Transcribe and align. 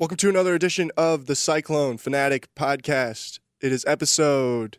Welcome 0.00 0.16
to 0.16 0.28
another 0.28 0.56
edition 0.56 0.90
of 0.96 1.26
the 1.26 1.36
Cyclone 1.36 1.98
Fanatic 1.98 2.52
Podcast. 2.56 3.38
It 3.60 3.70
is 3.70 3.84
episode 3.86 4.78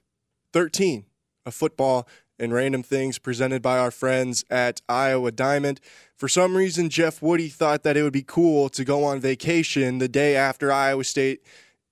13 0.52 1.06
of 1.46 1.54
football 1.54 2.06
and 2.38 2.54
random 2.54 2.84
things 2.84 3.18
presented 3.18 3.62
by 3.62 3.78
our 3.78 3.92
friends 3.92 4.44
at 4.50 4.82
Iowa 4.90 5.32
Diamond. 5.32 5.80
For 6.18 6.28
some 6.28 6.58
reason, 6.58 6.90
Jeff 6.90 7.22
Woody 7.22 7.48
thought 7.48 7.84
that 7.84 7.96
it 7.96 8.04
would 8.04 8.12
be 8.12 8.24
cool 8.24 8.68
to 8.68 8.84
go 8.84 9.06
on 9.06 9.22
vacation 9.22 10.00
the 10.00 10.10
day 10.10 10.36
after 10.36 10.70
Iowa 10.70 11.06
State 11.06 11.42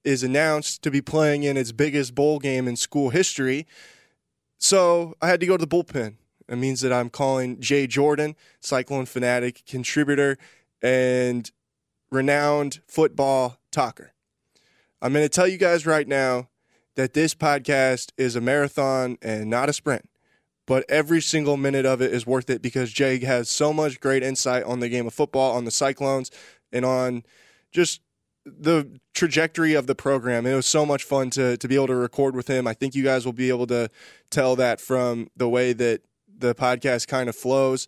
is 0.04 0.22
announced 0.22 0.84
to 0.84 0.92
be 0.92 1.00
playing 1.00 1.44
in 1.44 1.56
its 1.56 1.72
biggest 1.72 2.14
bowl 2.14 2.40
game 2.40 2.68
in 2.68 2.76
school 2.76 3.10
history. 3.10 3.66
So 4.58 5.16
I 5.22 5.30
had 5.30 5.40
to 5.40 5.46
go 5.46 5.56
to 5.56 5.66
the 5.66 5.76
bullpen. 5.76 6.16
It 6.50 6.58
means 6.58 6.82
that 6.82 6.92
I'm 6.92 7.10
calling 7.10 7.62
Jay 7.62 7.88
Jordan, 7.88 8.36
Cyclone 8.60 9.06
Fanatic 9.06 9.64
contributor, 9.66 10.38
and 10.82 11.50
renowned 12.14 12.80
football 12.88 13.58
talker. 13.72 14.14
I'm 15.02 15.12
going 15.12 15.26
to 15.26 15.30
tell 15.30 15.48
you 15.48 15.58
guys 15.58 15.86
right 15.86 16.08
now 16.08 16.50
that 16.96 17.14
this 17.14 17.34
podcast 17.34 18.12
is 18.18 18.36
a 18.36 18.42
marathon 18.42 19.18
and 19.22 19.50
not 19.50 19.68
a 19.68 19.74
sprint, 19.74 20.08
but 20.68 20.86
every 20.88 21.22
single 21.22 21.58
minute 21.58 21.86
of 21.86 22.02
it 22.02 22.14
is 22.14 22.26
worth 22.26 22.50
it 22.50 22.62
because 22.62 22.92
Jay 22.92 23.20
has 23.20 23.50
so 23.50 23.74
much 23.74 24.00
great 24.00 24.24
insight 24.24 24.64
on 24.64 24.80
the 24.80 24.90
game 24.90 25.08
of 25.08 25.14
football, 25.14 25.56
on 25.56 25.66
the 25.66 25.72
Cyclones, 25.72 26.32
and 26.72 26.86
on 26.86 27.24
just 27.72 28.02
the 28.46 29.00
trajectory 29.14 29.74
of 29.74 29.88
the 29.88 29.96
program. 29.96 30.46
It 30.46 30.56
was 30.56 30.66
so 30.66 30.86
much 30.86 31.04
fun 31.04 31.30
to 31.32 31.58
to 31.58 31.68
be 31.68 31.76
able 31.76 31.88
to 31.88 31.96
record 31.96 32.36
with 32.36 32.48
him. 32.48 32.68
I 32.68 32.74
think 32.74 32.94
you 32.94 33.04
guys 33.04 33.26
will 33.26 33.34
be 33.34 33.50
able 33.50 33.68
to 33.68 33.90
tell 34.30 34.56
that 34.58 34.80
from 34.80 35.30
the 35.36 35.50
way 35.50 35.74
that 35.74 36.02
the 36.38 36.54
podcast 36.54 37.08
kind 37.08 37.30
of 37.30 37.36
flows. 37.36 37.88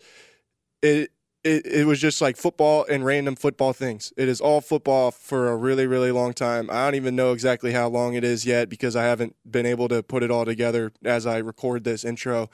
It 0.82 1.12
it, 1.46 1.66
it 1.68 1.86
was 1.86 2.02
just 2.02 2.22
like 2.22 2.38
football 2.38 2.86
and 2.90 3.06
random 3.06 3.36
football 3.36 3.72
things. 3.72 4.12
It 4.18 4.28
is 4.28 4.42
all 4.42 4.62
football 4.62 5.12
for 5.12 5.48
a 5.48 5.56
really, 5.56 5.86
really 5.86 6.12
long 6.12 6.34
time. 6.34 6.70
I 6.72 6.86
don't 6.86 6.96
even 6.96 7.16
know 7.16 7.34
exactly 7.34 7.72
how 7.72 7.88
long 7.88 8.16
it 8.16 8.24
is 8.24 8.48
yet 8.48 8.68
because 8.68 8.96
I 8.96 9.04
haven't 9.04 9.36
been 9.50 9.68
able 9.68 9.88
to 9.90 10.02
put 10.02 10.24
it 10.24 10.32
all 10.32 10.44
together 10.44 10.92
as 11.06 11.28
I 11.28 11.38
record 11.38 11.84
this 11.84 12.04
intro. 12.04 12.50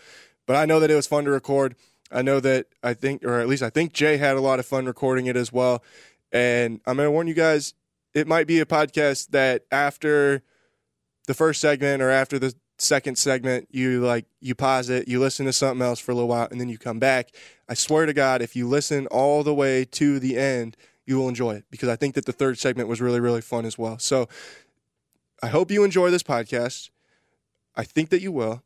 But 0.45 0.57
I 0.57 0.65
know 0.65 0.81
that 0.81 0.91
it 0.91 0.95
was 0.95 1.07
fun 1.07 1.23
to 1.23 1.31
record. 1.31 1.75
I 2.11 2.21
know 2.21 2.41
that 2.41 2.67
I 2.83 2.93
think, 2.93 3.23
or 3.23 3.39
at 3.39 3.47
least 3.47 3.63
I 3.63 3.69
think 3.69 3.93
Jay 3.93 4.17
had 4.17 4.35
a 4.35 4.41
lot 4.41 4.59
of 4.59 4.65
fun 4.65 4.85
recording 4.85 5.27
it 5.27 5.37
as 5.37 5.53
well. 5.53 5.81
And 6.33 6.81
I'm 6.85 6.97
going 6.97 7.07
to 7.07 7.11
warn 7.11 7.27
you 7.27 7.33
guys, 7.33 7.73
it 8.13 8.27
might 8.27 8.45
be 8.45 8.59
a 8.59 8.65
podcast 8.65 9.29
that 9.29 9.63
after 9.71 10.43
the 11.27 11.33
first 11.33 11.61
segment 11.61 12.01
or 12.01 12.09
after 12.09 12.37
the 12.37 12.53
second 12.81 13.17
segment, 13.17 13.67
you 13.71 14.05
like 14.05 14.25
you 14.39 14.55
pause 14.55 14.89
it, 14.89 15.07
you 15.07 15.19
listen 15.19 15.45
to 15.45 15.53
something 15.53 15.85
else 15.85 15.99
for 15.99 16.11
a 16.11 16.15
little 16.15 16.29
while, 16.29 16.47
and 16.51 16.59
then 16.59 16.69
you 16.69 16.77
come 16.77 16.99
back. 16.99 17.29
I 17.69 17.73
swear 17.73 18.05
to 18.05 18.13
God, 18.13 18.41
if 18.41 18.55
you 18.55 18.67
listen 18.67 19.07
all 19.07 19.43
the 19.43 19.53
way 19.53 19.85
to 19.85 20.19
the 20.19 20.37
end, 20.37 20.75
you 21.05 21.17
will 21.17 21.29
enjoy 21.29 21.55
it 21.55 21.65
because 21.69 21.89
I 21.89 21.95
think 21.95 22.15
that 22.15 22.25
the 22.25 22.33
third 22.33 22.57
segment 22.57 22.89
was 22.89 23.01
really, 23.01 23.19
really 23.19 23.41
fun 23.41 23.65
as 23.65 23.77
well. 23.77 23.99
So 23.99 24.27
I 25.41 25.47
hope 25.47 25.71
you 25.71 25.83
enjoy 25.83 26.11
this 26.11 26.23
podcast. 26.23 26.89
I 27.75 27.83
think 27.83 28.09
that 28.09 28.21
you 28.21 28.31
will. 28.31 28.63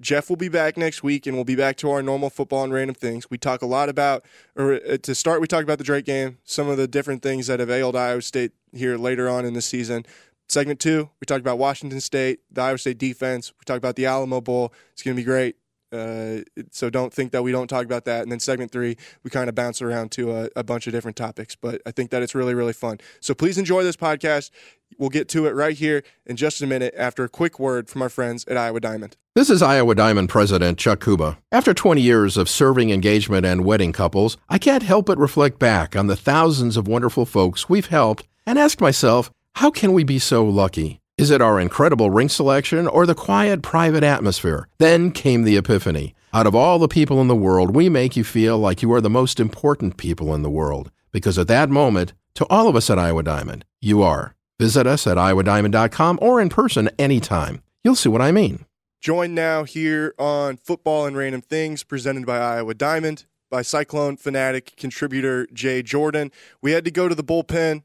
Jeff 0.00 0.28
will 0.28 0.36
be 0.36 0.48
back 0.48 0.76
next 0.76 1.02
week, 1.02 1.26
and 1.26 1.36
we'll 1.36 1.44
be 1.44 1.56
back 1.56 1.76
to 1.78 1.90
our 1.90 2.02
normal 2.02 2.30
football 2.30 2.62
and 2.62 2.72
random 2.72 2.94
things. 2.94 3.28
We 3.30 3.38
talk 3.38 3.62
a 3.62 3.66
lot 3.66 3.88
about, 3.88 4.24
or 4.54 4.74
uh, 4.74 4.96
to 4.98 5.14
start, 5.14 5.40
we 5.40 5.48
talk 5.48 5.64
about 5.64 5.78
the 5.78 5.84
Drake 5.84 6.04
game, 6.04 6.38
some 6.44 6.68
of 6.68 6.76
the 6.76 6.86
different 6.86 7.20
things 7.20 7.48
that 7.48 7.58
have 7.58 7.70
ailed 7.70 7.96
Iowa 7.96 8.22
State 8.22 8.52
here 8.72 8.96
later 8.96 9.28
on 9.28 9.44
in 9.44 9.54
the 9.54 9.62
season. 9.62 10.06
Segment 10.48 10.80
two, 10.80 11.10
we 11.20 11.26
talked 11.26 11.40
about 11.40 11.58
Washington 11.58 12.00
State, 12.00 12.40
the 12.50 12.62
Iowa 12.62 12.78
State 12.78 12.96
defense. 12.96 13.52
We 13.58 13.64
talked 13.66 13.78
about 13.78 13.96
the 13.96 14.06
Alamo 14.06 14.40
Bowl. 14.40 14.72
It's 14.92 15.02
going 15.02 15.14
to 15.14 15.20
be 15.20 15.24
great. 15.24 15.56
Uh, 15.90 16.40
so 16.70 16.90
don't 16.90 17.12
think 17.12 17.32
that 17.32 17.42
we 17.42 17.52
don't 17.52 17.66
talk 17.66 17.84
about 17.84 18.04
that. 18.04 18.22
And 18.22 18.30
then 18.30 18.40
segment 18.40 18.70
three, 18.70 18.96
we 19.22 19.30
kind 19.30 19.48
of 19.48 19.54
bounce 19.54 19.80
around 19.80 20.10
to 20.12 20.32
a, 20.32 20.48
a, 20.56 20.62
bunch 20.62 20.86
of 20.86 20.92
different 20.92 21.16
topics. 21.16 21.56
But 21.56 21.80
I 21.86 21.92
think 21.92 22.10
that 22.10 22.22
it's 22.22 22.34
really, 22.34 22.54
really 22.54 22.74
fun. 22.74 22.98
So 23.20 23.34
please 23.34 23.56
enjoy 23.56 23.84
this 23.84 23.96
podcast. 23.96 24.50
We'll 24.98 25.08
get 25.08 25.28
to 25.30 25.46
it 25.46 25.54
right 25.54 25.76
here 25.76 26.02
in 26.26 26.36
just 26.36 26.60
a 26.60 26.66
minute 26.66 26.94
after 26.96 27.24
a 27.24 27.28
quick 27.28 27.58
word 27.58 27.88
from 27.88 28.02
our 28.02 28.10
friends 28.10 28.44
at 28.48 28.58
Iowa 28.58 28.80
Diamond. 28.80 29.16
This 29.34 29.48
is 29.48 29.62
Iowa 29.62 29.94
Diamond 29.94 30.28
President 30.28 30.78
Chuck 30.78 31.02
Kuba. 31.02 31.38
After 31.52 31.72
20 31.72 32.02
years 32.02 32.36
of 32.36 32.50
serving 32.50 32.90
engagement 32.90 33.46
and 33.46 33.64
wedding 33.64 33.92
couples, 33.92 34.36
I 34.48 34.58
can't 34.58 34.82
help 34.82 35.06
but 35.06 35.18
reflect 35.18 35.58
back 35.58 35.96
on 35.96 36.06
the 36.06 36.16
thousands 36.16 36.76
of 36.76 36.86
wonderful 36.86 37.24
folks 37.24 37.68
we've 37.68 37.86
helped 37.86 38.26
and 38.46 38.58
ask 38.58 38.80
myself, 38.80 39.30
how 39.54 39.70
can 39.70 39.92
we 39.92 40.04
be 40.04 40.18
so 40.18 40.44
lucky? 40.44 41.00
Is 41.16 41.30
it 41.30 41.42
our 41.42 41.58
incredible 41.58 42.10
ring 42.10 42.28
selection 42.28 42.86
or 42.86 43.04
the 43.04 43.14
quiet, 43.14 43.60
private 43.62 44.04
atmosphere? 44.04 44.68
Then 44.78 45.10
came 45.10 45.42
the 45.42 45.56
epiphany. 45.56 46.14
Out 46.32 46.46
of 46.46 46.54
all 46.54 46.78
the 46.78 46.86
people 46.86 47.20
in 47.20 47.26
the 47.26 47.34
world, 47.34 47.74
we 47.74 47.88
make 47.88 48.16
you 48.16 48.22
feel 48.22 48.58
like 48.58 48.82
you 48.82 48.92
are 48.92 49.00
the 49.00 49.10
most 49.10 49.40
important 49.40 49.96
people 49.96 50.34
in 50.34 50.42
the 50.42 50.50
world. 50.50 50.90
Because 51.10 51.38
at 51.38 51.48
that 51.48 51.70
moment, 51.70 52.12
to 52.34 52.46
all 52.48 52.68
of 52.68 52.76
us 52.76 52.88
at 52.88 52.98
Iowa 52.98 53.22
Diamond, 53.24 53.64
you 53.80 54.02
are. 54.02 54.36
Visit 54.60 54.86
us 54.86 55.06
at 55.06 55.16
iowadiamond.com 55.16 56.18
or 56.22 56.40
in 56.40 56.50
person 56.50 56.90
anytime. 56.98 57.62
You'll 57.82 57.96
see 57.96 58.08
what 58.08 58.22
I 58.22 58.30
mean. 58.30 58.64
Join 59.00 59.34
now 59.34 59.64
here 59.64 60.14
on 60.18 60.56
Football 60.56 61.06
and 61.06 61.16
Random 61.16 61.40
Things, 61.40 61.82
presented 61.82 62.26
by 62.26 62.38
Iowa 62.38 62.74
Diamond, 62.74 63.26
by 63.50 63.62
Cyclone 63.62 64.16
Fanatic 64.16 64.76
contributor 64.76 65.46
Jay 65.52 65.82
Jordan. 65.82 66.30
We 66.60 66.72
had 66.72 66.84
to 66.84 66.90
go 66.90 67.08
to 67.08 67.14
the 67.14 67.24
bullpen. 67.24 67.82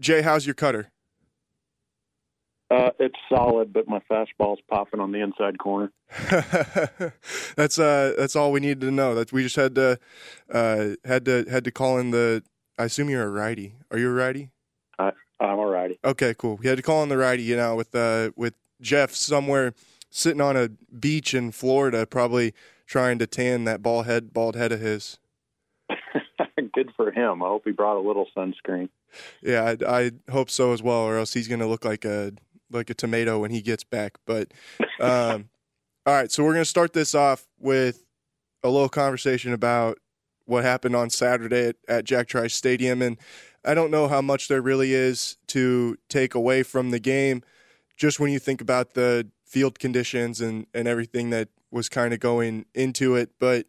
Jay, 0.00 0.22
how's 0.22 0.46
your 0.46 0.54
cutter? 0.54 0.90
Uh, 2.74 2.90
it's 2.98 3.18
solid, 3.28 3.72
but 3.72 3.86
my 3.86 4.00
fastball's 4.10 4.60
popping 4.68 4.98
on 4.98 5.12
the 5.12 5.20
inside 5.20 5.58
corner. 5.58 5.92
that's 7.56 7.78
uh, 7.78 8.14
that's 8.18 8.34
all 8.34 8.50
we 8.50 8.58
needed 8.58 8.80
to 8.80 8.90
know. 8.90 9.14
That 9.14 9.32
we 9.32 9.44
just 9.44 9.54
had 9.54 9.76
to 9.76 9.98
uh, 10.52 10.88
had 11.04 11.24
to 11.26 11.44
had 11.48 11.64
to 11.64 11.70
call 11.70 11.98
in 11.98 12.10
the. 12.10 12.42
I 12.76 12.84
assume 12.86 13.10
you're 13.10 13.22
a 13.22 13.30
righty. 13.30 13.76
Are 13.92 13.98
you 13.98 14.10
a 14.10 14.12
righty? 14.12 14.50
I, 14.98 15.12
I'm 15.38 15.58
a 15.60 15.66
righty. 15.66 16.00
Okay, 16.04 16.34
cool. 16.36 16.56
We 16.56 16.66
had 16.66 16.76
to 16.78 16.82
call 16.82 17.04
in 17.04 17.10
the 17.10 17.16
righty. 17.16 17.44
You 17.44 17.56
know, 17.56 17.76
with 17.76 17.94
uh, 17.94 18.32
with 18.34 18.54
Jeff 18.80 19.14
somewhere 19.14 19.72
sitting 20.10 20.40
on 20.40 20.56
a 20.56 20.70
beach 20.98 21.32
in 21.32 21.52
Florida, 21.52 22.06
probably 22.06 22.54
trying 22.86 23.20
to 23.20 23.26
tan 23.28 23.64
that 23.64 23.84
bald 23.84 24.06
head 24.06 24.32
bald 24.32 24.56
head 24.56 24.72
of 24.72 24.80
his. 24.80 25.20
Good 26.72 26.90
for 26.96 27.12
him. 27.12 27.40
I 27.40 27.46
hope 27.46 27.62
he 27.66 27.70
brought 27.70 27.98
a 27.98 28.04
little 28.04 28.26
sunscreen. 28.36 28.88
Yeah, 29.42 29.76
I, 29.86 30.06
I 30.06 30.10
hope 30.32 30.50
so 30.50 30.72
as 30.72 30.82
well, 30.82 31.02
or 31.02 31.18
else 31.18 31.34
he's 31.34 31.46
going 31.46 31.60
to 31.60 31.68
look 31.68 31.84
like 31.84 32.04
a 32.04 32.32
like 32.70 32.90
a 32.90 32.94
tomato 32.94 33.38
when 33.38 33.50
he 33.50 33.62
gets 33.62 33.84
back. 33.84 34.18
But 34.26 34.52
um, 35.00 35.48
all 36.06 36.14
right, 36.14 36.30
so 36.30 36.44
we're 36.44 36.52
going 36.52 36.62
to 36.62 36.68
start 36.70 36.92
this 36.92 37.14
off 37.14 37.46
with 37.58 38.04
a 38.62 38.68
little 38.68 38.88
conversation 38.88 39.52
about 39.52 39.98
what 40.46 40.64
happened 40.64 40.94
on 40.94 41.10
Saturday 41.10 41.68
at, 41.68 41.76
at 41.88 42.04
Jack 42.04 42.28
Trice 42.28 42.54
Stadium, 42.54 43.00
and 43.00 43.16
I 43.64 43.74
don't 43.74 43.90
know 43.90 44.08
how 44.08 44.20
much 44.20 44.48
there 44.48 44.60
really 44.60 44.92
is 44.92 45.38
to 45.48 45.96
take 46.08 46.34
away 46.34 46.62
from 46.62 46.90
the 46.90 46.98
game. 46.98 47.42
Just 47.96 48.20
when 48.20 48.30
you 48.30 48.38
think 48.38 48.60
about 48.60 48.94
the 48.94 49.28
field 49.46 49.78
conditions 49.78 50.40
and, 50.40 50.66
and 50.74 50.86
everything 50.86 51.30
that 51.30 51.48
was 51.70 51.88
kind 51.88 52.12
of 52.12 52.20
going 52.20 52.66
into 52.74 53.14
it, 53.14 53.30
but 53.38 53.66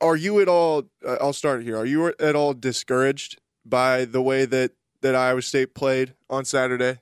are 0.00 0.16
you 0.16 0.40
at 0.40 0.48
all? 0.48 0.84
Uh, 1.04 1.16
I'll 1.20 1.32
start 1.32 1.62
here. 1.62 1.76
Are 1.76 1.86
you 1.86 2.08
at 2.18 2.36
all 2.36 2.54
discouraged 2.54 3.40
by 3.64 4.04
the 4.04 4.22
way 4.22 4.44
that 4.44 4.72
that 5.00 5.14
Iowa 5.14 5.42
State 5.42 5.74
played 5.74 6.14
on 6.28 6.44
Saturday? 6.44 6.98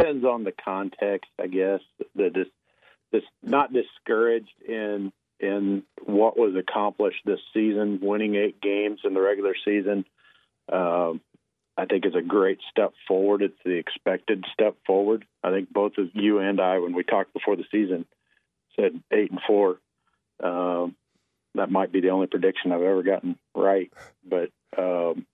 Depends 0.00 0.24
on 0.24 0.44
the 0.44 0.52
context, 0.52 1.30
I 1.38 1.46
guess. 1.46 1.80
The 2.14 2.46
this 3.12 3.22
not 3.42 3.72
discouraged 3.72 4.62
in 4.66 5.12
in 5.40 5.82
what 6.04 6.36
was 6.36 6.54
accomplished 6.54 7.22
this 7.24 7.40
season, 7.54 7.98
winning 8.02 8.34
eight 8.36 8.60
games 8.60 9.00
in 9.04 9.14
the 9.14 9.20
regular 9.20 9.54
season. 9.64 10.04
Um, 10.70 11.20
I 11.76 11.86
think 11.86 12.04
is 12.04 12.14
a 12.14 12.22
great 12.22 12.58
step 12.70 12.92
forward. 13.08 13.42
It's 13.42 13.58
the 13.64 13.78
expected 13.78 14.44
step 14.52 14.76
forward. 14.86 15.24
I 15.42 15.50
think 15.50 15.72
both 15.72 15.92
of 15.96 16.08
you 16.12 16.38
and 16.38 16.60
I, 16.60 16.78
when 16.78 16.94
we 16.94 17.04
talked 17.04 17.32
before 17.32 17.56
the 17.56 17.64
season, 17.72 18.04
said 18.76 19.02
eight 19.10 19.30
and 19.30 19.40
four. 19.46 19.78
Um, 20.42 20.94
that 21.54 21.70
might 21.70 21.90
be 21.90 22.00
the 22.00 22.10
only 22.10 22.26
prediction 22.26 22.70
I've 22.70 22.82
ever 22.82 23.02
gotten 23.02 23.36
right, 23.54 23.92
but 24.24 24.50
um, 24.78 25.26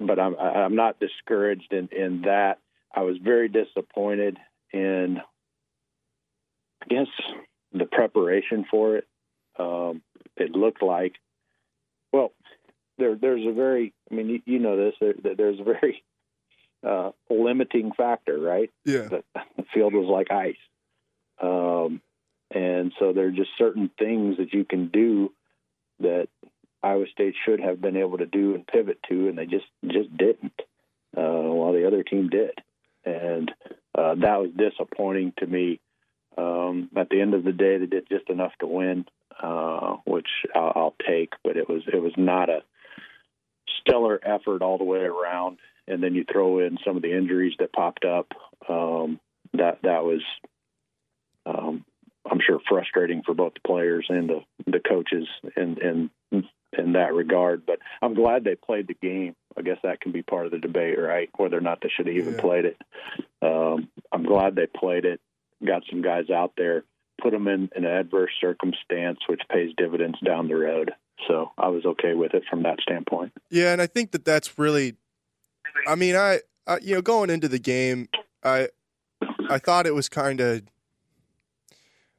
but 0.00 0.18
I'm 0.18 0.34
I'm 0.36 0.74
not 0.74 0.98
discouraged 0.98 1.72
in 1.72 1.88
in 1.92 2.22
that. 2.22 2.58
I 2.96 3.02
was 3.02 3.18
very 3.22 3.48
disappointed 3.48 4.38
in, 4.72 5.18
I 6.82 6.86
guess, 6.88 7.06
the 7.72 7.84
preparation 7.84 8.64
for 8.70 8.96
it. 8.96 9.06
Um, 9.58 10.02
it 10.36 10.52
looked 10.52 10.82
like, 10.82 11.16
well, 12.10 12.32
there, 12.98 13.14
there's 13.14 13.46
a 13.46 13.52
very, 13.52 13.92
I 14.10 14.14
mean, 14.14 14.28
you, 14.30 14.42
you 14.46 14.58
know 14.58 14.76
this, 14.76 14.94
there, 15.00 15.34
there's 15.36 15.60
a 15.60 15.64
very 15.64 16.02
uh, 16.86 17.10
limiting 17.28 17.92
factor, 17.92 18.38
right? 18.38 18.70
Yeah. 18.86 19.08
The, 19.08 19.22
the 19.58 19.64
field 19.74 19.92
was 19.92 20.08
like 20.08 20.30
ice. 20.30 20.56
Um, 21.40 22.00
and 22.50 22.92
so 22.98 23.12
there 23.12 23.26
are 23.26 23.32
just 23.32 23.50
certain 23.58 23.90
things 23.98 24.38
that 24.38 24.54
you 24.54 24.64
can 24.64 24.88
do 24.88 25.32
that 26.00 26.28
Iowa 26.82 27.04
State 27.12 27.34
should 27.44 27.60
have 27.60 27.80
been 27.80 27.96
able 27.96 28.18
to 28.18 28.26
do 28.26 28.54
and 28.54 28.66
pivot 28.66 28.98
to, 29.10 29.28
and 29.28 29.36
they 29.36 29.46
just 29.46 29.66
just 29.84 30.16
didn't, 30.16 30.52
uh, 31.16 31.22
while 31.22 31.72
the 31.72 31.86
other 31.86 32.02
team 32.02 32.28
did 32.28 32.52
and 33.06 33.50
uh, 33.96 34.14
that 34.16 34.40
was 34.40 34.50
disappointing 34.56 35.32
to 35.38 35.46
me. 35.46 35.80
Um, 36.36 36.90
at 36.96 37.08
the 37.08 37.20
end 37.20 37.32
of 37.32 37.44
the 37.44 37.52
day, 37.52 37.78
they 37.78 37.86
did 37.86 38.08
just 38.10 38.28
enough 38.28 38.52
to 38.60 38.66
win, 38.66 39.06
uh, 39.42 39.96
which 40.04 40.28
I'll, 40.54 40.72
I'll 40.74 40.94
take. 41.08 41.32
But 41.42 41.56
it 41.56 41.68
was 41.68 41.82
it 41.90 42.02
was 42.02 42.12
not 42.16 42.50
a 42.50 42.62
stellar 43.80 44.20
effort 44.22 44.60
all 44.60 44.76
the 44.76 44.84
way 44.84 44.98
around, 44.98 45.58
and 45.88 46.02
then 46.02 46.14
you 46.14 46.24
throw 46.30 46.58
in 46.58 46.76
some 46.84 46.96
of 46.96 47.02
the 47.02 47.16
injuries 47.16 47.54
that 47.58 47.72
popped 47.72 48.04
up. 48.04 48.28
Um, 48.68 49.20
that 49.54 49.78
that 49.82 50.04
was, 50.04 50.22
um, 51.46 51.84
I'm 52.30 52.40
sure, 52.46 52.60
frustrating 52.68 53.22
for 53.24 53.32
both 53.32 53.54
the 53.54 53.66
players 53.66 54.06
and 54.10 54.28
the 54.28 54.40
the 54.66 54.80
coaches 54.80 55.26
in 55.56 56.10
in 56.32 56.44
in 56.76 56.92
that 56.92 57.14
regard. 57.14 57.64
But 57.64 57.78
I'm 58.02 58.14
glad 58.14 58.44
they 58.44 58.56
played 58.56 58.88
the 58.88 58.94
game. 58.94 59.34
I 59.58 59.62
guess 59.62 59.78
that 59.82 60.00
can 60.00 60.12
be 60.12 60.22
part 60.22 60.46
of 60.46 60.52
the 60.52 60.58
debate, 60.58 60.98
right? 60.98 61.30
Whether 61.36 61.56
or 61.56 61.60
not 61.62 61.80
they 61.80 61.88
should 61.88 62.06
have 62.06 62.16
even 62.16 62.34
Yeah. 62.34 62.40
played 62.40 62.64
it. 62.66 62.76
Um, 63.42 63.88
I'm 64.12 64.24
glad 64.24 64.54
they 64.54 64.66
played 64.66 65.04
it. 65.04 65.20
Got 65.64 65.84
some 65.90 66.02
guys 66.02 66.28
out 66.30 66.52
there, 66.56 66.84
put 67.20 67.30
them 67.30 67.48
in 67.48 67.70
an 67.74 67.84
adverse 67.86 68.32
circumstance, 68.40 69.20
which 69.28 69.40
pays 69.50 69.72
dividends 69.76 70.18
down 70.20 70.48
the 70.48 70.56
road. 70.56 70.92
So 71.26 71.52
I 71.56 71.68
was 71.68 71.86
okay 71.86 72.12
with 72.14 72.34
it 72.34 72.44
from 72.50 72.62
that 72.64 72.80
standpoint. 72.82 73.32
Yeah, 73.50 73.72
and 73.72 73.80
I 73.80 73.86
think 73.86 74.10
that 74.12 74.24
that's 74.24 74.58
really. 74.58 74.96
I 75.86 75.94
mean, 75.94 76.14
I, 76.16 76.40
I 76.66 76.78
you 76.78 76.94
know 76.94 77.02
going 77.02 77.30
into 77.30 77.48
the 77.48 77.58
game, 77.58 78.08
I 78.44 78.68
I 79.48 79.58
thought 79.58 79.86
it 79.86 79.94
was 79.94 80.08
kind 80.10 80.40
of. 80.40 80.62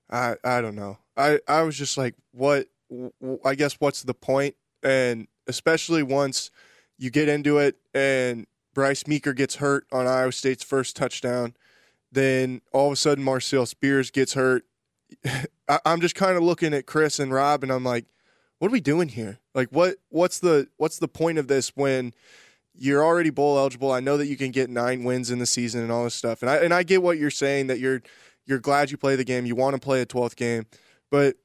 I 0.10 0.36
I 0.44 0.62
don't 0.62 0.76
know. 0.76 0.98
I 1.16 1.40
I 1.48 1.62
was 1.62 1.78
just 1.78 1.98
like, 1.98 2.16
what? 2.32 2.68
I 3.46 3.56
guess 3.56 3.76
what's 3.80 4.02
the 4.04 4.14
point? 4.14 4.56
And 4.82 5.28
especially 5.48 6.02
once 6.04 6.50
you 6.98 7.10
get 7.10 7.30
into 7.30 7.58
it, 7.60 7.78
and 7.94 8.46
Bryce 8.74 9.08
Meeker 9.08 9.34
gets 9.34 9.56
hurt 9.56 9.86
on 9.92 10.08
Iowa 10.08 10.32
State's 10.32 10.64
first 10.64 10.96
touchdown, 10.96 11.56
then 12.12 12.62
all 12.74 12.88
of 12.88 12.94
a 12.94 12.96
sudden 12.96 13.24
Marcel 13.24 13.66
Spears 13.66 14.12
gets 14.12 14.34
hurt. 14.34 14.66
I, 15.70 15.80
I'm 15.86 16.02
just 16.02 16.16
kind 16.16 16.38
of 16.38 16.44
looking 16.44 16.74
at 16.74 16.86
Chris 16.86 17.20
and 17.20 17.32
Rob, 17.34 17.64
and 17.64 17.72
I'm 17.72 17.84
like, 17.84 18.06
what 18.60 18.70
are 18.70 18.72
we 18.72 18.82
doing 18.82 19.10
here? 19.10 19.40
Like, 19.54 19.70
what 19.70 19.98
what's 20.10 20.40
the 20.40 20.68
what's 20.78 21.00
the 21.00 21.08
point 21.08 21.38
of 21.38 21.48
this 21.48 21.70
when 21.76 22.14
you're 22.74 23.04
already 23.04 23.30
bowl 23.30 23.58
eligible? 23.58 23.92
I 23.92 24.00
know 24.00 24.18
that 24.18 24.28
you 24.28 24.38
can 24.38 24.52
get 24.52 24.70
nine 24.70 25.04
wins 25.04 25.32
in 25.32 25.40
the 25.40 25.46
season 25.46 25.82
and 25.82 25.92
all 25.92 26.04
this 26.04 26.16
stuff, 26.16 26.42
and 26.42 26.50
I 26.50 26.58
and 26.58 26.74
I 26.74 26.84
get 26.84 27.04
what 27.04 27.18
you're 27.18 27.30
saying 27.30 27.68
that 27.68 27.80
you're 27.80 28.02
you're 28.46 28.60
glad 28.60 28.92
you 28.92 28.98
play 28.98 29.16
the 29.16 29.24
game, 29.24 29.46
you 29.46 29.56
want 29.56 29.76
to 29.76 29.80
play 29.80 30.02
a 30.02 30.06
12th 30.06 30.36
game, 30.36 30.66
but 31.12 31.36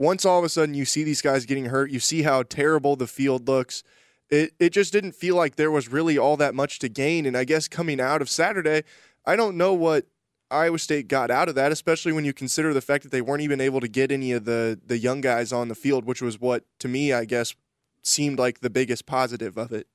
once 0.00 0.24
all 0.24 0.38
of 0.38 0.44
a 0.44 0.48
sudden 0.48 0.74
you 0.74 0.84
see 0.84 1.04
these 1.04 1.20
guys 1.22 1.44
getting 1.44 1.66
hurt, 1.66 1.90
you 1.90 2.00
see 2.00 2.22
how 2.22 2.42
terrible 2.42 2.96
the 2.96 3.06
field 3.06 3.46
looks. 3.46 3.82
It 4.30 4.52
it 4.58 4.70
just 4.70 4.92
didn't 4.92 5.12
feel 5.12 5.36
like 5.36 5.56
there 5.56 5.70
was 5.70 5.88
really 5.88 6.16
all 6.16 6.36
that 6.36 6.54
much 6.54 6.78
to 6.80 6.88
gain, 6.88 7.26
and 7.26 7.36
I 7.36 7.44
guess 7.44 7.68
coming 7.68 8.00
out 8.00 8.22
of 8.22 8.30
Saturday, 8.30 8.84
I 9.26 9.36
don't 9.36 9.56
know 9.56 9.74
what 9.74 10.06
Iowa 10.50 10.78
State 10.78 11.08
got 11.08 11.30
out 11.30 11.48
of 11.48 11.54
that, 11.54 11.72
especially 11.72 12.12
when 12.12 12.24
you 12.24 12.32
consider 12.32 12.74
the 12.74 12.80
fact 12.80 13.04
that 13.04 13.12
they 13.12 13.20
weren't 13.20 13.42
even 13.42 13.60
able 13.60 13.80
to 13.80 13.88
get 13.88 14.10
any 14.10 14.32
of 14.32 14.44
the 14.44 14.78
the 14.84 14.98
young 14.98 15.20
guys 15.20 15.52
on 15.52 15.68
the 15.68 15.74
field, 15.74 16.04
which 16.04 16.22
was 16.22 16.40
what 16.40 16.64
to 16.78 16.88
me, 16.88 17.12
I 17.12 17.24
guess, 17.24 17.54
seemed 18.02 18.38
like 18.38 18.60
the 18.60 18.70
biggest 18.70 19.06
positive 19.06 19.56
of 19.56 19.72
it. 19.72 19.86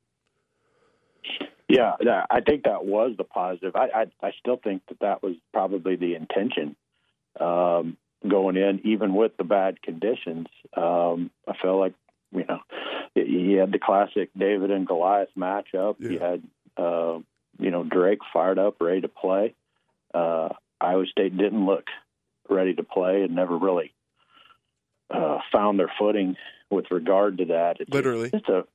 Yeah, 1.67 1.93
I 2.29 2.41
think 2.41 2.63
that 2.63 2.85
was 2.85 3.15
the 3.17 3.23
positive. 3.23 3.75
I, 3.75 3.87
I, 3.87 4.27
I 4.27 4.31
still 4.39 4.57
think 4.63 4.83
that 4.87 4.99
that 4.99 5.23
was 5.23 5.33
probably 5.51 5.95
the 5.95 6.13
intention 6.13 6.75
um, 7.39 7.97
going 8.27 8.55
in, 8.55 8.81
even 8.83 9.15
with 9.15 9.35
the 9.37 9.43
bad 9.43 9.81
conditions. 9.81 10.45
Um, 10.77 11.31
I 11.47 11.53
felt 11.59 11.79
like 11.79 11.93
you 12.35 12.45
know 12.47 12.59
he 13.15 13.53
had 13.53 13.71
the 13.71 13.79
classic 13.79 14.29
David 14.37 14.71
and 14.71 14.85
Goliath 14.87 15.29
matchup. 15.37 15.95
You 15.99 16.11
Yeah. 16.19 16.29
had 16.31 16.43
uh, 16.77 17.19
you 17.59 17.71
know 17.71 17.83
Drake 17.83 18.19
fired 18.33 18.59
up, 18.59 18.75
ready 18.81 19.01
to 19.01 19.07
play. 19.07 19.55
Uh, 20.13 20.49
Iowa 20.81 21.05
State 21.07 21.37
didn't 21.37 21.65
look 21.65 21.85
ready 22.49 22.73
to 22.75 22.83
play 22.83 23.23
and 23.23 23.33
never 23.35 23.57
really 23.57 23.93
uh, 25.09 25.39
found 25.51 25.79
their 25.79 25.91
footing 25.97 26.35
with 26.69 26.85
regard 26.91 27.37
to 27.39 27.45
that. 27.45 27.77
It's 27.79 27.89
Literally. 27.91 28.29
it's 28.33 28.49
a 28.49 28.65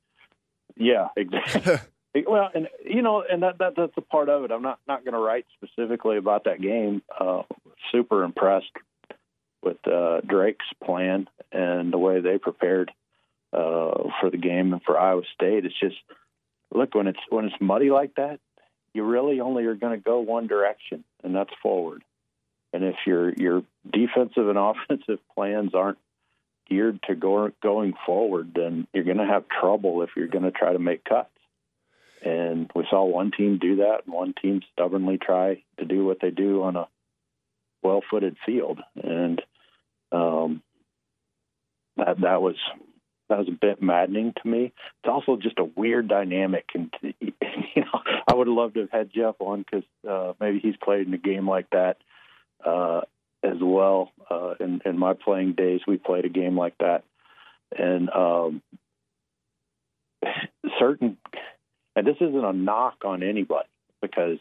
yeah, 0.77 1.07
exactly. 1.15 1.77
Well, 2.27 2.49
and 2.53 2.67
you 2.85 3.01
know, 3.01 3.23
and 3.23 3.41
that, 3.43 3.59
that 3.59 3.75
that's 3.77 3.93
a 3.95 4.01
part 4.01 4.27
of 4.27 4.43
it. 4.43 4.51
I'm 4.51 4.61
not 4.61 4.79
not 4.85 5.05
going 5.05 5.13
to 5.13 5.19
write 5.19 5.45
specifically 5.55 6.17
about 6.17 6.43
that 6.43 6.59
game. 6.61 7.01
Uh, 7.17 7.43
super 7.89 8.25
impressed 8.25 8.71
with 9.63 9.77
uh, 9.87 10.19
Drake's 10.27 10.65
plan 10.83 11.29
and 11.53 11.93
the 11.93 11.97
way 11.97 12.19
they 12.19 12.37
prepared 12.37 12.91
uh, 13.53 14.09
for 14.19 14.29
the 14.29 14.37
game 14.37 14.73
and 14.73 14.81
for 14.83 14.99
Iowa 14.99 15.23
State. 15.33 15.65
It's 15.65 15.79
just 15.79 15.97
look 16.73 16.95
when 16.95 17.07
it's 17.07 17.19
when 17.29 17.45
it's 17.45 17.55
muddy 17.59 17.89
like 17.89 18.15
that, 18.15 18.39
you 18.93 19.03
really 19.03 19.39
only 19.39 19.65
are 19.65 19.75
going 19.75 19.97
to 19.97 20.03
go 20.03 20.19
one 20.19 20.47
direction, 20.47 21.03
and 21.23 21.35
that's 21.35 21.53
forward. 21.61 22.03
And 22.73 22.83
if 22.83 22.95
your 23.05 23.31
your 23.33 23.63
defensive 23.89 24.47
and 24.47 24.57
offensive 24.89 25.19
plans 25.35 25.73
aren't 25.73 25.99
geared 26.69 27.01
to 27.03 27.15
go, 27.15 27.51
going 27.61 27.93
forward, 28.05 28.51
then 28.55 28.87
you're 28.93 29.03
going 29.03 29.17
to 29.17 29.25
have 29.25 29.43
trouble 29.49 30.03
if 30.03 30.11
you're 30.15 30.27
going 30.27 30.45
to 30.45 30.51
try 30.51 30.71
to 30.71 30.79
make 30.79 31.03
cuts. 31.03 31.29
And 32.23 32.69
we 32.75 32.85
saw 32.89 33.03
one 33.03 33.31
team 33.31 33.57
do 33.57 33.77
that, 33.77 34.03
and 34.05 34.13
one 34.13 34.33
team 34.39 34.61
stubbornly 34.71 35.17
try 35.17 35.63
to 35.79 35.85
do 35.85 36.05
what 36.05 36.19
they 36.21 36.29
do 36.29 36.63
on 36.63 36.75
a 36.75 36.87
well-footed 37.81 38.37
field, 38.45 38.79
and 38.95 39.41
um, 40.11 40.61
that 41.97 42.21
that 42.21 42.41
was 42.41 42.55
that 43.31 43.39
was 43.39 43.47
a 43.47 43.51
bit 43.51 43.81
maddening 43.81 44.33
to 44.41 44.47
me. 44.47 44.65
It's 44.65 45.09
also 45.09 45.37
just 45.37 45.57
a 45.57 45.63
weird 45.63 46.07
dynamic, 46.09 46.65
and 46.75 46.93
you 47.01 47.31
know, 47.77 47.99
I 48.27 48.33
would 48.33 48.47
have 48.47 48.55
loved 48.55 48.73
to 48.75 48.81
have 48.81 48.91
had 48.91 49.09
Jeff 49.13 49.35
on 49.39 49.63
because 49.63 49.85
uh, 50.07 50.33
maybe 50.39 50.59
he's 50.59 50.75
played 50.83 51.07
in 51.07 51.13
a 51.13 51.17
game 51.17 51.49
like 51.49 51.69
that 51.71 51.97
uh, 52.65 53.01
as 53.41 53.57
well. 53.61 54.11
Uh, 54.29 54.55
in, 54.59 54.81
in 54.85 54.97
my 54.97 55.13
playing 55.13 55.53
days, 55.53 55.79
we 55.87 55.95
played 55.97 56.25
a 56.25 56.29
game 56.29 56.57
like 56.57 56.77
that, 56.79 57.03
and 57.77 58.09
um, 58.09 58.61
certain. 60.79 61.17
And 61.95 62.05
this 62.07 62.17
isn't 62.21 62.45
a 62.45 62.53
knock 62.53 63.03
on 63.05 63.23
anybody 63.23 63.67
because 64.01 64.39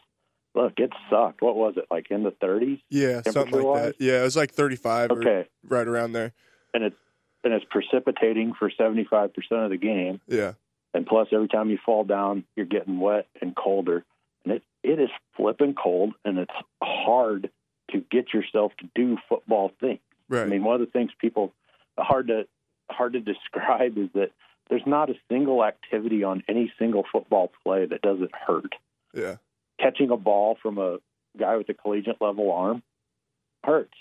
look, 0.55 0.75
it 0.79 0.93
sucked. 1.11 1.43
What 1.43 1.57
was 1.57 1.75
it 1.77 1.85
like 1.91 2.11
in 2.11 2.23
the 2.23 2.31
30s? 2.33 2.81
Yeah, 2.91 3.23
something 3.23 3.35
like 3.35 3.35
Temperature-wise? 3.35 3.83
that. 3.99 4.05
Yeah, 4.05 4.21
it 4.21 4.25
was 4.25 4.37
like 4.37 4.53
35 4.53 5.11
or 5.11 5.19
Okay, 5.19 5.49
right 5.69 5.87
around 5.87 6.13
there. 6.13 6.33
and 6.75 6.85
it's 6.85 6.97
and 7.45 7.53
it's 7.55 7.65
precipitating 7.71 8.53
for 8.59 8.71
75% 8.71 9.31
of 9.53 9.71
the 9.71 9.77
game. 9.77 10.21
Yeah. 10.27 10.53
and 10.95 11.07
plus 11.07 11.29
every 11.33 11.49
time 11.49 11.71
you 11.71 11.79
fall 11.85 12.05
down 12.05 12.45
you're 12.57 12.67
getting 12.67 12.99
wet 13.01 13.27
and 13.41 13.55
colder 13.57 14.05
and 14.45 14.55
it 14.55 14.63
it 14.83 14.99
is 14.99 15.11
flipping 15.37 15.75
cold 15.75 16.15
and 16.25 16.39
it's 16.39 16.51
hard 16.83 17.51
to 17.91 18.05
get 18.11 18.33
yourself 18.35 18.73
to 18.81 18.89
do 18.95 19.17
football 19.29 19.71
things 19.81 20.01
Right. 20.29 20.43
i 20.43 20.47
mean 20.47 20.63
one 20.65 20.75
of 20.75 20.81
the 20.81 20.87
things 20.93 21.11
people 21.21 21.53
hard 21.99 22.29
to 22.29 22.47
hard 22.91 23.13
to 23.15 23.21
describe 23.33 23.97
is 23.99 24.09
that 24.15 24.31
there's 24.69 24.87
not 24.87 25.11
a 25.11 25.15
single 25.29 25.65
activity 25.65 26.23
on 26.25 26.43
any 26.49 26.73
single 26.79 27.05
football 27.13 27.51
play 27.65 27.87
that 27.87 28.01
doesn't 28.03 28.33
hurt 28.35 28.73
yeah. 29.15 29.37
catching 29.81 30.11
a 30.11 30.17
ball 30.17 30.57
from 30.63 30.79
a 30.79 30.99
guy 31.39 31.57
with 31.57 31.69
a 31.69 31.75
collegiate 31.75 32.21
level 32.21 32.51
arm 32.53 32.83
hurts 33.65 33.95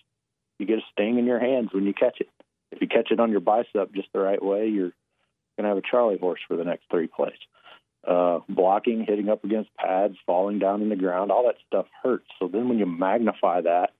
you 0.58 0.65
get 0.65 0.77
a 0.79 0.84
sting 0.91 1.17
in 1.19 1.25
your 1.25 1.39
hands 1.39 1.69
when 1.74 1.86
you 1.86 1.93
catch 1.93 2.19
it 2.22 2.29
if 2.71 2.81
you 2.81 2.88
catch 2.88 3.11
it 3.11 3.19
on 3.19 3.31
your 3.31 3.39
bicep 3.39 3.93
just 3.93 4.09
the 4.13 4.19
right 4.19 4.43
way 4.43 4.67
you're 4.67 4.93
going 5.59 5.63
to 5.63 5.75
have 5.75 5.77
a 5.77 5.89
Charlie 5.89 6.17
horse 6.17 6.39
for 6.47 6.55
the 6.55 6.63
next 6.63 6.85
three 6.89 7.07
plays. 7.07 7.33
Uh, 8.07 8.39
blocking, 8.47 9.05
hitting 9.05 9.27
up 9.27 9.43
against 9.43 9.75
pads, 9.75 10.15
falling 10.25 10.57
down 10.57 10.81
in 10.81 10.88
the 10.88 10.95
ground, 10.95 11.31
all 11.31 11.43
that 11.43 11.57
stuff 11.67 11.85
hurts. 12.01 12.25
So 12.39 12.47
then 12.47 12.69
when 12.69 12.79
you 12.79 12.85
magnify 12.85 13.61
that 13.61 13.91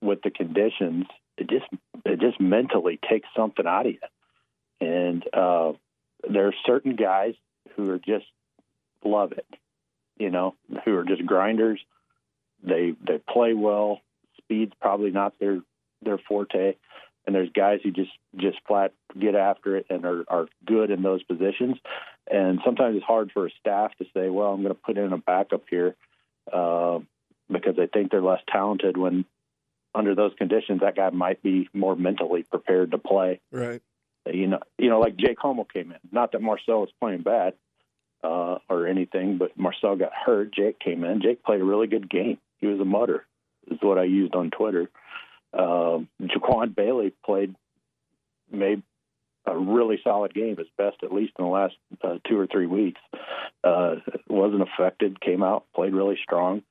with 0.00 0.22
the 0.22 0.30
conditions, 0.30 1.04
it 1.36 1.50
just 1.50 1.66
it 2.06 2.20
just 2.20 2.40
mentally 2.40 2.98
takes 3.08 3.28
something 3.36 3.66
out 3.66 3.86
of 3.86 3.92
you. 3.92 3.98
And 4.80 5.24
uh, 5.32 5.72
there 6.28 6.46
are 6.46 6.54
certain 6.64 6.96
guys 6.96 7.34
who 7.76 7.90
are 7.90 7.98
just 7.98 8.24
love 9.04 9.32
it, 9.32 9.46
you 10.16 10.30
know, 10.30 10.54
who 10.84 10.96
are 10.96 11.04
just 11.04 11.26
grinders. 11.26 11.80
They 12.62 12.94
they 13.06 13.18
play 13.18 13.52
well. 13.52 14.00
Speed's 14.38 14.72
probably 14.80 15.10
not 15.10 15.38
their 15.38 15.60
their 16.00 16.18
forte 16.18 16.76
and 17.26 17.34
there's 17.34 17.50
guys 17.50 17.80
who 17.82 17.90
just 17.90 18.10
just 18.36 18.58
flat 18.66 18.92
get 19.18 19.34
after 19.34 19.76
it 19.76 19.86
and 19.90 20.04
are, 20.04 20.24
are 20.28 20.46
good 20.66 20.90
in 20.90 21.02
those 21.02 21.22
positions. 21.22 21.76
And 22.30 22.60
sometimes 22.64 22.96
it's 22.96 23.04
hard 23.04 23.30
for 23.32 23.46
a 23.46 23.50
staff 23.60 23.92
to 23.98 24.04
say, 24.14 24.28
"Well, 24.28 24.52
I'm 24.52 24.62
going 24.62 24.74
to 24.74 24.80
put 24.80 24.98
in 24.98 25.12
a 25.12 25.18
backup 25.18 25.64
here 25.70 25.94
uh, 26.52 26.98
because 27.50 27.76
they 27.76 27.86
think 27.86 28.10
they're 28.10 28.22
less 28.22 28.42
talented." 28.48 28.96
When 28.96 29.24
under 29.94 30.14
those 30.14 30.32
conditions, 30.36 30.80
that 30.80 30.96
guy 30.96 31.10
might 31.10 31.42
be 31.42 31.68
more 31.72 31.94
mentally 31.94 32.42
prepared 32.44 32.92
to 32.92 32.98
play. 32.98 33.40
Right. 33.50 33.82
You 34.26 34.46
know, 34.46 34.60
you 34.78 34.88
know, 34.88 35.00
like 35.00 35.16
Jake 35.16 35.38
Hummel 35.38 35.64
came 35.64 35.90
in. 35.92 35.98
Not 36.10 36.32
that 36.32 36.42
Marcel 36.42 36.80
was 36.80 36.90
playing 37.00 37.22
bad 37.22 37.54
uh, 38.22 38.58
or 38.68 38.86
anything, 38.86 39.36
but 39.36 39.56
Marcel 39.58 39.96
got 39.96 40.12
hurt. 40.12 40.54
Jake 40.54 40.78
came 40.78 41.04
in. 41.04 41.20
Jake 41.20 41.42
played 41.42 41.60
a 41.60 41.64
really 41.64 41.88
good 41.88 42.08
game. 42.08 42.38
He 42.58 42.68
was 42.68 42.80
a 42.80 42.84
mutter, 42.84 43.26
is 43.68 43.78
what 43.80 43.98
I 43.98 44.04
used 44.04 44.34
on 44.34 44.50
Twitter. 44.50 44.90
Um, 45.52 46.08
Jaquan 46.20 46.74
Bailey 46.74 47.12
played, 47.24 47.54
made 48.50 48.82
a 49.46 49.56
really 49.56 49.98
solid 50.04 50.32
game, 50.34 50.56
his 50.56 50.68
best 50.78 50.96
at 51.02 51.12
least 51.12 51.32
in 51.38 51.44
the 51.44 51.50
last 51.50 51.74
uh, 52.02 52.18
two 52.28 52.38
or 52.38 52.46
three 52.46 52.66
weeks. 52.66 53.00
Uh, 53.64 53.96
wasn't 54.28 54.62
affected, 54.62 55.20
came 55.20 55.42
out, 55.42 55.64
played 55.74 55.94
really 55.94 56.18
strong. 56.22 56.62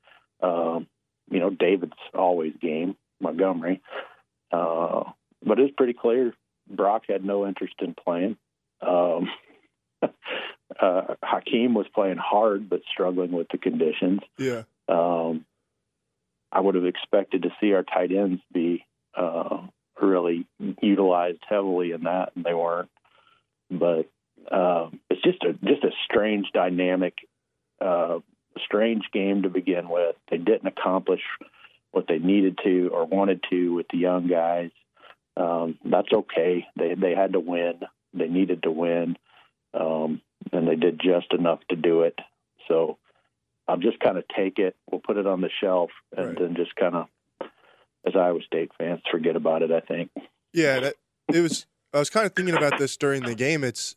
Um, 0.42 0.88
you 1.30 1.40
know, 1.40 1.50
David's 1.50 1.94
always 2.14 2.54
game, 2.62 2.96
Montgomery. 3.20 3.82
Uh, 4.52 5.04
but 5.44 5.60
it's 5.60 5.74
pretty 5.76 5.94
clear 5.94 6.34
Brock 6.70 7.04
had 7.08 7.24
no 7.24 7.48
interest 7.48 7.76
in 7.82 7.94
playing. 7.94 8.38
Um, 8.82 9.30
Uh, 10.80 11.16
Hakeem 11.22 11.74
was 11.74 11.86
playing 11.94 12.18
hard 12.18 12.70
but 12.70 12.82
struggling 12.92 13.32
with 13.32 13.48
the 13.52 13.58
conditions. 13.58 14.22
Yeah. 14.38 14.64
Um, 14.88 15.46
I 16.52 16.60
would 16.60 16.76
have 16.76 16.86
expected 16.86 17.44
to 17.44 17.50
see 17.60 17.74
our 17.74 17.84
tight 17.84 18.12
ends 18.12 18.42
be 18.54 18.86
uh, 19.16 19.62
really 20.02 20.48
utilized 20.82 21.44
heavily 21.48 21.92
in 21.92 22.04
that, 22.04 22.32
and 22.36 22.44
they 22.44 22.54
weren't. 22.54 22.90
But 23.70 24.10
uh, 24.52 24.90
it's 25.10 25.22
just 25.22 25.44
a 25.44 25.54
just 25.54 25.84
a 25.84 25.92
strange 26.06 26.48
dynamic, 26.54 27.16
uh, 27.80 28.20
strange 28.66 29.04
game 29.14 29.44
to 29.44 29.50
begin 29.50 29.88
with. 29.90 30.16
They 30.30 30.38
didn't 30.38 30.68
accomplish 30.68 31.22
what 31.92 32.06
they 32.08 32.20
needed 32.20 32.60
to 32.64 32.90
or 32.94 33.06
wanted 33.06 33.44
to 33.50 33.74
with 33.74 33.88
the 33.92 33.98
young 33.98 34.28
guys. 34.28 34.72
Um, 35.38 35.78
that's 35.86 36.12
okay. 36.12 36.66
They 36.76 36.96
they 36.96 37.16
had 37.16 37.34
to 37.34 37.40
win. 37.40 37.80
They 38.14 38.28
needed 38.28 38.64
to 38.64 38.72
win, 38.72 39.18
um, 39.74 40.22
and 40.52 40.68
they 40.68 40.76
did 40.76 41.00
just 41.00 41.34
enough 41.34 41.60
to 41.70 41.76
do 41.78 42.02
it. 42.02 42.20
So 42.68 42.98
I'll 43.72 43.78
just 43.78 44.00
kind 44.02 44.18
of 44.18 44.26
take 44.36 44.60
it. 44.60 44.76
We'll 44.92 45.00
put 45.02 45.16
it 45.18 45.26
on 45.26 45.40
the 45.40 45.50
shelf, 45.62 45.92
and 46.16 46.28
Right. 46.28 46.38
then 46.40 46.56
just 46.56 46.76
kind 46.76 46.94
of, 46.96 47.08
as 48.06 48.16
Iowa 48.16 48.42
State 48.46 48.72
fans, 48.78 49.02
forget 49.10 49.36
about 49.38 49.62
it. 49.62 49.72
I 49.72 49.80
think. 49.80 50.12
Yeah, 50.54 50.80
that, 50.82 50.96
it 51.34 51.40
was. 51.40 51.66
I 51.94 52.00
was 52.00 52.10
kind 52.10 52.26
of 52.26 52.34
thinking 52.34 52.56
about 52.56 52.78
this 52.78 52.98
during 52.98 53.24
the 53.24 53.36
game. 53.36 53.64
It's 53.64 53.96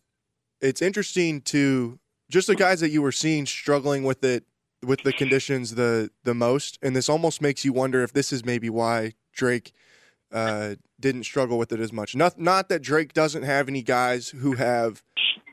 it's 0.61 0.81
interesting 0.81 1.40
to 1.43 1.99
just 2.31 2.47
the 2.47 2.54
guys 2.54 2.81
that 2.81 2.90
you 2.90 3.02
were 3.02 3.12
seeing 3.12 3.47
struggling 3.47 4.04
with 4.04 4.23
it 4.23 4.45
with 4.85 5.02
the 5.02 5.12
conditions 5.12 5.75
the 5.75 6.11
the 6.23 6.35
most, 6.35 6.78
and 6.83 6.95
this 6.95 7.09
almost 7.09 7.43
makes 7.43 7.64
you 7.64 7.73
wonder 7.73 8.02
if 8.04 8.12
this 8.12 8.33
is 8.33 8.45
maybe 8.45 8.71
why 8.71 9.14
Drake 9.33 9.73
uh, 10.33 10.76
didn't 11.00 11.25
struggle 11.25 11.59
with 11.59 11.73
it 11.73 11.81
as 11.81 11.93
much. 11.93 12.14
Not 12.14 12.38
not 12.38 12.69
that 12.69 12.83
Drake 12.83 13.12
doesn't 13.12 13.43
have 13.43 13.69
any 13.69 13.83
guys 13.83 14.28
who 14.28 14.54
have 14.54 15.02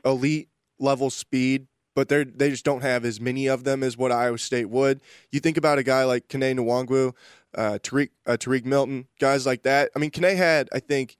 elite 0.04 0.48
level 0.78 1.10
speed, 1.10 1.66
but 1.94 2.08
they 2.08 2.24
they 2.24 2.50
just 2.50 2.64
don't 2.64 2.82
have 2.82 3.04
as 3.04 3.20
many 3.20 3.46
of 3.46 3.64
them 3.64 3.82
as 3.82 3.96
what 3.96 4.12
Iowa 4.12 4.38
State 4.38 4.70
would. 4.70 5.00
You 5.30 5.40
think 5.40 5.56
about 5.56 5.78
a 5.78 5.82
guy 5.82 6.04
like 6.04 6.28
Kene 6.28 6.56
Nwangwu, 6.56 7.14
uh, 7.54 7.78
Tarique 7.82 8.10
uh, 8.26 8.36
Tarique 8.36 8.64
Milton, 8.64 9.06
guys 9.18 9.46
like 9.46 9.62
that. 9.62 9.90
I 9.94 9.98
mean, 9.98 10.10
Kene 10.10 10.36
had 10.36 10.68
I 10.72 10.80
think 10.80 11.16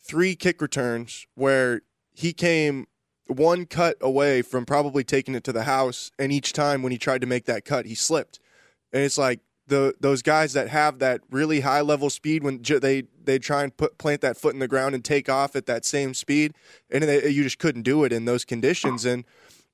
three 0.00 0.34
kick 0.34 0.60
returns 0.60 1.26
where 1.34 1.82
he 2.14 2.32
came 2.32 2.86
one 3.26 3.66
cut 3.66 3.96
away 4.00 4.42
from 4.42 4.64
probably 4.64 5.04
taking 5.04 5.34
it 5.34 5.44
to 5.44 5.52
the 5.52 5.64
house, 5.64 6.10
and 6.18 6.32
each 6.32 6.52
time 6.52 6.82
when 6.82 6.92
he 6.92 6.98
tried 6.98 7.20
to 7.20 7.26
make 7.26 7.46
that 7.46 7.64
cut, 7.64 7.86
he 7.86 7.94
slipped. 7.94 8.38
And 8.92 9.02
it's 9.02 9.18
like 9.18 9.40
the 9.66 9.94
those 10.00 10.22
guys 10.22 10.52
that 10.52 10.68
have 10.68 11.00
that 11.00 11.22
really 11.30 11.60
high 11.60 11.80
level 11.80 12.08
speed 12.08 12.42
when 12.44 12.62
j- 12.62 12.78
they 12.78 13.04
they 13.24 13.38
try 13.38 13.64
and 13.64 13.76
put 13.76 13.98
plant 13.98 14.20
that 14.20 14.36
foot 14.36 14.54
in 14.54 14.60
the 14.60 14.68
ground 14.68 14.94
and 14.94 15.04
take 15.04 15.28
off 15.28 15.56
at 15.56 15.66
that 15.66 15.84
same 15.84 16.14
speed, 16.14 16.54
and 16.90 17.04
they, 17.04 17.28
you 17.28 17.42
just 17.42 17.58
couldn't 17.58 17.82
do 17.82 18.04
it 18.04 18.12
in 18.12 18.24
those 18.24 18.44
conditions. 18.44 19.04
And 19.04 19.24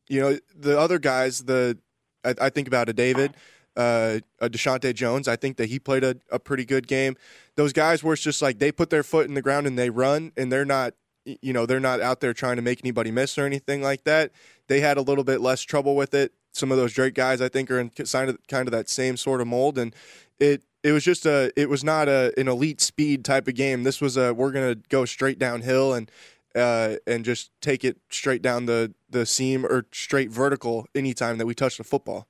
you 0.08 0.20
know 0.20 0.38
the 0.54 0.78
other 0.78 0.98
guys, 0.98 1.44
the 1.44 1.78
I, 2.24 2.34
I 2.40 2.50
think 2.50 2.68
about 2.68 2.88
a 2.88 2.92
David, 2.92 3.34
uh, 3.76 4.18
a 4.40 4.48
Deshaunte 4.48 4.94
Jones. 4.94 5.28
I 5.28 5.36
think 5.36 5.56
that 5.56 5.68
he 5.68 5.78
played 5.78 6.04
a, 6.04 6.16
a 6.30 6.38
pretty 6.38 6.64
good 6.64 6.86
game. 6.86 7.16
Those 7.56 7.72
guys 7.72 8.02
where 8.02 8.14
it's 8.14 8.22
just 8.22 8.42
like 8.42 8.58
they 8.58 8.72
put 8.72 8.90
their 8.90 9.02
foot 9.02 9.26
in 9.26 9.34
the 9.34 9.42
ground 9.42 9.66
and 9.66 9.78
they 9.78 9.90
run, 9.90 10.32
and 10.36 10.52
they're 10.52 10.64
not 10.64 10.94
you 11.24 11.52
know 11.52 11.66
they're 11.66 11.80
not 11.80 12.00
out 12.00 12.20
there 12.20 12.34
trying 12.34 12.56
to 12.56 12.62
make 12.62 12.80
anybody 12.82 13.10
miss 13.10 13.38
or 13.38 13.46
anything 13.46 13.82
like 13.82 14.04
that. 14.04 14.32
They 14.68 14.80
had 14.80 14.96
a 14.96 15.02
little 15.02 15.24
bit 15.24 15.40
less 15.40 15.62
trouble 15.62 15.96
with 15.96 16.14
it. 16.14 16.32
Some 16.52 16.70
of 16.70 16.78
those 16.78 16.92
Drake 16.92 17.14
guys, 17.14 17.40
I 17.40 17.48
think, 17.48 17.70
are 17.70 17.80
in 17.80 17.90
kind 17.90 18.30
of 18.30 18.38
kind 18.48 18.68
of 18.68 18.72
that 18.72 18.88
same 18.88 19.16
sort 19.16 19.40
of 19.40 19.46
mold, 19.46 19.78
and 19.78 19.94
it 20.38 20.62
it 20.82 20.92
was 20.92 21.04
just 21.04 21.26
a 21.26 21.52
it 21.56 21.68
was 21.68 21.84
not 21.84 22.08
a 22.08 22.32
an 22.36 22.48
elite 22.48 22.80
speed 22.80 23.24
type 23.24 23.48
of 23.48 23.54
game. 23.54 23.84
This 23.84 24.00
was 24.00 24.16
a 24.16 24.34
we're 24.34 24.52
gonna 24.52 24.76
go 24.88 25.04
straight 25.04 25.38
downhill 25.38 25.94
and 25.94 26.10
uh, 26.54 26.96
and 27.06 27.24
just 27.24 27.50
take 27.60 27.84
it 27.84 27.98
straight 28.10 28.42
down 28.42 28.66
the 28.66 28.92
the 29.10 29.26
seam 29.26 29.64
or 29.64 29.86
straight 29.92 30.30
vertical 30.30 30.86
anytime 30.94 31.38
that 31.38 31.46
we 31.46 31.54
touch 31.54 31.78
the 31.78 31.84
football. 31.84 32.26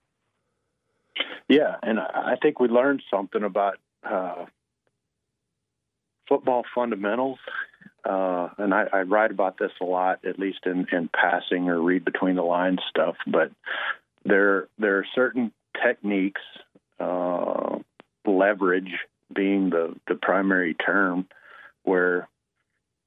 Yeah, 1.49 1.77
and 1.83 2.01
I 2.01 2.37
think 2.41 2.61
we 2.61 2.69
learned 2.69 3.03
something 3.11 3.43
about 3.43 3.77
uh, 4.03 4.47
football 6.29 6.65
fundamentals. 6.75 7.39
Uh, 8.05 8.49
and 8.59 8.75
I, 8.75 8.87
I 8.93 9.03
write 9.03 9.31
about 9.31 9.59
this 9.59 9.71
a 9.81 9.85
lot, 9.85 10.25
at 10.25 10.39
least 10.39 10.61
in, 10.67 10.87
in 10.91 11.09
passing 11.09 11.69
or 11.69 11.81
read 11.81 12.05
between 12.05 12.35
the 12.37 12.43
lines 12.43 12.81
stuff. 12.89 13.17
But 13.27 13.53
there 14.25 14.69
there 14.79 14.99
are 14.99 15.07
certain 15.15 15.53
techniques, 15.85 16.41
uh, 16.99 17.79
leverage 18.27 18.93
being 19.35 19.71
the, 19.71 19.95
the 20.09 20.15
primary 20.15 20.75
term, 20.75 21.27
where 21.85 22.29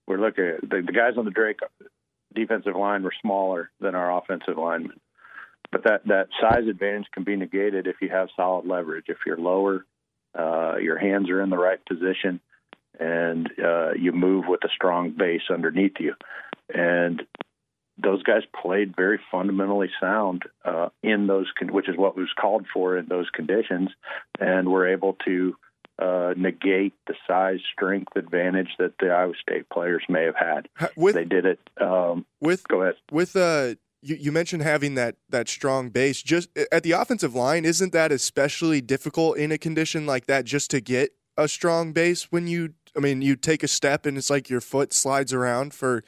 we're 0.07 0.19
looking 0.19 0.45
at 0.45 0.61
the, 0.61 0.83
the 0.85 0.91
guys 0.91 1.13
on 1.17 1.25
the 1.25 1.31
Drake 1.31 1.59
defensive 2.33 2.75
line 2.75 3.03
were 3.03 3.13
smaller 3.21 3.71
than 3.79 3.95
our 3.95 4.17
offensive 4.17 4.57
linemen. 4.57 4.99
But 5.71 5.83
that, 5.85 6.07
that 6.07 6.27
size 6.39 6.67
advantage 6.69 7.07
can 7.13 7.23
be 7.23 7.35
negated 7.35 7.87
if 7.87 7.95
you 8.01 8.09
have 8.09 8.29
solid 8.35 8.65
leverage. 8.65 9.05
If 9.07 9.17
you're 9.25 9.37
lower, 9.37 9.85
uh, 10.37 10.75
your 10.77 10.97
hands 10.97 11.29
are 11.29 11.41
in 11.41 11.49
the 11.49 11.57
right 11.57 11.83
position, 11.85 12.39
and 12.99 13.49
uh, 13.63 13.93
you 13.93 14.11
move 14.11 14.45
with 14.47 14.63
a 14.63 14.69
strong 14.75 15.11
base 15.11 15.41
underneath 15.49 15.95
you. 15.99 16.13
And 16.73 17.23
those 17.97 18.23
guys 18.23 18.43
played 18.61 18.95
very 18.95 19.19
fundamentally 19.31 19.89
sound 19.99 20.43
uh, 20.63 20.89
in 21.01 21.27
those, 21.27 21.47
con- 21.57 21.73
which 21.73 21.89
is 21.89 21.97
what 21.97 22.17
was 22.17 22.29
called 22.39 22.65
for 22.73 22.97
in 22.97 23.07
those 23.07 23.29
conditions, 23.33 23.89
and 24.39 24.69
were 24.69 24.87
able 24.87 25.17
to 25.25 25.55
uh, 25.99 26.33
negate 26.35 26.93
the 27.07 27.15
size 27.27 27.59
strength 27.73 28.15
advantage 28.15 28.69
that 28.79 28.93
the 28.99 29.09
Iowa 29.09 29.33
State 29.41 29.69
players 29.69 30.03
may 30.09 30.23
have 30.23 30.35
had. 30.35 30.67
With 30.95 31.15
they 31.15 31.25
did 31.25 31.45
it. 31.45 31.59
Um, 31.79 32.25
with 32.41 32.67
go 32.67 32.81
ahead. 32.81 32.95
with 33.11 33.35
uh 33.35 33.75
you, 34.01 34.15
you 34.15 34.31
mentioned 34.31 34.61
having 34.61 34.95
that 34.95 35.15
that 35.29 35.47
strong 35.47 35.89
base 35.89 36.21
just 36.21 36.49
at 36.71 36.83
the 36.83 36.91
offensive 36.91 37.33
line 37.33 37.65
isn't 37.65 37.93
that 37.93 38.11
especially 38.11 38.81
difficult 38.81 39.37
in 39.37 39.51
a 39.51 39.57
condition 39.57 40.05
like 40.05 40.27
that 40.27 40.45
just 40.45 40.69
to 40.71 40.81
get 40.81 41.11
a 41.37 41.47
strong 41.47 41.91
base 41.91 42.31
when 42.31 42.45
you 42.45 42.73
i 42.95 42.99
mean 42.99 43.21
you 43.21 43.35
take 43.35 43.63
a 43.63 43.67
step 43.67 44.05
and 44.05 44.17
it's 44.17 44.29
like 44.29 44.49
your 44.49 44.61
foot 44.61 44.93
slides 44.93 45.33
around 45.33 45.73
for 45.73 46.03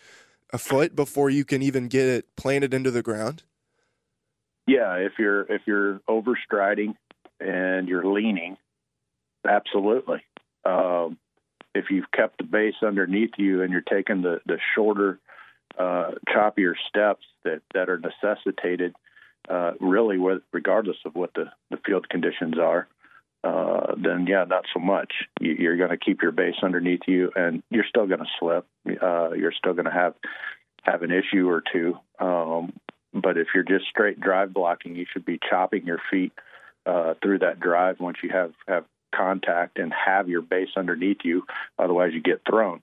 a 0.54 0.58
foot 0.58 0.96
before 0.96 1.30
you 1.30 1.44
can 1.44 1.62
even 1.64 1.88
get 1.88 2.08
it 2.08 2.36
planted 2.36 2.74
into 2.74 2.92
the 2.92 3.02
ground 3.02 3.44
Yeah, 4.68 4.96
if 4.96 5.14
you're 5.18 5.44
if 5.52 5.62
you're 5.66 6.00
overstriding 6.10 6.96
and 7.40 7.88
you're 7.88 8.06
leaning, 8.06 8.58
absolutely. 9.48 10.24
Um, 10.66 11.18
if 11.74 11.86
you've 11.90 12.12
kept 12.12 12.40
the 12.40 12.44
base 12.44 12.76
underneath 12.86 13.32
you 13.38 13.62
and 13.62 13.72
you're 13.72 13.82
taking 13.82 14.22
the 14.22 14.42
the 14.46 14.58
shorter, 14.76 15.20
uh, 15.78 16.12
choppier 16.28 16.74
steps 16.88 17.26
that 17.44 17.62
that 17.74 17.90
are 17.90 18.00
necessitated, 18.00 18.96
uh, 19.50 19.74
really, 19.80 20.18
with, 20.18 20.42
regardless 20.52 20.98
of 21.06 21.16
what 21.16 21.34
the 21.34 21.46
the 21.70 21.78
field 21.86 22.10
conditions 22.10 22.58
are, 22.60 22.88
uh, 23.44 23.96
then 23.96 24.26
yeah, 24.28 24.44
not 24.44 24.66
so 24.74 24.80
much. 24.80 25.14
You, 25.40 25.54
you're 25.54 25.78
going 25.78 25.92
to 25.92 25.98
keep 25.98 26.22
your 26.22 26.32
base 26.32 26.56
underneath 26.64 27.02
you, 27.08 27.32
and 27.36 27.64
you're 27.70 27.86
still 27.88 28.08
going 28.08 28.20
to 28.20 28.26
slip. 28.40 28.66
Uh, 29.02 29.32
you're 29.32 29.54
still 29.54 29.74
going 29.74 29.86
to 29.86 29.92
have 29.92 30.16
have 30.84 31.04
an 31.04 31.12
issue 31.12 31.48
or 31.48 31.62
two. 31.72 31.98
Um, 32.20 32.74
but 33.14 33.38
if 33.38 33.48
you're 33.54 33.64
just 33.64 33.86
straight 33.90 34.20
drive 34.20 34.54
blocking, 34.54 34.96
you 34.96 35.06
should 35.12 35.26
be 35.26 35.40
chopping 35.50 35.86
your 35.86 36.00
feet 36.12 36.34
uh, 36.86 37.14
through 37.22 37.40
that 37.40 37.60
drive 37.60 38.00
once 38.00 38.18
you 38.24 38.30
have 38.30 38.54
have 38.68 38.86
contact 39.18 39.80
and 39.80 39.94
have 39.94 40.30
your 40.30 40.42
base 40.42 40.70
underneath 40.76 41.20
you. 41.24 41.44
Otherwise, 41.80 42.12
you 42.14 42.22
get 42.22 42.42
thrown. 42.48 42.82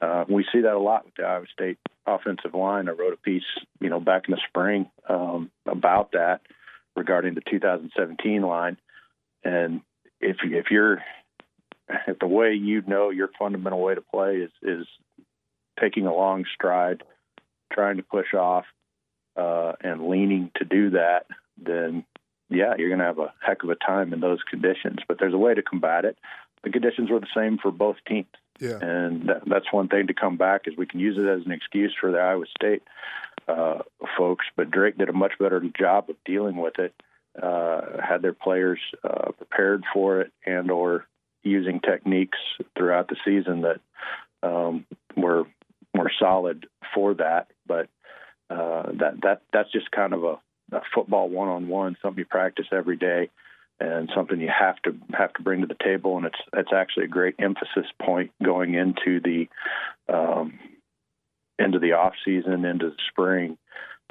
Uh, 0.00 0.24
we 0.28 0.44
see 0.52 0.60
that 0.60 0.74
a 0.74 0.78
lot 0.78 1.04
with 1.04 1.14
the 1.14 1.22
Iowa 1.22 1.46
State 1.52 1.78
offensive 2.06 2.54
line. 2.54 2.88
I 2.88 2.92
wrote 2.92 3.14
a 3.14 3.16
piece, 3.16 3.44
you 3.80 3.88
know, 3.88 4.00
back 4.00 4.24
in 4.28 4.32
the 4.32 4.40
spring 4.48 4.90
um, 5.08 5.50
about 5.66 6.12
that 6.12 6.40
regarding 6.94 7.34
the 7.34 7.42
2017 7.48 8.42
line. 8.42 8.76
And 9.44 9.80
if 10.20 10.36
if 10.42 10.66
you're 10.70 11.02
if 12.06 12.18
the 12.18 12.26
way 12.26 12.54
you 12.54 12.82
know 12.86 13.10
your 13.10 13.30
fundamental 13.38 13.80
way 13.80 13.94
to 13.94 14.00
play 14.00 14.36
is 14.36 14.50
is 14.62 14.86
taking 15.80 16.06
a 16.06 16.14
long 16.14 16.44
stride, 16.54 17.02
trying 17.72 17.96
to 17.96 18.02
push 18.02 18.34
off, 18.34 18.64
uh, 19.36 19.72
and 19.80 20.08
leaning 20.08 20.50
to 20.56 20.64
do 20.64 20.90
that, 20.90 21.26
then 21.56 22.04
yeah, 22.48 22.74
you're 22.78 22.88
going 22.88 23.00
to 23.00 23.04
have 23.04 23.18
a 23.18 23.32
heck 23.40 23.62
of 23.62 23.70
a 23.70 23.74
time 23.74 24.12
in 24.12 24.20
those 24.20 24.38
conditions. 24.48 24.98
But 25.08 25.18
there's 25.18 25.34
a 25.34 25.38
way 25.38 25.54
to 25.54 25.62
combat 25.62 26.04
it. 26.04 26.16
The 26.62 26.70
conditions 26.70 27.10
were 27.10 27.20
the 27.20 27.26
same 27.34 27.58
for 27.58 27.70
both 27.70 27.96
teams, 28.08 28.26
yeah 28.58 28.78
and 28.80 29.28
that, 29.28 29.42
that's 29.46 29.72
one 29.72 29.88
thing 29.88 30.06
to 30.08 30.14
come 30.14 30.36
back 30.36 30.62
is 30.66 30.76
we 30.76 30.86
can 30.86 31.00
use 31.00 31.16
it 31.18 31.26
as 31.26 31.44
an 31.46 31.52
excuse 31.52 31.94
for 32.00 32.10
the 32.10 32.18
Iowa 32.18 32.44
State 32.56 32.82
uh, 33.48 33.78
folks. 34.16 34.46
But 34.56 34.70
Drake 34.70 34.98
did 34.98 35.08
a 35.08 35.12
much 35.12 35.32
better 35.38 35.60
job 35.78 36.10
of 36.10 36.16
dealing 36.24 36.56
with 36.56 36.78
it. 36.78 36.94
Uh, 37.40 38.00
had 38.02 38.22
their 38.22 38.32
players 38.32 38.80
uh, 39.04 39.30
prepared 39.32 39.84
for 39.92 40.22
it 40.22 40.32
and 40.46 40.70
or 40.70 41.04
using 41.42 41.80
techniques 41.80 42.38
throughout 42.76 43.08
the 43.08 43.16
season 43.24 43.60
that 43.60 43.80
um, 44.42 44.86
were 45.16 45.44
more 45.94 46.10
solid 46.18 46.66
for 46.94 47.14
that. 47.14 47.48
But 47.66 47.88
uh, 48.48 48.92
that 49.00 49.20
that 49.22 49.42
that's 49.52 49.70
just 49.70 49.90
kind 49.90 50.12
of 50.12 50.24
a 50.24 50.38
football 50.94 51.28
one 51.28 51.48
on 51.48 51.68
one, 51.68 51.96
something 52.02 52.18
you 52.18 52.24
practice 52.24 52.66
every 52.72 52.96
day, 52.96 53.30
and 53.78 54.10
something 54.14 54.40
you 54.40 54.50
have 54.50 54.76
to 54.82 54.96
have 55.16 55.32
to 55.34 55.42
bring 55.42 55.60
to 55.60 55.66
the 55.66 55.76
table. 55.82 56.16
And 56.16 56.26
it's 56.26 56.40
it's 56.52 56.72
actually 56.74 57.04
a 57.04 57.08
great 57.08 57.36
emphasis 57.38 57.90
point 58.02 58.32
going 58.42 58.74
into 58.74 59.20
the 59.20 59.48
um, 60.12 60.58
into 61.58 61.78
the 61.78 61.92
off 61.92 62.14
season, 62.24 62.64
into 62.64 62.90
the 62.90 62.96
spring. 63.10 63.58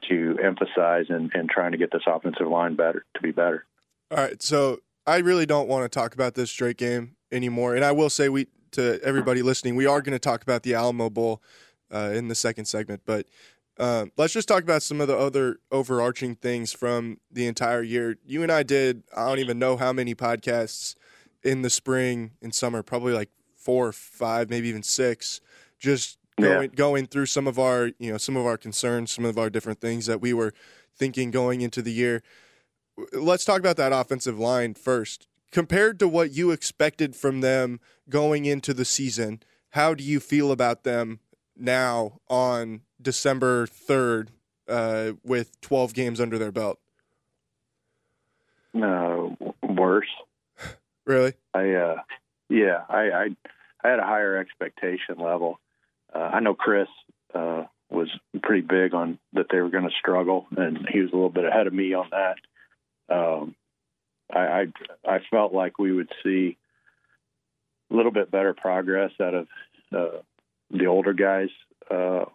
to 0.10 0.38
emphasize 0.44 1.06
and, 1.10 1.32
and 1.34 1.50
trying 1.50 1.72
to 1.72 1.78
get 1.78 1.92
this 1.92 2.04
offensive 2.06 2.48
line 2.48 2.76
better 2.76 3.06
to 3.16 3.22
be 3.22 3.32
better. 3.32 3.66
All 4.12 4.18
right, 4.18 4.42
so 4.42 4.80
I 5.08 5.18
really 5.18 5.46
don't 5.46 5.68
want 5.68 5.84
to 5.84 5.90
talk 5.90 6.14
about 6.14 6.36
this 6.36 6.52
straight 6.52 6.78
game 6.78 7.16
anymore, 7.32 7.76
and 7.76 7.84
I 7.84 7.92
will 7.92 8.10
say 8.10 8.30
we 8.30 8.48
to 8.72 9.00
everybody 9.04 9.42
listening, 9.42 9.78
we 9.78 9.86
are 9.86 10.02
going 10.02 10.12
to 10.12 10.20
talk 10.20 10.42
about 10.42 10.64
the 10.64 10.74
Alamo 10.74 11.10
Bowl 11.10 11.42
uh, 11.94 12.12
in 12.14 12.28
the 12.28 12.36
second 12.36 12.66
segment, 12.66 13.02
but. 13.06 13.26
Uh, 13.77 14.05
let's 14.17 14.34
just 14.34 14.48
talk 14.48 14.63
about 14.63 14.82
some 14.82 15.01
of 15.01 15.08
the 15.08 15.17
other 15.17 15.58
overarching 15.72 16.36
things 16.36 16.72
from 16.72 17.20
the 17.29 17.46
entire 17.46 17.84
year. 17.84 18.17
You 18.25 18.41
and 18.41 18.51
I 18.51 18.63
did, 18.63 19.03
I 19.15 19.27
don't 19.27 19.39
even 19.39 19.60
know 19.60 19.75
how 19.75 19.91
many 19.91 20.15
podcasts 20.15 20.96
in 21.44 21.62
the 21.62 21.70
spring 21.70 22.32
and 22.41 22.55
summer, 22.55 22.82
probably 22.82 23.13
like 23.13 23.29
four 23.55 23.88
or 23.88 23.91
five, 23.91 24.50
maybe 24.50 24.70
even 24.70 24.84
six, 24.84 25.41
just 25.79 26.17
going 26.39 26.70
yeah. 26.70 26.75
going 26.75 27.08
through 27.08 27.25
some 27.25 27.48
of 27.48 27.58
our 27.60 27.91
you 28.00 28.12
know 28.12 28.17
some 28.17 28.38
of 28.38 28.46
our 28.46 28.58
concerns, 28.58 29.12
some 29.12 29.25
of 29.25 29.38
our 29.38 29.50
different 29.50 29.79
things 29.82 30.05
that 30.05 30.22
we 30.22 30.34
were 30.34 30.53
thinking 30.98 31.32
going 31.32 31.62
into 31.62 31.82
the 31.82 31.91
year. 31.91 32.24
Let's 33.12 33.46
talk 33.46 33.60
about 33.60 33.77
that 33.77 33.91
offensive 33.91 34.39
line 34.39 34.74
first. 34.74 35.27
Compared 35.51 36.00
to 36.00 36.08
what 36.08 36.32
you 36.32 36.51
expected 36.51 37.15
from 37.15 37.41
them 37.41 37.79
going 38.10 38.46
into 38.46 38.74
the 38.74 38.86
season, 38.86 39.41
how 39.72 39.94
do 39.94 40.03
you 40.03 40.20
feel 40.20 40.51
about 40.51 40.84
them 40.84 41.20
now 41.55 42.20
on 42.29 42.82
December 43.02 43.68
third 43.68 44.32
uh, 44.68 45.14
with 45.24 45.60
twelve 45.62 45.94
games 45.94 46.20
under 46.20 46.38
their 46.38 46.52
belt? 46.52 46.80
No, 48.74 49.38
uh, 49.42 49.52
worse. 49.74 50.08
really? 51.06 51.34
I 51.54 51.72
uh, 51.72 51.96
yeah, 52.50 52.84
I, 52.90 53.10
I 53.12 53.28
I 53.84 53.90
had 53.90 54.00
a 54.00 54.06
higher 54.06 54.38
expectation 54.38 55.18
level 55.18 55.60
uh, 56.16 56.30
I 56.34 56.40
know 56.40 56.56
Chris 56.56 56.88
uh, 57.34 57.64
was 57.90 58.10
pretty 58.42 58.62
big 58.62 58.94
on 58.94 59.20
that 59.34 59.48
they 59.52 59.60
were 59.60 59.70
going 59.70 59.84
to 59.84 59.96
struggle, 60.00 60.48
and 60.56 60.88
he 60.92 61.02
was 61.02 61.12
a 61.12 61.16
little 61.16 61.30
bit 61.30 61.46
ahead 61.46 61.68
of 61.68 61.74
me 61.74 61.94
on 61.94 62.10
that. 62.12 63.14
Um, 63.14 63.56
I, 64.34 64.40
I 64.40 64.66
I 65.06 65.20
felt 65.30 65.54
like 65.54 65.78
we 65.78 65.92
would 65.92 66.12
see 66.24 66.58
a 67.92 67.96
little 67.96 68.12
bit 68.12 68.32
better 68.32 68.54
progress 68.54 69.12
out 69.22 69.34
of 69.34 69.48
uh, 69.96 70.18
the 70.72 70.86
older 70.88 71.14
guys 71.14 71.50
uh, 71.92 72.25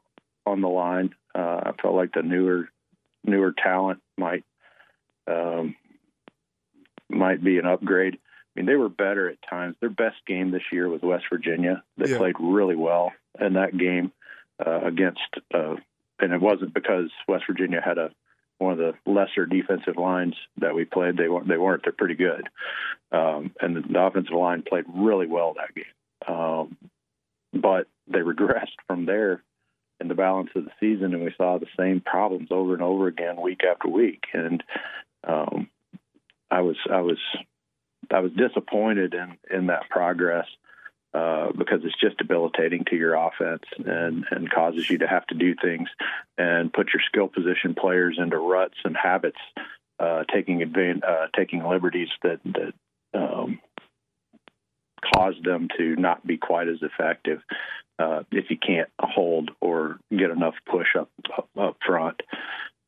on 0.46 0.60
the 0.60 0.68
line. 0.68 1.14
Uh, 1.34 1.60
I 1.64 1.72
felt 1.80 1.94
like 1.94 2.12
the 2.12 2.22
newer 2.22 2.68
newer 3.24 3.52
talent 3.52 4.00
might 4.16 4.44
um, 5.26 5.76
might 7.08 7.42
be 7.42 7.58
an 7.58 7.66
upgrade. 7.66 8.14
I 8.14 8.60
mean, 8.60 8.66
they 8.66 8.76
were 8.76 8.88
better 8.88 9.28
at 9.28 9.38
times. 9.48 9.76
Their 9.80 9.90
best 9.90 10.16
game 10.26 10.50
this 10.50 10.62
year 10.72 10.88
was 10.88 11.02
West 11.02 11.24
Virginia. 11.30 11.82
They 11.96 12.10
yeah. 12.10 12.18
played 12.18 12.36
really 12.40 12.76
well 12.76 13.12
in 13.40 13.54
that 13.54 13.76
game 13.76 14.12
uh, 14.64 14.80
against, 14.80 15.20
uh, 15.54 15.76
and 16.18 16.32
it 16.32 16.40
wasn't 16.40 16.74
because 16.74 17.10
West 17.28 17.44
Virginia 17.48 17.80
had 17.84 17.98
a 17.98 18.10
one 18.58 18.72
of 18.72 18.78
the 18.78 18.92
lesser 19.10 19.46
defensive 19.46 19.96
lines 19.96 20.34
that 20.58 20.74
we 20.74 20.84
played. 20.84 21.16
They 21.16 21.28
weren't. 21.28 21.48
They 21.48 21.56
weren't. 21.56 21.82
They're 21.84 21.92
pretty 21.92 22.16
good, 22.16 22.48
um, 23.12 23.52
and 23.60 23.76
the, 23.76 23.82
the 23.88 24.00
offensive 24.00 24.34
line 24.34 24.62
played 24.68 24.84
really 24.92 25.26
well 25.26 25.54
that 25.54 25.74
game. 25.74 26.36
Um, 26.36 26.76
but 27.52 27.86
they 28.06 28.18
regressed 28.18 28.76
from 28.86 29.06
there 29.06 29.42
in 30.00 30.08
the 30.08 30.14
balance 30.14 30.50
of 30.54 30.64
the 30.64 30.70
season, 30.80 31.14
and 31.14 31.22
we 31.22 31.34
saw 31.36 31.58
the 31.58 31.66
same 31.78 32.00
problems 32.00 32.48
over 32.50 32.72
and 32.74 32.82
over 32.82 33.06
again, 33.06 33.40
week 33.40 33.60
after 33.68 33.88
week. 33.88 34.24
And 34.32 34.62
um, 35.26 35.68
I 36.50 36.62
was 36.62 36.76
I 36.90 37.00
was 37.00 37.18
I 38.10 38.20
was 38.20 38.32
disappointed 38.32 39.14
in 39.14 39.36
in 39.50 39.66
that 39.66 39.88
progress 39.90 40.46
uh, 41.12 41.52
because 41.52 41.80
it's 41.84 42.00
just 42.00 42.16
debilitating 42.18 42.84
to 42.86 42.96
your 42.96 43.14
offense 43.14 43.64
and 43.78 44.24
and 44.30 44.50
causes 44.50 44.88
you 44.88 44.98
to 44.98 45.06
have 45.06 45.26
to 45.26 45.34
do 45.34 45.54
things 45.60 45.88
and 46.38 46.72
put 46.72 46.88
your 46.94 47.02
skill 47.06 47.28
position 47.28 47.74
players 47.74 48.18
into 48.18 48.38
ruts 48.38 48.78
and 48.84 48.96
habits, 48.96 49.40
uh, 49.98 50.24
taking 50.32 50.62
advantage, 50.62 51.02
uh, 51.06 51.26
taking 51.36 51.64
liberties 51.64 52.08
that 52.22 52.40
that 52.44 52.72
um, 53.12 53.60
cause 55.14 55.34
them 55.42 55.68
to 55.76 55.96
not 55.96 56.26
be 56.26 56.36
quite 56.36 56.68
as 56.68 56.78
effective 56.82 57.40
uh, 58.00 58.22
if 58.32 58.46
you 58.50 58.56
can't 58.56 58.88
hold 58.98 59.50
or 59.60 59.98
get 60.10 60.30
enough 60.30 60.54
push 60.70 60.88
up 60.98 61.10
up, 61.58 61.76
front. 61.86 62.22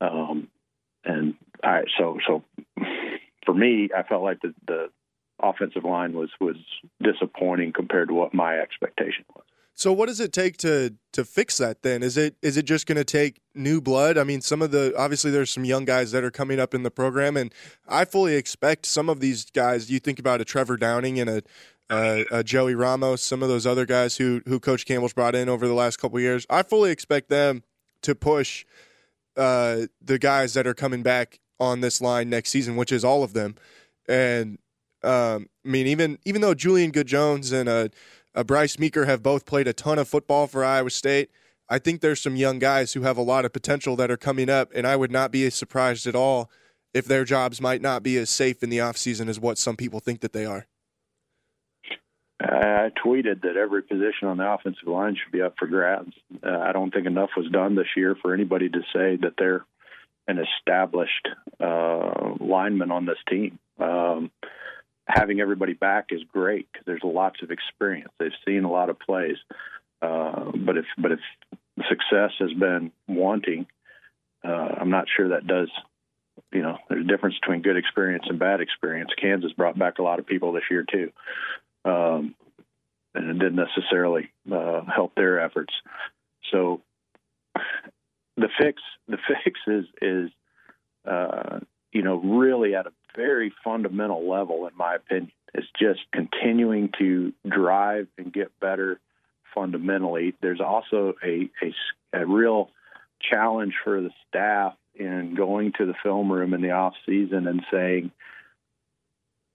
Um, 0.00 0.48
and 1.04 1.34
I 1.62 1.82
so 1.98 2.18
so 2.26 2.42
for 3.44 3.54
me, 3.54 3.90
I 3.96 4.02
felt 4.02 4.22
like 4.22 4.40
the 4.40 4.54
the 4.66 4.88
offensive 5.42 5.84
line 5.84 6.14
was 6.14 6.30
was 6.40 6.56
disappointing 7.02 7.72
compared 7.72 8.08
to 8.08 8.14
what 8.14 8.32
my 8.32 8.58
expectation 8.58 9.24
was. 9.34 9.44
So 9.74 9.92
what 9.92 10.06
does 10.06 10.20
it 10.20 10.32
take 10.32 10.58
to 10.58 10.94
to 11.12 11.24
fix 11.24 11.58
that 11.58 11.82
then? 11.82 12.02
Is 12.02 12.16
it 12.16 12.36
is 12.42 12.56
it 12.56 12.64
just 12.64 12.86
going 12.86 12.96
to 12.96 13.04
take 13.04 13.40
new 13.54 13.80
blood? 13.80 14.16
I 14.16 14.24
mean, 14.24 14.40
some 14.40 14.62
of 14.62 14.70
the 14.70 14.94
obviously 14.96 15.30
there's 15.30 15.50
some 15.50 15.64
young 15.64 15.84
guys 15.84 16.12
that 16.12 16.24
are 16.24 16.30
coming 16.30 16.60
up 16.60 16.74
in 16.74 16.82
the 16.82 16.90
program 16.90 17.36
and 17.36 17.52
I 17.88 18.04
fully 18.04 18.36
expect 18.36 18.86
some 18.86 19.08
of 19.08 19.20
these 19.20 19.46
guys, 19.50 19.90
you 19.90 19.98
think 19.98 20.18
about 20.18 20.40
a 20.40 20.44
Trevor 20.44 20.76
Downing 20.76 21.18
and 21.18 21.28
a 21.28 21.42
uh, 21.92 22.24
uh, 22.30 22.42
Joey 22.42 22.74
Ramos, 22.74 23.22
some 23.22 23.42
of 23.42 23.50
those 23.50 23.66
other 23.66 23.84
guys 23.84 24.16
who 24.16 24.40
who 24.46 24.58
Coach 24.58 24.86
Campbell's 24.86 25.12
brought 25.12 25.34
in 25.34 25.50
over 25.50 25.68
the 25.68 25.74
last 25.74 25.98
couple 25.98 26.18
years. 26.18 26.46
I 26.48 26.62
fully 26.62 26.90
expect 26.90 27.28
them 27.28 27.62
to 28.00 28.14
push 28.14 28.64
uh, 29.36 29.82
the 30.00 30.18
guys 30.18 30.54
that 30.54 30.66
are 30.66 30.72
coming 30.72 31.02
back 31.02 31.38
on 31.60 31.82
this 31.82 32.00
line 32.00 32.30
next 32.30 32.48
season, 32.48 32.76
which 32.76 32.92
is 32.92 33.04
all 33.04 33.22
of 33.22 33.34
them. 33.34 33.56
And 34.08 34.58
um, 35.02 35.48
I 35.66 35.68
mean, 35.68 35.86
even 35.86 36.18
even 36.24 36.40
though 36.40 36.54
Julian 36.54 36.92
Good 36.92 37.08
Jones 37.08 37.52
and 37.52 37.68
uh, 37.68 37.88
uh, 38.34 38.42
Bryce 38.42 38.78
Meeker 38.78 39.04
have 39.04 39.22
both 39.22 39.44
played 39.44 39.68
a 39.68 39.74
ton 39.74 39.98
of 39.98 40.08
football 40.08 40.46
for 40.46 40.64
Iowa 40.64 40.90
State, 40.90 41.30
I 41.68 41.78
think 41.78 42.00
there's 42.00 42.22
some 42.22 42.36
young 42.36 42.58
guys 42.58 42.94
who 42.94 43.02
have 43.02 43.18
a 43.18 43.22
lot 43.22 43.44
of 43.44 43.52
potential 43.52 43.96
that 43.96 44.10
are 44.10 44.16
coming 44.16 44.48
up, 44.48 44.70
and 44.74 44.86
I 44.86 44.96
would 44.96 45.12
not 45.12 45.30
be 45.30 45.48
surprised 45.50 46.06
at 46.06 46.14
all 46.14 46.50
if 46.94 47.04
their 47.04 47.24
jobs 47.26 47.60
might 47.60 47.82
not 47.82 48.02
be 48.02 48.16
as 48.16 48.30
safe 48.30 48.62
in 48.62 48.70
the 48.70 48.78
offseason 48.78 49.28
as 49.28 49.38
what 49.38 49.58
some 49.58 49.76
people 49.76 50.00
think 50.00 50.20
that 50.20 50.32
they 50.32 50.46
are. 50.46 50.66
I 52.42 52.90
tweeted 53.04 53.42
that 53.42 53.56
every 53.56 53.82
position 53.82 54.28
on 54.28 54.38
the 54.38 54.50
offensive 54.50 54.88
line 54.88 55.16
should 55.16 55.32
be 55.32 55.42
up 55.42 55.54
for 55.58 55.66
grabs. 55.66 56.12
Uh, 56.44 56.58
I 56.58 56.72
don't 56.72 56.92
think 56.92 57.06
enough 57.06 57.30
was 57.36 57.50
done 57.50 57.74
this 57.76 57.86
year 57.96 58.16
for 58.20 58.34
anybody 58.34 58.68
to 58.68 58.80
say 58.92 59.16
that 59.22 59.34
they're 59.38 59.64
an 60.26 60.38
established 60.38 61.28
uh, 61.60 62.34
lineman 62.40 62.90
on 62.90 63.06
this 63.06 63.18
team. 63.28 63.58
Um, 63.78 64.30
having 65.06 65.40
everybody 65.40 65.74
back 65.74 66.06
is 66.10 66.22
great 66.32 66.68
because 66.72 66.86
there's 66.86 67.02
lots 67.04 67.42
of 67.42 67.50
experience. 67.50 68.10
They've 68.18 68.30
seen 68.46 68.64
a 68.64 68.70
lot 68.70 68.90
of 68.90 68.98
plays. 68.98 69.36
Uh, 70.00 70.50
but 70.56 70.76
if 70.76 70.86
but 70.98 71.12
if 71.12 71.20
success 71.88 72.32
has 72.38 72.52
been 72.52 72.92
wanting, 73.06 73.66
uh, 74.44 74.68
I'm 74.80 74.90
not 74.90 75.06
sure 75.14 75.30
that 75.30 75.46
does. 75.46 75.70
You 76.50 76.62
know, 76.62 76.78
there's 76.88 77.04
a 77.04 77.08
difference 77.08 77.36
between 77.40 77.62
good 77.62 77.76
experience 77.76 78.24
and 78.28 78.38
bad 78.38 78.60
experience. 78.60 79.10
Kansas 79.20 79.52
brought 79.52 79.78
back 79.78 79.98
a 79.98 80.02
lot 80.02 80.18
of 80.18 80.26
people 80.26 80.52
this 80.52 80.64
year 80.70 80.84
too, 80.90 81.12
um, 81.84 82.34
and 83.14 83.30
it 83.30 83.38
didn't 83.38 83.56
necessarily 83.56 84.30
uh, 84.50 84.82
help 84.84 85.14
their 85.14 85.40
efforts. 85.40 85.72
So 86.50 86.80
the 88.36 88.48
fix 88.58 88.82
the 89.08 89.18
fix 89.44 89.60
is 89.66 89.84
is 90.00 90.30
uh, 91.08 91.60
you 91.92 92.02
know 92.02 92.16
really 92.16 92.74
at 92.74 92.86
a 92.86 92.92
very 93.16 93.52
fundamental 93.62 94.28
level, 94.28 94.66
in 94.66 94.76
my 94.76 94.94
opinion. 94.94 95.32
is 95.54 95.64
just 95.78 96.00
continuing 96.12 96.90
to 96.98 97.32
drive 97.46 98.08
and 98.16 98.32
get 98.32 98.58
better 98.60 98.98
fundamentally. 99.54 100.34
There's 100.40 100.60
also 100.60 101.14
a, 101.22 101.50
a, 101.62 101.74
a 102.14 102.26
real 102.26 102.70
challenge 103.20 103.74
for 103.84 104.00
the 104.00 104.10
staff 104.28 104.74
in 104.94 105.34
going 105.34 105.72
to 105.78 105.86
the 105.86 105.94
film 106.02 106.32
room 106.32 106.54
in 106.54 106.62
the 106.62 106.70
off 106.70 106.94
season 107.06 107.46
and 107.46 107.62
saying, 107.70 108.10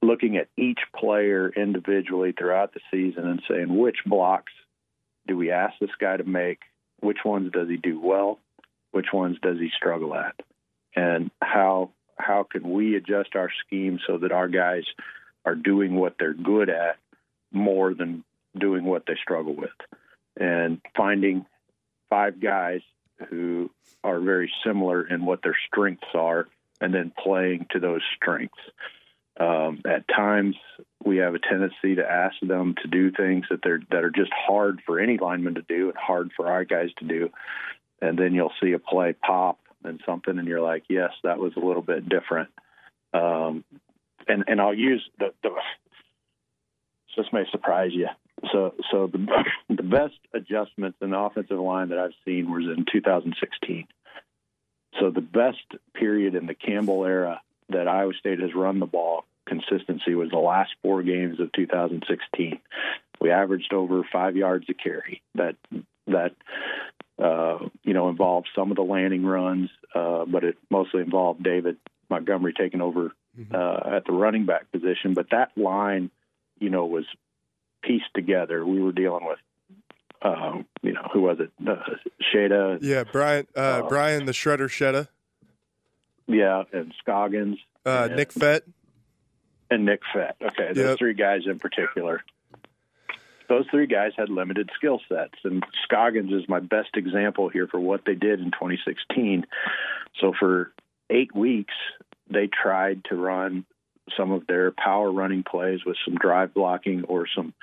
looking 0.01 0.37
at 0.37 0.47
each 0.57 0.79
player 0.95 1.49
individually 1.49 2.33
throughout 2.37 2.73
the 2.73 2.79
season 2.91 3.27
and 3.27 3.41
saying 3.49 3.77
which 3.77 3.97
blocks 4.05 4.53
do 5.27 5.35
we 5.35 5.51
ask 5.51 5.73
this 5.79 5.89
guy 5.99 6.17
to 6.17 6.23
make, 6.23 6.59
which 6.99 7.19
ones 7.25 7.51
does 7.51 7.67
he 7.67 7.77
do 7.77 7.99
well, 7.99 8.39
which 8.91 9.07
ones 9.11 9.37
does 9.41 9.57
he 9.59 9.69
struggle 9.75 10.15
at, 10.15 10.35
and 10.95 11.31
how 11.41 11.91
how 12.17 12.43
can 12.49 12.71
we 12.71 12.95
adjust 12.95 13.35
our 13.35 13.49
scheme 13.65 13.99
so 14.07 14.17
that 14.17 14.31
our 14.31 14.47
guys 14.47 14.83
are 15.45 15.55
doing 15.55 15.95
what 15.95 16.15
they're 16.19 16.33
good 16.33 16.69
at 16.69 16.97
more 17.51 17.93
than 17.93 18.23
doing 18.57 18.83
what 18.83 19.03
they 19.05 19.15
struggle 19.21 19.55
with? 19.55 19.69
And 20.35 20.81
finding 20.95 21.45
five 22.09 22.41
guys 22.41 22.81
who 23.29 23.69
are 24.03 24.19
very 24.19 24.51
similar 24.65 25.07
in 25.07 25.25
what 25.25 25.41
their 25.43 25.57
strengths 25.67 26.07
are 26.13 26.47
and 26.81 26.93
then 26.93 27.11
playing 27.23 27.67
to 27.71 27.79
those 27.79 28.01
strengths. 28.15 28.57
Um, 29.39 29.81
at 29.85 30.07
times, 30.07 30.55
we 31.03 31.17
have 31.17 31.35
a 31.35 31.39
tendency 31.39 31.95
to 31.95 32.09
ask 32.09 32.35
them 32.41 32.75
to 32.81 32.87
do 32.87 33.11
things 33.11 33.45
that 33.49 33.59
they're 33.63 33.81
that 33.91 34.03
are 34.03 34.09
just 34.09 34.31
hard 34.33 34.81
for 34.85 34.99
any 34.99 35.17
lineman 35.17 35.55
to 35.55 35.61
do 35.61 35.89
and 35.89 35.97
hard 35.97 36.31
for 36.35 36.47
our 36.47 36.65
guys 36.65 36.89
to 36.99 37.05
do, 37.05 37.29
and 38.01 38.17
then 38.17 38.33
you'll 38.33 38.53
see 38.61 38.73
a 38.73 38.79
play 38.79 39.13
pop 39.13 39.59
and 39.83 40.01
something, 40.05 40.37
and 40.39 40.47
you're 40.47 40.61
like, 40.61 40.83
yes, 40.89 41.11
that 41.23 41.37
was 41.37 41.53
a 41.55 41.59
little 41.59 41.83
bit 41.83 42.09
different. 42.09 42.49
Um, 43.13 43.63
and 44.27 44.43
and 44.47 44.59
I'll 44.59 44.73
use 44.73 45.07
the, 45.19 45.33
the 45.43 45.49
this 47.17 47.25
may 47.33 47.45
surprise 47.51 47.91
you. 47.93 48.07
So 48.51 48.73
so 48.91 49.07
the 49.07 49.25
the 49.69 49.83
best 49.83 50.17
adjustments 50.33 50.97
in 51.01 51.09
the 51.11 51.19
offensive 51.19 51.59
line 51.59 51.89
that 51.89 51.99
I've 51.99 52.11
seen 52.25 52.51
was 52.51 52.65
in 52.65 52.85
2016. 52.91 53.87
so 54.99 55.09
the 55.09 55.21
best 55.21 55.57
period 55.93 56.35
in 56.35 56.45
the 56.45 56.53
Campbell 56.55 57.05
era 57.05 57.41
that 57.69 57.87
Iowa 57.87 58.13
State 58.19 58.39
has 58.39 58.53
run 58.55 58.79
the 58.79 58.85
ball 58.85 59.25
consistency 59.47 60.13
was 60.13 60.29
the 60.29 60.37
last 60.37 60.71
four 60.81 61.01
games 61.01 61.39
of 61.39 61.51
2016. 61.53 62.59
We 63.19 63.31
averaged 63.31 63.73
over 63.73 64.03
five 64.11 64.35
yards 64.35 64.65
a 64.69 64.73
carry. 64.73 65.21
That 65.35 65.55
that 66.07 66.35
uh, 67.17 67.67
you 67.83 67.93
know 67.93 68.09
involved 68.09 68.49
some 68.55 68.69
of 68.71 68.77
the 68.77 68.83
landing 68.83 69.25
runs, 69.25 69.69
uh, 69.95 70.25
but 70.25 70.43
it 70.43 70.57
mostly 70.69 71.01
involved 71.01 71.43
David 71.43 71.77
Montgomery 72.09 72.53
taking 72.53 72.81
over 72.81 73.13
mm-hmm. 73.37 73.55
uh, 73.55 73.95
at 73.95 74.05
the 74.05 74.13
running 74.13 74.45
back 74.45 74.71
position. 74.71 75.13
But 75.13 75.31
that 75.31 75.51
line, 75.57 76.11
you 76.59 76.69
know, 76.69 76.85
was 76.85 77.05
pieced 77.81 78.13
together. 78.13 78.65
We 78.65 78.81
were 78.81 78.91
dealing 78.91 79.25
with 79.25 79.39
um, 80.21 80.65
you 80.81 80.93
know, 80.93 81.07
who 81.13 81.21
was 81.21 81.37
it? 81.39 81.51
Uh, 81.65 81.75
Sheda. 82.33 82.79
Yeah, 82.81 83.03
Brian. 83.11 83.47
Uh, 83.55 83.59
uh, 83.59 83.87
Brian 83.87 84.25
the 84.25 84.31
Shredder 84.31 84.67
Sheda. 84.67 85.07
Yeah, 86.27 86.63
and 86.73 86.93
Scoggins. 86.99 87.57
Uh, 87.85 88.07
and, 88.07 88.15
Nick 88.15 88.31
Fett. 88.31 88.63
And 89.69 89.85
Nick 89.85 90.01
Fett. 90.13 90.35
Okay, 90.41 90.67
those 90.73 90.77
yep. 90.77 90.97
three 90.97 91.13
guys 91.13 91.41
in 91.45 91.59
particular. 91.59 92.23
Those 93.49 93.65
three 93.71 93.87
guys 93.87 94.11
had 94.17 94.29
limited 94.29 94.69
skill 94.75 94.99
sets, 95.07 95.35
and 95.45 95.63
Scoggins 95.83 96.33
is 96.33 96.49
my 96.49 96.59
best 96.59 96.89
example 96.95 97.47
here 97.47 97.67
for 97.67 97.79
what 97.79 98.01
they 98.05 98.15
did 98.15 98.41
in 98.41 98.51
2016. 98.51 99.45
So 100.19 100.33
for 100.37 100.73
eight 101.09 101.33
weeks, 101.33 101.73
they 102.29 102.47
tried 102.47 103.05
to 103.05 103.15
run 103.15 103.65
some 104.17 104.31
of 104.31 104.47
their 104.47 104.71
power 104.71 105.11
running 105.11 105.43
plays 105.43 105.85
with 105.85 105.95
some 106.05 106.15
drive 106.15 106.53
blocking 106.53 107.03
or 107.05 107.25
some 107.33 107.53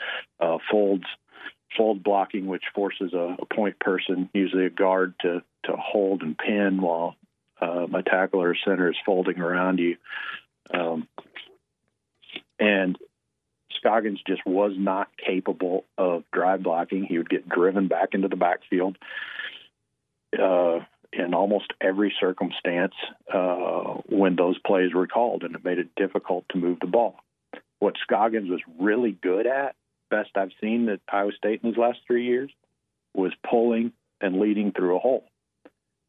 uh, 0.41 0.59
folds 0.71 1.05
fold 1.77 2.03
blocking, 2.03 2.47
which 2.47 2.65
forces 2.75 3.13
a, 3.13 3.37
a, 3.41 3.47
point 3.47 3.79
person, 3.81 4.31
usually 4.33 4.67
a 4.67 4.71
guard, 4.71 5.15
to 5.21 5.43
to 5.65 5.73
hold 5.77 6.23
and 6.23 6.37
pin 6.39 6.81
while 6.81 7.17
uh, 7.61 7.87
a 7.93 8.03
tackle 8.03 8.43
or 8.43 8.53
a 8.53 8.59
center 8.65 8.91
is 8.91 8.97
folding 9.05 9.39
around 9.39 9.79
you. 9.79 9.97
Um, 10.73 11.09
and 12.59 12.97
Scoggins 13.77 14.21
just 14.27 14.45
was 14.47 14.73
not 14.77 15.09
capable 15.17 15.85
of 15.99 16.25
drive 16.33 16.63
blocking. 16.63 17.05
He 17.05 17.19
would 17.19 17.29
get 17.29 17.49
driven 17.49 17.89
back 17.89 18.11
into 18.13 18.29
the 18.29 18.37
backfield 18.37 18.97
uh, 20.41 20.81
in 21.13 21.35
almost 21.35 21.73
every 21.81 22.15
circumstance 22.19 22.95
uh, 23.33 24.01
when 24.07 24.37
those 24.37 24.59
plays 24.59 24.95
were 24.95 25.07
called, 25.07 25.43
and 25.43 25.55
it 25.55 25.65
made 25.65 25.79
it 25.79 25.95
difficult 25.97 26.45
to 26.51 26.59
move 26.59 26.79
the 26.81 26.87
ball. 26.87 27.17
What 27.79 27.95
Scoggins 28.03 28.49
was 28.49 28.61
really 28.79 29.13
good 29.13 29.47
at 29.47 29.77
best 30.11 30.31
I've 30.37 30.53
seen 30.61 30.89
at 30.89 31.01
Iowa 31.11 31.33
State 31.37 31.61
in 31.63 31.71
his 31.71 31.79
last 31.79 31.99
three 32.07 32.27
years 32.27 32.51
was 33.15 33.33
pulling 33.49 33.93
and 34.21 34.39
leading 34.39 34.73
through 34.73 34.97
a 34.97 35.01
hole. 35.01 35.25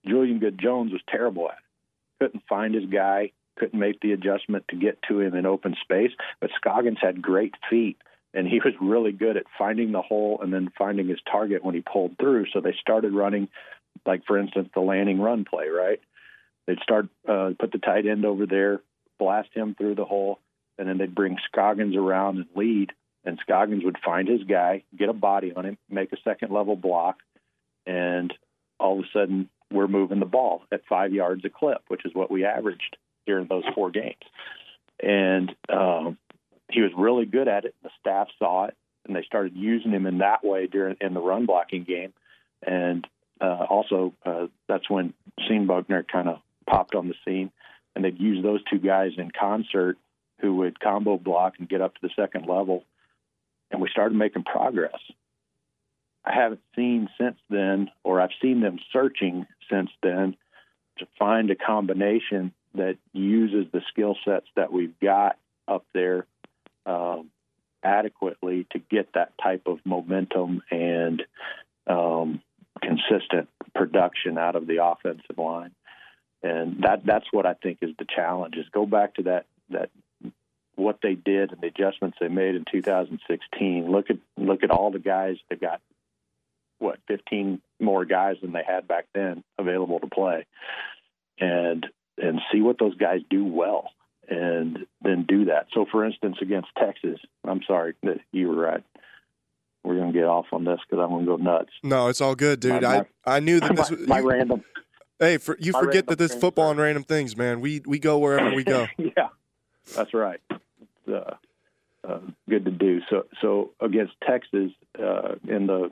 Julian 0.07 0.39
Good 0.39 0.59
Jones 0.59 0.91
was 0.91 1.01
terrible 1.09 1.49
at 1.49 1.55
it. 1.55 2.23
Couldn't 2.23 2.43
find 2.47 2.73
his 2.73 2.85
guy, 2.85 3.31
couldn't 3.57 3.79
make 3.79 3.99
the 3.99 4.13
adjustment 4.13 4.65
to 4.69 4.75
get 4.75 5.01
to 5.07 5.19
him 5.19 5.35
in 5.35 5.45
open 5.45 5.75
space. 5.81 6.11
But 6.39 6.51
Scoggins 6.55 6.99
had 7.01 7.21
great 7.21 7.53
feet, 7.69 7.97
and 8.33 8.47
he 8.47 8.59
was 8.65 8.73
really 8.81 9.11
good 9.11 9.37
at 9.37 9.45
finding 9.57 9.91
the 9.91 10.01
hole 10.01 10.39
and 10.41 10.53
then 10.53 10.71
finding 10.77 11.07
his 11.07 11.19
target 11.29 11.63
when 11.63 11.75
he 11.75 11.81
pulled 11.81 12.17
through. 12.17 12.45
So 12.53 12.61
they 12.61 12.75
started 12.79 13.13
running, 13.13 13.49
like 14.05 14.25
for 14.25 14.37
instance, 14.37 14.69
the 14.73 14.81
landing 14.81 15.19
run 15.19 15.45
play. 15.45 15.67
Right? 15.67 15.99
They'd 16.67 16.79
start 16.79 17.07
uh, 17.27 17.51
put 17.59 17.71
the 17.71 17.79
tight 17.79 18.05
end 18.05 18.25
over 18.25 18.45
there, 18.45 18.81
blast 19.19 19.49
him 19.53 19.75
through 19.75 19.95
the 19.95 20.05
hole, 20.05 20.39
and 20.77 20.87
then 20.87 20.97
they'd 20.97 21.13
bring 21.13 21.37
Scoggins 21.51 21.95
around 21.95 22.37
and 22.37 22.47
lead 22.55 22.91
and 23.25 23.39
Scoggins 23.41 23.83
would 23.83 23.97
find 24.05 24.27
his 24.27 24.43
guy, 24.43 24.83
get 24.95 25.09
a 25.09 25.13
body 25.13 25.51
on 25.53 25.65
him, 25.65 25.77
make 25.89 26.13
a 26.13 26.17
second 26.23 26.51
level 26.51 26.75
block, 26.75 27.17
and 27.85 28.33
all 28.79 28.99
of 28.99 29.05
a 29.05 29.09
sudden 29.11 29.49
we're 29.71 29.87
moving 29.87 30.19
the 30.19 30.25
ball 30.25 30.63
at 30.71 30.81
five 30.87 31.13
yards 31.13 31.43
a 31.45 31.49
clip, 31.49 31.81
which 31.87 32.05
is 32.05 32.13
what 32.13 32.31
we 32.31 32.45
averaged 32.45 32.97
during 33.25 33.47
those 33.47 33.63
four 33.73 33.91
games. 33.91 34.15
And 35.01 35.53
um, 35.69 36.17
he 36.71 36.81
was 36.81 36.91
really 36.97 37.25
good 37.25 37.47
at 37.47 37.65
it. 37.65 37.75
The 37.83 37.89
staff 37.99 38.27
saw 38.39 38.65
it, 38.65 38.75
and 39.05 39.15
they 39.15 39.23
started 39.23 39.53
using 39.55 39.91
him 39.91 40.05
in 40.05 40.19
that 40.19 40.43
way 40.43 40.67
during 40.67 40.97
in 41.01 41.13
the 41.13 41.21
run 41.21 41.45
blocking 41.45 41.83
game. 41.83 42.13
And 42.65 43.05
uh, 43.41 43.65
also, 43.69 44.13
uh, 44.25 44.47
that's 44.67 44.89
when 44.89 45.13
Seonbuchner 45.41 46.07
kind 46.07 46.29
of 46.29 46.39
popped 46.69 46.95
on 46.95 47.07
the 47.07 47.15
scene, 47.25 47.51
and 47.95 48.05
they'd 48.05 48.19
use 48.19 48.43
those 48.43 48.63
two 48.71 48.79
guys 48.79 49.11
in 49.17 49.31
concert, 49.31 49.97
who 50.41 50.55
would 50.57 50.79
combo 50.79 51.17
block 51.17 51.55
and 51.59 51.69
get 51.69 51.81
up 51.81 51.95
to 51.95 52.01
the 52.01 52.09
second 52.15 52.45
level 52.45 52.83
and 53.71 53.81
we 53.81 53.89
started 53.89 54.17
making 54.17 54.43
progress. 54.43 54.97
I 56.25 56.33
haven't 56.33 56.61
seen 56.75 57.07
since 57.19 57.37
then, 57.49 57.89
or 58.03 58.19
I've 58.19 58.31
seen 58.41 58.61
them 58.61 58.79
searching 58.91 59.45
since 59.69 59.91
then 60.01 60.35
to 60.97 61.07
find 61.19 61.51
a 61.51 61.55
combination 61.55 62.51
that 62.73 62.97
uses 63.13 63.71
the 63.71 63.81
skill 63.89 64.17
sets 64.25 64.47
that 64.55 64.71
we've 64.71 64.99
got 64.99 65.37
up 65.67 65.85
there 65.93 66.25
um, 66.85 67.29
adequately 67.83 68.65
to 68.71 68.79
get 68.79 69.13
that 69.13 69.33
type 69.41 69.63
of 69.67 69.79
momentum 69.85 70.61
and 70.71 71.23
um, 71.87 72.41
consistent 72.81 73.49
production 73.73 74.37
out 74.37 74.55
of 74.55 74.67
the 74.67 74.83
offensive 74.83 75.37
line. 75.37 75.71
And 76.43 76.83
that 76.83 77.05
that's 77.05 77.25
what 77.31 77.45
I 77.45 77.53
think 77.53 77.79
is 77.81 77.91
the 77.97 78.05
challenge 78.05 78.55
is 78.55 78.65
go 78.71 78.85
back 78.85 79.15
to 79.15 79.23
that 79.23 79.45
that 79.69 79.89
what 80.75 80.99
they 81.01 81.15
did 81.15 81.51
and 81.51 81.61
the 81.61 81.67
adjustments 81.67 82.17
they 82.19 82.27
made 82.27 82.55
in 82.55 82.65
2016. 82.71 83.89
Look 83.89 84.09
at 84.09 84.17
look 84.37 84.63
at 84.63 84.71
all 84.71 84.91
the 84.91 84.99
guys 84.99 85.37
that 85.49 85.61
got 85.61 85.81
what 86.79 86.99
15 87.07 87.61
more 87.79 88.05
guys 88.05 88.35
than 88.41 88.51
they 88.53 88.63
had 88.65 88.87
back 88.87 89.07
then 89.13 89.43
available 89.57 89.99
to 89.99 90.07
play, 90.07 90.45
and 91.39 91.85
and 92.17 92.41
see 92.51 92.61
what 92.61 92.79
those 92.79 92.95
guys 92.95 93.21
do 93.29 93.45
well, 93.45 93.89
and 94.27 94.85
then 95.01 95.25
do 95.27 95.45
that. 95.45 95.67
So, 95.73 95.85
for 95.91 96.05
instance, 96.05 96.37
against 96.41 96.69
Texas, 96.77 97.19
I'm 97.43 97.61
sorry 97.67 97.95
that 98.03 98.19
you 98.31 98.49
were 98.49 98.55
right. 98.55 98.83
We're 99.83 99.99
gonna 99.99 100.13
get 100.13 100.23
off 100.23 100.47
on 100.51 100.65
this 100.65 100.79
because 100.89 101.03
I'm 101.03 101.11
gonna 101.11 101.25
go 101.25 101.35
nuts. 101.35 101.71
No, 101.83 102.07
it's 102.07 102.21
all 102.21 102.35
good, 102.35 102.59
dude. 102.59 102.81
My, 102.81 103.05
I 103.25 103.35
I 103.37 103.39
knew 103.39 103.59
that 103.59 103.75
this 103.75 103.89
was 103.91 104.07
my 104.07 104.19
you, 104.19 104.29
random. 104.29 104.63
Hey, 105.19 105.37
for, 105.37 105.55
you 105.59 105.71
forget 105.71 106.07
that 106.07 106.17
this 106.17 106.35
football 106.35 106.71
and 106.71 106.79
random 106.79 107.03
things, 107.03 107.37
man. 107.37 107.61
We 107.61 107.81
we 107.85 107.99
go 107.99 108.17
wherever 108.17 108.53
we 108.53 108.63
go. 108.63 108.87
yeah, 108.97 109.29
that's 109.95 110.13
right 110.13 110.41
uh, 111.07 111.35
uh, 112.07 112.19
good 112.49 112.65
to 112.65 112.71
do. 112.71 113.01
So, 113.09 113.25
so 113.41 113.71
against 113.79 114.13
Texas 114.27 114.71
uh, 114.99 115.35
in 115.47 115.67
the 115.67 115.91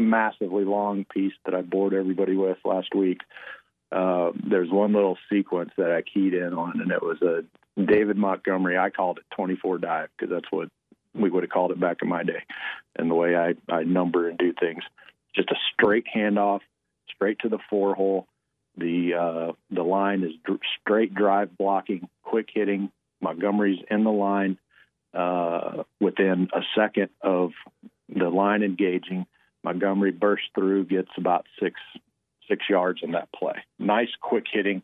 massively 0.00 0.64
long 0.64 1.04
piece 1.04 1.32
that 1.44 1.54
I 1.54 1.62
bored 1.62 1.94
everybody 1.94 2.36
with 2.36 2.58
last 2.64 2.94
week, 2.94 3.20
uh, 3.92 4.30
there's 4.48 4.70
one 4.70 4.92
little 4.92 5.18
sequence 5.30 5.70
that 5.76 5.90
I 5.90 6.02
keyed 6.02 6.34
in 6.34 6.54
on, 6.54 6.80
and 6.80 6.90
it 6.90 7.02
was 7.02 7.20
a 7.22 7.44
David 7.80 8.16
Montgomery. 8.16 8.78
I 8.78 8.90
called 8.90 9.18
it 9.18 9.24
24 9.34 9.78
dive 9.78 10.08
because 10.16 10.32
that's 10.32 10.50
what 10.50 10.68
we 11.14 11.28
would 11.28 11.42
have 11.42 11.50
called 11.50 11.72
it 11.72 11.80
back 11.80 11.98
in 12.02 12.08
my 12.08 12.22
day, 12.22 12.44
and 12.96 13.10
the 13.10 13.14
way 13.14 13.36
I, 13.36 13.54
I 13.72 13.82
number 13.82 14.28
and 14.28 14.38
do 14.38 14.52
things. 14.58 14.82
Just 15.34 15.50
a 15.50 15.56
straight 15.72 16.04
handoff, 16.14 16.60
straight 17.14 17.40
to 17.40 17.48
the 17.48 17.58
four 17.68 17.94
hole. 17.94 18.26
The 18.76 19.14
uh, 19.14 19.52
the 19.70 19.82
line 19.82 20.22
is 20.22 20.32
dr- 20.44 20.60
straight 20.80 21.14
drive 21.14 21.56
blocking, 21.58 22.08
quick 22.22 22.48
hitting, 22.52 22.92
Montgomery's 23.20 23.80
in 23.90 24.04
the 24.04 24.10
line 24.10 24.58
uh, 25.14 25.84
within 26.00 26.48
a 26.52 26.60
second 26.76 27.08
of 27.20 27.50
the 28.08 28.28
line 28.28 28.62
engaging. 28.62 29.26
Montgomery 29.62 30.12
bursts 30.12 30.48
through, 30.54 30.86
gets 30.86 31.10
about 31.16 31.46
six 31.62 31.80
six 32.48 32.64
yards 32.68 33.00
in 33.02 33.12
that 33.12 33.28
play. 33.32 33.54
Nice, 33.78 34.08
quick 34.20 34.44
hitting 34.50 34.82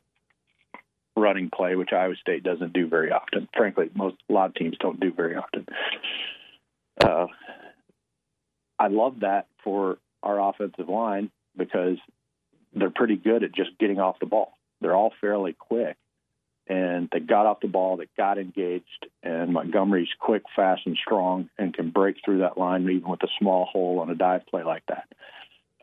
running 1.17 1.51
play, 1.51 1.75
which 1.75 1.93
Iowa 1.93 2.15
State 2.21 2.43
doesn't 2.45 2.73
do 2.73 2.87
very 2.87 3.11
often. 3.11 3.49
Frankly, 3.57 3.91
most 3.95 4.17
a 4.29 4.33
lot 4.33 4.51
of 4.51 4.55
teams 4.55 4.77
don't 4.79 5.01
do 5.01 5.13
very 5.13 5.35
often. 5.35 5.67
Uh, 7.03 7.27
I 8.79 8.89
love 8.89 9.21
that 9.21 9.47
for 9.65 9.99
our 10.23 10.51
offensive 10.51 10.89
line 10.89 11.31
because 11.57 11.97
they're 12.75 12.91
pretty 12.91 13.17
good 13.17 13.43
at 13.43 13.55
just 13.55 13.71
getting 13.79 13.99
off 13.99 14.19
the 14.21 14.27
ball. 14.27 14.53
They're 14.81 14.95
all 14.95 15.13
fairly 15.21 15.55
quick, 15.55 15.97
and 16.69 17.09
they 17.13 17.21
got 17.21 17.47
off 17.47 17.61
the 17.61 17.69
ball, 17.69 17.97
they 17.97 18.09
got 18.17 18.39
engaged, 18.39 19.07
and 19.23 19.53
Montgomery's 19.53 20.09
quick, 20.19 20.43
fast, 20.55 20.83
and 20.87 20.97
strong, 20.97 21.49
and 21.59 21.73
can 21.73 21.91
break 21.91 22.17
through 22.25 22.39
that 22.39 22.59
line 22.59 22.83
even 22.83 23.09
with 23.09 23.23
a 23.23 23.29
small 23.39 23.67
hole 23.67 24.01
on 24.01 24.11
a 24.11 24.15
dive 24.15 24.47
play 24.47 24.65
like 24.65 24.83
that. 24.89 25.09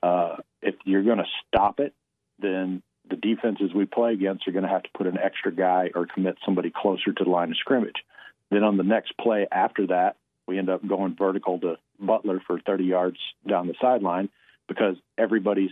Uh, 0.02 0.38
if 0.62 0.76
you're 0.84 1.04
going 1.04 1.20
to 1.20 1.28
stop 1.48 1.80
it, 1.80 1.94
then 2.40 2.84
the 3.10 3.16
defenses 3.16 3.74
we 3.74 3.86
play 3.86 4.14
against 4.14 4.48
are 4.48 4.52
going 4.52 4.64
to 4.64 4.70
have 4.70 4.84
to 4.84 4.90
put 4.98 5.08
an 5.08 5.18
extra 5.18 5.54
guy 5.54 5.90
or 5.96 6.06
commit 6.06 6.36
somebody 6.46 6.72
closer 6.76 7.14
to 7.14 7.24
the 7.24 7.30
line 7.30 7.52
of 7.52 7.58
scrimmage. 7.58 8.04
Then 8.52 8.64
on 8.64 8.78
the 8.78 8.84
next 8.84 9.18
play 9.18 9.48
after 9.50 9.88
that, 9.88 10.18
we 10.48 10.58
end 10.58 10.70
up 10.70 10.86
going 10.86 11.16
vertical 11.16 11.60
to 11.60 11.78
Butler 12.00 12.42
for 12.46 12.60
30 12.60 12.84
yards 12.84 13.18
down 13.48 13.68
the 13.68 13.76
sideline 13.82 14.30
because 14.68 14.96
everybody's 15.18 15.72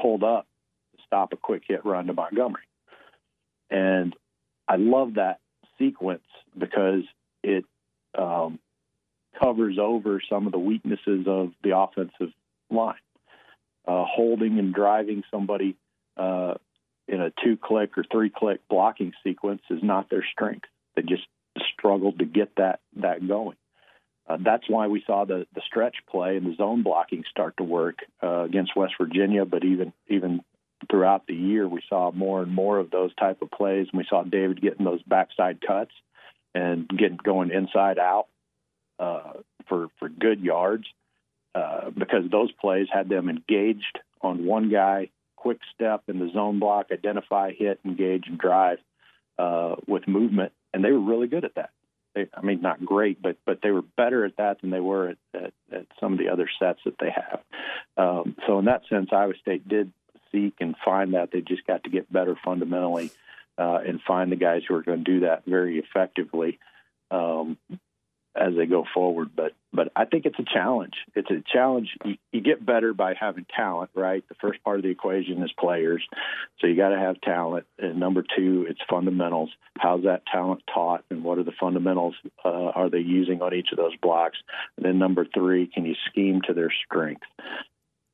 pulled 0.00 0.22
up 0.22 0.46
to 0.96 1.02
stop 1.06 1.32
a 1.32 1.36
quick 1.36 1.62
hit 1.66 1.84
run 1.84 2.06
to 2.06 2.12
Montgomery. 2.12 2.62
And 3.70 4.14
I 4.68 4.76
love 4.76 5.14
that 5.14 5.40
sequence 5.78 6.24
because 6.56 7.02
it 7.42 7.64
um, 8.16 8.58
covers 9.40 9.78
over 9.80 10.20
some 10.28 10.46
of 10.46 10.52
the 10.52 10.58
weaknesses 10.58 11.26
of 11.26 11.52
the 11.62 11.76
offensive 11.76 12.32
line. 12.70 12.94
Uh, 13.86 14.04
holding 14.06 14.58
and 14.58 14.74
driving 14.74 15.24
somebody 15.30 15.74
uh, 16.16 16.54
in 17.08 17.20
a 17.20 17.32
two 17.42 17.56
click 17.56 17.96
or 17.96 18.04
three 18.12 18.30
click 18.30 18.60
blocking 18.68 19.12
sequence 19.24 19.62
is 19.70 19.82
not 19.82 20.10
their 20.10 20.24
strength. 20.32 20.66
They 20.94 21.02
just 21.02 21.26
struggled 21.72 22.18
to 22.18 22.24
get 22.24 22.56
that 22.56 22.80
that 22.96 23.26
going. 23.26 23.56
Uh, 24.28 24.36
that's 24.44 24.68
why 24.68 24.86
we 24.86 25.02
saw 25.06 25.24
the 25.24 25.46
the 25.54 25.62
stretch 25.66 25.96
play 26.08 26.36
and 26.36 26.46
the 26.46 26.54
zone 26.56 26.82
blocking 26.82 27.24
start 27.28 27.56
to 27.56 27.64
work 27.64 27.96
uh, 28.22 28.42
against 28.42 28.76
West 28.76 28.94
Virginia, 29.00 29.44
but 29.44 29.64
even 29.64 29.92
even 30.08 30.42
throughout 30.88 31.26
the 31.26 31.34
year, 31.34 31.68
we 31.68 31.82
saw 31.88 32.10
more 32.12 32.42
and 32.42 32.52
more 32.52 32.78
of 32.78 32.90
those 32.90 33.14
type 33.14 33.42
of 33.42 33.50
plays, 33.50 33.88
and 33.92 33.98
we 33.98 34.06
saw 34.08 34.22
David 34.22 34.60
getting 34.60 34.84
those 34.84 35.02
backside 35.02 35.60
cuts 35.60 35.92
and 36.54 36.88
getting 36.88 37.18
going 37.22 37.50
inside 37.50 37.98
out 37.98 38.26
uh, 38.98 39.32
for 39.68 39.88
for 39.98 40.08
good 40.08 40.40
yards 40.40 40.84
uh, 41.54 41.90
because 41.90 42.30
those 42.30 42.52
plays 42.52 42.86
had 42.92 43.08
them 43.08 43.28
engaged 43.28 43.98
on 44.20 44.44
one 44.44 44.70
guy, 44.70 45.10
quick 45.36 45.58
step 45.74 46.04
in 46.08 46.18
the 46.18 46.30
zone 46.32 46.58
block, 46.58 46.86
identify, 46.92 47.52
hit, 47.52 47.80
engage, 47.84 48.24
and 48.26 48.38
drive 48.38 48.78
uh, 49.38 49.76
with 49.86 50.06
movement, 50.06 50.52
and 50.72 50.84
they 50.84 50.92
were 50.92 51.00
really 51.00 51.26
good 51.26 51.44
at 51.44 51.54
that. 51.54 51.70
They, 52.14 52.26
I 52.34 52.42
mean, 52.42 52.60
not 52.60 52.84
great, 52.84 53.22
but 53.22 53.36
but 53.46 53.60
they 53.62 53.70
were 53.70 53.82
better 53.82 54.24
at 54.24 54.36
that 54.36 54.60
than 54.60 54.70
they 54.70 54.80
were 54.80 55.10
at, 55.10 55.18
at, 55.34 55.52
at 55.72 55.86
some 56.00 56.12
of 56.12 56.18
the 56.18 56.28
other 56.28 56.48
sets 56.58 56.80
that 56.84 56.98
they 56.98 57.10
have. 57.10 57.40
Um, 57.96 58.36
so 58.46 58.58
in 58.58 58.64
that 58.64 58.82
sense, 58.88 59.10
Iowa 59.12 59.34
State 59.40 59.68
did 59.68 59.92
seek 60.32 60.54
and 60.60 60.74
find 60.84 61.14
that. 61.14 61.30
They 61.32 61.40
just 61.40 61.66
got 61.66 61.84
to 61.84 61.90
get 61.90 62.12
better 62.12 62.36
fundamentally 62.44 63.10
uh, 63.58 63.78
and 63.86 64.00
find 64.02 64.32
the 64.32 64.36
guys 64.36 64.62
who 64.66 64.74
are 64.74 64.82
going 64.82 65.04
to 65.04 65.12
do 65.12 65.20
that 65.20 65.44
very 65.46 65.78
effectively 65.78 66.58
um, 67.10 67.58
as 68.34 68.54
they 68.56 68.66
go 68.66 68.84
forward. 68.94 69.30
But 69.34 69.52
but 69.72 69.92
I 69.94 70.04
think 70.04 70.24
it's 70.24 70.38
a 70.38 70.44
challenge. 70.44 70.94
It's 71.14 71.30
a 71.30 71.42
challenge. 71.52 71.90
You, 72.04 72.16
you 72.32 72.40
get 72.40 72.64
better 72.64 72.92
by 72.92 73.14
having 73.18 73.46
talent, 73.54 73.90
right? 73.94 74.24
The 74.28 74.34
first 74.40 74.62
part 74.64 74.78
of 74.78 74.82
the 74.82 74.88
equation 74.90 75.42
is 75.42 75.52
players, 75.58 76.02
so 76.58 76.66
you 76.66 76.76
got 76.76 76.88
to 76.88 76.98
have 76.98 77.20
talent. 77.20 77.66
And 77.78 78.00
number 78.00 78.22
two, 78.22 78.66
it's 78.68 78.80
fundamentals. 78.88 79.50
How's 79.78 80.04
that 80.04 80.22
talent 80.26 80.62
taught, 80.72 81.04
and 81.10 81.22
what 81.22 81.38
are 81.38 81.44
the 81.44 81.52
fundamentals 81.58 82.14
uh, 82.44 82.48
are 82.48 82.90
they 82.90 82.98
using 82.98 83.42
on 83.42 83.54
each 83.54 83.68
of 83.72 83.78
those 83.78 83.96
blocks? 83.96 84.38
And 84.76 84.86
then 84.86 84.98
number 84.98 85.26
three, 85.32 85.66
can 85.66 85.84
you 85.84 85.94
scheme 86.10 86.40
to 86.46 86.54
their 86.54 86.72
strength? 86.86 87.22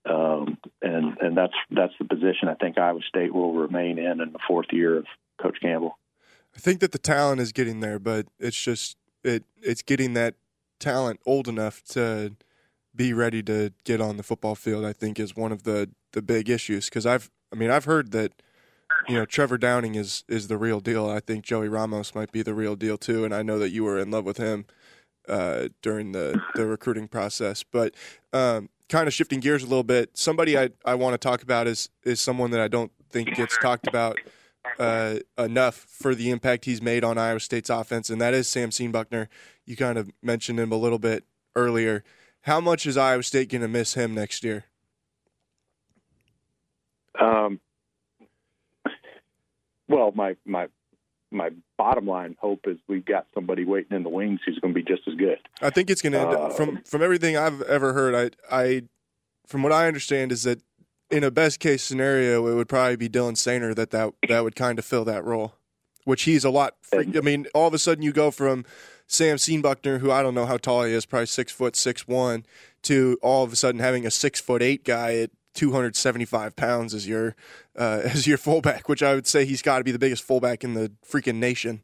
Um, 0.08 0.58
and 0.82 1.16
and 1.20 1.36
that's 1.36 1.54
that's 1.70 1.92
the 1.98 2.04
position 2.04 2.48
I 2.48 2.54
think 2.54 2.78
Iowa 2.78 3.00
State 3.08 3.34
will 3.34 3.54
remain 3.54 3.98
in 3.98 4.20
in 4.20 4.32
the 4.32 4.38
fourth 4.46 4.68
year 4.72 4.98
of 4.98 5.06
Coach 5.40 5.58
Campbell. 5.60 5.98
I 6.54 6.58
think 6.58 6.80
that 6.80 6.92
the 6.92 6.98
talent 6.98 7.40
is 7.40 7.52
getting 7.52 7.80
there, 7.80 7.98
but 7.98 8.26
it's 8.38 8.60
just 8.60 8.96
it 9.24 9.44
it's 9.62 9.82
getting 9.82 10.14
that 10.14 10.34
talent 10.78 11.20
old 11.26 11.48
enough 11.48 11.82
to 11.84 12.36
be 12.94 13.12
ready 13.12 13.42
to 13.42 13.72
get 13.84 14.00
on 14.00 14.16
the 14.16 14.22
football 14.22 14.54
field. 14.54 14.84
I 14.84 14.92
think 14.92 15.18
is 15.18 15.36
one 15.36 15.52
of 15.52 15.64
the 15.64 15.90
the 16.12 16.22
big 16.22 16.48
issues 16.48 16.86
because 16.86 17.04
I've 17.04 17.30
I 17.52 17.56
mean 17.56 17.70
I've 17.70 17.84
heard 17.84 18.12
that 18.12 18.32
you 19.08 19.16
know 19.16 19.26
Trevor 19.26 19.58
Downing 19.58 19.96
is 19.96 20.24
is 20.28 20.48
the 20.48 20.56
real 20.56 20.80
deal. 20.80 21.08
I 21.08 21.20
think 21.20 21.44
Joey 21.44 21.68
Ramos 21.68 22.14
might 22.14 22.30
be 22.30 22.42
the 22.42 22.54
real 22.54 22.76
deal 22.76 22.96
too, 22.96 23.24
and 23.24 23.34
I 23.34 23.42
know 23.42 23.58
that 23.58 23.70
you 23.70 23.82
were 23.82 23.98
in 23.98 24.10
love 24.10 24.24
with 24.24 24.36
him 24.36 24.66
uh, 25.28 25.68
during 25.82 26.12
the 26.12 26.40
the 26.54 26.66
recruiting 26.66 27.08
process, 27.08 27.64
but. 27.64 27.94
Um, 28.32 28.68
kind 28.88 29.06
of 29.06 29.14
shifting 29.14 29.40
gears 29.40 29.62
a 29.62 29.66
little 29.66 29.82
bit, 29.82 30.16
somebody 30.16 30.58
I, 30.58 30.70
I 30.84 30.94
want 30.94 31.14
to 31.14 31.18
talk 31.18 31.42
about 31.42 31.66
is 31.66 31.88
is 32.04 32.20
someone 32.20 32.50
that 32.52 32.60
I 32.60 32.68
don't 32.68 32.92
think 33.10 33.34
gets 33.34 33.56
talked 33.58 33.86
about 33.86 34.18
uh, 34.78 35.16
enough 35.38 35.74
for 35.74 36.14
the 36.14 36.30
impact 36.30 36.64
he's 36.64 36.82
made 36.82 37.04
on 37.04 37.18
Iowa 37.18 37.40
State's 37.40 37.70
offense, 37.70 38.10
and 38.10 38.20
that 38.20 38.34
is 38.34 38.48
Sam 38.48 38.70
Seonbuchner. 38.70 39.28
You 39.64 39.76
kind 39.76 39.98
of 39.98 40.10
mentioned 40.22 40.60
him 40.60 40.72
a 40.72 40.76
little 40.76 40.98
bit 40.98 41.24
earlier. 41.54 42.04
How 42.42 42.60
much 42.60 42.86
is 42.86 42.96
Iowa 42.96 43.22
State 43.22 43.50
going 43.50 43.62
to 43.62 43.68
miss 43.68 43.94
him 43.94 44.14
next 44.14 44.44
year? 44.44 44.64
Um, 47.20 47.60
well, 49.88 50.12
my 50.14 50.36
my 50.44 50.68
my 51.30 51.50
bottom 51.76 52.06
line 52.06 52.36
hope 52.40 52.60
is 52.66 52.78
we've 52.88 53.04
got 53.04 53.26
somebody 53.34 53.64
waiting 53.64 53.96
in 53.96 54.02
the 54.02 54.08
wings 54.08 54.40
who's 54.44 54.58
going 54.58 54.74
to 54.74 54.80
be 54.80 54.84
just 54.84 55.06
as 55.06 55.14
good. 55.14 55.38
I 55.60 55.70
think 55.70 55.90
it's 55.90 56.02
going 56.02 56.12
to 56.12 56.20
end 56.20 56.34
uh, 56.34 56.50
from 56.50 56.82
from 56.84 57.02
everything 57.02 57.36
I've 57.36 57.62
ever 57.62 57.92
heard. 57.92 58.34
I 58.50 58.56
I 58.64 58.82
from 59.46 59.62
what 59.62 59.72
I 59.72 59.86
understand 59.86 60.32
is 60.32 60.42
that 60.44 60.60
in 61.10 61.22
a 61.22 61.30
best 61.30 61.60
case 61.60 61.82
scenario, 61.82 62.46
it 62.48 62.54
would 62.54 62.68
probably 62.68 62.96
be 62.96 63.08
Dylan 63.08 63.34
Soehner 63.34 63.74
that 63.74 63.90
that 63.90 64.12
that 64.28 64.44
would 64.44 64.56
kind 64.56 64.78
of 64.78 64.84
fill 64.84 65.04
that 65.04 65.24
role, 65.24 65.54
which 66.04 66.22
he's 66.22 66.44
a 66.44 66.50
lot. 66.50 66.74
I 66.92 67.04
mean, 67.04 67.46
all 67.54 67.68
of 67.68 67.74
a 67.74 67.78
sudden 67.78 68.02
you 68.02 68.12
go 68.12 68.30
from 68.30 68.64
Sam 69.06 69.36
Seonbuchner, 69.36 70.00
who 70.00 70.10
I 70.10 70.22
don't 70.22 70.34
know 70.34 70.46
how 70.46 70.56
tall 70.56 70.84
he 70.84 70.92
is, 70.92 71.06
probably 71.06 71.26
six 71.26 71.52
foot 71.52 71.76
six 71.76 72.08
one, 72.08 72.44
to 72.82 73.18
all 73.22 73.44
of 73.44 73.52
a 73.52 73.56
sudden 73.56 73.80
having 73.80 74.06
a 74.06 74.10
six 74.10 74.40
foot 74.40 74.62
eight 74.62 74.84
guy 74.84 75.16
at 75.16 75.30
275 75.56 76.54
pounds 76.54 76.94
as 76.94 77.08
your 77.08 77.34
uh, 77.76 78.02
as 78.04 78.26
your 78.26 78.38
fullback, 78.38 78.88
which 78.88 79.02
I 79.02 79.14
would 79.14 79.26
say 79.26 79.44
he's 79.44 79.62
got 79.62 79.78
to 79.78 79.84
be 79.84 79.92
the 79.92 79.98
biggest 79.98 80.22
fullback 80.22 80.62
in 80.62 80.74
the 80.74 80.92
freaking 81.06 81.36
nation. 81.36 81.82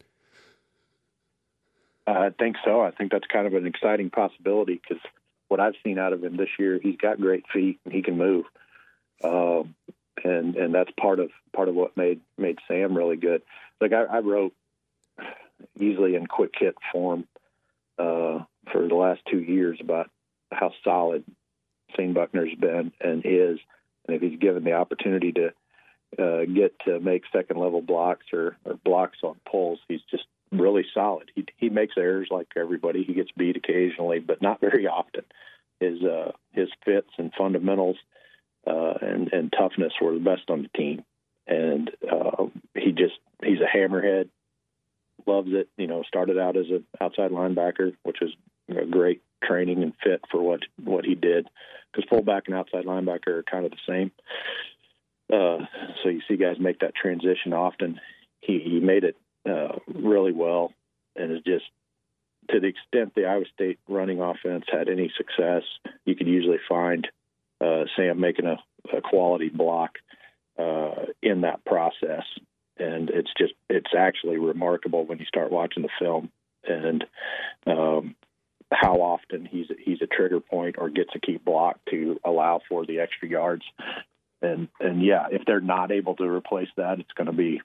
I 2.07 2.31
think 2.31 2.57
so. 2.65 2.81
I 2.81 2.91
think 2.91 3.13
that's 3.13 3.27
kind 3.33 3.47
of 3.47 3.55
an 3.55 3.67
exciting 3.67 4.11
possibility 4.11 4.81
because 4.81 5.03
what 5.49 5.61
I've 5.61 5.75
seen 5.85 5.99
out 5.99 6.13
of 6.13 6.25
him 6.25 6.37
this 6.37 6.49
year, 6.59 6.81
he's 6.83 6.97
got 6.97 7.21
great 7.21 7.45
feet 7.53 7.79
and 7.85 7.95
he 7.95 8.03
can 8.03 8.17
move, 8.17 8.45
um, 9.23 9.75
and 10.25 10.57
and 10.57 10.75
that's 10.75 10.91
part 10.99 11.21
of 11.21 11.31
part 11.55 11.69
of 11.69 11.75
what 11.75 11.97
made 11.97 12.21
made 12.37 12.59
Sam 12.67 12.97
really 12.97 13.17
good. 13.17 13.43
Like 13.81 13.93
I, 13.93 14.05
I 14.05 14.19
wrote 14.19 14.53
easily 15.79 16.17
in 16.17 16.27
quick 16.27 16.53
hit 16.59 16.75
form 16.91 17.27
uh, 17.99 18.41
for 18.73 18.89
the 18.89 18.95
last 18.95 19.21
two 19.31 19.41
years 19.41 19.79
about 19.81 20.11
how 20.51 20.73
solid 20.85 21.25
Seonbuchner's 21.99 22.59
been 22.59 22.93
and 23.01 23.23
is, 23.25 23.59
and 24.07 24.17
if 24.17 24.23
he's 24.23 24.39
given 24.39 24.65
the 24.65 24.73
opportunity 24.73 25.33
to 25.33 25.53
uh, 26.19 26.45
get 26.45 26.79
to 26.87 27.01
make 27.01 27.23
second 27.33 27.59
level 27.59 27.81
blocks 27.81 28.27
or, 28.33 28.57
or 28.65 28.75
blocks 28.85 29.19
on 29.23 29.37
pulls, 29.51 29.79
he's 29.89 30.03
just 30.11 30.25
really 30.51 30.85
solid. 30.93 31.31
He 31.35 31.47
he 31.57 31.71
makes 31.71 31.95
errors 31.97 32.29
like 32.31 32.49
everybody. 32.57 33.05
He 33.05 33.15
gets 33.15 33.31
beat 33.37 33.57
occasionally, 33.57 34.19
but 34.19 34.43
not 34.43 34.61
very 34.61 34.87
often. 34.87 35.25
His 35.81 36.03
uh, 36.03 36.33
his 36.53 36.69
fits 36.85 37.11
and 37.19 37.33
fundamentals 37.37 37.97
uh, 38.67 38.95
and 39.01 39.33
and 39.33 39.53
toughness 39.53 39.93
were 40.01 40.15
the 40.15 40.21
best 40.21 40.49
on 40.49 40.63
the 40.63 40.79
team, 40.79 41.05
and 41.47 41.91
uh, 42.11 42.45
he 42.75 42.93
just 42.93 43.19
he's 43.43 43.61
a 43.61 43.77
hammerhead. 43.77 44.29
Loves 45.27 45.51
it. 45.53 45.69
You 45.77 45.87
know, 45.87 46.03
started 46.07 46.39
out 46.39 46.57
as 46.57 46.67
an 46.69 46.85
outside 47.01 47.31
linebacker, 47.31 47.95
which 48.03 48.19
was 48.21 48.35
a 48.69 48.85
great 48.87 49.23
training 49.43 49.83
and 49.83 49.93
fit 50.03 50.23
for 50.31 50.43
what 50.43 50.61
what 50.83 51.05
he 51.05 51.15
did 51.15 51.49
because 51.93 52.09
fullback 52.09 52.45
and 52.47 52.57
outside 52.57 52.85
linebacker 52.85 53.29
are 53.29 53.43
kind 53.43 53.65
of 53.65 53.73
the 53.73 53.77
same. 53.87 54.11
Uh, 55.33 55.65
so 56.03 56.09
you 56.09 56.21
see 56.29 56.37
guys 56.37 56.57
make 56.59 56.81
that 56.81 56.95
transition 56.95 57.53
often. 57.53 58.01
He, 58.41 58.59
he 58.59 58.81
made 58.81 59.05
it 59.05 59.17
uh, 59.49 59.79
really 59.87 60.33
well, 60.33 60.73
and 61.17 61.33
is 61.33 61.43
just 61.47 61.65
to 62.51 62.61
the 62.61 62.67
extent 62.67 63.15
the 63.15 63.27
Iowa 63.27 63.45
State 63.55 63.79
running 63.89 64.21
offense 64.21 64.65
had 64.71 64.89
any 64.89 65.13
success, 65.17 65.63
you 66.05 66.15
could 66.17 66.27
usually 66.27 66.59
find 66.69 67.07
uh, 67.61 67.85
Sam 67.97 68.21
making 68.21 68.47
a, 68.47 68.57
a 68.95 69.01
quality 69.01 69.49
block 69.49 69.93
uh, 70.59 71.07
in 71.23 71.43
that 71.43 71.65
process, 71.65 72.25
and 72.79 73.09
it's 73.11 73.31
just 73.39 73.55
it's 73.71 73.95
actually 73.97 74.39
remarkable 74.39 75.07
when 75.07 75.19
you 75.19 75.27
start 75.27 75.53
watching 75.53 75.83
the 75.83 75.89
film 75.99 76.31
and 76.65 77.05
um, 77.67 78.15
how 78.73 78.95
often 78.97 79.45
he's 79.45 79.67
he's 79.85 80.03
a 80.03 80.07
trigger 80.07 80.41
point 80.41 80.77
or 80.79 80.89
gets 80.89 81.11
a 81.15 81.21
key 81.21 81.39
block 81.39 81.79
to 81.91 82.21
allow 82.25 82.61
for 82.69 82.87
the 82.87 83.01
extra 83.01 83.29
yards. 83.29 83.65
And 84.41 84.69
and 84.81 85.03
yeah, 85.05 85.27
if 85.31 85.43
they're 85.47 85.61
not 85.61 85.93
able 85.93 86.17
to 86.17 86.25
replace 86.25 86.69
that, 86.77 86.99
it's 86.99 87.13
going 87.13 87.27
to 87.27 87.33
be 87.33 87.61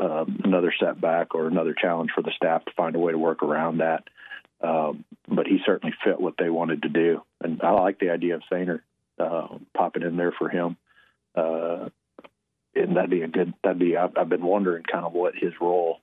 um, 0.00 0.40
another 0.44 0.72
setback 0.78 1.34
or 1.34 1.46
another 1.46 1.74
challenge 1.74 2.10
for 2.14 2.22
the 2.22 2.32
staff 2.36 2.64
to 2.64 2.72
find 2.76 2.96
a 2.96 2.98
way 2.98 3.12
to 3.12 3.18
work 3.18 3.42
around 3.42 3.78
that. 3.78 4.04
Um, 4.60 5.04
but 5.28 5.46
he 5.46 5.58
certainly 5.64 5.94
fit 6.04 6.20
what 6.20 6.34
they 6.38 6.50
wanted 6.50 6.82
to 6.82 6.88
do, 6.88 7.22
and 7.40 7.60
I 7.62 7.70
like 7.70 8.00
the 8.00 8.10
idea 8.10 8.36
of 8.36 8.42
Soehner 8.50 8.80
uh, 9.18 9.58
popping 9.76 10.02
in 10.02 10.16
there 10.16 10.32
for 10.36 10.48
him. 10.48 10.76
Uh, 11.34 11.90
and 12.74 12.96
that'd 12.96 13.10
be 13.10 13.22
a 13.22 13.28
good. 13.28 13.54
That'd 13.62 13.78
be. 13.78 13.96
I've, 13.96 14.16
I've 14.16 14.28
been 14.28 14.44
wondering 14.44 14.84
kind 14.84 15.04
of 15.04 15.12
what 15.12 15.34
his 15.34 15.52
role 15.60 15.98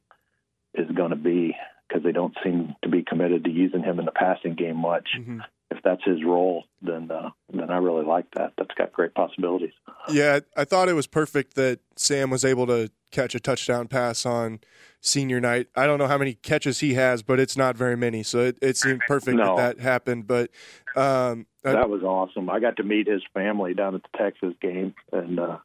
is 0.74 0.90
going 0.92 1.12
to 1.12 1.16
be 1.16 1.56
because 1.88 2.04
they 2.04 2.12
don't 2.12 2.36
seem 2.44 2.76
to 2.84 2.90
be 2.90 3.04
committed 3.04 3.44
to 3.46 3.52
using 3.52 3.84
him 3.84 4.00
in 4.00 4.06
the 4.06 4.12
passing 4.12 4.56
game 4.56 4.78
much. 4.78 5.10
Mm-hmm. 5.18 5.40
If 5.72 5.80
that's 5.84 6.04
his 6.04 6.24
role, 6.24 6.66
then 6.82 7.10
uh, 7.10 7.32
then 7.52 7.72
I 7.72 7.78
really 7.78 8.06
like 8.06 8.28
that. 8.36 8.54
That's 8.58 8.74
got 8.78 8.94
great 8.94 9.16
possibilities. 9.16 9.74
Yeah, 10.10 10.40
I 10.56 10.64
thought 10.64 10.90
it 10.90 10.94
was 10.94 11.08
perfect 11.08 11.56
that 11.56 11.80
Sam 11.96 12.30
was 12.30 12.46
able 12.46 12.68
to 12.68 12.92
catch 13.12 13.34
a 13.34 13.40
touchdown 13.40 13.88
pass 13.88 14.26
on 14.28 14.60
senior 15.02 15.42
night. 15.42 15.68
I 15.76 15.88
don't 15.88 15.98
know 15.98 16.08
how 16.08 16.20
many 16.20 16.36
catches 16.36 16.82
he 16.82 16.94
has, 16.94 17.24
but 17.24 17.40
it's 17.40 17.58
not 17.58 17.76
very 17.76 17.98
many. 17.98 18.22
So 18.22 18.40
it, 18.40 18.60
it 18.62 18.78
seemed 18.78 19.02
perfect 19.08 19.38
no. 19.38 19.56
that 19.56 19.78
that 19.78 19.84
happened. 19.84 20.28
But 20.28 20.52
um, 20.96 21.48
that 21.64 21.90
was 21.90 22.04
awesome. 22.04 22.50
I 22.50 22.60
got 22.60 22.78
to 22.78 22.84
meet 22.84 23.08
his 23.08 23.24
family 23.34 23.74
down 23.74 23.96
at 23.96 24.04
the 24.04 24.18
Texas 24.18 24.54
game, 24.62 24.94
and 25.12 25.40
uh, 25.40 25.58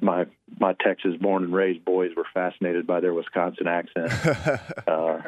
my 0.00 0.26
my 0.58 0.74
Texas 0.80 1.14
born 1.20 1.44
and 1.44 1.54
raised 1.54 1.84
boys 1.84 2.10
were 2.16 2.26
fascinated 2.32 2.86
by 2.86 3.00
their 3.00 3.14
Wisconsin 3.14 3.66
accent. 3.66 4.12
uh, 4.86 5.18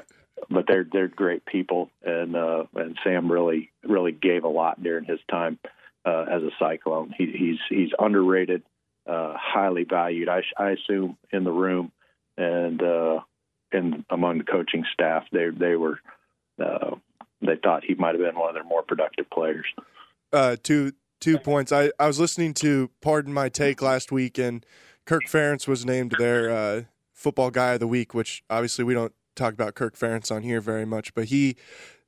but 0.50 0.66
they're 0.66 0.86
they're 0.90 1.08
great 1.08 1.44
people, 1.44 1.90
and 2.02 2.36
uh, 2.36 2.64
and 2.74 2.98
Sam 3.04 3.30
really 3.30 3.70
really 3.82 4.12
gave 4.12 4.44
a 4.44 4.48
lot 4.48 4.82
during 4.82 5.04
his 5.04 5.20
time 5.30 5.58
uh, 6.04 6.24
as 6.30 6.42
a 6.42 6.50
Cyclone. 6.58 7.14
He, 7.16 7.26
he's 7.26 7.58
he's 7.68 7.90
underrated 7.98 8.62
uh, 9.06 9.34
highly 9.36 9.84
valued. 9.84 10.28
I, 10.28 10.42
I 10.58 10.70
assume 10.70 11.16
in 11.30 11.44
the 11.44 11.52
room 11.52 11.92
and 12.36 12.82
uh, 12.82 13.20
and 13.72 14.04
among 14.10 14.38
the 14.38 14.44
coaching 14.44 14.84
staff, 14.92 15.24
they 15.32 15.48
they 15.50 15.76
were 15.76 16.00
uh, 16.62 16.96
they 17.40 17.56
thought 17.62 17.84
he 17.84 17.94
might 17.94 18.14
have 18.14 18.20
been 18.20 18.38
one 18.38 18.48
of 18.48 18.54
their 18.54 18.64
more 18.64 18.82
productive 18.82 19.28
players. 19.30 19.66
Uh, 20.32 20.56
two 20.62 20.92
two 21.20 21.38
points. 21.38 21.72
I, 21.72 21.90
I 21.98 22.06
was 22.06 22.18
listening 22.20 22.54
to 22.54 22.90
Pardon 23.00 23.32
My 23.32 23.48
Take 23.48 23.82
last 23.82 24.12
week, 24.12 24.38
and 24.38 24.64
Kirk 25.04 25.24
Ferentz 25.24 25.68
was 25.68 25.84
named 25.84 26.14
their 26.18 26.50
uh, 26.50 26.82
football 27.12 27.50
guy 27.50 27.74
of 27.74 27.80
the 27.80 27.86
week, 27.86 28.14
which 28.14 28.42
obviously 28.50 28.84
we 28.84 28.94
don't 28.94 29.12
talk 29.34 29.52
about 29.52 29.74
Kirk 29.74 29.96
Ferentz 29.96 30.34
on 30.34 30.42
here 30.42 30.60
very 30.60 30.84
much, 30.84 31.14
but 31.14 31.26
he 31.26 31.56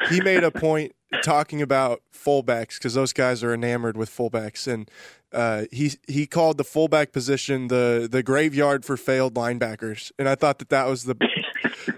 he 0.08 0.20
made 0.20 0.44
a 0.44 0.50
point 0.50 0.92
talking 1.22 1.62
about 1.62 2.02
fullbacks 2.12 2.78
because 2.78 2.94
those 2.94 3.12
guys 3.12 3.42
are 3.42 3.54
enamored 3.54 3.96
with 3.96 4.10
fullbacks, 4.10 4.72
and 4.72 4.90
uh, 5.32 5.64
he 5.72 5.92
he 6.06 6.26
called 6.26 6.58
the 6.58 6.64
fullback 6.64 7.12
position 7.12 7.68
the 7.68 8.08
the 8.10 8.22
graveyard 8.22 8.84
for 8.84 8.96
failed 8.96 9.34
linebackers, 9.34 10.12
and 10.18 10.28
I 10.28 10.34
thought 10.34 10.58
that 10.58 10.68
that 10.70 10.86
was 10.86 11.04
the 11.04 11.16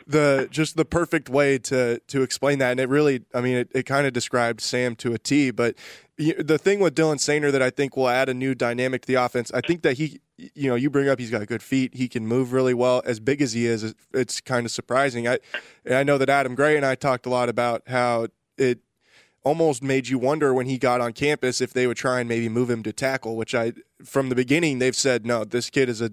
the 0.07 0.49
just 0.51 0.77
the 0.77 0.85
perfect 0.85 1.29
way 1.29 1.59
to 1.59 2.01
to 2.09 2.23
explain 2.23 2.59
that, 2.59 2.73
and 2.73 2.81
it 2.81 2.89
really, 2.89 3.25
I 3.35 3.41
mean, 3.41 3.57
it, 3.57 3.71
it 3.75 3.83
kind 3.85 4.07
of 4.07 4.13
described 4.13 4.61
Sam 4.61 4.97
to 4.97 5.13
a 5.13 5.19
T. 5.19 5.51
But 5.51 5.77
the 6.19 6.59
thing 6.59 6.81
with 6.81 6.97
Dylan 6.97 7.17
Soehner 7.17 7.53
that 7.53 7.63
I 7.63 7.71
think 7.71 7.97
will 7.97 8.09
add 8.09 8.29
a 8.29 8.35
new 8.35 8.55
dynamic 8.55 9.03
to 9.03 9.07
the 9.07 9.15
offense, 9.15 9.53
I 9.53 9.61
think 9.61 9.83
that 9.83 9.99
he, 9.99 10.21
you 10.37 10.69
know, 10.69 10.75
you 10.75 10.91
bring 10.91 11.09
up 11.09 11.19
he's 11.19 11.31
got 11.31 11.47
good 11.47 11.63
feet, 11.63 11.95
he 11.95 12.09
can 12.09 12.27
move 12.27 12.53
really 12.53 12.75
well. 12.75 13.03
As 13.05 13.21
big 13.21 13.41
as 13.41 13.53
he 13.53 13.67
is, 13.67 13.95
it's 14.13 14.41
kind 14.41 14.67
of 14.67 14.73
surprising. 14.73 15.29
I 15.29 15.39
I 15.89 16.03
know 16.03 16.19
that 16.19 16.29
Adam 16.29 16.55
Gray 16.55 16.77
and 16.77 16.85
I 16.85 16.97
talked 16.97 17.25
a 17.25 17.31
lot 17.31 17.49
about 17.49 17.83
how 17.87 18.29
it 18.57 18.81
almost 19.45 19.83
made 19.83 20.09
you 20.09 20.19
wonder 20.19 20.53
when 20.53 20.67
he 20.67 20.77
got 20.77 21.01
on 21.01 21.13
campus 21.13 21.61
if 21.61 21.73
they 21.73 21.87
would 21.87 21.97
try 21.97 22.19
and 22.19 22.29
maybe 22.29 22.49
move 22.49 22.69
him 22.69 22.83
to 22.83 22.93
tackle, 22.93 23.37
which 23.37 23.55
I 23.55 23.73
from 24.05 24.29
the 24.29 24.35
beginning 24.35 24.81
they've 24.81 24.97
said 24.97 25.25
no, 25.25 25.45
this 25.45 25.71
kid 25.71 25.89
is 25.89 26.01
a 26.01 26.11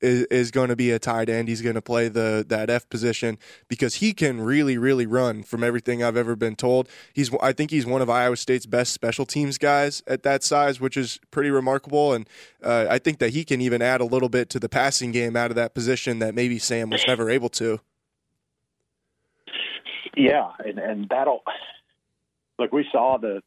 is, 0.00 0.24
is 0.26 0.50
going 0.50 0.68
to 0.68 0.76
be 0.76 0.90
a 0.90 0.98
tight 0.98 1.28
end. 1.28 1.48
He's 1.48 1.62
going 1.62 1.74
to 1.74 1.82
play 1.82 2.08
the 2.08 2.44
that 2.48 2.70
F 2.70 2.88
position 2.88 3.38
because 3.68 3.96
he 3.96 4.12
can 4.12 4.40
really 4.40 4.78
really 4.78 5.06
run 5.06 5.42
from 5.42 5.64
everything 5.64 6.02
I've 6.02 6.16
ever 6.16 6.36
been 6.36 6.56
told. 6.56 6.88
He's 7.12 7.32
I 7.42 7.52
think 7.52 7.70
he's 7.70 7.86
one 7.86 8.02
of 8.02 8.10
Iowa 8.10 8.36
State's 8.36 8.66
best 8.66 8.92
special 8.92 9.26
teams 9.26 9.58
guys 9.58 10.02
at 10.06 10.22
that 10.22 10.42
size, 10.42 10.80
which 10.80 10.96
is 10.96 11.18
pretty 11.30 11.50
remarkable. 11.50 12.12
And 12.12 12.28
uh, 12.62 12.86
I 12.90 12.98
think 12.98 13.18
that 13.18 13.30
he 13.30 13.44
can 13.44 13.60
even 13.60 13.82
add 13.82 14.00
a 14.00 14.04
little 14.04 14.28
bit 14.28 14.50
to 14.50 14.60
the 14.60 14.68
passing 14.68 15.12
game 15.12 15.36
out 15.36 15.50
of 15.50 15.56
that 15.56 15.74
position 15.74 16.18
that 16.18 16.34
maybe 16.34 16.58
Sam 16.58 16.90
was 16.90 17.04
never 17.06 17.30
able 17.30 17.48
to. 17.50 17.80
Yeah, 20.16 20.50
and 20.64 20.78
and 20.78 21.08
that'll 21.08 21.42
look. 22.58 22.72
We 22.72 22.86
saw 22.92 23.18
the 23.18 23.42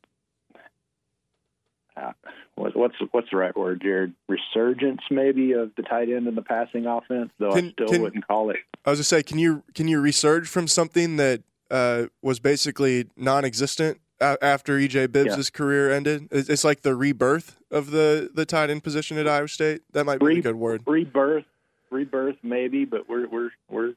uh, 1.95 2.11
what's 2.57 2.95
what's 3.11 3.29
the 3.29 3.37
right 3.37 3.55
word, 3.55 3.81
Jared? 3.81 4.13
Resurgence, 4.27 5.01
maybe, 5.09 5.53
of 5.53 5.71
the 5.75 5.83
tight 5.83 6.09
end 6.09 6.27
in 6.27 6.35
the 6.35 6.41
passing 6.41 6.85
offense. 6.85 7.31
Though 7.39 7.53
can, 7.53 7.67
I 7.67 7.71
still 7.71 7.87
can, 7.87 8.01
wouldn't 8.01 8.27
call 8.27 8.49
it. 8.49 8.57
I 8.85 8.89
was 8.89 8.99
gonna 8.99 9.05
say, 9.05 9.23
can 9.23 9.39
you 9.39 9.63
can 9.73 9.87
you 9.87 10.01
resurge 10.01 10.47
from 10.47 10.67
something 10.67 11.17
that 11.17 11.43
uh, 11.69 12.05
was 12.21 12.39
basically 12.39 13.07
non-existent 13.15 13.99
after 14.19 14.77
EJ 14.77 15.11
Bibbs' 15.11 15.37
yeah. 15.37 15.43
career 15.57 15.91
ended? 15.91 16.27
It's 16.31 16.63
like 16.63 16.81
the 16.81 16.95
rebirth 16.95 17.57
of 17.71 17.91
the 17.91 18.29
the 18.33 18.45
tight 18.45 18.69
end 18.69 18.83
position 18.83 19.17
at 19.17 19.27
Iowa 19.27 19.47
State. 19.47 19.81
That 19.93 20.05
might 20.05 20.19
be 20.19 20.25
Re- 20.25 20.39
a 20.39 20.41
good 20.41 20.55
word. 20.55 20.83
Rebirth, 20.87 21.45
rebirth, 21.91 22.37
maybe, 22.43 22.85
but 22.85 23.07
we're 23.07 23.27
we're 23.27 23.51
we're 23.69 23.93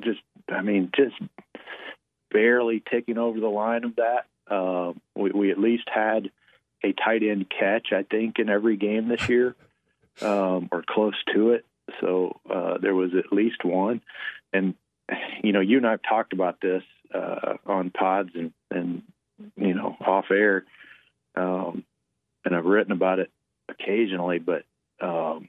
just, 0.00 0.20
I 0.48 0.62
mean, 0.62 0.90
just 0.94 1.16
barely 2.30 2.82
ticking 2.90 3.18
over 3.18 3.40
the 3.40 3.48
line 3.48 3.84
of 3.84 3.96
that. 3.96 4.26
Uh, 4.50 4.92
we, 5.14 5.30
we 5.30 5.50
at 5.50 5.58
least 5.58 5.84
had 5.92 6.30
a 6.84 6.92
tight 6.92 7.22
end 7.22 7.46
catch, 7.50 7.88
I 7.92 8.02
think, 8.02 8.38
in 8.38 8.48
every 8.48 8.76
game 8.76 9.08
this 9.08 9.28
year, 9.28 9.56
um, 10.22 10.68
or 10.72 10.82
close 10.86 11.14
to 11.34 11.50
it. 11.50 11.64
So 12.00 12.40
uh, 12.48 12.78
there 12.78 12.94
was 12.94 13.10
at 13.18 13.32
least 13.32 13.64
one. 13.64 14.02
And, 14.52 14.74
you 15.42 15.52
know, 15.52 15.60
you 15.60 15.78
and 15.78 15.86
I 15.86 15.92
have 15.92 16.02
talked 16.02 16.32
about 16.32 16.60
this 16.60 16.82
uh, 17.14 17.54
on 17.66 17.90
pods 17.90 18.30
and, 18.34 18.52
and, 18.70 19.02
you 19.56 19.74
know, 19.74 19.96
off 20.00 20.26
air. 20.30 20.64
Um, 21.34 21.84
and 22.44 22.54
I've 22.54 22.64
written 22.64 22.92
about 22.92 23.18
it 23.18 23.30
occasionally, 23.68 24.38
but 24.38 24.64
um, 25.00 25.48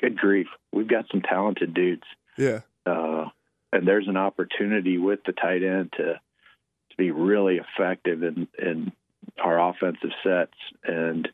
good 0.00 0.16
grief, 0.16 0.46
we've 0.72 0.88
got 0.88 1.06
some 1.10 1.22
talented 1.22 1.74
dudes. 1.74 2.04
Yeah. 2.36 2.60
Uh, 2.86 3.26
and 3.72 3.86
there's 3.86 4.08
an 4.08 4.16
opportunity 4.16 4.98
with 4.98 5.20
the 5.24 5.32
tight 5.32 5.62
end 5.62 5.92
to 5.96 6.14
to 6.14 6.96
be 6.96 7.10
really 7.10 7.58
effective 7.58 8.22
in 8.22 8.48
in 8.58 8.92
our 9.38 9.70
offensive 9.70 10.10
sets, 10.22 10.56
and 10.84 11.28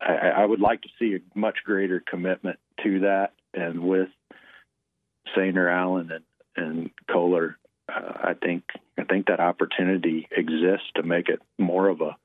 I, 0.00 0.14
I 0.36 0.44
would 0.44 0.60
like 0.60 0.82
to 0.82 0.88
see 0.98 1.16
a 1.16 1.38
much 1.38 1.58
greater 1.64 2.02
commitment 2.06 2.58
to 2.84 3.00
that. 3.00 3.32
And 3.54 3.80
with 3.80 4.08
Soehner, 5.36 5.72
Allen, 5.72 6.10
and 6.12 6.24
and 6.56 6.90
Kolar, 7.10 7.56
uh, 7.88 8.12
I 8.24 8.34
think 8.34 8.64
I 8.98 9.04
think 9.04 9.26
that 9.26 9.40
opportunity 9.40 10.28
exists 10.30 10.86
to 10.96 11.02
make 11.02 11.28
it 11.28 11.40
more 11.58 11.88
of 11.88 12.00
a 12.00 12.16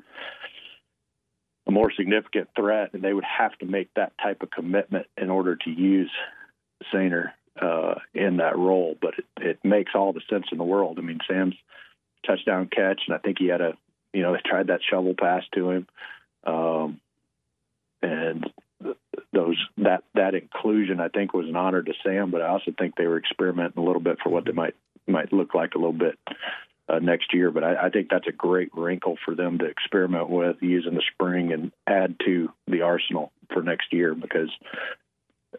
a 1.66 1.72
more 1.72 1.92
significant 1.92 2.50
threat, 2.56 2.94
and 2.94 3.02
they 3.02 3.14
would 3.14 3.24
have 3.24 3.58
to 3.60 3.66
make 3.66 3.94
that 3.96 4.14
type 4.22 4.44
of 4.44 4.52
commitment 4.52 5.08
in 5.18 5.30
order 5.30 5.56
to 5.56 5.70
use 5.70 6.12
Soehner 6.94 7.32
uh, 7.62 7.96
in 8.14 8.38
that 8.38 8.58
role. 8.58 8.98
But 9.02 9.14
it, 9.18 9.26
it 9.40 9.60
makes 9.64 9.94
all 9.96 10.14
the 10.14 10.22
sense 10.30 10.48
in 10.52 10.58
the 10.58 10.64
world. 10.64 11.00
I 11.00 11.02
mean, 11.02 11.20
Sam's 11.28 11.56
touchdown 12.26 12.70
catch, 12.74 13.02
and 13.08 13.16
I 13.16 13.20
think 13.20 13.38
he 13.40 13.48
had 13.48 13.62
a 13.62 13.78
you 14.14 14.22
know, 14.22 14.34
they 14.34 14.42
tried 14.46 14.68
that 14.68 14.82
shovel 14.90 15.16
pass 15.20 15.44
to 15.56 15.72
him, 15.72 15.88
um, 16.46 17.02
and 18.02 18.46
those 19.32 19.58
that 19.78 20.04
that 20.14 20.36
inclusion 20.36 21.00
I 21.00 21.10
think 21.10 21.34
was 21.34 21.48
an 21.48 21.56
honor 21.56 21.82
to 21.82 21.94
Sam, 22.04 22.32
but 22.32 22.42
I 22.42 22.50
also 22.50 22.72
think 22.78 22.96
they 22.96 23.08
were 23.08 23.18
experimenting 23.18 23.82
a 23.82 23.86
little 23.86 24.02
bit 24.02 24.18
for 24.24 24.30
what 24.30 24.46
they 24.46 24.52
might 24.52 24.76
might 25.08 25.34
look 25.34 25.54
like 25.54 25.74
a 25.76 25.80
little 25.80 25.94
bit 25.94 26.18
uh, 26.88 27.00
next 27.00 27.34
year. 27.34 27.50
But 27.52 27.64
I, 27.64 27.88
I 27.88 27.90
think 27.90 28.10
that's 28.10 28.28
a 28.28 28.32
great 28.32 28.70
wrinkle 28.74 29.18
for 29.26 29.36
them 29.36 29.58
to 29.60 29.66
experiment 29.66 30.30
with 30.30 30.58
using 30.62 30.94
the 30.94 31.04
spring 31.14 31.52
and 31.52 31.72
add 31.88 32.16
to 32.26 32.50
the 32.68 32.82
arsenal 32.82 33.32
for 33.52 33.62
next 33.62 33.92
year 33.92 34.14
because. 34.14 34.50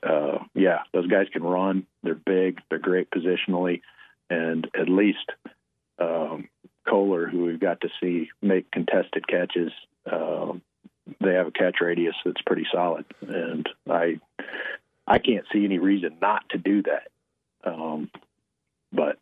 Uh, 0.02 0.38
yeah, 0.54 0.80
those 0.92 1.06
guys 1.06 1.28
can 1.32 1.44
run. 1.44 1.86
They're 2.02 2.16
big. 2.16 2.58
They're 2.68 2.80
great 2.80 3.08
positionally, 3.12 3.80
and 4.28 4.68
at 4.78 4.88
least 4.88 5.30
um, 6.00 6.48
Kolar, 6.88 7.26
who 7.26 7.44
we've 7.44 7.60
got 7.60 7.80
to 7.82 7.88
see 8.00 8.30
make 8.42 8.70
contested 8.70 9.26
catches, 9.26 9.72
uh, 10.10 10.52
they 11.20 11.34
have 11.34 11.46
a 11.46 11.52
catch 11.52 11.76
radius 11.80 12.14
that's 12.24 12.40
pretty 12.46 12.66
solid, 12.72 13.04
and 13.20 13.68
I 13.88 14.20
I 15.06 15.18
can't 15.18 15.46
see 15.52 15.64
any 15.64 15.78
reason 15.78 16.16
not 16.20 16.48
to 16.50 16.58
do 16.58 16.82
that. 16.82 17.08
Um, 17.64 18.10
but 18.92 19.18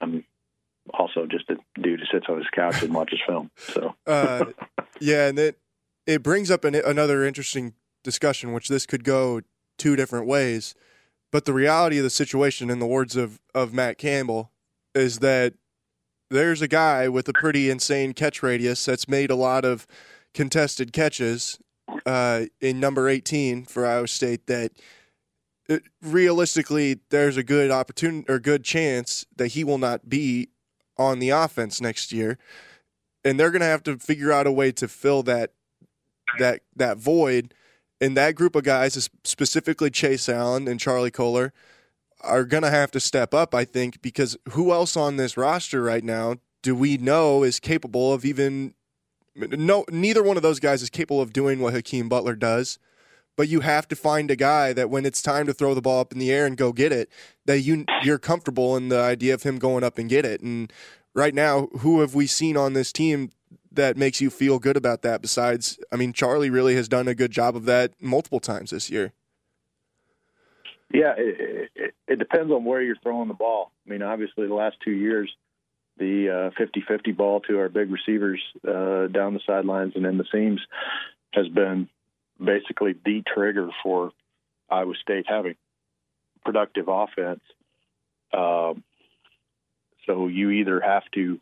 I'm 0.00 0.24
also 0.92 1.26
just 1.26 1.50
a 1.50 1.56
dude 1.80 2.00
who 2.00 2.06
sits 2.06 2.26
on 2.28 2.38
his 2.38 2.46
couch 2.54 2.82
and 2.82 2.94
watches 2.94 3.20
film. 3.26 3.50
So 3.56 3.94
uh, 4.06 4.46
yeah, 5.00 5.28
and 5.28 5.38
it 5.38 5.58
it 6.06 6.22
brings 6.22 6.50
up 6.50 6.64
an, 6.64 6.74
another 6.74 7.24
interesting 7.24 7.74
discussion, 8.04 8.52
which 8.52 8.68
this 8.68 8.86
could 8.86 9.04
go 9.04 9.40
two 9.78 9.96
different 9.96 10.26
ways. 10.26 10.74
But 11.32 11.44
the 11.44 11.52
reality 11.52 11.98
of 11.98 12.04
the 12.04 12.10
situation, 12.10 12.70
in 12.70 12.78
the 12.78 12.86
words 12.86 13.16
of 13.16 13.40
of 13.54 13.74
Matt 13.74 13.98
Campbell, 13.98 14.52
is 14.94 15.18
that 15.18 15.54
there's 16.30 16.62
a 16.62 16.68
guy 16.68 17.08
with 17.08 17.28
a 17.28 17.32
pretty 17.32 17.70
insane 17.70 18.12
catch 18.12 18.42
radius 18.42 18.84
that's 18.84 19.08
made 19.08 19.30
a 19.30 19.36
lot 19.36 19.64
of 19.64 19.86
contested 20.34 20.92
catches 20.92 21.58
uh, 22.04 22.44
in 22.60 22.80
number 22.80 23.08
18 23.08 23.64
for 23.64 23.86
Iowa 23.86 24.08
State 24.08 24.46
that 24.46 24.72
it, 25.68 25.82
uh, 25.82 25.88
realistically 26.02 27.00
there's 27.10 27.36
a 27.36 27.42
good 27.42 27.70
opportunity 27.70 28.24
or 28.28 28.38
good 28.38 28.64
chance 28.64 29.26
that 29.36 29.48
he 29.48 29.64
will 29.64 29.78
not 29.78 30.08
be 30.08 30.48
on 30.98 31.18
the 31.18 31.30
offense 31.30 31.80
next 31.80 32.12
year. 32.12 32.38
And 33.24 33.38
they're 33.38 33.50
going 33.50 33.60
to 33.60 33.66
have 33.66 33.82
to 33.84 33.98
figure 33.98 34.32
out 34.32 34.46
a 34.46 34.52
way 34.52 34.70
to 34.72 34.86
fill 34.86 35.22
that 35.24 35.52
that 36.38 36.60
that 36.74 36.98
void. 36.98 37.54
And 38.00 38.16
that 38.16 38.34
group 38.34 38.54
of 38.54 38.62
guys 38.62 38.96
is 38.96 39.10
specifically 39.24 39.90
Chase 39.90 40.28
Allen 40.28 40.68
and 40.68 40.78
Charlie 40.78 41.10
Kolar 41.10 41.52
are 42.22 42.44
going 42.44 42.62
to 42.62 42.70
have 42.70 42.90
to 42.92 43.00
step 43.00 43.34
up, 43.34 43.54
I 43.54 43.64
think, 43.64 44.02
because 44.02 44.36
who 44.50 44.72
else 44.72 44.96
on 44.96 45.16
this 45.16 45.36
roster 45.36 45.82
right 45.82 46.04
now 46.04 46.36
do 46.62 46.74
we 46.74 46.96
know 46.96 47.42
is 47.42 47.60
capable 47.60 48.12
of 48.12 48.24
even 48.24 48.74
no 49.36 49.84
neither 49.90 50.22
one 50.22 50.36
of 50.36 50.42
those 50.42 50.60
guys 50.60 50.82
is 50.82 50.90
capable 50.90 51.20
of 51.20 51.32
doing 51.32 51.60
what 51.60 51.74
Hakeem 51.74 52.08
Butler 52.08 52.34
does. 52.34 52.78
But 53.36 53.48
you 53.48 53.60
have 53.60 53.86
to 53.88 53.96
find 53.96 54.30
a 54.30 54.36
guy 54.36 54.72
that 54.72 54.88
when 54.88 55.04
it's 55.04 55.20
time 55.20 55.46
to 55.46 55.52
throw 55.52 55.74
the 55.74 55.82
ball 55.82 56.00
up 56.00 56.10
in 56.10 56.18
the 56.18 56.32
air 56.32 56.46
and 56.46 56.56
go 56.56 56.72
get 56.72 56.90
it, 56.90 57.10
that 57.44 57.60
you 57.60 57.84
you're 58.02 58.18
comfortable 58.18 58.76
in 58.76 58.88
the 58.88 58.98
idea 58.98 59.34
of 59.34 59.42
him 59.42 59.58
going 59.58 59.84
up 59.84 59.98
and 59.98 60.08
get 60.08 60.24
it. 60.24 60.40
And 60.40 60.72
right 61.14 61.34
now, 61.34 61.68
who 61.80 62.00
have 62.00 62.14
we 62.14 62.26
seen 62.26 62.56
on 62.56 62.72
this 62.72 62.92
team 62.92 63.30
that 63.70 63.96
makes 63.96 64.20
you 64.22 64.30
feel 64.30 64.58
good 64.58 64.76
about 64.76 65.02
that 65.02 65.20
besides 65.20 65.78
I 65.92 65.96
mean 65.96 66.12
Charlie 66.12 66.50
really 66.50 66.74
has 66.76 66.88
done 66.88 67.06
a 67.08 67.14
good 67.14 67.30
job 67.30 67.54
of 67.54 67.66
that 67.66 67.92
multiple 68.00 68.40
times 68.40 68.70
this 68.70 68.90
year. 68.90 69.12
Yeah, 70.92 71.14
it, 71.16 71.70
it, 71.74 71.94
it 72.06 72.18
depends 72.18 72.52
on 72.52 72.64
where 72.64 72.80
you're 72.80 72.96
throwing 73.02 73.28
the 73.28 73.34
ball. 73.34 73.72
I 73.86 73.90
mean, 73.90 74.02
obviously, 74.02 74.46
the 74.46 74.54
last 74.54 74.76
two 74.84 74.92
years, 74.92 75.30
the 75.98 76.52
uh, 76.56 76.62
50-50 76.62 77.16
ball 77.16 77.40
to 77.40 77.58
our 77.58 77.68
big 77.68 77.90
receivers 77.90 78.40
uh, 78.66 79.06
down 79.08 79.34
the 79.34 79.40
sidelines 79.46 79.94
and 79.96 80.06
in 80.06 80.18
the 80.18 80.26
seams 80.30 80.60
has 81.32 81.48
been 81.48 81.88
basically 82.42 82.94
the 83.04 83.22
trigger 83.26 83.70
for 83.82 84.12
Iowa 84.70 84.94
State 85.00 85.26
having 85.28 85.54
productive 86.44 86.86
offense. 86.88 87.40
Um, 88.32 88.84
so 90.06 90.28
you 90.28 90.50
either 90.50 90.80
have 90.80 91.04
to 91.14 91.40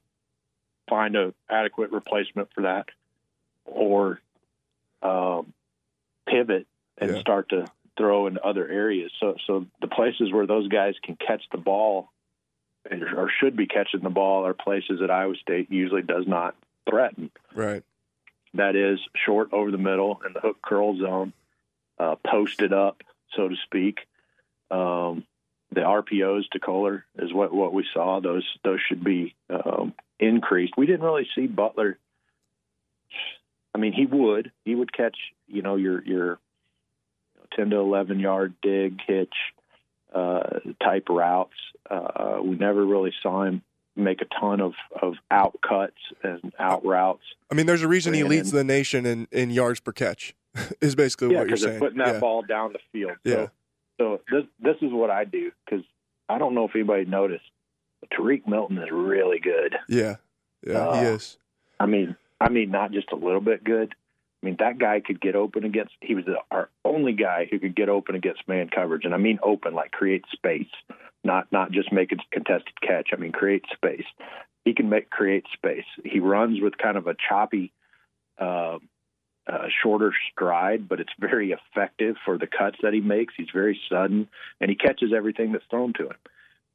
find 0.88 1.16
a 1.16 1.34
adequate 1.51 1.92
replacement 1.92 2.49
for 2.55 2.62
that, 2.62 2.86
or 3.66 4.20
um, 5.03 5.53
pivot 6.26 6.66
and 6.99 7.11
Yeah. 7.14 7.20
start 7.20 7.51
to 7.51 7.70
throw 7.97 8.26
in 8.26 8.38
other 8.42 8.68
areas. 8.68 9.12
So, 9.20 9.36
so 9.47 9.66
the 9.80 9.88
places 9.88 10.32
where 10.32 10.47
those 10.47 10.68
guys 10.68 10.95
can 11.03 11.16
catch 11.16 11.42
the 11.53 11.59
ball 11.59 12.11
and- 12.90 13.03
or 13.03 13.30
should 13.40 13.57
be 13.57 13.66
catching 13.66 14.01
the 14.01 14.11
ball 14.11 14.45
are 14.45 14.55
places 14.55 15.01
that 15.01 15.11
Iowa 15.11 15.36
State 15.36 15.70
usually 15.70 16.03
does 16.03 16.26
not 16.26 16.55
threaten. 16.88 17.30
Right. 17.55 17.82
That 18.55 18.76
is 18.76 19.01
short 19.24 19.53
over 19.53 19.70
the 19.70 19.78
middle 19.78 20.20
in 20.26 20.32
the 20.32 20.40
hook 20.40 20.61
curl 20.62 20.97
zone, 20.97 21.32
uh, 21.99 22.16
posted 22.16 22.72
up, 22.72 23.03
so 23.34 23.49
to 23.49 23.57
speak. 23.64 24.07
Um, 24.70 25.24
the 25.72 25.80
RPOs 25.80 26.49
to 26.51 26.61
Kohler 26.61 27.05
is 27.18 27.32
what, 27.32 27.53
what 27.53 27.72
we 27.72 27.84
saw. 27.92 28.20
Those 28.20 28.47
those 28.62 28.80
should 28.80 29.03
be 29.03 29.34
um, 29.51 29.92
increased. 30.20 30.74
We 30.76 30.86
didn't 30.86 31.03
really 31.03 31.28
see 31.34 31.47
Butler. 31.47 31.99
I 33.74 33.78
mean, 33.78 33.92
he 33.92 34.07
would 34.07 34.53
he 34.64 34.74
would 34.74 34.92
catch 34.92 35.16
you 35.49 35.62
know 35.62 35.74
your 35.76 36.03
your 36.05 36.38
ten 37.55 37.70
to 37.70 37.76
eleven 37.76 38.18
yard 38.20 38.55
dig 38.62 39.00
hitch 39.07 39.34
uh, 40.14 40.61
type 40.82 41.09
routes. 41.09 41.52
Uh, 41.90 42.38
we 42.42 42.57
never 42.57 42.84
really 42.84 43.12
saw 43.22 43.42
him 43.44 43.62
make 43.96 44.20
a 44.22 44.26
ton 44.40 44.61
of 44.61 44.72
of 45.00 45.14
out 45.30 45.57
cuts 45.66 45.96
and 46.22 46.52
out 46.59 46.84
routes. 46.84 47.22
I 47.50 47.55
mean, 47.55 47.66
there's 47.66 47.82
a 47.82 47.88
reason 47.88 48.14
he 48.14 48.24
leads 48.24 48.50
the 48.50 48.64
nation 48.64 49.07
in, 49.07 49.28
in 49.30 49.50
yards 49.50 49.80
per 49.80 49.92
catch. 49.92 50.34
is 50.80 50.94
basically 50.94 51.28
Yeah, 51.32 51.38
what 51.40 51.40
you're 51.40 51.46
because 51.46 51.62
they're 51.62 51.70
saying. 51.72 51.80
putting 51.80 51.98
that 51.98 52.14
yeah. 52.14 52.20
ball 52.20 52.42
down 52.42 52.72
the 52.72 52.78
field. 52.92 53.16
Yeah. 53.24 53.34
So, 53.34 53.50
so 53.98 54.20
this 54.30 54.44
this 54.61 54.76
is 54.82 54.92
what 54.92 55.11
I 55.11 55.24
do 55.24 55.50
because 55.64 55.84
I 56.28 56.38
don't 56.38 56.55
know 56.55 56.64
if 56.64 56.74
anybody 56.74 57.05
noticed. 57.07 57.44
but 58.00 58.11
Tarique 58.11 58.46
Milton 58.46 58.78
is 58.78 58.88
really 58.92 59.40
good. 59.40 59.74
yeah. 59.88 60.16
Yeah. 60.66 61.00
he 61.00 61.07
Uh, 61.07 61.11
is. 61.14 61.38
I 61.80 61.86
mean, 61.86 62.16
I 62.40 62.48
mean, 62.50 62.70
not 62.70 62.92
just 62.92 63.11
a 63.12 63.16
little 63.16 63.40
bit 63.40 63.62
good. 63.64 63.94
I 64.45 64.47
mean, 64.47 64.57
that 64.59 64.78
guy 64.78 65.01
could 65.01 65.22
get 65.22 65.36
open 65.36 65.64
against. 65.64 65.95
He 66.03 66.14
was 66.14 66.26
the, 66.26 66.36
our 66.51 66.68
only 66.84 67.12
guy 67.12 67.49
who 67.51 67.59
could 67.59 67.74
get 67.74 67.88
open 67.88 68.14
against 68.14 68.47
man 68.47 68.68
coverage, 68.68 69.07
and 69.07 69.14
I 69.14 69.16
mean 69.16 69.38
open, 69.42 69.74
like 69.74 69.90
create 69.90 70.24
space, 70.32 70.68
not 71.24 71.51
not 71.51 71.72
just 71.72 71.90
make 71.90 72.12
a 72.12 72.16
contested 72.30 72.78
catch. 72.82 73.09
I 73.12 73.16
mean, 73.16 73.32
create 73.32 73.64
space. 73.72 74.05
He 74.66 74.74
can 74.74 74.90
make 74.90 75.09
create 75.09 75.47
space. 75.55 75.86
He 76.05 76.20
runs 76.20 76.61
with 76.61 76.76
kind 76.76 76.99
of 76.99 77.07
a 77.07 77.16
choppy, 77.28 77.72
uh, 78.38 78.78
uh, 79.47 79.68
shorter 79.82 80.12
stride, 80.32 80.88
but 80.90 81.01
it's 81.01 81.12
very 81.18 81.53
effective 81.53 82.16
for 82.26 82.36
the 82.36 82.47
cuts 82.47 82.76
that 82.82 82.92
he 82.92 83.01
makes. 83.01 83.32
He's 83.36 83.49
very 83.53 83.80
sudden, 83.90 84.28
and 84.61 84.68
he 84.68 84.76
catches 84.76 85.12
everything 85.16 85.53
that's 85.53 85.64
thrown 85.70 85.95
to 85.95 86.09
him 86.09 86.16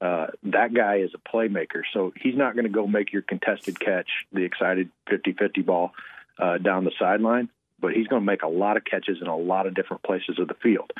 uh, 0.01 0.27
that 0.43 0.73
guy 0.73 0.97
is 0.97 1.11
a 1.13 1.29
playmaker. 1.35 1.81
So 1.93 2.13
he's 2.15 2.35
not 2.35 2.53
going 2.53 2.65
to 2.65 2.71
go 2.71 2.87
make 2.87 3.11
your 3.11 3.21
contested 3.21 3.79
catch, 3.79 4.09
the 4.31 4.43
excited 4.43 4.89
50 5.09 5.33
50 5.33 5.61
ball 5.61 5.91
uh, 6.37 6.57
down 6.57 6.85
the 6.85 6.91
sideline, 6.97 7.49
but 7.81 7.93
he's 7.93 8.07
going 8.07 8.21
to 8.21 8.25
make 8.25 8.43
a 8.43 8.47
lot 8.47 8.77
of 8.77 8.85
catches 8.85 9.17
in 9.21 9.27
a 9.27 9.37
lot 9.37 9.67
of 9.67 9.73
different 9.73 10.03
places 10.03 10.37
of 10.39 10.47
the 10.47 10.55
field. 10.55 10.91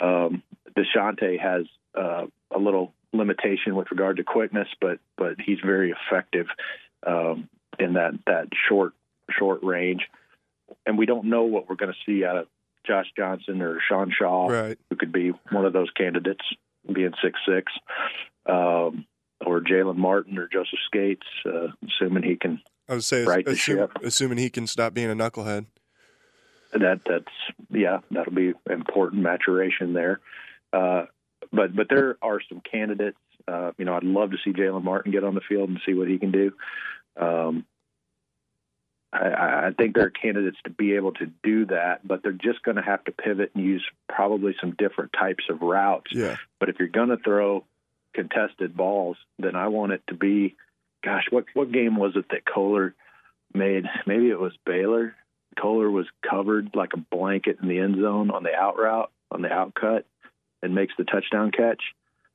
Um, 0.00 0.42
Deshaunte 0.76 1.38
has 1.40 1.66
uh, 1.94 2.26
a 2.54 2.58
little 2.58 2.92
limitation 3.12 3.76
with 3.76 3.90
regard 3.90 4.16
to 4.16 4.24
quickness, 4.24 4.68
but 4.80 4.98
but 5.16 5.36
he's 5.44 5.58
very 5.64 5.92
effective 5.92 6.46
um, 7.06 7.48
in 7.78 7.94
that 7.94 8.12
that 8.26 8.48
short 8.68 8.92
short 9.30 9.62
range. 9.62 10.02
And 10.86 10.98
we 10.98 11.06
don't 11.06 11.26
know 11.26 11.44
what 11.44 11.68
we're 11.68 11.76
going 11.76 11.92
to 11.92 11.98
see 12.06 12.24
out 12.24 12.36
of 12.36 12.46
Josh 12.86 13.06
Johnson 13.16 13.62
or 13.62 13.78
Sean 13.86 14.12
Shaw 14.16 14.48
Right. 14.48 14.78
who 14.90 14.96
could 14.96 15.12
be 15.12 15.32
one 15.50 15.64
of 15.64 15.72
those 15.72 15.90
candidates, 15.96 16.44
being 16.92 17.12
six 17.22 17.38
six, 17.46 17.72
um, 18.46 19.06
or 19.44 19.60
Jalen 19.60 19.96
Martin 19.96 20.38
or 20.38 20.48
Joseph 20.48 20.78
Scates, 20.86 21.26
uh, 21.46 21.68
assuming 21.86 22.22
he 22.22 22.36
can. 22.36 22.60
I 22.88 22.94
would 22.94 23.04
say, 23.04 23.24
assume, 23.46 23.88
assuming 24.02 24.38
he 24.38 24.50
can 24.50 24.66
stop 24.66 24.92
being 24.92 25.10
a 25.10 25.14
knucklehead. 25.14 25.66
That 26.74 27.00
that's 27.06 27.24
yeah, 27.70 28.00
that'll 28.10 28.32
be 28.32 28.52
important 28.68 29.22
maturation 29.22 29.92
there. 29.92 30.20
Uh, 30.72 31.06
but 31.52 31.74
but 31.74 31.88
there 31.88 32.16
are 32.20 32.40
some 32.48 32.60
candidates. 32.60 33.18
Uh, 33.46 33.72
you 33.78 33.84
know, 33.84 33.94
I'd 33.94 34.04
love 34.04 34.30
to 34.32 34.38
see 34.44 34.52
Jalen 34.52 34.82
Martin 34.82 35.12
get 35.12 35.24
on 35.24 35.34
the 35.34 35.40
field 35.48 35.68
and 35.68 35.80
see 35.86 35.94
what 35.94 36.08
he 36.08 36.18
can 36.18 36.32
do. 36.32 36.52
Um, 37.16 37.64
I, 39.12 39.68
I 39.68 39.70
think 39.76 39.94
there 39.94 40.06
are 40.06 40.10
candidates 40.10 40.56
to 40.64 40.70
be 40.70 40.94
able 40.94 41.12
to 41.12 41.26
do 41.42 41.66
that, 41.66 42.06
but 42.06 42.22
they're 42.22 42.32
just 42.32 42.62
going 42.62 42.76
to 42.76 42.82
have 42.82 43.04
to 43.04 43.12
pivot 43.12 43.52
and 43.54 43.64
use 43.64 43.84
probably 44.08 44.56
some 44.60 44.72
different 44.72 45.12
types 45.12 45.44
of 45.48 45.62
routes. 45.62 46.10
Yeah. 46.12 46.36
But 46.58 46.70
if 46.70 46.76
you're 46.78 46.88
going 46.88 47.10
to 47.10 47.18
throw 47.18 47.64
contested 48.14 48.76
balls, 48.76 49.16
then 49.38 49.54
I 49.54 49.68
want 49.68 49.92
it 49.92 50.02
to 50.08 50.14
be, 50.14 50.56
gosh, 51.04 51.24
what 51.30 51.44
what 51.54 51.70
game 51.70 51.96
was 51.96 52.16
it 52.16 52.26
that 52.30 52.44
Kohler 52.44 52.94
made? 53.52 53.84
Maybe 54.06 54.30
it 54.30 54.40
was 54.40 54.52
Baylor. 54.64 55.14
Kohler 55.60 55.90
was 55.90 56.06
covered 56.28 56.70
like 56.74 56.90
a 56.94 56.98
blanket 56.98 57.58
in 57.62 57.68
the 57.68 57.78
end 57.78 57.96
zone 58.00 58.30
on 58.30 58.42
the 58.42 58.54
out 58.54 58.78
route, 58.78 59.10
on 59.30 59.42
the 59.42 59.52
out 59.52 59.74
cut, 59.74 60.06
and 60.62 60.74
makes 60.74 60.94
the 60.98 61.04
touchdown 61.04 61.50
catch. 61.50 61.82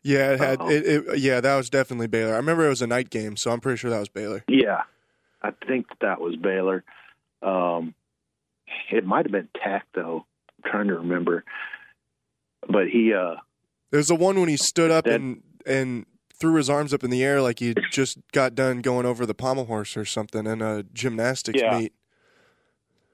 Yeah, 0.03 0.31
it 0.33 0.39
had 0.39 0.61
it, 0.61 0.85
it. 0.85 1.19
Yeah, 1.19 1.41
that 1.41 1.55
was 1.57 1.69
definitely 1.69 2.07
Baylor. 2.07 2.33
I 2.33 2.37
remember 2.37 2.65
it 2.65 2.69
was 2.69 2.81
a 2.81 2.87
night 2.87 3.09
game, 3.09 3.35
so 3.35 3.51
I'm 3.51 3.59
pretty 3.59 3.77
sure 3.77 3.89
that 3.91 3.99
was 3.99 4.07
Baylor. 4.09 4.43
Yeah, 4.47 4.83
I 5.41 5.51
think 5.67 5.87
that 6.01 6.21
was 6.21 6.35
Baylor. 6.37 6.83
Um, 7.41 7.93
it 8.91 9.05
might 9.05 9.25
have 9.25 9.31
been 9.31 9.49
Tech 9.61 9.85
though. 9.93 10.25
I'm 10.63 10.71
trying 10.71 10.87
to 10.87 10.95
remember, 10.95 11.43
but 12.69 12.87
he 12.87 13.13
uh, 13.13 13.35
There's 13.91 14.07
the 14.07 14.15
one 14.15 14.39
when 14.39 14.49
he 14.49 14.57
stood 14.57 14.91
up 14.91 15.05
That- 15.05 15.15
and 15.15 15.41
and 15.65 16.05
threw 16.33 16.55
his 16.55 16.69
arms 16.69 16.93
up 16.93 17.03
in 17.03 17.09
the 17.09 17.21
air 17.21 17.41
like 17.41 17.59
he 17.59 17.73
just 17.91 18.17
got 18.31 18.55
done 18.55 18.79
going 18.81 19.05
over 19.05 19.25
the 19.25 19.33
pommel 19.33 19.65
horse 19.65 19.97
or 19.97 20.05
something 20.05 20.47
in 20.47 20.61
a 20.61 20.83
gymnastics 20.83 21.59
Yeah. 21.61 21.77
meet. 21.77 21.93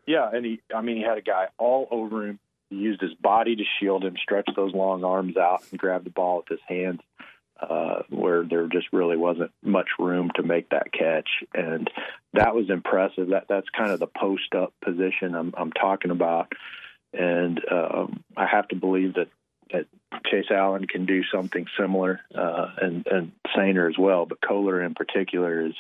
Yeah, 0.08 0.30
and 0.32 0.46
he, 0.46 0.62
I 0.74 0.82
mean, 0.82 0.98
he 0.98 1.04
had 1.04 1.18
a 1.18 1.22
guy 1.22 1.48
all 1.58 1.88
over 1.90 2.28
him. 2.28 2.40
He 2.70 2.78
used 2.78 3.02
his 3.02 3.14
body 3.16 3.56
to 3.56 3.64
shield 3.80 4.04
him, 4.04 4.16
stretched 4.22 4.56
those 4.56 4.74
long 4.74 5.04
arms 5.04 5.38
out, 5.38 5.64
and 5.72 5.80
grabbed 5.80 6.06
the 6.06 6.12
ball 6.12 6.38
with 6.38 6.48
his 6.48 6.60
hands, 6.68 7.02
uh, 7.60 8.02
where 8.10 8.44
there 8.44 8.68
just 8.68 8.88
really 8.92 9.18
wasn't 9.18 9.52
much 9.64 9.88
room 9.98 10.32
to 10.36 10.44
make 10.44 10.70
that 10.70 10.92
catch. 10.92 11.30
And 11.54 11.90
that 12.34 12.56
was 12.56 12.70
impressive. 12.70 13.30
That 13.30 13.46
that's 13.48 13.70
kind 13.70 13.92
of 13.92 14.00
the 14.00 14.08
post 14.08 14.54
up 14.56 14.74
position 14.84 15.36
I'm, 15.36 15.54
I'm 15.58 15.72
talking 15.72 16.12
about. 16.12 16.52
And 17.14 17.62
um, 17.72 18.24
I 18.36 18.46
have 18.46 18.68
to 18.70 18.76
believe 18.76 19.16
that 19.16 19.30
that 19.72 19.88
Chase 20.26 20.52
Allen 20.52 20.86
can 20.86 21.06
do 21.06 21.24
something 21.34 21.66
similar, 21.80 22.20
uh, 22.36 22.68
and 22.82 23.08
and 23.08 23.32
Soehner 23.56 23.90
as 23.90 23.98
well. 23.98 24.26
But 24.26 24.42
Kohler 24.42 24.84
in 24.84 24.94
particular 24.94 25.66
is. 25.68 25.74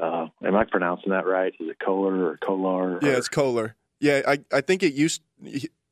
Uh, 0.00 0.28
am 0.44 0.56
I 0.56 0.64
pronouncing 0.64 1.10
that 1.10 1.26
right? 1.26 1.52
Is 1.60 1.68
it 1.68 1.78
Kohler 1.84 2.24
or 2.26 2.38
Kolar? 2.38 2.98
Yeah, 3.02 3.16
it's 3.16 3.28
Kohler. 3.28 3.76
Yeah, 4.00 4.22
I 4.26 4.38
I 4.52 4.60
think 4.62 4.82
it 4.82 4.94
used 4.94 5.22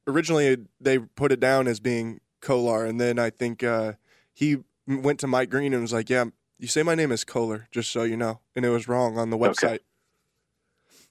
originally 0.06 0.56
they 0.80 0.98
put 0.98 1.30
it 1.32 1.40
down 1.40 1.68
as 1.68 1.78
being 1.78 2.20
Kolar, 2.40 2.86
and 2.86 3.00
then 3.00 3.18
I 3.18 3.30
think 3.30 3.62
uh, 3.62 3.94
he 4.32 4.58
went 4.86 5.20
to 5.20 5.26
Mike 5.26 5.50
Green 5.50 5.72
and 5.74 5.82
was 5.82 5.92
like, 5.92 6.08
"Yeah, 6.08 6.24
you 6.58 6.68
say 6.68 6.82
my 6.82 6.94
name 6.94 7.12
is 7.12 7.24
Kohler, 7.24 7.68
just 7.70 7.90
so 7.90 8.02
you 8.02 8.16
know," 8.16 8.40
and 8.56 8.64
it 8.64 8.70
was 8.70 8.88
wrong 8.88 9.18
on 9.18 9.28
the 9.30 9.36
Okay. 9.36 9.50
website. 9.50 9.80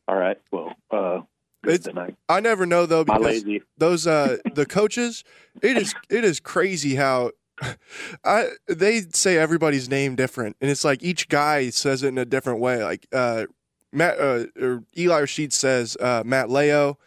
All 0.08 0.16
right. 0.18 0.42
Well, 0.52 0.74
uh, 0.90 1.22
I, 1.68 2.14
I 2.30 2.40
never 2.40 2.66
know 2.66 2.86
though 2.86 3.04
because 3.04 3.44
those 3.78 4.08
uh 4.08 4.38
the 4.54 4.66
coaches 4.66 5.24
it 5.62 5.78
is 5.78 5.96
it 6.10 6.24
is 6.24 6.40
crazy 6.40 6.96
how 6.96 7.32
I 8.24 8.50
they 8.68 9.02
say 9.14 9.38
everybody's 9.38 9.90
name 9.90 10.16
different 10.16 10.56
and 10.62 10.70
it's 10.70 10.86
like 10.86 11.04
each 11.04 11.30
guy 11.30 11.70
says 11.70 12.04
it 12.04 12.10
in 12.10 12.18
a 12.18 12.26
different 12.26 12.60
way 12.60 12.84
like 12.84 13.08
uh 13.12 13.46
Matt 13.92 14.20
uh, 14.20 14.46
or 14.62 14.84
Eli 14.98 15.20
Rashid 15.22 15.54
says 15.54 15.98
uh 16.00 16.24
Matt 16.26 16.50
Leo 16.50 16.98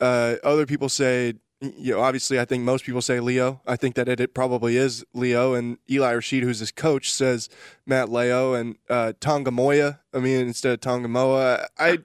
uh 0.00 0.36
other 0.42 0.66
people 0.66 0.88
say 0.88 1.34
you 1.60 1.92
know 1.94 2.00
obviously 2.00 2.40
I 2.40 2.44
think 2.46 2.64
most 2.64 2.84
people 2.84 3.02
say 3.02 3.20
Leo 3.20 3.60
I 3.66 3.76
think 3.76 3.94
that 3.96 4.08
it, 4.08 4.18
it 4.20 4.32
probably 4.34 4.76
is 4.76 5.04
Leo 5.12 5.52
and 5.54 5.76
Eli 5.90 6.12
Rashid 6.12 6.42
who's 6.42 6.60
his 6.60 6.72
coach 6.72 7.12
says 7.12 7.48
Matt 7.86 8.08
Leo 8.10 8.54
and 8.54 8.76
uh 8.88 9.12
Tonga 9.20 9.50
Moya 9.50 10.00
I 10.14 10.18
mean 10.20 10.40
instead 10.46 10.72
of 10.72 10.80
Tonga 10.80 11.08
Moa 11.08 11.66
I 11.78 11.98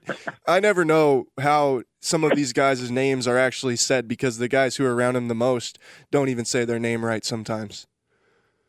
I 0.46 0.60
never 0.60 0.84
know 0.84 1.26
how 1.40 1.82
some 2.00 2.22
of 2.22 2.36
these 2.36 2.52
guys' 2.52 2.90
names 2.90 3.26
are 3.26 3.38
actually 3.38 3.76
said 3.76 4.06
because 4.06 4.38
the 4.38 4.46
guys 4.48 4.76
who 4.76 4.84
are 4.84 4.94
around 4.94 5.16
him 5.16 5.28
the 5.28 5.34
most 5.34 5.78
don't 6.10 6.28
even 6.28 6.44
say 6.44 6.64
their 6.64 6.78
name 6.78 7.04
right 7.04 7.24
sometimes. 7.24 7.86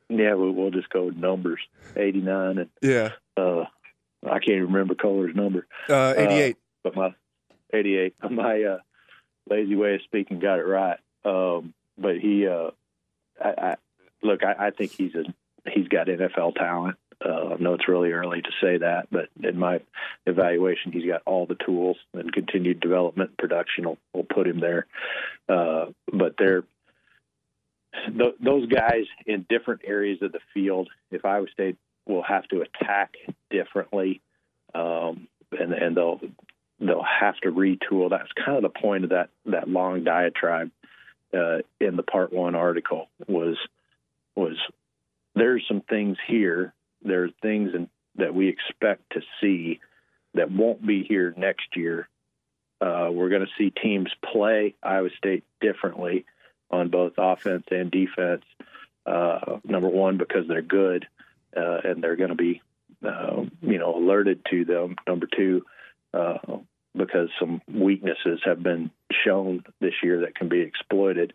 Yeah, 0.10 0.34
we'll, 0.34 0.54
we'll 0.54 0.72
just 0.72 0.90
go 0.90 1.06
with 1.06 1.18
numbers. 1.18 1.60
89, 1.96 2.58
and 2.58 2.70
Yeah. 2.82 3.12
uh, 3.36 3.66
I 4.26 4.40
can't 4.40 4.50
even 4.50 4.72
remember 4.74 4.96
Kohler's 4.96 5.36
number, 5.36 5.68
Uh, 5.88 6.16
88. 6.18 6.56
but 6.84 6.96
my 6.96 7.14
88. 7.74 8.16
My 8.32 8.64
uh, 8.64 8.78
lazy 9.50 9.76
way 9.76 9.96
of 9.96 10.02
speaking 10.04 10.40
got 10.40 10.60
it 10.60 10.66
right. 10.66 11.00
Um, 11.26 11.74
but 11.98 12.18
he, 12.18 12.48
uh, 12.48 12.72
I, 13.44 13.50
I, 13.50 13.76
look, 14.22 14.44
I, 14.44 14.68
I 14.68 14.72
think 14.72 14.92
he's 14.92 15.16
a 15.16 15.24
he's 15.70 15.88
got 15.88 16.08
NFL 16.08 16.56
talent. 16.56 16.98
Uh, 17.24 17.54
I 17.54 17.56
know 17.58 17.74
it's 17.74 17.88
really 17.88 18.12
early 18.12 18.42
to 18.42 18.52
say 18.62 18.78
that, 18.78 19.08
but 19.12 19.30
in 19.44 19.58
my 19.58 19.82
evaluation, 20.28 20.92
he's 20.92 21.08
got 21.08 21.24
all 21.26 21.48
the 21.48 21.58
tools 21.66 21.98
and 22.14 22.32
continued 22.32 22.80
development, 22.80 23.38
production 23.38 23.86
will, 23.86 23.98
will 24.14 24.24
put 24.24 24.48
him 24.48 24.60
there. 24.60 24.86
Uh, 25.50 25.88
but 26.14 26.36
they're 26.38 26.64
th- 28.06 28.36
those 28.40 28.68
guys 28.68 29.06
in 29.26 29.46
different 29.50 29.82
areas 29.84 30.20
of 30.22 30.32
the 30.32 30.40
field. 30.54 30.90
If 31.10 31.26
Iowa 31.26 31.48
State 31.52 31.78
will 32.06 32.24
have 32.24 32.48
to 32.50 32.62
attack 32.62 33.16
differently, 33.50 34.22
um, 34.76 35.28
and 35.52 35.74
and 35.74 35.98
they'll 35.98 36.20
they'll 36.80 37.04
have 37.04 37.38
to 37.38 37.52
retool. 37.52 38.10
That's 38.10 38.32
kind 38.34 38.58
of 38.58 38.64
the 38.64 38.80
point 38.80 39.06
of 39.06 39.10
that 39.12 39.30
that 39.46 39.70
long 39.70 40.04
diatribe 40.04 40.72
uh, 41.34 41.60
in 41.80 41.96
the 41.96 42.04
part 42.04 42.32
one 42.32 42.56
article 42.56 43.10
was 43.28 43.58
was 44.36 44.58
there's 45.36 45.64
some 45.68 45.82
things 45.82 46.18
here. 46.28 46.74
There's 47.04 47.32
things 47.42 47.74
in, 47.74 47.90
that 48.16 48.34
we 48.34 48.50
expect 48.50 49.14
to 49.14 49.22
see 49.42 49.80
that 50.34 50.52
won't 50.52 50.86
be 50.86 51.04
here 51.04 51.34
next 51.38 51.76
year. 51.76 52.08
Uh, 52.80 53.10
we're 53.12 53.30
going 53.30 53.46
to 53.46 53.52
see 53.58 53.72
teams 53.72 54.12
play 54.32 54.76
Iowa 54.84 55.10
State 55.18 55.44
differently 55.62 56.26
on 56.70 56.90
both 56.90 57.14
offense 57.18 57.66
and 57.72 57.90
defense. 57.90 58.44
Uh, 59.06 59.58
number 59.64 59.88
one, 59.88 60.18
because 60.18 60.48
they're 60.48 60.62
good 60.62 61.08
uh, 61.56 61.80
and 61.84 62.04
they're 62.04 62.16
going 62.16 62.30
to 62.30 62.36
be, 62.36 62.62
uh, 63.08 63.44
you 63.62 63.80
know, 63.80 63.96
alerted 63.96 64.46
to 64.52 64.66
them. 64.66 64.96
Number 65.08 65.28
two, 65.28 65.64
uh, 66.14 66.38
because 66.96 67.30
some 67.40 67.62
weaknesses 67.72 68.42
have 68.44 68.64
been 68.64 68.92
shown 69.26 69.64
this 69.80 69.94
year 70.04 70.22
that 70.22 70.36
can 70.36 70.50
be 70.50 70.62
exploited, 70.62 71.34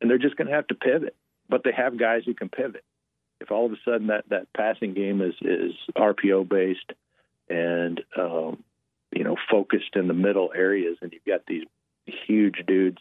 and 0.00 0.10
they're 0.10 0.18
just 0.18 0.36
going 0.36 0.48
to 0.48 0.54
have 0.54 0.66
to 0.68 0.74
pivot. 0.74 1.16
But 1.48 1.64
they 1.64 1.72
have 1.72 1.98
guys 1.98 2.22
who 2.24 2.34
can 2.34 2.48
pivot. 2.48 2.84
If 3.40 3.50
all 3.50 3.66
of 3.66 3.72
a 3.72 3.76
sudden 3.84 4.06
that 4.06 4.28
that 4.28 4.52
passing 4.56 4.94
game 4.94 5.20
is 5.20 5.34
is 5.40 5.72
RPO 5.96 6.48
based 6.48 6.92
and 7.48 8.00
um, 8.16 8.62
you 9.14 9.24
know 9.24 9.36
focused 9.50 9.96
in 9.96 10.08
the 10.08 10.14
middle 10.14 10.52
areas, 10.54 10.98
and 11.02 11.12
you've 11.12 11.24
got 11.24 11.44
these 11.46 11.64
huge 12.26 12.62
dudes 12.66 12.98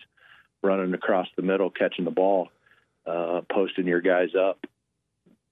running 0.63 0.93
across 0.93 1.27
the 1.35 1.41
middle, 1.41 1.69
catching 1.69 2.05
the 2.05 2.11
ball, 2.11 2.49
uh, 3.05 3.41
posting 3.51 3.87
your 3.87 4.01
guys 4.01 4.29
up, 4.35 4.59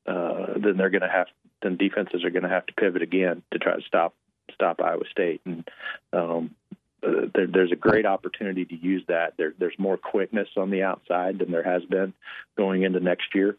uh, 0.06 0.54
then 0.56 0.78
they're 0.78 0.90
going 0.90 1.02
to 1.02 1.10
have 1.10 1.28
then 1.62 1.78
defenses 1.78 2.24
are 2.24 2.30
going 2.30 2.44
to 2.44 2.50
have 2.50 2.66
to 2.66 2.74
pivot 2.74 3.02
again 3.02 3.44
to 3.52 3.60
try 3.60 3.76
to 3.76 3.82
stop 3.82 4.16
stop 4.60 4.82
Iowa 4.82 5.04
State. 5.10 5.42
And 5.46 5.70
um, 6.12 6.56
uh, 7.02 7.28
there, 7.34 7.48
there's 7.48 7.72
a 7.72 7.78
great 7.78 8.06
opportunity 8.06 8.66
to 8.66 8.76
use 8.76 9.04
that. 9.08 9.36
There, 9.38 9.54
there's 9.58 9.78
more 9.78 9.98
quickness 9.98 10.50
on 10.58 10.70
the 10.70 10.84
outside 10.84 11.40
than 11.40 11.52
there 11.52 11.64
has 11.64 11.84
been 11.86 12.14
going 12.58 12.84
into 12.84 13.00
next 13.00 13.34
year. 13.34 13.56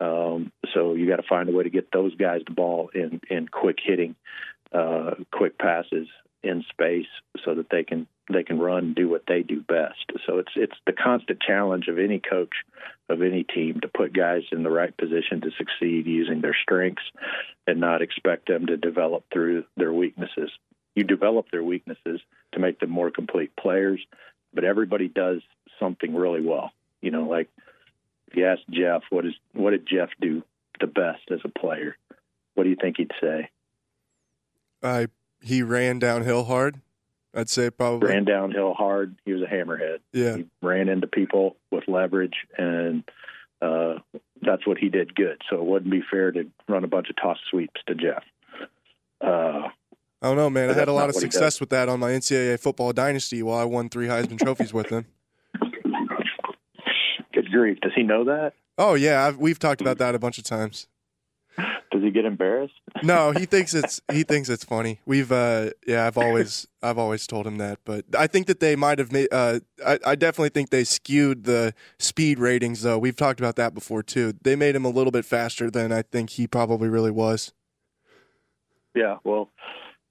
Um, 0.00 0.50
so 0.74 0.94
you 0.94 1.08
got 1.08 1.16
to 1.16 1.28
find 1.28 1.48
a 1.48 1.52
way 1.52 1.62
to 1.62 1.70
get 1.70 1.92
those 1.92 2.14
guys 2.16 2.40
the 2.44 2.54
ball 2.54 2.90
in 2.92 3.20
in 3.30 3.46
quick 3.46 3.78
hitting, 3.80 4.16
uh, 4.72 5.14
quick 5.30 5.58
passes 5.58 6.08
in 6.42 6.64
space, 6.70 7.06
so 7.44 7.54
that 7.54 7.70
they 7.70 7.84
can 7.84 8.06
they 8.32 8.42
can 8.42 8.58
run 8.58 8.84
and 8.84 8.94
do 8.94 9.08
what 9.08 9.24
they 9.26 9.42
do 9.42 9.60
best. 9.60 10.10
So 10.26 10.38
it's 10.38 10.52
it's 10.56 10.76
the 10.86 10.92
constant 10.92 11.40
challenge 11.40 11.88
of 11.88 11.98
any 11.98 12.18
coach 12.20 12.54
of 13.08 13.22
any 13.22 13.44
team 13.44 13.80
to 13.80 13.88
put 13.88 14.12
guys 14.12 14.42
in 14.52 14.62
the 14.62 14.70
right 14.70 14.96
position 14.96 15.40
to 15.42 15.50
succeed 15.56 16.06
using 16.06 16.40
their 16.40 16.56
strengths 16.62 17.02
and 17.66 17.80
not 17.80 18.02
expect 18.02 18.48
them 18.48 18.66
to 18.66 18.76
develop 18.76 19.24
through 19.32 19.64
their 19.76 19.92
weaknesses. 19.92 20.50
You 20.94 21.04
develop 21.04 21.50
their 21.50 21.62
weaknesses 21.62 22.20
to 22.52 22.60
make 22.60 22.80
them 22.80 22.90
more 22.90 23.10
complete 23.10 23.54
players, 23.56 24.00
but 24.52 24.64
everybody 24.64 25.08
does 25.08 25.40
something 25.78 26.14
really 26.14 26.42
well. 26.42 26.72
You 27.00 27.10
know, 27.10 27.24
like 27.24 27.48
if 28.28 28.36
you 28.36 28.46
ask 28.46 28.62
Jeff, 28.70 29.02
what 29.10 29.26
is 29.26 29.34
what 29.52 29.70
did 29.70 29.86
Jeff 29.86 30.10
do 30.20 30.42
the 30.80 30.86
best 30.86 31.30
as 31.30 31.40
a 31.44 31.48
player? 31.48 31.96
What 32.54 32.64
do 32.64 32.70
you 32.70 32.76
think 32.80 32.96
he'd 32.98 33.12
say? 33.20 33.50
I 34.82 35.06
he 35.42 35.62
ran 35.62 35.98
downhill 35.98 36.44
hard. 36.44 36.80
I'd 37.34 37.48
say 37.48 37.70
probably 37.70 38.08
ran 38.08 38.24
downhill 38.24 38.74
hard. 38.74 39.16
He 39.24 39.32
was 39.32 39.42
a 39.42 39.46
hammerhead. 39.46 39.98
Yeah, 40.12 40.36
he 40.36 40.46
ran 40.60 40.88
into 40.88 41.06
people 41.06 41.56
with 41.70 41.84
leverage, 41.88 42.34
and 42.58 43.04
uh, 43.62 43.94
that's 44.42 44.66
what 44.66 44.78
he 44.78 44.88
did 44.88 45.14
good. 45.14 45.40
So 45.48 45.56
it 45.56 45.64
wouldn't 45.64 45.90
be 45.90 46.02
fair 46.10 46.30
to 46.32 46.46
run 46.68 46.84
a 46.84 46.88
bunch 46.88 47.08
of 47.08 47.16
toss 47.16 47.38
sweeps 47.50 47.80
to 47.86 47.94
Jeff. 47.94 48.22
Uh, 49.20 49.68
I 50.20 50.28
don't 50.28 50.36
know, 50.36 50.50
man. 50.50 50.70
I 50.70 50.74
had 50.74 50.88
a 50.88 50.92
lot 50.92 51.08
of 51.08 51.14
success 51.14 51.58
with 51.58 51.70
that 51.70 51.88
on 51.88 52.00
my 52.00 52.10
NCAA 52.10 52.60
football 52.60 52.92
dynasty 52.92 53.42
while 53.42 53.58
I 53.58 53.64
won 53.64 53.88
three 53.88 54.06
Heisman 54.06 54.38
trophies 54.38 54.72
with 54.72 54.88
him. 54.88 55.06
Good 57.32 57.50
grief! 57.50 57.80
Does 57.80 57.92
he 57.96 58.02
know 58.02 58.24
that? 58.24 58.52
Oh 58.76 58.94
yeah, 58.94 59.26
I've, 59.26 59.38
we've 59.38 59.58
talked 59.58 59.80
about 59.80 59.98
that 59.98 60.14
a 60.14 60.18
bunch 60.18 60.38
of 60.38 60.44
times. 60.44 60.86
Does 61.92 62.02
he 62.02 62.10
get 62.10 62.24
embarrassed? 62.24 62.72
no, 63.02 63.32
he 63.32 63.44
thinks 63.44 63.74
it's 63.74 64.00
he 64.10 64.22
thinks 64.22 64.48
it's 64.48 64.64
funny. 64.64 65.00
We've 65.04 65.30
uh 65.30 65.70
yeah, 65.86 66.06
I've 66.06 66.16
always 66.16 66.66
I've 66.82 66.96
always 66.96 67.26
told 67.26 67.46
him 67.46 67.58
that, 67.58 67.80
but 67.84 68.06
I 68.18 68.26
think 68.26 68.46
that 68.46 68.60
they 68.60 68.76
might 68.76 68.98
have 68.98 69.12
made 69.12 69.28
uh 69.30 69.60
I, 69.86 69.98
I 70.06 70.14
definitely 70.14 70.48
think 70.48 70.70
they 70.70 70.84
skewed 70.84 71.44
the 71.44 71.74
speed 71.98 72.38
ratings 72.38 72.80
though. 72.80 72.98
We've 72.98 73.16
talked 73.16 73.40
about 73.40 73.56
that 73.56 73.74
before 73.74 74.02
too. 74.02 74.32
They 74.42 74.56
made 74.56 74.74
him 74.74 74.86
a 74.86 74.88
little 74.88 75.10
bit 75.10 75.26
faster 75.26 75.70
than 75.70 75.92
I 75.92 76.00
think 76.00 76.30
he 76.30 76.46
probably 76.46 76.88
really 76.88 77.10
was. 77.10 77.52
Yeah, 78.94 79.18
well, 79.22 79.50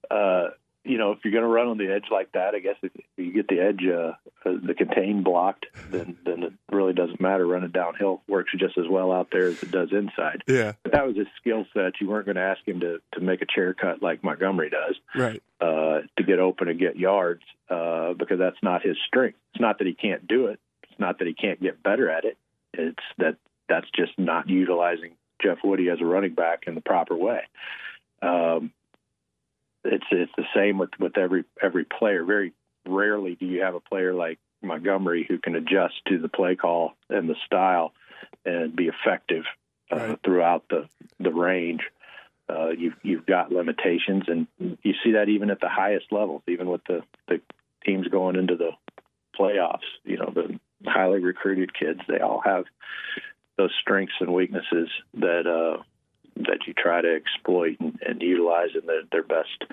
uh 0.08 0.48
you 0.84 0.98
know, 0.98 1.12
if 1.12 1.18
you're 1.22 1.32
going 1.32 1.44
to 1.44 1.48
run 1.48 1.68
on 1.68 1.78
the 1.78 1.92
edge 1.92 2.06
like 2.10 2.32
that, 2.32 2.54
I 2.54 2.58
guess 2.58 2.76
if 2.82 2.90
you 3.16 3.32
get 3.32 3.46
the 3.46 3.60
edge, 3.60 3.82
uh, 3.86 4.14
uh, 4.48 4.56
the 4.66 4.74
contain 4.74 5.22
blocked, 5.22 5.66
then 5.90 6.16
then 6.24 6.42
it 6.42 6.52
really 6.70 6.92
doesn't 6.92 7.20
matter. 7.20 7.46
Running 7.46 7.70
downhill 7.70 8.22
works 8.26 8.52
just 8.58 8.76
as 8.76 8.86
well 8.90 9.12
out 9.12 9.28
there 9.30 9.46
as 9.46 9.62
it 9.62 9.70
does 9.70 9.90
inside. 9.92 10.42
Yeah, 10.48 10.72
but 10.82 10.92
that 10.92 11.06
was 11.06 11.16
his 11.16 11.28
skill 11.40 11.64
set. 11.72 12.00
You 12.00 12.08
weren't 12.08 12.26
going 12.26 12.36
to 12.36 12.42
ask 12.42 12.66
him 12.66 12.80
to 12.80 13.00
to 13.14 13.20
make 13.20 13.42
a 13.42 13.46
chair 13.46 13.74
cut 13.74 14.02
like 14.02 14.24
Montgomery 14.24 14.70
does, 14.70 14.96
right? 15.14 15.42
Uh, 15.60 16.00
to 16.16 16.24
get 16.26 16.40
open 16.40 16.68
and 16.68 16.80
get 16.80 16.96
yards, 16.96 17.42
uh, 17.70 18.14
because 18.14 18.38
that's 18.38 18.62
not 18.62 18.82
his 18.82 18.96
strength. 19.06 19.38
It's 19.54 19.60
not 19.60 19.78
that 19.78 19.86
he 19.86 19.94
can't 19.94 20.26
do 20.26 20.46
it. 20.46 20.58
It's 20.90 20.98
not 20.98 21.18
that 21.20 21.28
he 21.28 21.34
can't 21.34 21.62
get 21.62 21.82
better 21.82 22.10
at 22.10 22.24
it. 22.24 22.36
It's 22.72 23.04
that 23.18 23.36
that's 23.68 23.88
just 23.94 24.18
not 24.18 24.48
utilizing 24.48 25.12
Jeff 25.40 25.58
Woody 25.62 25.88
as 25.90 26.00
a 26.00 26.04
running 26.04 26.34
back 26.34 26.64
in 26.66 26.74
the 26.74 26.80
proper 26.80 27.16
way. 27.16 27.42
Um, 28.20 28.72
it's 29.84 30.04
it's 30.10 30.32
the 30.36 30.44
same 30.54 30.78
with 30.78 30.90
with 30.98 31.16
every 31.18 31.44
every 31.60 31.84
player. 31.84 32.24
Very 32.24 32.52
rarely 32.86 33.36
do 33.36 33.46
you 33.46 33.62
have 33.62 33.74
a 33.74 33.80
player 33.80 34.14
like 34.14 34.38
Montgomery 34.62 35.26
who 35.28 35.38
can 35.38 35.56
adjust 35.56 35.94
to 36.08 36.18
the 36.18 36.28
play 36.28 36.56
call 36.56 36.92
and 37.08 37.28
the 37.28 37.36
style 37.46 37.92
and 38.44 38.74
be 38.74 38.88
effective 38.88 39.44
uh, 39.90 39.96
right. 39.96 40.18
throughout 40.24 40.64
the 40.68 40.88
the 41.18 41.32
range. 41.32 41.82
Uh, 42.48 42.70
you've 42.70 42.96
you've 43.02 43.26
got 43.26 43.52
limitations, 43.52 44.24
and 44.28 44.46
you 44.58 44.94
see 45.04 45.12
that 45.12 45.28
even 45.28 45.50
at 45.50 45.60
the 45.60 45.68
highest 45.68 46.06
levels, 46.10 46.42
even 46.48 46.68
with 46.68 46.82
the 46.84 47.02
the 47.28 47.40
teams 47.84 48.06
going 48.08 48.36
into 48.36 48.56
the 48.56 48.70
playoffs. 49.38 49.78
You 50.04 50.18
know, 50.18 50.32
the 50.34 50.58
highly 50.86 51.20
recruited 51.20 51.72
kids, 51.74 52.00
they 52.08 52.18
all 52.18 52.42
have 52.44 52.64
those 53.56 53.72
strengths 53.80 54.14
and 54.20 54.32
weaknesses 54.32 54.88
that 55.14 55.46
uh, 55.46 55.82
that 56.36 56.66
you 56.66 56.74
try 56.74 57.00
to 57.00 57.14
exploit 57.14 57.76
and, 57.80 57.98
and 58.06 58.22
utilize 58.22 58.70
in 58.74 58.86
the, 58.86 59.02
their 59.10 59.22
best 59.22 59.64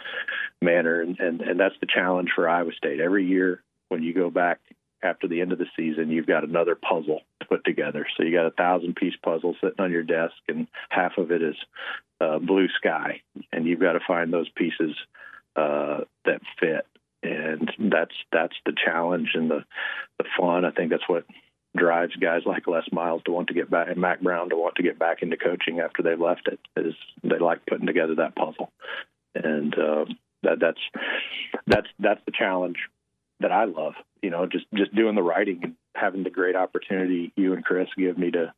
manner. 0.61 1.01
And, 1.01 1.19
and, 1.19 1.41
and 1.41 1.59
that's 1.59 1.75
the 1.81 1.87
challenge 1.87 2.29
for 2.35 2.47
Iowa 2.47 2.71
State. 2.77 2.99
Every 2.99 3.25
year, 3.25 3.61
when 3.89 4.03
you 4.03 4.13
go 4.13 4.29
back 4.29 4.59
after 5.01 5.27
the 5.27 5.41
end 5.41 5.51
of 5.51 5.59
the 5.59 5.65
season, 5.75 6.09
you've 6.09 6.27
got 6.27 6.43
another 6.43 6.75
puzzle 6.75 7.21
to 7.39 7.47
put 7.47 7.63
together. 7.63 8.05
So 8.15 8.23
you 8.23 8.35
got 8.35 8.45
a 8.45 8.51
thousand 8.51 8.95
piece 8.95 9.15
puzzle 9.23 9.55
sitting 9.61 9.79
on 9.79 9.91
your 9.91 10.03
desk, 10.03 10.35
and 10.47 10.67
half 10.89 11.17
of 11.17 11.31
it 11.31 11.41
is 11.41 11.55
uh, 12.21 12.39
blue 12.39 12.67
sky, 12.77 13.21
and 13.51 13.65
you've 13.65 13.79
got 13.79 13.93
to 13.93 13.99
find 14.05 14.31
those 14.31 14.49
pieces 14.49 14.95
uh, 15.55 16.01
that 16.25 16.41
fit. 16.59 16.85
And 17.21 17.69
that's 17.77 18.15
that's 18.31 18.55
the 18.65 18.73
challenge 18.85 19.31
and 19.33 19.49
the 19.51 19.65
the 20.17 20.25
fun. 20.39 20.63
I 20.63 20.71
think 20.71 20.89
that's 20.89 21.07
what 21.07 21.25
drives 21.77 22.15
guys 22.15 22.41
like 22.45 22.67
Les 22.67 22.83
Miles 22.91 23.21
to 23.25 23.31
want 23.31 23.47
to 23.47 23.53
get 23.53 23.69
back 23.69 23.87
and 23.89 23.97
Mack 23.97 24.21
Brown 24.21 24.49
to 24.49 24.55
want 24.55 24.75
to 24.75 24.83
get 24.83 24.97
back 24.97 25.21
into 25.21 25.37
coaching 25.37 25.79
after 25.79 26.01
they've 26.01 26.19
left 26.19 26.47
it 26.47 26.59
is 26.75 26.93
they 27.23 27.37
like 27.39 27.65
putting 27.65 27.87
together 27.87 28.15
that 28.15 28.35
puzzle, 28.35 28.71
and 29.35 29.73
uh, 29.77 30.05
that 30.43 30.59
that's 30.59 30.79
that's 31.67 31.87
that's 31.99 32.21
the 32.25 32.31
challenge 32.37 32.77
that 33.39 33.51
I 33.51 33.65
love. 33.65 33.93
You 34.21 34.29
know, 34.29 34.45
just 34.45 34.65
just 34.75 34.95
doing 34.95 35.15
the 35.15 35.23
writing 35.23 35.59
and 35.63 35.75
having 35.95 36.23
the 36.23 36.29
great 36.29 36.55
opportunity 36.55 37.31
you 37.35 37.53
and 37.53 37.63
Chris 37.63 37.87
give 37.97 38.17
me 38.17 38.31
to, 38.31 38.53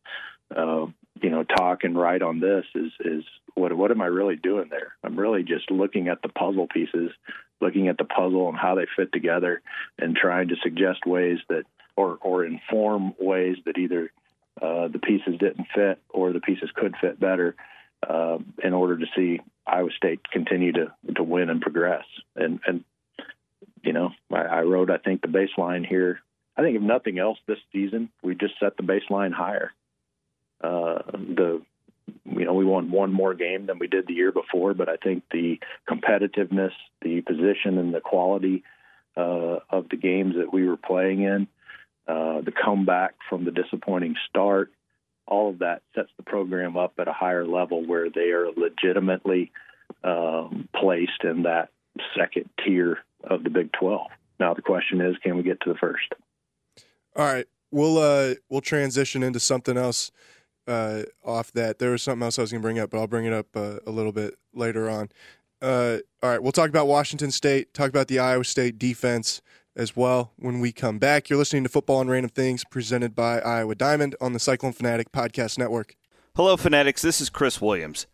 uh, 0.56 0.86
you 1.22 1.30
know, 1.30 1.44
talk 1.44 1.84
and 1.84 1.98
write 1.98 2.22
on 2.22 2.40
this 2.40 2.66
is 2.76 2.92
is 3.02 3.24
what 3.56 3.76
what 3.76 3.92
am 3.92 4.02
I 4.02 4.08
really 4.08 4.38
doing 4.38 4.68
there? 4.70 4.96
I'm 5.04 5.20
really 5.20 5.44
just 5.44 5.70
looking 5.70 6.08
at 6.08 6.22
the 6.22 6.30
puzzle 6.30 6.68
pieces, 6.68 7.12
looking 7.60 7.90
at 7.90 7.98
the 7.98 8.06
puzzle 8.06 8.48
and 8.50 8.58
how 8.58 8.76
they 8.76 8.86
fit 8.96 9.12
together, 9.12 9.62
and 10.00 10.16
trying 10.16 10.48
to 10.48 10.56
suggest 10.64 11.06
ways 11.06 11.40
that 11.50 11.64
or 11.96 12.18
or 12.22 12.46
inform 12.46 13.14
ways 13.20 13.58
that 13.66 13.78
either 13.78 14.12
uh, 14.62 14.88
the 14.88 15.00
pieces 15.00 15.38
didn't 15.40 15.68
fit 15.74 16.00
or 16.10 16.34
the 16.34 16.42
pieces 16.42 16.70
could 16.76 16.96
fit 17.00 17.20
better 17.20 17.56
uh, 18.08 18.38
in 18.64 18.74
order 18.74 18.98
to 18.98 19.06
see 19.16 19.40
Iowa 19.66 19.90
State 19.96 20.22
continue 20.32 20.72
to 20.74 20.94
to 21.16 21.24
win 21.24 21.50
and 21.50 21.62
progress. 21.62 22.06
And 22.36 22.60
and 22.66 22.84
you 23.84 23.94
know, 23.94 24.12
I, 24.32 24.42
I 24.42 24.62
wrote 24.62 24.90
I 24.90 24.98
think 24.98 25.22
the 25.22 25.28
baseline 25.28 25.86
here. 25.86 26.20
I 26.58 26.64
think 26.64 26.76
if 26.76 26.82
nothing 26.82 27.18
else 27.18 27.40
this 27.48 27.60
season, 27.72 28.10
we 28.22 28.36
just 28.36 28.60
set 28.60 28.76
the 28.76 28.84
baseline 28.84 29.32
higher. 29.32 29.72
Uh, 30.62 31.02
the 31.14 31.62
you 32.26 32.46
know, 32.46 32.54
we 32.54 32.66
won 32.66 32.92
one 32.92 33.14
more 33.14 33.34
game 33.34 33.66
than 33.66 33.80
we 33.80 33.88
did 33.88 34.08
the 34.08 34.14
year 34.14 34.32
before, 34.32 34.74
but 34.74 34.90
I 34.90 34.98
think 34.98 35.24
the 35.32 35.60
competitiveness, 35.90 36.74
the 37.02 37.22
position, 37.22 37.78
and 37.78 37.94
the 37.94 38.02
quality 38.02 38.64
uh, 39.16 39.60
of 39.70 39.90
the 39.90 39.98
games 39.98 40.36
that 40.38 40.52
we 40.52 40.68
were 40.68 40.78
playing 40.78 41.22
in, 41.22 41.48
uh, 42.08 42.42
the 42.42 42.52
comeback 42.52 43.16
from 43.30 43.46
the 43.46 43.52
disappointing 43.52 44.16
start, 44.30 44.72
all 45.28 45.50
of 45.50 45.60
that 45.60 45.82
sets 45.96 46.10
the 46.18 46.24
program 46.24 46.78
up 46.78 46.94
at 47.00 47.08
a 47.08 47.14
higher 47.14 47.46
level 47.46 47.86
where 47.86 48.10
they 48.10 48.32
are 48.32 48.48
legitimately 48.56 49.52
um, 50.04 50.68
placed 50.76 51.24
in 51.24 51.44
that 51.44 51.70
second 52.18 52.50
tier 52.64 53.00
of 53.24 53.44
the 53.44 53.50
Big 53.50 53.72
12. 53.74 54.08
Now 54.40 54.54
the 54.54 54.62
question 54.62 55.02
is, 55.02 55.16
can 55.24 55.38
we 55.38 55.44
get 55.44 55.62
to 55.62 55.74
the 55.74 55.80
first? 55.80 56.14
All 57.16 57.26
right, 57.26 57.46
we'll 57.72 57.98
uh, 57.98 58.36
we'll 58.50 58.62
transition 58.62 59.22
into 59.22 59.40
something 59.40 59.78
else 59.78 60.12
uh, 60.68 61.04
off 61.24 61.52
that. 61.54 61.80
There 61.80 61.92
was 61.92 62.02
something 62.02 62.24
else 62.24 62.40
I 62.40 62.42
was 62.42 62.52
going 62.52 62.62
to 62.62 62.66
bring 62.66 62.80
up, 62.80 62.90
but 62.90 63.00
I'll 63.00 63.08
bring 63.08 63.26
it 63.26 63.34
up 63.34 63.48
uh, 63.56 63.80
a 63.86 63.92
little 63.92 64.12
bit 64.12 64.36
later 64.54 64.90
on. 64.90 65.10
Uh, 65.62 65.98
all 66.24 66.30
right, 66.30 66.42
we'll 66.42 66.52
talk 66.52 66.70
about 66.70 66.88
Washington 66.88 67.30
State, 67.30 67.74
talk 67.74 67.90
about 67.90 68.08
the 68.08 68.18
Iowa 68.18 68.44
State 68.44 68.80
defense 68.80 69.42
as 69.76 69.96
well 69.96 70.34
when 70.38 70.60
we 70.60 70.72
come 70.72 71.00
back. 71.00 71.30
You're 71.30 71.40
listening 71.40 71.64
to 71.64 71.70
Football 71.70 72.02
and 72.02 72.10
Random 72.10 72.30
Things 72.30 72.64
presented 72.70 73.16
by 73.16 73.40
Iowa 73.40 73.76
Diamond 73.76 74.16
on 74.22 74.34
the 74.34 74.40
Cyclone 74.40 74.74
Fanatic 74.74 75.12
Podcast 75.12 75.58
Network. 75.58 75.96
Hello, 76.36 76.58
Fanatics. 76.58 77.02
This 77.02 77.22
is 77.22 77.30
Chris 77.30 77.62
Williams. 77.62 78.08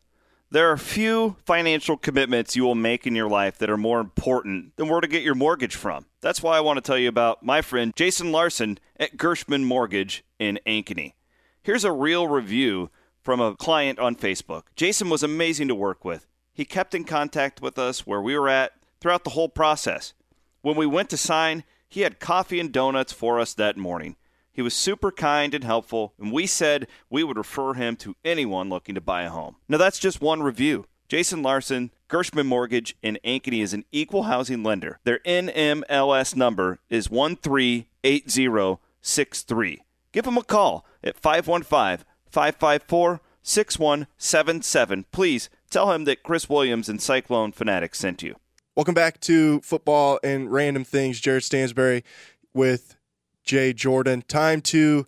There 0.49 0.72
are 0.72 0.78
few 0.78 1.36
financial 1.45 1.97
commitments 1.97 2.55
you 2.55 2.64
will 2.64 2.74
make 2.74 3.05
in 3.05 3.16
your 3.16 3.28
life 3.28 3.58
that 3.58 3.70
are 3.70 3.78
more 3.78 3.99
important 3.99 4.78
than 4.78 4.88
where 4.88 5.01
to 5.01 5.08
get 5.08 5.22
your 5.22 5.36
mortgage 5.36 5.76
from. 5.76 6.05
That's 6.22 6.41
why 6.41 6.55
I 6.55 6.62
want 6.62 6.78
to 6.78 6.82
tell 6.82 6.97
you 6.97 7.10
about 7.10 7.43
my 7.43 7.62
friend 7.62 7.93
Jason 7.95 8.32
Larson 8.32 8.80
at 8.97 9.18
Gershman 9.18 9.66
Mortgage 9.66 10.24
in 10.39 10.58
Ankeny. 10.66 11.14
Here's 11.62 11.84
a 11.84 11.91
real 11.91 12.30
review 12.30 12.89
from 13.22 13.41
a 13.41 13.55
client 13.58 13.99
on 13.99 14.16
Facebook. 14.16 14.64
Jason 14.78 15.10
was 15.10 15.22
amazing 15.22 15.68
to 15.68 15.76
work 15.76 16.05
with. 16.05 16.26
He 16.53 16.64
kept 16.64 16.95
in 16.95 17.03
contact 17.03 17.62
with 17.62 17.78
us 17.78 18.08
where 18.08 18.22
we 18.22 18.39
were 18.39 18.47
at 18.47 18.72
throughout 19.01 19.26
the 19.26 19.32
whole 19.32 19.49
process. 19.49 20.14
When 20.68 20.76
we 20.76 20.86
went 20.86 21.09
to 21.11 21.18
sign, 21.18 21.63
he 21.88 22.01
had 22.01 22.20
coffee 22.20 22.59
and 22.59 22.74
donuts 22.74 23.13
for 23.13 23.39
us 23.39 23.53
that 23.53 23.78
morning. 23.78 24.18
He 24.51 24.61
was 24.61 24.74
super 24.74 25.13
kind 25.13 25.53
and 25.53 25.63
helpful, 25.63 26.13
and 26.20 26.34
we 26.34 26.45
said 26.45 26.88
we 27.09 27.24
would 27.24 27.38
refer 27.38 27.76
him 27.76 27.95
to 27.95 28.18
anyone 28.26 28.68
looking 28.68 28.93
to 28.95 28.99
buy 28.99 29.24
a 29.24 29.30
home. 29.30 29.55
Now, 29.70 29.78
that's 29.78 29.97
just 29.97 30.20
one 30.20 30.43
review. 30.43 30.84
Jason 31.07 31.41
Larson, 31.41 31.91
Gershman 32.09 32.47
Mortgage 32.47 32.97
in 33.01 33.18
Ankeny 33.24 33.63
is 33.63 33.74
an 33.74 33.86
equal 33.93 34.24
housing 34.24 34.61
lender. 34.61 34.99
Their 35.05 35.20
NMLS 35.20 36.36
number 36.36 36.80
is 36.89 37.09
138063. 37.09 39.80
Give 40.11 40.26
them 40.26 40.38
a 40.38 40.43
call 40.43 40.86
at 41.01 41.18
515 41.18 42.05
554 42.30 43.22
6177. 43.41 45.05
Please 45.13 45.49
tell 45.70 45.93
him 45.93 46.03
that 46.03 46.24
Chris 46.24 46.49
Williams 46.49 46.89
and 46.89 47.01
Cyclone 47.01 47.53
Fanatics 47.53 47.99
sent 47.99 48.22
you. 48.22 48.36
Welcome 48.78 48.93
back 48.93 49.19
to 49.21 49.59
Football 49.61 50.19
and 50.23 50.51
Random 50.51 50.84
Things. 50.84 51.19
Jared 51.19 51.41
Stansberry 51.41 52.03
with 52.53 52.95
Jay 53.43 53.73
Jordan. 53.73 54.21
Time 54.28 54.61
to 54.61 55.07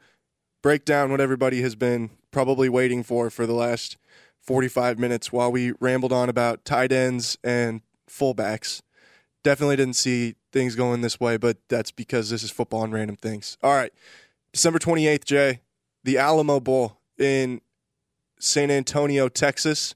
break 0.64 0.86
down 0.86 1.12
what 1.12 1.22
everybody 1.22 1.62
has 1.62 1.76
been 1.76 2.10
probably 2.32 2.68
waiting 2.68 3.04
for 3.04 3.30
for 3.30 3.46
the 3.46 3.54
last 3.54 3.98
45 4.42 4.98
minutes 4.98 5.32
while 5.32 5.52
we 5.52 5.74
rambled 5.80 6.12
on 6.12 6.30
about 6.30 6.66
tight 6.66 6.92
ends 6.92 7.38
and 7.44 7.82
fullbacks. 8.10 8.82
Definitely 9.44 9.76
didn't 9.76 9.98
see 9.98 10.34
things 10.52 10.74
going 10.74 11.02
this 11.02 11.20
way, 11.20 11.38
but 11.38 11.58
that's 11.68 11.92
because 11.92 12.32
this 12.32 12.42
is 12.42 12.50
football 12.50 12.84
and 12.84 12.92
random 12.92 13.18
things. 13.18 13.56
All 13.62 13.76
right. 13.76 13.94
December 14.52 14.80
28th, 14.80 15.26
Jay, 15.26 15.62
the 16.04 16.18
Alamo 16.18 16.60
Bowl 16.60 16.98
in 17.20 17.62
San 18.40 18.72
Antonio, 18.72 19.30
Texas, 19.30 19.94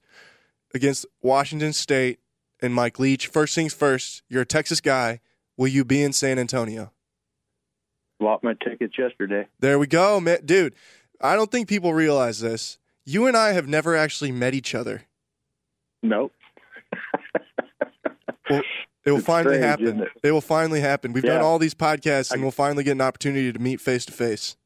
against 0.75 1.07
Washington 1.23 1.73
State 1.73 2.19
and 2.63 2.73
Mike 2.73 2.97
Leach. 2.97 3.27
First 3.27 3.53
things 3.53 3.73
first, 3.73 4.23
you're 4.29 4.41
a 4.41 4.45
Texas 4.45 4.81
guy. 4.81 5.19
Will 5.57 5.67
you 5.67 5.85
be 5.85 6.01
in 6.01 6.13
San 6.13 6.39
Antonio? 6.39 6.91
bought 8.19 8.43
my 8.43 8.53
tickets 8.63 8.97
yesterday. 8.97 9.47
There 9.59 9.77
we 9.77 9.85
go, 9.85 10.19
man. 10.19 10.39
dude. 10.45 10.73
I 11.21 11.35
don't 11.35 11.51
think 11.51 11.67
people 11.67 11.93
realize 11.93 12.39
this. 12.39 12.79
You 13.05 13.27
and 13.27 13.37
I 13.37 13.51
have 13.51 13.67
never 13.67 13.95
actually 13.95 14.31
met 14.31 14.53
each 14.53 14.73
other. 14.73 15.03
Nope. 16.01 16.33
well, 18.49 18.61
it 19.05 19.11
will 19.11 19.17
it's 19.17 19.25
finally 19.25 19.55
strange, 19.55 19.65
happen. 19.65 20.01
It? 20.01 20.09
it? 20.23 20.31
will 20.31 20.41
finally 20.41 20.79
happen. 20.79 21.13
We've 21.13 21.23
yeah. 21.23 21.33
done 21.33 21.41
all 21.41 21.59
these 21.59 21.75
podcasts, 21.75 22.31
and 22.31 22.41
I, 22.41 22.43
we'll 22.43 22.51
finally 22.51 22.83
get 22.83 22.91
an 22.91 23.01
opportunity 23.01 23.51
to 23.51 23.59
meet 23.59 23.79
face 23.79 24.05
to 24.05 24.11
face. 24.11 24.57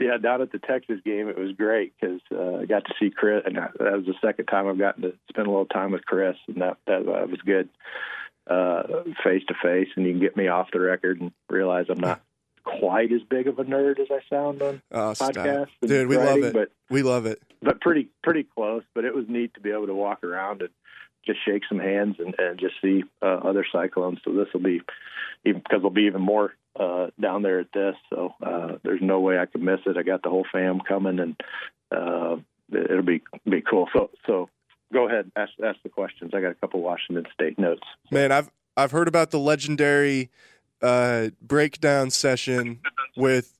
Yeah, 0.00 0.16
down 0.16 0.42
at 0.42 0.52
the 0.52 0.60
Texas 0.60 1.00
game, 1.04 1.28
it 1.28 1.36
was 1.36 1.52
great 1.56 1.92
because 2.00 2.20
uh, 2.32 2.58
I 2.58 2.66
got 2.66 2.84
to 2.84 2.94
see 3.00 3.10
Chris, 3.10 3.42
and 3.44 3.56
that 3.56 3.78
was 3.78 4.06
the 4.06 4.14
second 4.24 4.46
time 4.46 4.68
I've 4.68 4.78
gotten 4.78 5.02
to 5.02 5.12
spend 5.28 5.48
a 5.48 5.50
little 5.50 5.66
time 5.66 5.90
with 5.90 6.06
Chris, 6.06 6.36
and 6.46 6.62
that 6.62 6.76
that, 6.86 7.00
uh, 7.00 7.26
was 7.26 7.40
good 7.44 7.68
face 9.22 9.42
to 9.48 9.54
face. 9.62 9.88
And 9.96 10.06
you 10.06 10.12
can 10.12 10.20
get 10.20 10.36
me 10.36 10.48
off 10.48 10.68
the 10.72 10.80
record 10.80 11.20
and 11.20 11.32
realize 11.48 11.86
I'm 11.88 12.00
not 12.00 12.22
quite 12.64 13.12
as 13.12 13.22
big 13.28 13.46
of 13.48 13.58
a 13.58 13.64
nerd 13.64 13.98
as 13.98 14.08
I 14.10 14.20
sound 14.28 14.62
on 14.62 14.82
oh, 14.92 15.12
podcasts. 15.12 15.68
Dude, 15.82 16.08
we 16.08 16.16
writing, 16.16 16.42
love 16.42 16.50
it. 16.50 16.52
But, 16.52 16.70
we 16.90 17.02
love 17.02 17.26
it. 17.26 17.42
But 17.62 17.80
pretty 17.80 18.08
pretty 18.22 18.44
close. 18.44 18.82
But 18.94 19.04
it 19.04 19.14
was 19.14 19.24
neat 19.28 19.54
to 19.54 19.60
be 19.60 19.70
able 19.70 19.86
to 19.86 19.94
walk 19.94 20.24
around 20.24 20.62
and 20.62 20.70
just 21.26 21.44
shake 21.44 21.62
some 21.68 21.78
hands 21.78 22.16
and, 22.18 22.34
and 22.38 22.58
just 22.58 22.74
see 22.82 23.04
uh, 23.22 23.26
other 23.26 23.66
cyclones. 23.70 24.18
So 24.24 24.32
this 24.32 24.48
will 24.52 24.60
be 24.60 24.80
even 25.44 25.60
because 25.60 25.78
there'll 25.80 25.90
be 25.90 26.02
even 26.02 26.22
more 26.22 26.54
uh, 26.78 27.08
down 27.20 27.42
there 27.42 27.60
at 27.60 27.72
this. 27.72 27.94
So 28.10 28.34
uh, 28.42 28.78
there's 28.82 29.02
no 29.02 29.20
way 29.20 29.38
I 29.38 29.46
could 29.46 29.62
miss 29.62 29.80
it. 29.86 29.96
I 29.96 30.02
got 30.02 30.22
the 30.22 30.30
whole 30.30 30.46
fam 30.50 30.80
coming, 30.80 31.18
and 31.18 31.40
uh, 31.90 32.36
it'll 32.72 33.02
be 33.02 33.22
be 33.48 33.62
cool. 33.62 33.88
So 33.92 34.10
so 34.26 34.48
go 34.92 35.08
ahead, 35.08 35.30
ask 35.36 35.52
ask 35.64 35.78
the 35.82 35.88
questions. 35.88 36.32
I 36.34 36.40
got 36.40 36.52
a 36.52 36.54
couple 36.54 36.80
Washington 36.80 37.26
State 37.32 37.58
notes. 37.58 37.86
Man, 38.10 38.32
I've 38.32 38.50
I've 38.76 38.92
heard 38.92 39.08
about 39.08 39.30
the 39.30 39.38
legendary 39.38 40.30
uh, 40.82 41.28
breakdown 41.42 42.10
session 42.10 42.80
with 43.16 43.58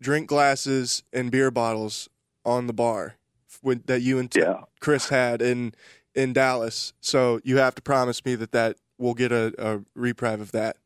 drink 0.00 0.28
glasses 0.28 1.02
and 1.12 1.30
beer 1.30 1.50
bottles 1.50 2.08
on 2.44 2.66
the 2.66 2.72
bar 2.72 3.16
with, 3.62 3.86
that 3.86 4.02
you 4.02 4.18
and 4.18 4.30
t- 4.30 4.40
yeah. 4.40 4.60
Chris 4.80 5.08
had 5.08 5.42
in 5.42 5.74
in 6.14 6.32
Dallas. 6.32 6.92
So 7.00 7.40
you 7.44 7.58
have 7.58 7.74
to 7.74 7.82
promise 7.82 8.24
me 8.24 8.34
that 8.36 8.52
that 8.52 8.76
we'll 8.98 9.14
get 9.14 9.32
a, 9.32 9.52
a 9.58 9.80
reprieve 9.94 10.40
of 10.40 10.52
that 10.52 10.76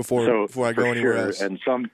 before 0.00 0.24
so, 0.24 0.46
before 0.46 0.66
I 0.66 0.72
go 0.72 0.84
anywhere 0.84 1.14
sure. 1.14 1.26
else. 1.26 1.40
And 1.40 1.58
some, 1.64 1.90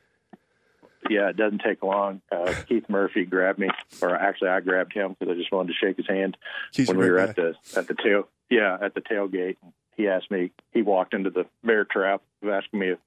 yeah, 1.10 1.28
it 1.30 1.36
doesn't 1.36 1.62
take 1.64 1.82
long. 1.82 2.20
Uh, 2.30 2.54
Keith 2.68 2.88
Murphy 2.88 3.24
grabbed 3.24 3.58
me, 3.58 3.68
or 4.00 4.14
actually 4.14 4.48
I 4.48 4.60
grabbed 4.60 4.92
him 4.92 5.16
because 5.18 5.34
I 5.34 5.38
just 5.38 5.52
wanted 5.52 5.68
to 5.68 5.74
shake 5.74 5.96
his 5.96 6.06
hand 6.06 6.36
Keith's 6.72 6.88
when 6.88 6.98
we 6.98 7.10
were 7.10 7.16
guy. 7.16 7.24
at 7.24 7.36
the 7.36 7.54
at 7.76 7.88
the 7.88 7.94
tail. 7.94 8.28
Yeah, 8.48 8.78
at 8.80 8.94
the 8.94 9.00
tailgate 9.00 9.56
he 9.96 10.08
asked 10.08 10.30
me. 10.30 10.52
He 10.72 10.82
walked 10.82 11.14
into 11.14 11.30
the 11.30 11.46
bear 11.64 11.84
trap, 11.84 12.22
of 12.42 12.48
asking 12.48 12.80
me 12.80 12.90
a 12.90 12.98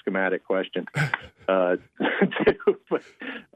schematic 0.00 0.46
question. 0.46 0.86
uh, 1.48 1.76
but, 2.90 3.02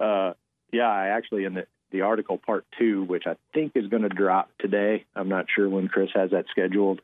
uh, 0.00 0.34
yeah, 0.72 0.88
I 0.88 1.08
actually 1.08 1.44
in 1.44 1.54
the 1.54 1.66
the 1.90 2.02
article 2.02 2.38
part 2.38 2.64
two, 2.78 3.04
which 3.04 3.24
I 3.26 3.36
think 3.52 3.72
is 3.74 3.86
going 3.88 4.02
to 4.02 4.08
drop 4.08 4.50
today. 4.58 5.04
I'm 5.14 5.28
not 5.28 5.46
sure 5.54 5.68
when 5.68 5.88
Chris 5.88 6.10
has 6.14 6.30
that 6.30 6.46
scheduled. 6.50 7.00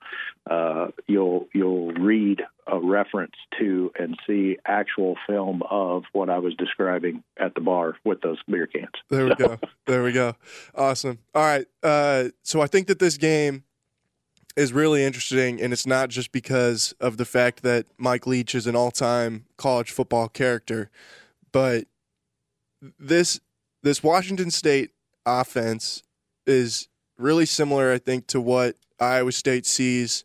Uh, 0.49 0.89
you'll 1.07 1.49
you'll 1.53 1.93
read 1.93 2.43
a 2.67 2.79
reference 2.79 3.35
to 3.59 3.93
and 3.99 4.19
see 4.27 4.59
actual 4.67 5.17
film 5.27 5.63
of 5.71 6.05
what 6.13 6.31
I 6.31 6.39
was 6.39 6.55
describing 6.55 7.23
at 7.37 7.55
the 7.55 7.61
bar 7.61 7.97
with 8.05 8.21
those 8.21 8.39
beer 8.49 8.67
cans. 8.67 8.89
There 9.09 9.27
we 9.27 9.35
so. 9.39 9.49
go. 9.49 9.59
There 9.87 10.03
we 10.03 10.13
go. 10.13 10.35
Awesome. 10.75 11.21
All 11.33 11.43
right. 11.45 11.67
Uh, 11.81 12.31
so 12.43 12.61
I 12.61 12.67
think 12.67 12.89
that 12.89 12.99
this 12.99 13.17
game 13.17 13.63
is 14.57 14.73
really 14.73 15.05
interesting, 15.05 15.61
and 15.61 15.73
it's 15.73 15.87
not 15.87 16.09
just 16.09 16.33
because 16.33 16.93
of 16.99 17.19
the 17.19 17.25
fact 17.25 17.63
that 17.63 17.87
Mike 17.99 18.27
Leach 18.27 18.55
is 18.55 18.67
an 18.67 18.75
all-time 18.75 19.45
college 19.57 19.91
football 19.93 20.29
character, 20.29 20.91
but 21.53 21.85
this 22.99 23.41
this 23.87 24.03
Washington 24.03 24.51
State 24.51 24.91
offense 25.25 26.03
is 26.45 26.89
really 27.19 27.47
similar, 27.47 27.93
I 27.93 27.99
think, 27.99 28.27
to 28.29 28.41
what 28.41 28.75
Iowa 28.99 29.31
State 29.31 29.65
sees 29.65 30.25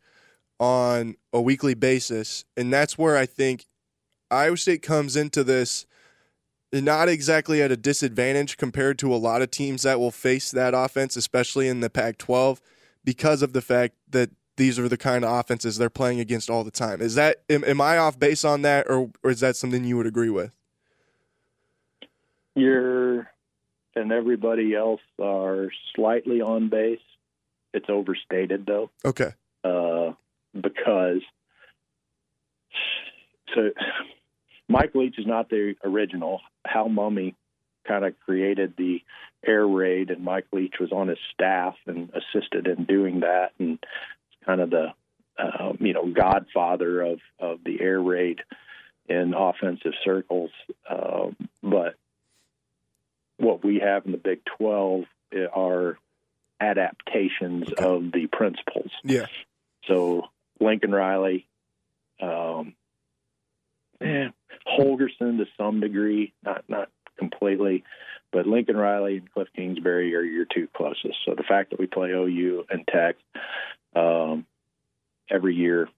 on 0.60 1.16
a 1.32 1.40
weekly 1.40 1.76
basis, 1.76 2.44
and 2.58 2.74
that's 2.74 2.98
where 2.98 3.16
I 3.16 3.26
think 3.26 3.66
Iowa 4.32 4.58
State 4.58 4.82
comes 4.82 5.16
into 5.16 5.44
this 5.44 5.86
not 6.74 7.10
exactly 7.10 7.62
at 7.62 7.72
a 7.72 7.78
disadvantage 7.78 8.58
compared 8.58 8.98
to 9.00 9.14
a 9.14 9.18
lot 9.18 9.42
of 9.42 9.52
teams 9.52 9.84
that 9.84 10.00
will 10.00 10.12
face 10.12 10.52
that 10.52 10.74
offense, 10.74 11.18
especially 11.18 11.68
in 11.68 11.82
the 11.82 11.90
Pac 11.90 12.18
12 12.18 12.62
because 13.04 13.42
of 13.42 13.52
the 13.52 13.62
fact 13.62 13.96
that 14.10 14.30
these 14.56 14.80
are 14.80 14.88
the 14.88 14.98
kind 14.98 15.26
of 15.26 15.32
offenses 15.32 15.78
they're 15.78 15.90
playing 15.90 16.20
against 16.20 16.50
all 16.50 16.64
the 16.64 16.72
time. 16.72 17.02
Is 17.02 17.16
that 17.16 17.44
am, 17.50 17.64
am 17.66 17.82
I 17.82 17.98
off 17.98 18.18
base 18.18 18.46
on 18.46 18.62
that, 18.62 18.90
or, 18.90 19.12
or 19.22 19.32
is 19.32 19.42
that 19.42 19.56
something 19.56 19.84
you 19.84 19.98
would 19.98 20.08
agree 20.08 20.30
with? 20.30 20.52
You're 22.56 23.31
and 23.96 24.12
everybody 24.12 24.76
else 24.76 25.02
are 25.22 25.70
slightly 25.96 26.42
on 26.42 26.70
base. 26.70 27.00
It's 27.74 27.90
overstated 27.90 28.66
though. 28.66 28.90
Okay. 29.06 29.32
Uh, 29.64 30.14
because 30.54 31.22
so 33.56 33.72
Mike 34.68 34.96
Leach 34.96 35.18
is 35.18 35.28
not 35.28 35.50
the 35.50 35.76
original. 35.84 36.42
Hal 36.66 36.90
Mumme 36.90 37.36
kind 37.88 38.06
of 38.06 38.20
created 38.20 38.74
the 38.78 39.02
air 39.46 39.66
raid, 39.66 40.10
and 40.10 40.24
Mike 40.24 40.48
Leach 40.52 40.76
was 40.80 40.92
on 40.92 41.08
his 41.08 41.18
staff 41.34 41.76
and 41.88 42.10
assisted 42.10 42.68
in 42.68 42.86
doing 42.86 43.22
that, 43.22 43.52
and 43.60 43.80
kind 44.46 44.62
of 44.62 44.70
the 44.70 44.88
uh, 45.38 45.74
you 45.80 45.94
know 45.94 46.12
godfather 46.12 47.02
of 47.02 47.20
of 47.40 47.60
the 47.66 47.82
air 47.82 48.00
raid 48.02 48.40
in 49.08 49.34
offensive 49.34 49.94
circles. 50.04 50.52
Uh, 50.90 51.32
but 51.64 51.96
what 53.42 53.64
we 53.64 53.80
have 53.80 54.06
in 54.06 54.12
the 54.12 54.18
Big 54.18 54.42
Twelve 54.58 55.06
are 55.54 55.98
adaptations 56.60 57.70
okay. 57.72 57.84
of 57.84 58.12
the 58.12 58.28
principles. 58.32 58.92
Yeah. 59.04 59.26
So 59.88 60.24
Lincoln 60.60 60.92
Riley, 60.92 61.48
um, 62.22 62.76
eh, 64.00 64.28
Holgorsen 64.68 65.38
to 65.38 65.46
some 65.58 65.80
degree, 65.80 66.34
not 66.44 66.64
not 66.68 66.90
completely, 67.18 67.84
but 68.32 68.48
Lincoln 68.48 68.78
Riley 68.78 69.18
and 69.18 69.32
Cliff 69.32 69.48
Kingsbury 69.56 70.16
are 70.16 70.22
your 70.22 70.46
two 70.46 70.68
closest. 70.76 71.18
So 71.26 71.34
the 71.36 71.44
fact 71.44 71.72
that 71.72 71.80
we 71.80 71.88
play 71.88 72.10
OU 72.10 72.66
and 72.70 72.88
Tech 72.88 73.16
um, 73.96 74.46
every 75.30 75.56
year 75.56 75.90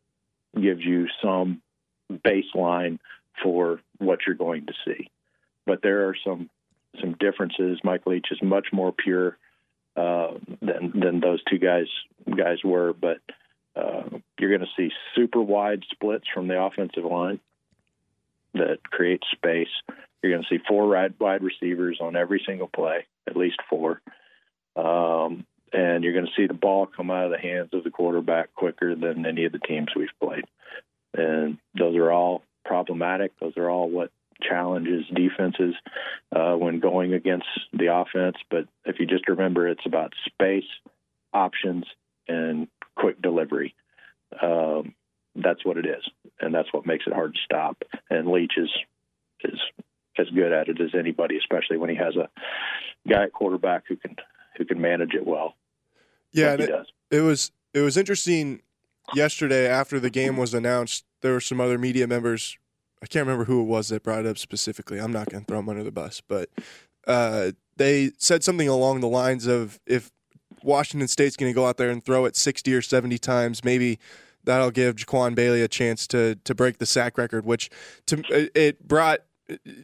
gives 0.55 0.81
you 0.83 1.07
some 1.21 1.61
baseline 2.11 2.99
for 3.43 3.79
what 3.97 4.19
you're 4.25 4.35
going 4.35 4.67
to 4.67 4.73
see. 4.85 5.09
But 5.65 5.81
there 5.81 6.07
are 6.07 6.15
some 6.25 6.49
some 6.99 7.13
differences. 7.19 7.79
Mike 7.83 8.05
Leach 8.05 8.27
is 8.31 8.41
much 8.41 8.67
more 8.71 8.91
pure 8.91 9.37
uh, 9.95 10.31
than 10.61 10.91
than 10.99 11.19
those 11.19 11.43
two 11.43 11.59
guys 11.59 11.87
guys 12.35 12.57
were, 12.63 12.93
but 12.93 13.19
uh, 13.75 14.03
you're 14.39 14.55
going 14.55 14.61
to 14.61 14.75
see 14.77 14.91
super 15.15 15.41
wide 15.41 15.83
splits 15.91 16.25
from 16.33 16.47
the 16.47 16.61
offensive 16.61 17.05
line 17.05 17.39
that 18.53 18.79
create 18.83 19.23
space. 19.31 19.69
You're 20.21 20.31
going 20.31 20.43
to 20.43 20.49
see 20.49 20.63
four 20.67 20.87
wide, 20.87 21.41
receivers 21.41 21.97
on 21.99 22.15
every 22.15 22.41
single 22.45 22.67
play, 22.67 23.05
at 23.27 23.35
least 23.35 23.59
four. 23.69 24.01
Um, 24.75 25.45
and 25.71 26.03
you're 26.03 26.13
going 26.13 26.27
to 26.27 26.31
see 26.35 26.47
the 26.47 26.53
ball 26.53 26.85
come 26.85 27.09
out 27.09 27.25
of 27.25 27.31
the 27.31 27.39
hands 27.39 27.69
of 27.73 27.83
the 27.83 27.89
quarterback 27.89 28.53
quicker 28.53 28.95
than 28.95 29.25
any 29.25 29.45
of 29.45 29.51
the 29.51 29.59
teams 29.59 29.89
we've 29.95 30.07
played. 30.21 30.45
And 31.15 31.57
those 31.77 31.95
are 31.95 32.11
all 32.11 32.43
problematic. 32.63 33.31
Those 33.39 33.57
are 33.57 33.69
all 33.69 33.89
what 33.89 34.11
challenges 34.47 35.05
defenses 35.13 35.75
uh, 36.35 36.53
when 36.53 36.79
going 36.79 37.13
against 37.13 37.47
the 37.71 37.93
offense. 37.93 38.37
But 38.49 38.67
if 38.85 38.99
you 38.99 39.05
just 39.05 39.27
remember, 39.27 39.67
it's 39.67 39.85
about 39.85 40.13
space, 40.25 40.69
options, 41.33 41.85
and 42.27 42.67
quick 42.95 43.21
delivery. 43.21 43.75
Um, 44.41 44.93
that's 45.35 45.65
what 45.65 45.77
it 45.77 45.85
is, 45.85 46.03
and 46.39 46.53
that's 46.53 46.71
what 46.71 46.85
makes 46.85 47.05
it 47.07 47.13
hard 47.13 47.33
to 47.33 47.39
stop. 47.43 47.83
And 48.09 48.27
Leach 48.27 48.53
is 48.57 48.69
is 49.43 49.59
as 50.17 50.29
good 50.29 50.51
at 50.51 50.69
it 50.69 50.79
as 50.79 50.91
anybody, 50.97 51.37
especially 51.37 51.77
when 51.77 51.89
he 51.89 51.95
has 51.95 52.15
a 52.15 52.29
guy 53.09 53.23
at 53.23 53.33
quarterback 53.33 53.83
who 53.87 53.95
can 53.95 54.15
who 54.57 54.65
can 54.65 54.79
manage 54.79 55.13
it 55.13 55.25
well. 55.25 55.55
Yeah, 56.31 56.51
like 56.51 56.59
it, 56.61 56.87
it 57.11 57.21
was 57.21 57.51
it 57.73 57.81
was 57.81 57.97
interesting 57.97 58.61
yesterday 59.15 59.67
after 59.67 59.99
the 59.99 60.09
game 60.09 60.37
was 60.37 60.53
announced. 60.53 61.05
There 61.21 61.33
were 61.33 61.41
some 61.41 61.59
other 61.59 61.77
media 61.77 62.07
members. 62.07 62.57
I 63.03 63.05
can't 63.05 63.27
remember 63.27 63.43
who 63.43 63.59
it 63.59 63.65
was 63.65 63.89
that 63.89 64.01
brought 64.01 64.21
it 64.21 64.27
up 64.27 64.37
specifically. 64.37 64.97
I'm 64.97 65.11
not 65.11 65.29
going 65.29 65.43
to 65.43 65.45
throw 65.45 65.57
them 65.57 65.67
under 65.67 65.83
the 65.83 65.91
bus, 65.91 66.21
but 66.25 66.49
uh, 67.05 67.51
they 67.75 68.11
said 68.17 68.45
something 68.45 68.69
along 68.69 69.01
the 69.01 69.09
lines 69.09 69.45
of 69.45 69.77
if 69.85 70.09
Washington 70.63 71.09
State's 71.09 71.35
going 71.35 71.51
to 71.51 71.55
go 71.55 71.65
out 71.65 71.75
there 71.75 71.89
and 71.89 72.03
throw 72.03 72.23
it 72.23 72.37
60 72.37 72.73
or 72.73 72.81
70 72.81 73.17
times, 73.17 73.65
maybe 73.65 73.99
that'll 74.45 74.71
give 74.71 74.95
Jaquan 74.95 75.35
Bailey 75.35 75.61
a 75.61 75.67
chance 75.67 76.07
to 76.07 76.35
to 76.45 76.55
break 76.55 76.77
the 76.77 76.85
sack 76.85 77.17
record. 77.17 77.45
Which 77.45 77.69
to 78.05 78.23
it 78.57 78.87
brought 78.87 79.19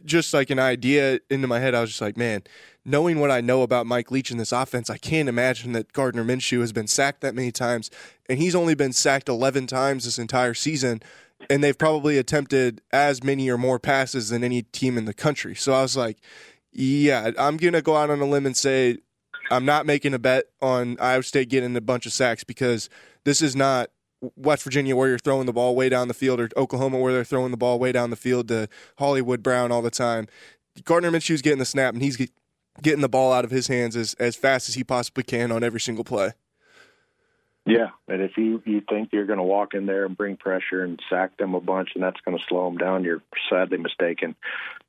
just 0.06 0.32
like 0.32 0.48
an 0.48 0.58
idea 0.58 1.20
into 1.28 1.46
my 1.46 1.60
head. 1.60 1.74
I 1.74 1.82
was 1.82 1.90
just 1.90 2.00
like, 2.00 2.16
man, 2.16 2.42
knowing 2.86 3.20
what 3.20 3.30
I 3.30 3.42
know 3.42 3.60
about 3.60 3.86
Mike 3.86 4.10
Leach 4.10 4.30
in 4.30 4.38
this 4.38 4.52
offense, 4.52 4.88
I 4.88 4.96
can't 4.96 5.28
imagine 5.28 5.72
that 5.72 5.92
Gardner 5.92 6.24
Minshew 6.24 6.60
has 6.60 6.72
been 6.72 6.86
sacked 6.86 7.20
that 7.20 7.34
many 7.34 7.52
times, 7.52 7.90
and 8.28 8.38
he's 8.38 8.54
only 8.54 8.74
been 8.74 8.94
sacked 8.94 9.28
11 9.28 9.66
times 9.66 10.04
this 10.04 10.18
entire 10.18 10.54
season. 10.54 11.02
And 11.48 11.64
they've 11.64 11.76
probably 11.76 12.18
attempted 12.18 12.82
as 12.92 13.24
many 13.24 13.48
or 13.48 13.58
more 13.58 13.78
passes 13.78 14.28
than 14.28 14.44
any 14.44 14.62
team 14.62 14.98
in 14.98 15.06
the 15.06 15.14
country. 15.14 15.54
So 15.54 15.72
I 15.72 15.82
was 15.82 15.96
like, 15.96 16.18
yeah, 16.72 17.30
I'm 17.38 17.56
going 17.56 17.72
to 17.72 17.82
go 17.82 17.96
out 17.96 18.10
on 18.10 18.20
a 18.20 18.24
limb 18.26 18.46
and 18.46 18.56
say 18.56 18.98
I'm 19.50 19.64
not 19.64 19.86
making 19.86 20.14
a 20.14 20.18
bet 20.18 20.44
on 20.60 20.96
Iowa 21.00 21.22
State 21.22 21.48
getting 21.48 21.74
a 21.76 21.80
bunch 21.80 22.06
of 22.06 22.12
sacks 22.12 22.44
because 22.44 22.88
this 23.24 23.42
is 23.42 23.56
not 23.56 23.90
West 24.36 24.62
Virginia 24.62 24.94
where 24.94 25.08
you're 25.08 25.18
throwing 25.18 25.46
the 25.46 25.52
ball 25.52 25.74
way 25.74 25.88
down 25.88 26.08
the 26.08 26.14
field 26.14 26.40
or 26.40 26.48
Oklahoma 26.56 26.98
where 26.98 27.12
they're 27.12 27.24
throwing 27.24 27.50
the 27.50 27.56
ball 27.56 27.78
way 27.78 27.90
down 27.90 28.10
the 28.10 28.16
field 28.16 28.48
to 28.48 28.68
Hollywood 28.98 29.42
Brown 29.42 29.72
all 29.72 29.82
the 29.82 29.90
time. 29.90 30.28
Gardner 30.84 31.10
Minshew's 31.10 31.42
getting 31.42 31.58
the 31.58 31.64
snap 31.64 31.94
and 31.94 32.02
he's 32.02 32.16
getting 32.82 33.00
the 33.00 33.08
ball 33.08 33.32
out 33.32 33.44
of 33.44 33.50
his 33.50 33.66
hands 33.66 33.96
as, 33.96 34.14
as 34.14 34.36
fast 34.36 34.68
as 34.68 34.74
he 34.74 34.84
possibly 34.84 35.24
can 35.24 35.50
on 35.50 35.64
every 35.64 35.80
single 35.80 36.04
play. 36.04 36.32
Yeah, 37.66 37.90
and 38.08 38.22
if 38.22 38.36
you 38.36 38.62
you 38.64 38.80
think 38.88 39.10
you're 39.12 39.26
going 39.26 39.38
to 39.38 39.44
walk 39.44 39.74
in 39.74 39.84
there 39.84 40.06
and 40.06 40.16
bring 40.16 40.36
pressure 40.36 40.82
and 40.82 41.00
sack 41.10 41.36
them 41.36 41.54
a 41.54 41.60
bunch, 41.60 41.90
and 41.94 42.02
that's 42.02 42.20
going 42.24 42.36
to 42.36 42.44
slow 42.48 42.64
them 42.64 42.78
down, 42.78 43.04
you're 43.04 43.22
sadly 43.50 43.76
mistaken. 43.76 44.34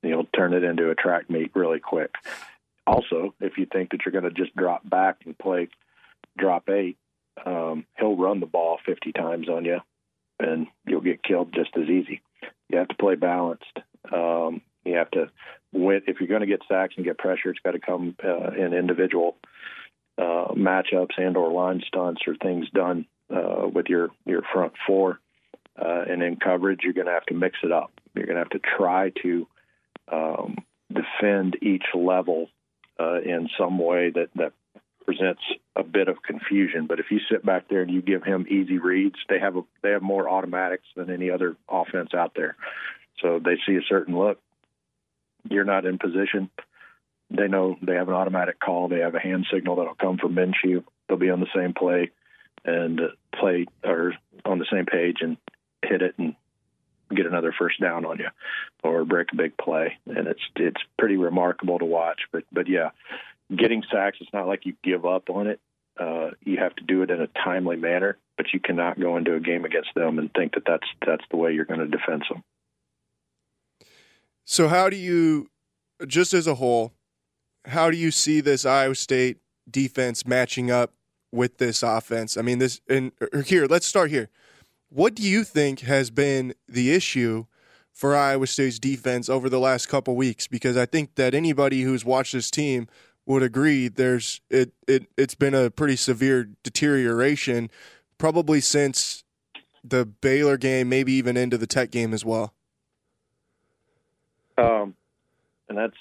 You'll 0.02 0.28
turn 0.36 0.54
it 0.54 0.64
into 0.64 0.90
a 0.90 0.96
track 0.96 1.30
meet 1.30 1.52
really 1.54 1.80
quick. 1.80 2.12
Also, 2.88 3.36
if 3.40 3.58
you 3.58 3.68
think 3.72 3.92
that 3.92 4.00
you're 4.06 4.14
going 4.14 4.34
to 4.34 4.44
just 4.44 4.56
drop 4.56 4.90
back 4.90 5.18
and 5.26 5.38
play 5.38 5.68
drop 6.38 6.70
eight, 6.70 6.98
um, 7.46 7.86
he'll 7.98 8.16
run 8.16 8.40
the 8.40 8.46
ball 8.46 8.80
50 8.86 9.12
times 9.12 9.50
on 9.50 9.66
you, 9.66 9.80
and 10.40 10.68
you'll 10.86 11.02
get 11.02 11.24
killed 11.24 11.54
just 11.54 11.72
as 11.76 11.90
easy. 11.90 12.22
You 12.70 12.78
have 12.80 12.88
to 12.88 12.96
play 12.96 13.16
balanced. 13.16 13.80
Um, 14.12 14.62
you 14.86 14.96
have 14.96 15.12
to. 15.12 15.30
If 15.74 16.20
you're 16.20 16.28
going 16.28 16.42
to 16.42 16.48
get 16.48 16.64
sacks 16.68 16.96
and 16.96 17.06
get 17.06 17.18
pressure, 17.18 17.50
it's 17.50 17.60
got 17.60 17.72
to 17.72 17.80
come 17.80 18.16
uh, 18.24 18.52
in 18.52 18.74
individual 18.74 19.38
uh, 20.22 20.54
matchups 20.54 21.18
and 21.18 21.36
or 21.36 21.52
line 21.52 21.82
stunts 21.88 22.22
or 22.28 22.36
things 22.36 22.70
done 22.70 23.06
uh, 23.34 23.68
with 23.74 23.88
your 23.88 24.10
your 24.26 24.44
front 24.54 24.74
four. 24.86 25.20
Uh, 25.82 26.04
and 26.08 26.22
in 26.22 26.36
coverage, 26.36 26.82
you're 26.84 26.94
going 26.94 27.08
to 27.08 27.14
have 27.14 27.26
to 27.26 27.34
mix 27.34 27.58
it 27.64 27.72
up. 27.72 27.92
You're 28.14 28.26
going 28.26 28.36
to 28.36 28.42
have 28.42 28.62
to 28.62 28.70
try 28.78 29.12
to 29.24 29.48
um, 30.12 30.58
defend 30.92 31.58
each 31.62 31.86
level 31.96 32.50
uh, 33.00 33.22
in 33.22 33.50
some 33.58 33.80
way 33.80 34.12
that 34.12 34.30
that 34.36 34.54
presents 35.06 35.42
a 35.76 35.84
bit 35.84 36.08
of 36.08 36.22
confusion. 36.22 36.86
But 36.88 37.00
if 37.00 37.08
you 37.10 37.20
sit 37.32 37.44
back 37.44 37.68
there 37.70 37.82
and 37.82 37.90
you 37.90 38.02
give 38.02 38.24
him 38.24 38.46
easy 38.48 38.78
reads, 38.78 39.16
they 39.28 39.40
have 39.40 39.56
a, 39.56 39.62
they 39.82 39.92
have 39.92 40.04
more 40.04 40.30
automatics 40.30 40.86
than 40.96 41.10
any 41.10 41.32
other 41.32 41.56
offense 41.68 42.14
out 42.14 42.34
there. 42.36 42.56
So 43.22 43.40
they 43.44 43.58
see 43.66 43.76
a 43.76 43.88
certain 43.90 44.18
look. 44.18 44.40
You're 45.50 45.66
not 45.66 45.86
in 45.86 45.98
position. 45.98 46.50
They 47.32 47.48
know 47.48 47.78
they 47.82 47.96
have 47.96 48.10
an 48.10 48.14
automatic 48.14 48.60
call. 48.60 48.90
They 48.90 49.00
have 49.00 49.16
a 49.16 49.20
hand 49.20 49.48
signal 49.52 49.78
that'll 49.78 49.96
come 49.96 50.18
from 50.18 50.36
Minshew. 50.36 50.84
They'll 51.08 51.18
be 51.18 51.30
on 51.30 51.40
the 51.40 51.48
same 51.56 51.74
play 51.74 52.12
and 52.66 53.00
play 53.34 53.66
or 53.84 54.14
on 54.46 54.60
the 54.60 54.68
same 54.72 54.86
page 54.86 55.18
and 55.22 55.38
hit 55.84 56.02
it 56.02 56.16
and 56.18 56.36
get 57.16 57.26
another 57.26 57.54
first 57.58 57.80
down 57.82 58.06
on 58.06 58.20
you 58.20 58.28
or 58.84 59.06
break 59.06 59.28
a 59.32 59.36
big 59.36 59.58
play. 59.58 59.98
And 60.06 60.28
it's 60.28 60.42
it's 60.58 60.82
pretty 61.00 61.18
remarkable 61.18 61.80
to 61.80 61.86
watch. 61.86 62.22
But 62.32 62.44
but 62.52 62.68
yeah, 62.68 62.90
getting 63.56 63.84
sacks, 63.92 64.18
it's 64.20 64.34
not 64.34 64.48
like 64.48 64.66
you 64.66 64.74
give 64.84 65.06
up 65.06 65.30
on 65.30 65.48
it. 65.48 65.60
Uh, 66.00 66.32
you 66.44 66.58
have 66.58 66.76
to 66.76 66.84
do 66.84 67.02
it 67.04 67.12
in 67.12 67.22
a 67.22 67.28
timely 67.28 67.76
manner, 67.76 68.18
but 68.38 68.48
you 68.54 68.60
cannot 68.60 69.00
go 69.00 69.18
into 69.18 69.36
a 69.36 69.40
game 69.40 69.66
against 69.66 69.90
them 69.96 70.20
and 70.20 70.34
think 70.34 70.54
that 70.56 70.64
that's 70.66 70.88
that's 71.06 71.24
the 71.32 71.38
way 71.38 71.54
you're 71.54 71.66
going 71.66 71.80
to 71.80 71.88
defend 71.88 72.24
them. 72.30 72.44
So 74.46 74.68
how 74.68 74.90
do 74.90 74.98
you, 74.98 75.50
just 76.08 76.34
as 76.34 76.48
a 76.48 76.56
whole, 76.56 76.94
how 77.66 77.92
do 77.92 77.98
you 77.98 78.12
see 78.12 78.42
this 78.42 78.66
Iowa 78.66 78.96
State 78.96 79.38
defense 79.70 80.26
matching 80.26 80.72
up 80.72 80.94
with 81.32 81.58
this 81.58 81.84
offense? 81.84 82.38
I 82.38 82.42
mean, 82.42 82.60
this 82.60 82.82
and 82.90 83.12
here, 83.46 83.68
let's 83.68 83.86
start 83.86 84.10
here. 84.10 84.30
What 84.90 85.16
do 85.16 85.24
you 85.24 85.44
think 85.44 85.82
has 85.82 86.10
been 86.12 86.54
the 86.68 86.94
issue 86.94 87.46
for 87.94 88.16
Iowa 88.16 88.48
State's 88.48 88.80
defense 88.80 89.30
over 89.30 89.50
the 89.50 89.60
last 89.60 89.88
couple 89.88 90.16
weeks? 90.16 90.48
Because 90.48 90.76
I 90.76 90.86
think 90.86 91.16
that 91.16 91.34
anybody 91.34 91.84
who's 91.84 92.04
watched 92.04 92.34
this 92.34 92.52
team 92.52 92.88
would 93.26 93.44
agree 93.44 93.88
there's 93.88 94.42
it, 94.50 94.74
it 94.88 95.06
it's 95.18 95.36
been 95.36 95.54
a 95.54 95.70
pretty 95.70 95.96
severe 95.96 96.50
deterioration 96.64 97.70
probably 98.18 98.62
since 98.62 99.24
the 99.84 100.06
Baylor 100.06 100.58
game, 100.58 100.90
maybe 100.90 101.14
even 101.14 101.38
into 101.38 101.58
the 101.58 101.68
Tech 101.68 101.92
game 101.92 102.14
as 102.14 102.24
well. 102.24 102.54
Um, 104.58 104.94
and 105.70 105.78
that's 105.78 105.98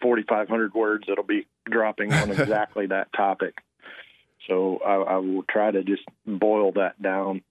4,500 0.00 0.74
words 0.74 1.04
that'll 1.06 1.24
be 1.24 1.46
dropping 1.64 2.12
on 2.12 2.30
exactly 2.30 2.86
that 2.86 3.12
topic. 3.12 3.54
So 4.48 4.78
I, 4.84 4.94
I, 4.94 5.16
will 5.18 5.42
try 5.42 5.70
to 5.70 5.82
just 5.82 6.02
boil 6.26 6.72
that 6.72 7.00
down, 7.02 7.42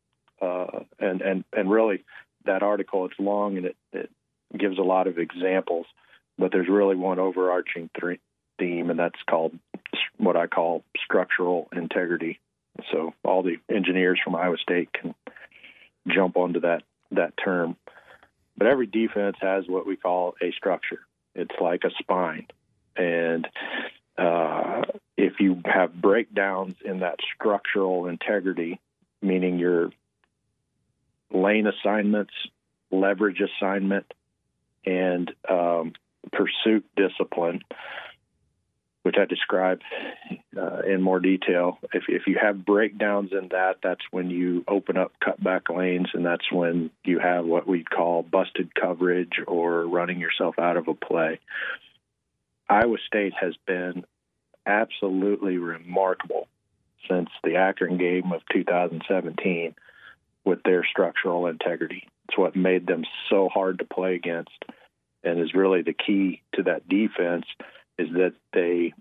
uh, 0.41 0.79
and 0.99 1.21
and 1.21 1.43
and 1.53 1.69
really, 1.69 2.03
that 2.45 2.63
article 2.63 3.05
it's 3.05 3.19
long 3.19 3.57
and 3.57 3.67
it, 3.67 3.75
it 3.93 4.09
gives 4.57 4.79
a 4.79 4.83
lot 4.83 5.07
of 5.07 5.19
examples, 5.19 5.85
but 6.39 6.51
there's 6.51 6.67
really 6.67 6.95
one 6.95 7.19
overarching 7.19 7.89
theme, 8.57 8.89
and 8.89 8.97
that's 8.97 9.19
called 9.29 9.57
what 10.17 10.35
I 10.35 10.47
call 10.47 10.83
structural 11.03 11.67
integrity. 11.75 12.39
So 12.91 13.13
all 13.23 13.43
the 13.43 13.57
engineers 13.69 14.19
from 14.23 14.35
Iowa 14.35 14.57
State 14.57 14.89
can 14.93 15.13
jump 16.07 16.37
onto 16.37 16.61
that 16.61 16.83
that 17.11 17.33
term. 17.43 17.75
But 18.57 18.67
every 18.67 18.87
defense 18.87 19.37
has 19.39 19.65
what 19.67 19.85
we 19.85 19.95
call 19.95 20.35
a 20.41 20.51
structure. 20.51 20.99
It's 21.37 21.55
like 21.61 21.83
a 21.85 21.91
spine, 21.99 22.47
and 22.97 23.47
uh, 24.17 24.81
if 25.15 25.39
you 25.39 25.61
have 25.65 25.93
breakdowns 25.93 26.75
in 26.83 26.99
that 26.99 27.19
structural 27.35 28.07
integrity, 28.07 28.79
meaning 29.21 29.59
your 29.59 29.91
lane 31.31 31.67
assignments, 31.67 32.33
leverage 32.91 33.39
assignment, 33.41 34.11
and 34.85 35.31
um, 35.49 35.93
pursuit 36.31 36.85
discipline, 36.95 37.61
which 39.07 39.15
I 39.17 39.23
describe 39.23 39.79
uh, 40.57 40.79
in 40.79 41.01
more 41.01 41.21
detail. 41.21 41.79
If, 41.93 42.03
if 42.09 42.23
you 42.27 42.37
have 42.41 42.65
breakdowns 42.65 43.31
in 43.31 43.47
that, 43.51 43.77
that's 43.81 44.03
when 44.11 44.29
you 44.29 44.65
open 44.67 44.97
up 44.97 45.13
cutback 45.25 45.73
lanes, 45.73 46.09
and 46.13 46.25
that's 46.25 46.51
when 46.51 46.91
you 47.05 47.17
have 47.17 47.45
what 47.45 47.65
we'd 47.65 47.89
call 47.89 48.21
busted 48.21 48.75
coverage 48.75 49.39
or 49.47 49.87
running 49.87 50.19
yourself 50.19 50.59
out 50.59 50.75
of 50.75 50.89
a 50.89 50.93
play. 50.93 51.39
Iowa 52.69 52.97
State 53.07 53.31
has 53.39 53.53
been 53.65 54.03
absolutely 54.65 55.57
remarkable 55.57 56.49
since 57.09 57.29
the 57.45 57.55
Akron 57.55 57.97
game 57.97 58.33
of 58.33 58.41
2017 58.51 59.73
with 60.43 60.63
their 60.63 60.85
structural 60.85 61.47
integrity. 61.47 62.09
It's 62.27 62.37
what 62.37 62.57
made 62.57 62.85
them 62.85 63.05
so 63.29 63.47
hard 63.47 63.79
to 63.79 63.85
play 63.85 64.15
against 64.15 64.65
and 65.23 65.39
is 65.39 65.53
really 65.53 65.81
the 65.81 65.93
key 65.93 66.41
to 66.55 66.63
that 66.63 66.89
defense 66.89 67.45
is 67.97 68.09
that 68.13 68.33
they 68.53 68.93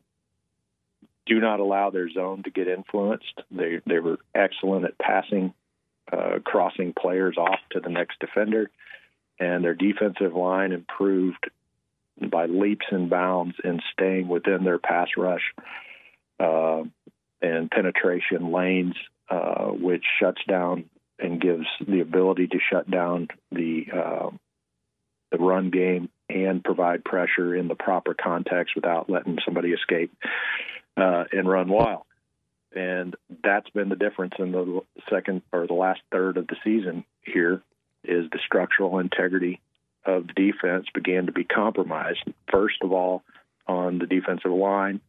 do 1.26 1.40
not 1.40 1.60
allow 1.60 1.90
their 1.90 2.08
zone 2.08 2.42
to 2.44 2.50
get 2.50 2.68
influenced. 2.68 3.42
They 3.50 3.80
they 3.86 3.98
were 3.98 4.18
excellent 4.34 4.84
at 4.84 4.98
passing, 4.98 5.52
uh, 6.12 6.38
crossing 6.44 6.94
players 6.98 7.36
off 7.36 7.58
to 7.72 7.80
the 7.80 7.90
next 7.90 8.20
defender, 8.20 8.70
and 9.38 9.64
their 9.64 9.74
defensive 9.74 10.34
line 10.34 10.72
improved 10.72 11.50
by 12.30 12.46
leaps 12.46 12.86
and 12.90 13.10
bounds 13.10 13.56
in 13.62 13.80
staying 13.92 14.28
within 14.28 14.64
their 14.64 14.78
pass 14.78 15.08
rush 15.16 15.52
uh, 16.40 16.82
and 17.42 17.70
penetration 17.70 18.52
lanes, 18.52 18.94
uh, 19.28 19.66
which 19.66 20.04
shuts 20.18 20.40
down 20.48 20.84
and 21.18 21.40
gives 21.40 21.66
the 21.86 22.00
ability 22.00 22.46
to 22.46 22.58
shut 22.70 22.90
down 22.90 23.28
the 23.50 23.86
uh, 23.92 24.30
the 25.30 25.38
run 25.38 25.70
game 25.70 26.08
and 26.28 26.62
provide 26.62 27.04
pressure 27.04 27.54
in 27.54 27.68
the 27.68 27.74
proper 27.74 28.14
context 28.14 28.74
without 28.74 29.08
letting 29.08 29.38
somebody 29.44 29.72
escape 29.72 30.12
uh, 30.96 31.24
and 31.32 31.48
run 31.48 31.68
wild. 31.68 32.02
And 32.74 33.16
that's 33.42 33.70
been 33.70 33.88
the 33.88 33.96
difference 33.96 34.34
in 34.38 34.52
the 34.52 34.80
second 35.10 35.42
or 35.52 35.66
the 35.66 35.74
last 35.74 36.00
third 36.12 36.36
of 36.36 36.46
the 36.46 36.56
season 36.62 37.04
here 37.22 37.62
is 38.04 38.28
the 38.30 38.38
structural 38.44 38.98
integrity 38.98 39.60
of 40.04 40.26
the 40.26 40.32
defense 40.34 40.86
began 40.94 41.26
to 41.26 41.32
be 41.32 41.44
compromised. 41.44 42.22
First 42.50 42.76
of 42.82 42.92
all, 42.92 43.22
on 43.66 43.98
the 43.98 44.06
defensive 44.06 44.52
line, 44.52 45.00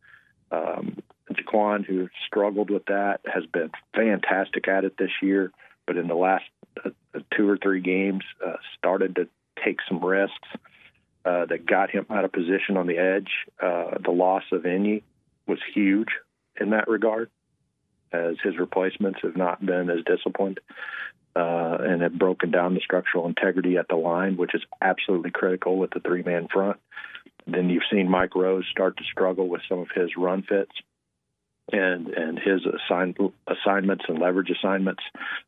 um, 0.52 0.98
Jaquan, 1.32 1.86
who 1.86 2.10
struggled 2.26 2.70
with 2.70 2.86
that, 2.86 3.20
has 3.26 3.46
been 3.46 3.70
fantastic 3.94 4.68
at 4.68 4.86
it 4.86 4.98
this 4.98 5.12
year. 5.22 5.52
But 5.86 5.98
in 5.98 6.08
the 6.08 6.16
last 6.16 6.46
uh, 6.84 6.90
two 7.36 7.50
or 7.50 7.58
three 7.58 7.82
games, 7.82 8.24
uh, 8.46 8.56
started 8.78 9.16
to 9.16 9.28
take 9.64 9.78
some 9.88 10.04
risks 10.04 10.48
uh, 11.26 11.46
that 11.46 11.66
got 11.66 11.90
him 11.90 12.06
out 12.10 12.26
of 12.26 12.32
position 12.32 12.78
on 12.78 12.88
the 12.88 12.98
edge. 12.98 13.30
Uh, 13.62 13.98
the 14.04 14.12
loss 14.12 14.44
of 14.52 14.64
Enyi 14.64 15.04
was 15.48 15.60
huge 15.74 16.10
in 16.60 16.72
that 16.72 16.88
regard, 16.88 17.30
as 18.12 18.36
his 18.44 18.58
replacements 18.58 19.20
have 19.24 19.36
not 19.36 19.66
been 19.66 19.90
as 19.90 20.00
disciplined 20.06 20.60
uh, 21.36 21.78
and 21.82 22.02
have 22.02 22.18
broken 22.18 22.50
down 22.50 22.74
the 22.74 22.80
structural 22.80 23.28
integrity 23.28 23.78
at 23.78 23.88
the 23.88 23.96
line, 23.96 24.38
which 24.38 24.56
is 24.56 24.62
absolutely 24.82 25.32
critical 25.32 25.78
with 25.78 25.92
the 25.92 26.00
three 26.00 26.24
man 26.24 26.48
front. 26.52 26.78
Then 27.46 27.70
you've 27.70 27.84
seen 27.92 28.10
Mike 28.10 28.36
Rose 28.36 28.66
start 28.72 28.98
to 28.98 29.04
struggle 29.04 29.48
with 29.48 29.62
some 29.70 29.80
of 29.80 29.88
his 29.94 30.12
run 30.18 30.44
fits 30.44 30.72
and 31.72 32.08
and 32.08 32.40
his 32.40 32.62
assign, 32.66 33.16
assignments 33.48 34.06
and 34.08 34.20
leverage 34.20 34.50
assignments 34.50 35.04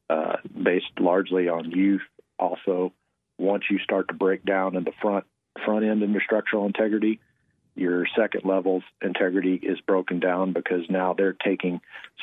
uh, 0.09 0.37
based 0.61 0.99
largely 0.99 1.49
on 1.49 1.71
youth. 1.71 2.01
Also, 2.37 2.93
once 3.39 3.63
you 3.69 3.79
start 3.79 4.07
to 4.09 4.13
break 4.13 4.43
down 4.43 4.75
in 4.75 4.83
the 4.83 4.91
front 5.01 5.25
front 5.65 5.85
end 5.85 6.03
in 6.03 6.11
your 6.11 6.21
structural 6.21 6.65
integrity, 6.65 7.19
your 7.75 8.05
second 8.17 8.45
level's 8.45 8.83
integrity 9.01 9.55
is 9.55 9.79
broken 9.81 10.19
down 10.19 10.53
because 10.53 10.81
now 10.89 11.13
they're 11.13 11.33
taking 11.33 11.81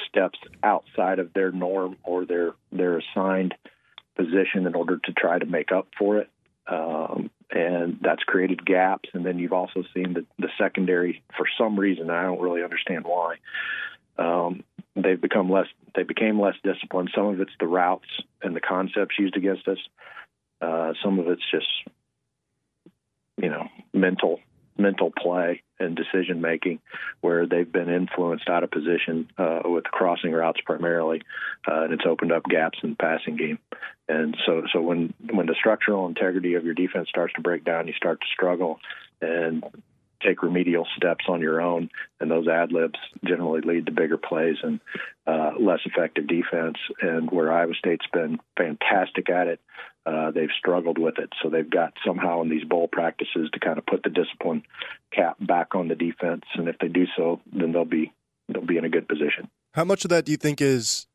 steps 0.08 0.38
outside 0.62 1.18
of 1.18 1.32
their 1.32 1.50
norm 1.52 1.96
or 2.04 2.24
their 2.24 2.52
their 2.70 2.98
assigned 2.98 3.54
position 4.16 4.66
in 4.66 4.74
order 4.74 4.98
to 5.04 5.12
try 5.12 5.38
to 5.38 5.46
make 5.46 5.72
up 5.72 5.88
for 5.98 6.18
it. 6.18 6.30
Um, 6.66 7.30
and 7.50 7.98
that's 8.00 8.22
created 8.24 8.64
gaps. 8.64 9.08
And 9.12 9.24
then 9.24 9.38
you've 9.38 9.52
also 9.52 9.84
seen 9.94 10.14
the, 10.14 10.26
the 10.38 10.48
secondary, 10.58 11.22
for 11.36 11.46
some 11.58 11.78
reason, 11.78 12.10
I 12.10 12.22
don't 12.22 12.40
really 12.40 12.64
understand 12.64 13.04
why. 13.04 13.36
Um, 14.18 14.64
they've 14.96 15.20
become 15.20 15.50
less. 15.50 15.66
They 15.94 16.02
became 16.02 16.40
less 16.40 16.56
disciplined. 16.64 17.10
Some 17.14 17.26
of 17.26 17.40
it's 17.40 17.52
the 17.60 17.66
routes 17.66 18.08
and 18.42 18.56
the 18.56 18.60
concepts 18.60 19.18
used 19.18 19.36
against 19.36 19.68
us. 19.68 19.78
Uh, 20.60 20.92
some 21.02 21.18
of 21.18 21.28
it's 21.28 21.42
just, 21.50 21.66
you 23.36 23.50
know, 23.50 23.68
mental 23.92 24.40
mental 24.78 25.10
play 25.10 25.62
and 25.78 25.96
decision 25.96 26.40
making 26.40 26.78
where 27.22 27.46
they've 27.46 27.70
been 27.70 27.88
influenced 27.88 28.48
out 28.48 28.62
of 28.62 28.70
position 28.70 29.26
uh, 29.38 29.60
with 29.64 29.84
crossing 29.84 30.32
routes 30.32 30.60
primarily, 30.66 31.22
uh, 31.66 31.84
and 31.84 31.92
it's 31.94 32.04
opened 32.06 32.30
up 32.30 32.44
gaps 32.44 32.78
in 32.82 32.90
the 32.90 32.96
passing 32.96 33.36
game. 33.36 33.58
And 34.08 34.36
so, 34.46 34.62
so 34.72 34.80
when 34.80 35.14
when 35.30 35.46
the 35.46 35.54
structural 35.58 36.06
integrity 36.06 36.54
of 36.54 36.64
your 36.64 36.74
defense 36.74 37.08
starts 37.08 37.34
to 37.34 37.40
break 37.40 37.64
down, 37.64 37.86
you 37.86 37.94
start 37.94 38.20
to 38.20 38.26
struggle 38.32 38.78
and 39.20 39.64
take 40.26 40.42
remedial 40.42 40.86
steps 40.96 41.26
on 41.28 41.40
your 41.40 41.60
own, 41.60 41.90
and 42.20 42.30
those 42.30 42.48
ad 42.48 42.72
libs 42.72 42.98
generally 43.24 43.60
lead 43.60 43.86
to 43.86 43.92
bigger 43.92 44.16
plays 44.16 44.56
and 44.62 44.80
uh, 45.26 45.52
less 45.58 45.80
effective 45.84 46.26
defense. 46.26 46.76
And 47.00 47.30
where 47.30 47.52
Iowa 47.52 47.74
State's 47.78 48.06
been 48.12 48.38
fantastic 48.56 49.30
at 49.30 49.46
it, 49.46 49.60
uh, 50.04 50.30
they've 50.30 50.50
struggled 50.58 50.98
with 50.98 51.18
it. 51.18 51.30
So 51.42 51.50
they've 51.50 51.68
got 51.68 51.94
somehow 52.06 52.42
in 52.42 52.48
these 52.48 52.64
bowl 52.64 52.88
practices 52.88 53.50
to 53.52 53.60
kind 53.60 53.78
of 53.78 53.86
put 53.86 54.02
the 54.02 54.10
discipline 54.10 54.62
cap 55.12 55.36
back 55.40 55.74
on 55.74 55.88
the 55.88 55.94
defense, 55.94 56.44
and 56.54 56.68
if 56.68 56.78
they 56.78 56.88
do 56.88 57.06
so, 57.16 57.40
then 57.52 57.72
they'll 57.72 57.84
be 57.84 58.12
they'll 58.48 58.64
be 58.64 58.76
in 58.76 58.84
a 58.84 58.88
good 58.88 59.08
position. 59.08 59.48
How 59.74 59.84
much 59.84 60.04
of 60.04 60.10
that 60.10 60.24
do 60.24 60.32
you 60.32 60.38
think 60.38 60.60
is 60.60 61.06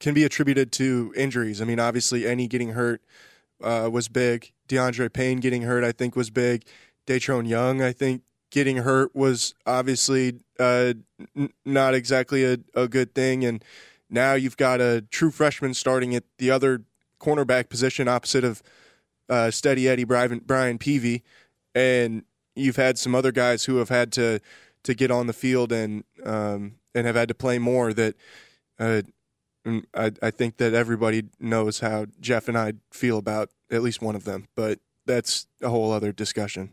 can 0.00 0.14
be 0.14 0.24
attributed 0.24 0.72
to 0.72 1.12
injuries? 1.16 1.60
I 1.60 1.64
mean, 1.64 1.78
obviously, 1.78 2.22
Enyi 2.22 2.48
getting 2.48 2.70
hurt 2.70 3.02
uh, 3.62 3.88
was 3.92 4.08
big. 4.08 4.52
DeAndre 4.68 5.12
Payne 5.12 5.38
getting 5.38 5.62
hurt, 5.62 5.84
I 5.84 5.92
think, 5.92 6.16
was 6.16 6.30
big. 6.30 6.64
Datrone 7.06 7.48
Young, 7.48 7.82
I 7.82 7.92
think, 7.92 8.22
getting 8.50 8.78
hurt 8.78 9.14
was 9.14 9.54
obviously 9.66 10.40
uh, 10.58 10.94
n- 11.36 11.52
not 11.64 11.94
exactly 11.94 12.44
a, 12.44 12.58
a 12.74 12.88
good 12.88 13.14
thing. 13.14 13.44
And 13.44 13.64
now 14.08 14.34
you've 14.34 14.56
got 14.56 14.80
a 14.80 15.02
true 15.10 15.30
freshman 15.30 15.74
starting 15.74 16.14
at 16.14 16.24
the 16.38 16.50
other 16.50 16.82
cornerback 17.20 17.68
position 17.68 18.08
opposite 18.08 18.44
of 18.44 18.62
uh, 19.28 19.50
Steady 19.50 19.88
Eddie 19.88 20.04
Brian, 20.04 20.40
Brian 20.44 20.78
Peavy. 20.78 21.22
And 21.74 22.24
you've 22.54 22.76
had 22.76 22.98
some 22.98 23.14
other 23.14 23.32
guys 23.32 23.64
who 23.64 23.76
have 23.76 23.88
had 23.88 24.12
to 24.12 24.40
to 24.84 24.94
get 24.94 25.10
on 25.10 25.26
the 25.26 25.32
field 25.32 25.72
and 25.72 26.04
um, 26.24 26.76
and 26.94 27.06
have 27.06 27.16
had 27.16 27.28
to 27.28 27.34
play 27.34 27.58
more 27.58 27.92
that 27.92 28.14
uh, 28.78 29.02
I, 29.94 30.12
I 30.22 30.30
think 30.30 30.58
that 30.58 30.74
everybody 30.74 31.24
knows 31.40 31.80
how 31.80 32.06
Jeff 32.20 32.48
and 32.48 32.56
I 32.56 32.74
feel 32.92 33.18
about 33.18 33.50
at 33.70 33.82
least 33.82 34.00
one 34.00 34.14
of 34.14 34.24
them, 34.24 34.46
but 34.54 34.78
that's 35.04 35.46
a 35.60 35.68
whole 35.68 35.92
other 35.92 36.12
discussion. 36.12 36.72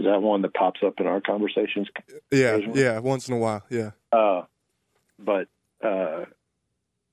Is 0.00 0.06
that 0.06 0.22
one 0.22 0.40
that 0.42 0.54
pops 0.54 0.80
up 0.82 0.94
in 0.98 1.06
our 1.06 1.20
conversations? 1.20 1.86
Yeah, 2.30 2.56
yeah, 2.56 2.98
once 3.00 3.28
in 3.28 3.34
a 3.34 3.38
while, 3.38 3.62
yeah. 3.68 3.90
Uh, 4.10 4.44
but 5.18 5.46
uh, 5.84 6.24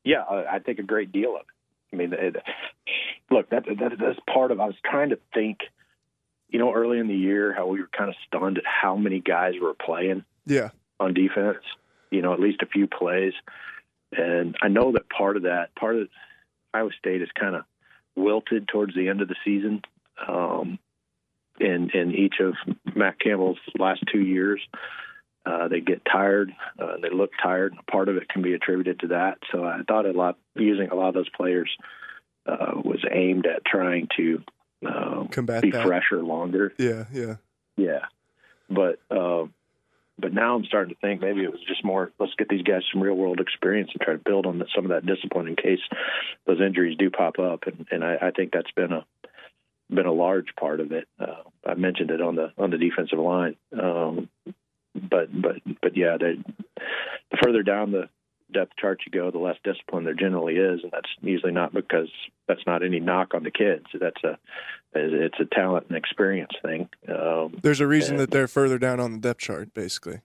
yeah, 0.05 0.21
I, 0.21 0.55
I 0.55 0.59
think 0.59 0.79
a 0.79 0.83
great 0.83 1.11
deal 1.11 1.35
of 1.35 1.41
it. 1.41 1.47
I 1.91 1.95
mean, 1.97 2.13
it, 2.13 2.37
look, 3.29 3.49
that, 3.49 3.65
that 3.65 3.97
that's 3.99 4.19
part 4.33 4.51
of. 4.51 4.61
I 4.61 4.67
was 4.67 4.75
trying 4.85 5.09
to 5.09 5.19
think, 5.33 5.59
you 6.47 6.59
know, 6.59 6.73
early 6.73 6.97
in 6.97 7.09
the 7.09 7.15
year, 7.15 7.53
how 7.53 7.67
we 7.67 7.81
were 7.81 7.89
kind 7.95 8.09
of 8.09 8.15
stunned 8.25 8.57
at 8.57 8.63
how 8.65 8.95
many 8.95 9.19
guys 9.19 9.55
were 9.61 9.73
playing. 9.73 10.23
Yeah. 10.45 10.69
On 10.97 11.13
defense, 11.13 11.57
you 12.09 12.21
know, 12.21 12.31
at 12.31 12.39
least 12.39 12.61
a 12.61 12.67
few 12.67 12.87
plays, 12.87 13.33
and 14.13 14.55
I 14.61 14.69
know 14.69 14.93
that 14.93 15.09
part 15.09 15.35
of 15.35 15.43
that, 15.43 15.75
part 15.75 15.97
of 15.97 16.07
Iowa 16.73 16.91
State 16.97 17.21
is 17.21 17.29
kind 17.37 17.53
of 17.53 17.65
wilted 18.15 18.69
towards 18.69 18.95
the 18.95 19.09
end 19.09 19.21
of 19.21 19.27
the 19.27 19.35
season. 19.43 19.81
Um, 20.25 20.79
in 21.59 21.89
in 21.93 22.13
each 22.13 22.35
of 22.39 22.53
Matt 22.95 23.19
Campbell's 23.19 23.59
last 23.77 24.03
two 24.11 24.21
years. 24.21 24.61
Uh, 25.45 25.69
they 25.69 25.79
get 25.79 26.01
tired. 26.03 26.51
Uh, 26.77 26.97
they 27.01 27.09
look 27.09 27.31
tired. 27.41 27.73
Part 27.89 28.09
of 28.09 28.17
it 28.17 28.27
can 28.27 28.41
be 28.41 28.53
attributed 28.53 28.99
to 28.99 29.07
that. 29.07 29.37
So 29.51 29.63
I 29.63 29.79
thought 29.87 30.05
a 30.05 30.11
lot 30.11 30.37
using 30.55 30.89
a 30.89 30.95
lot 30.95 31.07
of 31.09 31.13
those 31.13 31.29
players 31.29 31.69
uh, 32.45 32.73
was 32.83 33.03
aimed 33.09 33.45
at 33.45 33.63
trying 33.65 34.09
to 34.17 34.43
um, 34.85 35.29
combat 35.29 35.61
be 35.61 35.71
that. 35.71 35.85
fresher 35.85 36.21
longer. 36.21 36.73
Yeah, 36.77 37.05
yeah, 37.13 37.35
yeah. 37.77 38.05
But 38.69 38.99
um, 39.09 39.53
but 40.19 40.33
now 40.33 40.55
I'm 40.55 40.65
starting 40.65 40.93
to 40.93 40.99
think 40.99 41.21
maybe 41.21 41.43
it 41.43 41.51
was 41.51 41.63
just 41.67 41.85
more. 41.85 42.11
Let's 42.19 42.33
get 42.37 42.49
these 42.49 42.63
guys 42.63 42.81
some 42.91 43.01
real 43.01 43.15
world 43.15 43.39
experience 43.39 43.91
and 43.93 44.01
try 44.01 44.13
to 44.13 44.19
build 44.19 44.45
on 44.45 44.61
some 44.75 44.85
of 44.85 44.89
that 44.89 45.05
discipline 45.05 45.47
in 45.47 45.55
case 45.55 45.79
those 46.45 46.59
injuries 46.59 46.97
do 46.97 47.09
pop 47.09 47.39
up. 47.39 47.67
And, 47.67 47.87
and 47.91 48.03
I, 48.03 48.17
I 48.21 48.31
think 48.31 48.51
that's 48.51 48.71
been 48.71 48.91
a 48.91 49.05
been 49.89 50.05
a 50.05 50.11
large 50.11 50.55
part 50.59 50.79
of 50.79 50.91
it. 50.91 51.07
Uh, 51.19 51.43
I 51.65 51.75
mentioned 51.75 52.11
it 52.11 52.21
on 52.21 52.35
the 52.35 52.51
on 52.57 52.71
the 52.71 52.77
defensive 52.77 53.19
line. 53.19 53.55
Um, 53.77 54.29
but 54.95 55.29
but 55.31 55.55
but 55.81 55.95
yeah, 55.95 56.17
they, 56.19 56.37
the 57.31 57.37
further 57.43 57.63
down 57.63 57.91
the 57.91 58.09
depth 58.51 58.73
chart 58.79 59.01
you 59.05 59.11
go, 59.11 59.31
the 59.31 59.37
less 59.37 59.57
discipline 59.63 60.03
there 60.03 60.13
generally 60.13 60.55
is, 60.55 60.81
and 60.83 60.91
that's 60.91 61.09
usually 61.21 61.51
not 61.51 61.73
because 61.73 62.09
that's 62.47 62.65
not 62.65 62.83
any 62.83 62.99
knock 62.99 63.33
on 63.33 63.43
the 63.43 63.51
kids. 63.51 63.85
That's 63.93 64.23
a 64.23 64.37
it's 64.93 65.39
a 65.39 65.45
talent 65.45 65.87
and 65.89 65.97
experience 65.97 66.53
thing. 66.61 66.89
Um, 67.07 67.59
There's 67.61 67.81
a 67.81 67.87
reason 67.87 68.15
and, 68.15 68.21
that 68.21 68.31
they're 68.31 68.47
further 68.47 68.79
down 68.79 68.99
on 68.99 69.11
the 69.11 69.19
depth 69.19 69.41
chart, 69.41 69.73
basically. 69.73 70.21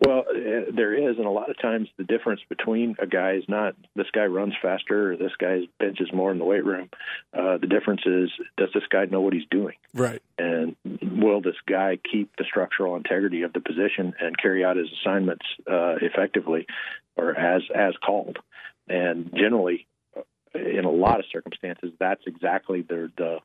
Well, 0.00 0.24
uh, 0.28 0.70
there 0.74 0.94
is, 0.94 1.16
and 1.18 1.26
a 1.26 1.30
lot 1.30 1.50
of 1.50 1.58
times 1.60 1.88
the 1.96 2.04
difference 2.04 2.40
between 2.48 2.96
a 2.98 3.06
guy 3.06 3.32
is 3.32 3.44
not 3.48 3.74
this 3.94 4.06
guy 4.12 4.26
runs 4.26 4.54
faster 4.60 5.12
or 5.12 5.16
this 5.16 5.32
guy 5.38 5.60
benches 5.78 6.10
more 6.12 6.30
in 6.32 6.38
the 6.38 6.44
weight 6.44 6.64
room. 6.64 6.90
Uh, 7.32 7.58
the 7.58 7.66
difference 7.66 8.02
is 8.04 8.30
does 8.56 8.70
this 8.74 8.84
guy 8.90 9.04
know 9.06 9.20
what 9.20 9.32
he's 9.32 9.46
doing? 9.50 9.76
Right. 9.92 10.22
And 10.38 10.76
will 11.02 11.40
this 11.40 11.56
guy 11.66 11.98
keep 12.10 12.34
the 12.36 12.44
structural 12.44 12.96
integrity 12.96 13.42
of 13.42 13.52
the 13.52 13.60
position 13.60 14.14
and 14.20 14.36
carry 14.38 14.64
out 14.64 14.76
his 14.76 14.88
assignments 15.00 15.44
uh, 15.70 15.96
effectively 16.00 16.66
or 17.16 17.36
as 17.36 17.62
as 17.74 17.94
called? 18.04 18.38
And 18.88 19.32
generally, 19.34 19.86
uh, 20.16 20.58
in 20.58 20.84
a 20.84 20.90
lot 20.90 21.20
of 21.20 21.26
circumstances, 21.32 21.92
that's 21.98 22.22
exactly 22.26 22.82
the 22.82 23.10
the 23.16 23.38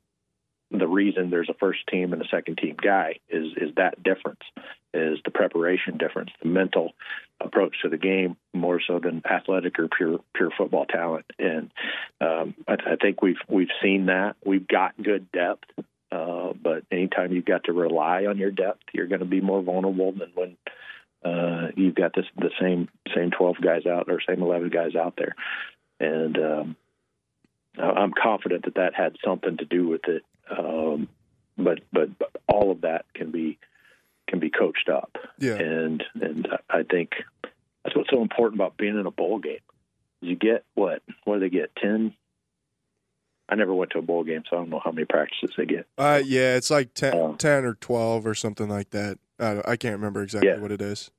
the 0.72 0.88
reason 0.88 1.30
there's 1.30 1.50
a 1.50 1.56
first 1.56 1.80
team 1.88 2.14
and 2.14 2.22
a 2.22 2.28
second 2.28 2.58
team 2.58 2.76
guy 2.82 3.16
is 3.30 3.54
is 3.58 3.74
that 3.76 4.02
difference 4.04 4.42
is 4.94 5.18
the 5.26 5.32
preparation 5.32 5.98
difference 5.98 6.30
the 6.42 6.48
mental 6.48 6.92
approach 7.42 7.76
to 7.82 7.90
the 7.90 7.98
game 7.98 8.38
more 8.54 8.80
so 8.86 9.00
than 9.00 9.22
athletic 9.30 9.80
or 9.80 9.88
pure 9.88 10.20
pure 10.36 10.52
football 10.56 10.86
talent 10.86 11.26
and 11.40 11.72
um, 12.22 12.54
I, 12.68 12.74
I 12.74 12.96
think 13.02 13.22
we've 13.22 13.42
we've 13.48 13.72
seen 13.82 14.08
that 14.08 14.36
we've 14.46 14.68
got 14.68 15.02
good 15.02 15.32
depth 15.32 15.66
uh, 16.12 16.54
but 16.62 16.84
anytime 16.92 17.32
you've 17.32 17.46
got 17.46 17.64
to 17.66 17.74
rely 17.74 18.26
on 18.26 18.38
your 18.38 18.52
depth 18.52 18.84
you're 18.94 19.08
going 19.08 19.20
to 19.20 19.26
be 19.26 19.42
more 19.42 19.64
vulnerable 19.64 20.12
than 20.12 20.32
when 20.36 20.58
uh, 21.24 21.68
you've 21.76 21.96
got 21.96 22.14
this 22.14 22.26
the 22.38 22.52
same 22.60 22.88
same 23.16 23.32
12 23.32 23.58
guys 23.62 23.86
out 23.86 24.10
or 24.10 24.20
same 24.28 24.42
11 24.42 24.70
guys 24.70 24.96
out 24.96 25.16
there 25.18 25.36
and 26.00 26.38
um, 26.38 26.76
I'm 27.78 28.14
confident 28.14 28.66
that 28.66 28.76
that 28.76 28.96
had 28.96 29.16
something 29.24 29.58
to 29.58 29.66
do 29.66 29.88
with 29.88 30.08
it 30.08 30.24
um, 30.50 31.08
but, 31.58 31.80
but 31.92 32.18
but 32.18 32.32
all 32.48 32.72
of 32.72 32.82
that 32.82 33.06
can 33.14 33.32
be 33.32 33.60
can 34.28 34.40
be 34.40 34.50
coached 34.50 34.90
up. 34.90 35.18
Yeah. 35.38 35.56
And 35.56 36.04
and 36.22 36.48
I 36.70 36.84
think 36.84 37.12
that's 37.84 37.96
what's 37.96 38.10
so 38.10 38.22
important 38.22 38.62
about 38.62 38.78
being 38.78 38.98
in 38.98 39.06
a 39.06 39.12
bowl 39.12 39.40
game. 39.40 39.60
You 40.22 40.36
get 40.36 40.64
what? 40.76 41.02
What 41.24 41.36
do 41.36 41.40
they 41.42 41.50
get? 41.50 41.76
Ten. 41.76 42.14
I 43.50 43.56
never 43.56 43.74
went 43.74 43.92
to 43.92 44.00
a 44.00 44.04
bowl 44.04 44.24
game, 44.24 44.44
so 44.50 44.56
I 44.56 44.60
don't 44.60 44.70
know 44.70 44.82
how 44.84 44.92
many 44.92 45.06
practices 45.06 45.52
they 45.58 45.66
get. 45.66 45.88
Uh, 45.98 46.22
yeah, 46.24 46.56
it's 46.56 46.70
like 46.70 46.94
10, 46.94 47.14
uh, 47.14 47.34
10 47.38 47.66
or 47.66 47.74
twelve 47.76 48.26
or 48.26 48.36
something 48.36 48.70
like 48.70 48.92
that. 48.92 49.18
I, 49.40 49.62
I 49.66 49.76
can't 49.76 49.96
remember 49.96 50.22
exactly 50.22 50.50
yeah. 50.50 50.60
what 50.60 50.72
it 50.72 50.82
is. 50.82 51.12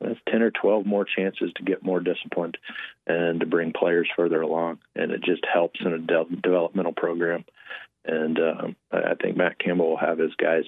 That's 0.00 0.18
ten 0.28 0.42
or 0.42 0.50
twelve 0.50 0.84
more 0.84 1.06
chances 1.06 1.52
to 1.56 1.62
get 1.62 1.82
more 1.82 2.00
disciplined 2.00 2.58
and 3.06 3.40
to 3.40 3.46
bring 3.46 3.72
players 3.72 4.08
further 4.14 4.42
along, 4.42 4.78
and 4.94 5.10
it 5.10 5.22
just 5.22 5.42
helps 5.50 5.80
in 5.80 5.92
a 5.92 5.98
de- 5.98 6.36
developmental 6.42 6.92
program 6.92 7.44
and 8.06 8.38
um, 8.38 8.76
I 8.92 9.14
think 9.20 9.36
Matt 9.36 9.58
Campbell 9.58 9.90
will 9.90 9.96
have 9.96 10.18
his 10.18 10.34
guys, 10.36 10.64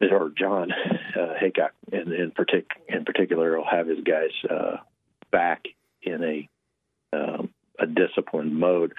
or 0.00 0.30
John 0.36 0.70
uh, 1.16 1.34
Heacock 1.42 1.70
in 1.92 2.12
in, 2.12 2.30
partic- 2.30 2.78
in 2.88 3.04
particular 3.04 3.56
will 3.56 3.66
have 3.68 3.88
his 3.88 4.00
guys 4.00 4.30
uh, 4.48 4.76
back 5.30 5.64
in 6.02 6.22
a 6.22 6.48
um, 7.16 7.50
a 7.78 7.86
disciplined 7.86 8.58
mode. 8.58 8.94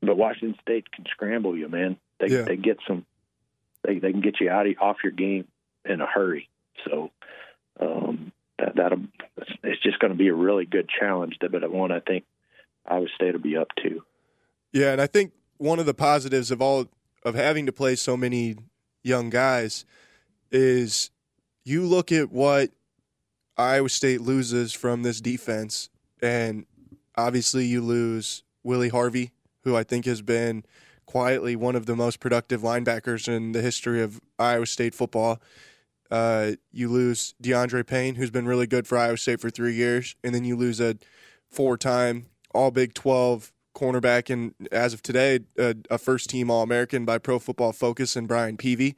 But 0.00 0.16
Washington 0.16 0.58
State 0.60 0.90
can 0.90 1.04
scramble 1.10 1.56
you, 1.56 1.68
man. 1.68 1.96
They 2.20 2.28
yeah. 2.28 2.42
they 2.42 2.56
get 2.56 2.78
some, 2.86 3.06
they 3.84 3.98
they 3.98 4.12
can 4.12 4.20
get 4.20 4.40
you 4.40 4.50
out 4.50 4.66
of, 4.66 4.74
off 4.80 4.96
your 5.02 5.12
game 5.12 5.46
in 5.84 6.00
a 6.00 6.06
hurry. 6.06 6.48
So 6.84 7.10
um, 7.80 8.32
that 8.58 8.76
that 8.76 8.92
it's 9.62 9.82
just 9.82 9.98
going 9.98 10.12
to 10.12 10.18
be 10.18 10.28
a 10.28 10.34
really 10.34 10.66
good 10.66 10.88
challenge. 10.88 11.36
That, 11.40 11.52
but 11.52 11.70
one 11.70 11.92
I 11.92 12.00
think 12.00 12.24
Iowa 12.86 13.06
State 13.14 13.32
will 13.32 13.40
be 13.40 13.56
up 13.56 13.68
to. 13.82 14.02
Yeah, 14.72 14.92
and 14.92 15.00
I 15.00 15.06
think 15.06 15.32
one 15.58 15.78
of 15.78 15.86
the 15.86 15.94
positives 15.94 16.50
of 16.50 16.60
all 16.60 16.88
of 17.24 17.34
having 17.34 17.66
to 17.66 17.72
play 17.72 17.94
so 17.94 18.16
many 18.16 18.56
young 19.02 19.30
guys 19.30 19.84
is 20.50 21.10
you 21.64 21.86
look 21.86 22.10
at 22.10 22.32
what 22.32 22.70
Iowa 23.56 23.88
State 23.88 24.20
loses 24.20 24.72
from 24.72 25.02
this 25.02 25.20
defense, 25.20 25.88
and 26.20 26.66
obviously 27.16 27.66
you 27.66 27.80
lose 27.80 28.42
Willie 28.62 28.88
Harvey, 28.88 29.32
who 29.64 29.76
I 29.76 29.84
think 29.84 30.04
has 30.06 30.22
been 30.22 30.64
quietly 31.06 31.56
one 31.56 31.76
of 31.76 31.86
the 31.86 31.96
most 31.96 32.20
productive 32.20 32.62
linebackers 32.62 33.28
in 33.28 33.52
the 33.52 33.60
history 33.60 34.02
of 34.02 34.20
Iowa 34.38 34.66
State 34.66 34.94
football. 34.94 35.40
Uh, 36.10 36.52
you 36.70 36.88
lose 36.88 37.34
DeAndre 37.42 37.86
Payne, 37.86 38.16
who's 38.16 38.30
been 38.30 38.46
really 38.46 38.66
good 38.66 38.86
for 38.86 38.98
Iowa 38.98 39.16
State 39.16 39.40
for 39.40 39.50
three 39.50 39.74
years, 39.74 40.14
and 40.22 40.34
then 40.34 40.44
you 40.44 40.56
lose 40.56 40.80
a 40.80 40.96
four-time 41.50 42.26
All 42.54 42.70
Big 42.70 42.94
12 42.94 43.52
cornerback 43.74 44.30
and 44.30 44.54
as 44.70 44.92
of 44.92 45.02
today 45.02 45.40
a, 45.58 45.74
a 45.90 45.96
first 45.96 46.28
team 46.28 46.50
all 46.50 46.62
american 46.62 47.06
by 47.06 47.16
pro 47.16 47.38
football 47.38 47.72
focus 47.72 48.16
and 48.16 48.28
brian 48.28 48.56
peavy 48.56 48.94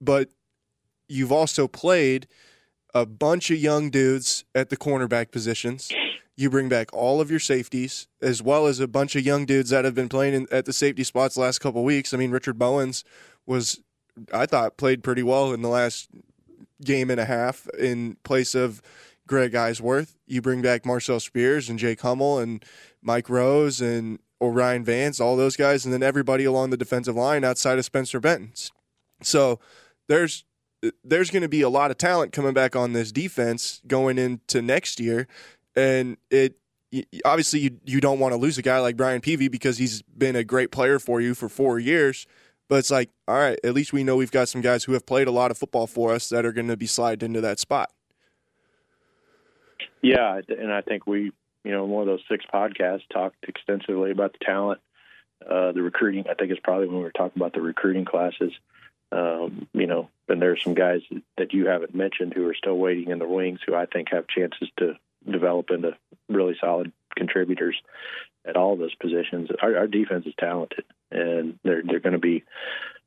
but 0.00 0.28
you've 1.08 1.30
also 1.30 1.68
played 1.68 2.26
a 2.94 3.06
bunch 3.06 3.48
of 3.50 3.58
young 3.58 3.88
dudes 3.88 4.44
at 4.56 4.70
the 4.70 4.76
cornerback 4.76 5.30
positions 5.30 5.88
you 6.36 6.50
bring 6.50 6.68
back 6.68 6.92
all 6.92 7.20
of 7.20 7.30
your 7.30 7.40
safeties 7.40 8.08
as 8.20 8.42
well 8.42 8.66
as 8.66 8.80
a 8.80 8.88
bunch 8.88 9.16
of 9.16 9.24
young 9.24 9.46
dudes 9.46 9.70
that 9.70 9.84
have 9.84 9.94
been 9.94 10.08
playing 10.08 10.34
in, 10.34 10.46
at 10.50 10.64
the 10.64 10.72
safety 10.72 11.04
spots 11.04 11.34
the 11.34 11.40
last 11.40 11.58
couple 11.58 11.82
weeks 11.82 12.12
i 12.12 12.16
mean 12.16 12.30
richard 12.30 12.58
bowens 12.58 13.04
was 13.46 13.80
i 14.32 14.46
thought 14.46 14.76
played 14.76 15.02
pretty 15.02 15.22
well 15.22 15.52
in 15.52 15.62
the 15.62 15.68
last 15.68 16.08
game 16.84 17.10
and 17.10 17.20
a 17.20 17.24
half 17.24 17.68
in 17.78 18.16
place 18.22 18.54
of 18.54 18.82
Greg 19.26 19.52
Eisworth. 19.52 20.14
You 20.26 20.40
bring 20.40 20.62
back 20.62 20.86
Marcel 20.86 21.20
Spears 21.20 21.68
and 21.68 21.78
Jake 21.78 22.00
Hummel 22.00 22.38
and 22.38 22.64
Mike 23.02 23.28
Rose 23.28 23.80
and 23.80 24.18
O'Rien 24.40 24.84
Vance, 24.84 25.20
all 25.20 25.36
those 25.36 25.56
guys, 25.56 25.84
and 25.84 25.92
then 25.92 26.02
everybody 26.02 26.44
along 26.44 26.70
the 26.70 26.76
defensive 26.76 27.16
line 27.16 27.44
outside 27.44 27.78
of 27.78 27.84
Spencer 27.84 28.20
Benton. 28.20 28.52
So 29.22 29.58
there's 30.08 30.44
there's 31.02 31.30
going 31.30 31.42
to 31.42 31.48
be 31.48 31.62
a 31.62 31.70
lot 31.70 31.90
of 31.90 31.96
talent 31.96 32.32
coming 32.32 32.52
back 32.52 32.76
on 32.76 32.92
this 32.92 33.10
defense 33.10 33.80
going 33.86 34.18
into 34.18 34.60
next 34.60 35.00
year, 35.00 35.26
and 35.76 36.16
it 36.30 36.56
obviously 37.24 37.60
you 37.60 37.80
you 37.84 38.00
don't 38.00 38.18
want 38.18 38.32
to 38.32 38.38
lose 38.38 38.58
a 38.58 38.62
guy 38.62 38.78
like 38.78 38.96
Brian 38.96 39.20
Peavy 39.20 39.48
because 39.48 39.78
he's 39.78 40.02
been 40.02 40.36
a 40.36 40.44
great 40.44 40.70
player 40.70 40.98
for 40.98 41.20
you 41.20 41.34
for 41.34 41.48
four 41.48 41.78
years. 41.78 42.26
But 42.68 42.76
it's 42.76 42.90
like, 42.90 43.10
all 43.28 43.36
right, 43.36 43.58
at 43.62 43.74
least 43.74 43.92
we 43.92 44.02
know 44.02 44.16
we've 44.16 44.32
got 44.32 44.48
some 44.48 44.60
guys 44.60 44.84
who 44.84 44.92
have 44.92 45.06
played 45.06 45.28
a 45.28 45.30
lot 45.30 45.52
of 45.52 45.58
football 45.58 45.86
for 45.86 46.12
us 46.12 46.28
that 46.30 46.44
are 46.44 46.52
going 46.52 46.66
to 46.66 46.76
be 46.76 46.86
sliding 46.86 47.26
into 47.26 47.40
that 47.40 47.60
spot. 47.60 47.92
Yeah, 50.02 50.40
and 50.48 50.72
I 50.72 50.80
think 50.80 51.06
we, 51.06 51.32
you 51.64 51.70
know, 51.70 51.84
one 51.84 52.02
of 52.02 52.08
those 52.08 52.24
six 52.28 52.44
podcasts 52.52 53.02
talked 53.12 53.44
extensively 53.46 54.10
about 54.10 54.32
the 54.32 54.44
talent, 54.44 54.80
uh, 55.48 55.72
the 55.72 55.82
recruiting. 55.82 56.24
I 56.28 56.34
think 56.34 56.50
it's 56.50 56.60
probably 56.62 56.88
when 56.88 56.98
we 56.98 57.02
were 57.04 57.12
talking 57.12 57.40
about 57.40 57.52
the 57.52 57.60
recruiting 57.60 58.04
classes. 58.04 58.52
Um, 59.12 59.68
you 59.72 59.86
know, 59.86 60.08
and 60.28 60.42
there's 60.42 60.62
some 60.64 60.74
guys 60.74 61.02
that 61.38 61.52
you 61.52 61.68
haven't 61.68 61.94
mentioned 61.94 62.34
who 62.34 62.48
are 62.48 62.54
still 62.54 62.76
waiting 62.76 63.10
in 63.10 63.20
the 63.20 63.28
wings 63.28 63.60
who 63.64 63.76
I 63.76 63.86
think 63.86 64.08
have 64.10 64.26
chances 64.26 64.68
to 64.78 64.96
develop 65.32 65.70
into 65.70 65.92
really 66.28 66.56
solid 66.60 66.92
contributors 67.16 67.76
at 68.46 68.56
all 68.56 68.76
those 68.76 68.94
positions. 68.94 69.48
Our, 69.60 69.76
our 69.76 69.86
defense 69.86 70.26
is 70.26 70.34
talented, 70.38 70.84
and 71.10 71.58
they're 71.64 71.82
they're 71.82 72.00
going 72.00 72.12
to 72.12 72.18
be 72.18 72.44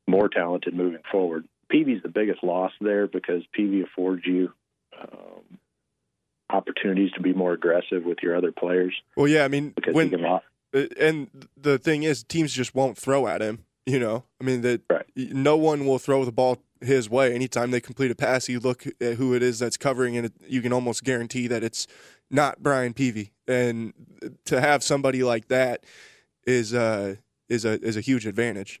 more 0.06 0.28
talented 0.28 0.74
moving 0.74 1.02
forward. 1.10 1.46
Peavy's 1.70 2.02
the 2.02 2.08
biggest 2.08 2.42
loss 2.42 2.72
there 2.80 3.06
because 3.06 3.42
Peavy 3.52 3.82
affords 3.82 4.22
you 4.26 4.52
um, 5.00 5.58
opportunities 6.50 7.12
to 7.12 7.22
be 7.22 7.32
more 7.32 7.52
aggressive 7.52 8.04
with 8.04 8.18
your 8.22 8.36
other 8.36 8.52
players. 8.52 8.94
Well, 9.16 9.28
yeah, 9.28 9.44
I 9.44 9.48
mean, 9.48 9.74
when 9.92 10.40
and 10.72 11.48
the 11.56 11.78
thing 11.78 12.02
is, 12.02 12.22
teams 12.22 12.52
just 12.52 12.74
won't 12.74 12.98
throw 12.98 13.26
at 13.26 13.40
him. 13.40 13.64
You 13.86 13.98
know, 13.98 14.24
I 14.40 14.44
mean 14.44 14.60
that 14.62 14.82
right. 14.90 15.06
no 15.16 15.56
one 15.56 15.86
will 15.86 15.98
throw 15.98 16.24
the 16.24 16.32
ball 16.32 16.62
his 16.80 17.10
way 17.10 17.34
anytime 17.34 17.70
they 17.70 17.80
complete 17.80 18.10
a 18.10 18.14
pass. 18.14 18.48
You 18.48 18.60
look 18.60 18.86
at 19.00 19.14
who 19.14 19.34
it 19.34 19.42
is 19.42 19.58
that's 19.58 19.76
covering, 19.76 20.16
and 20.16 20.32
you 20.46 20.62
can 20.62 20.72
almost 20.72 21.04
guarantee 21.04 21.46
that 21.48 21.62
it's 21.62 21.86
not 22.30 22.62
Brian 22.62 22.94
Peavy. 22.94 23.32
And 23.46 23.92
to 24.46 24.60
have 24.60 24.82
somebody 24.82 25.22
like 25.22 25.48
that 25.48 25.84
is 26.46 26.74
uh, 26.74 27.16
is 27.48 27.64
a 27.64 27.80
is 27.80 27.96
a 27.96 28.00
huge 28.00 28.26
advantage. 28.26 28.80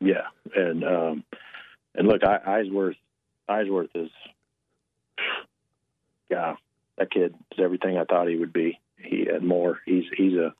Yeah, 0.00 0.26
and 0.54 0.84
um, 0.84 1.24
and 1.94 2.08
look, 2.08 2.22
I, 2.24 2.38
Eisworth 2.62 2.96
Eisworth 3.48 3.90
is 3.94 4.10
yeah, 6.30 6.56
that 6.98 7.10
kid 7.10 7.34
is 7.52 7.58
everything 7.62 7.96
I 7.96 8.04
thought 8.04 8.28
he 8.28 8.36
would 8.36 8.52
be. 8.52 8.80
He 8.96 9.26
had 9.30 9.42
more. 9.42 9.80
He's 9.86 10.04
he's 10.16 10.34
a 10.34 10.54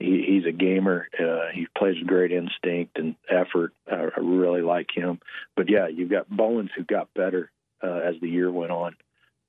he, 0.00 0.24
he's 0.26 0.46
a 0.46 0.52
gamer. 0.52 1.06
Uh, 1.18 1.50
he 1.54 1.66
plays 1.78 1.96
with 1.98 2.08
great 2.08 2.32
instinct 2.32 2.98
and 2.98 3.14
effort. 3.28 3.72
I, 3.90 4.08
I 4.16 4.20
really 4.20 4.62
like 4.62 4.88
him. 4.92 5.20
But 5.56 5.68
yeah, 5.70 5.86
you've 5.88 6.10
got 6.10 6.28
Bowens 6.28 6.70
who 6.76 6.82
got 6.84 7.12
better 7.14 7.50
uh, 7.82 8.00
as 8.04 8.14
the 8.20 8.28
year 8.28 8.50
went 8.50 8.72
on. 8.72 8.96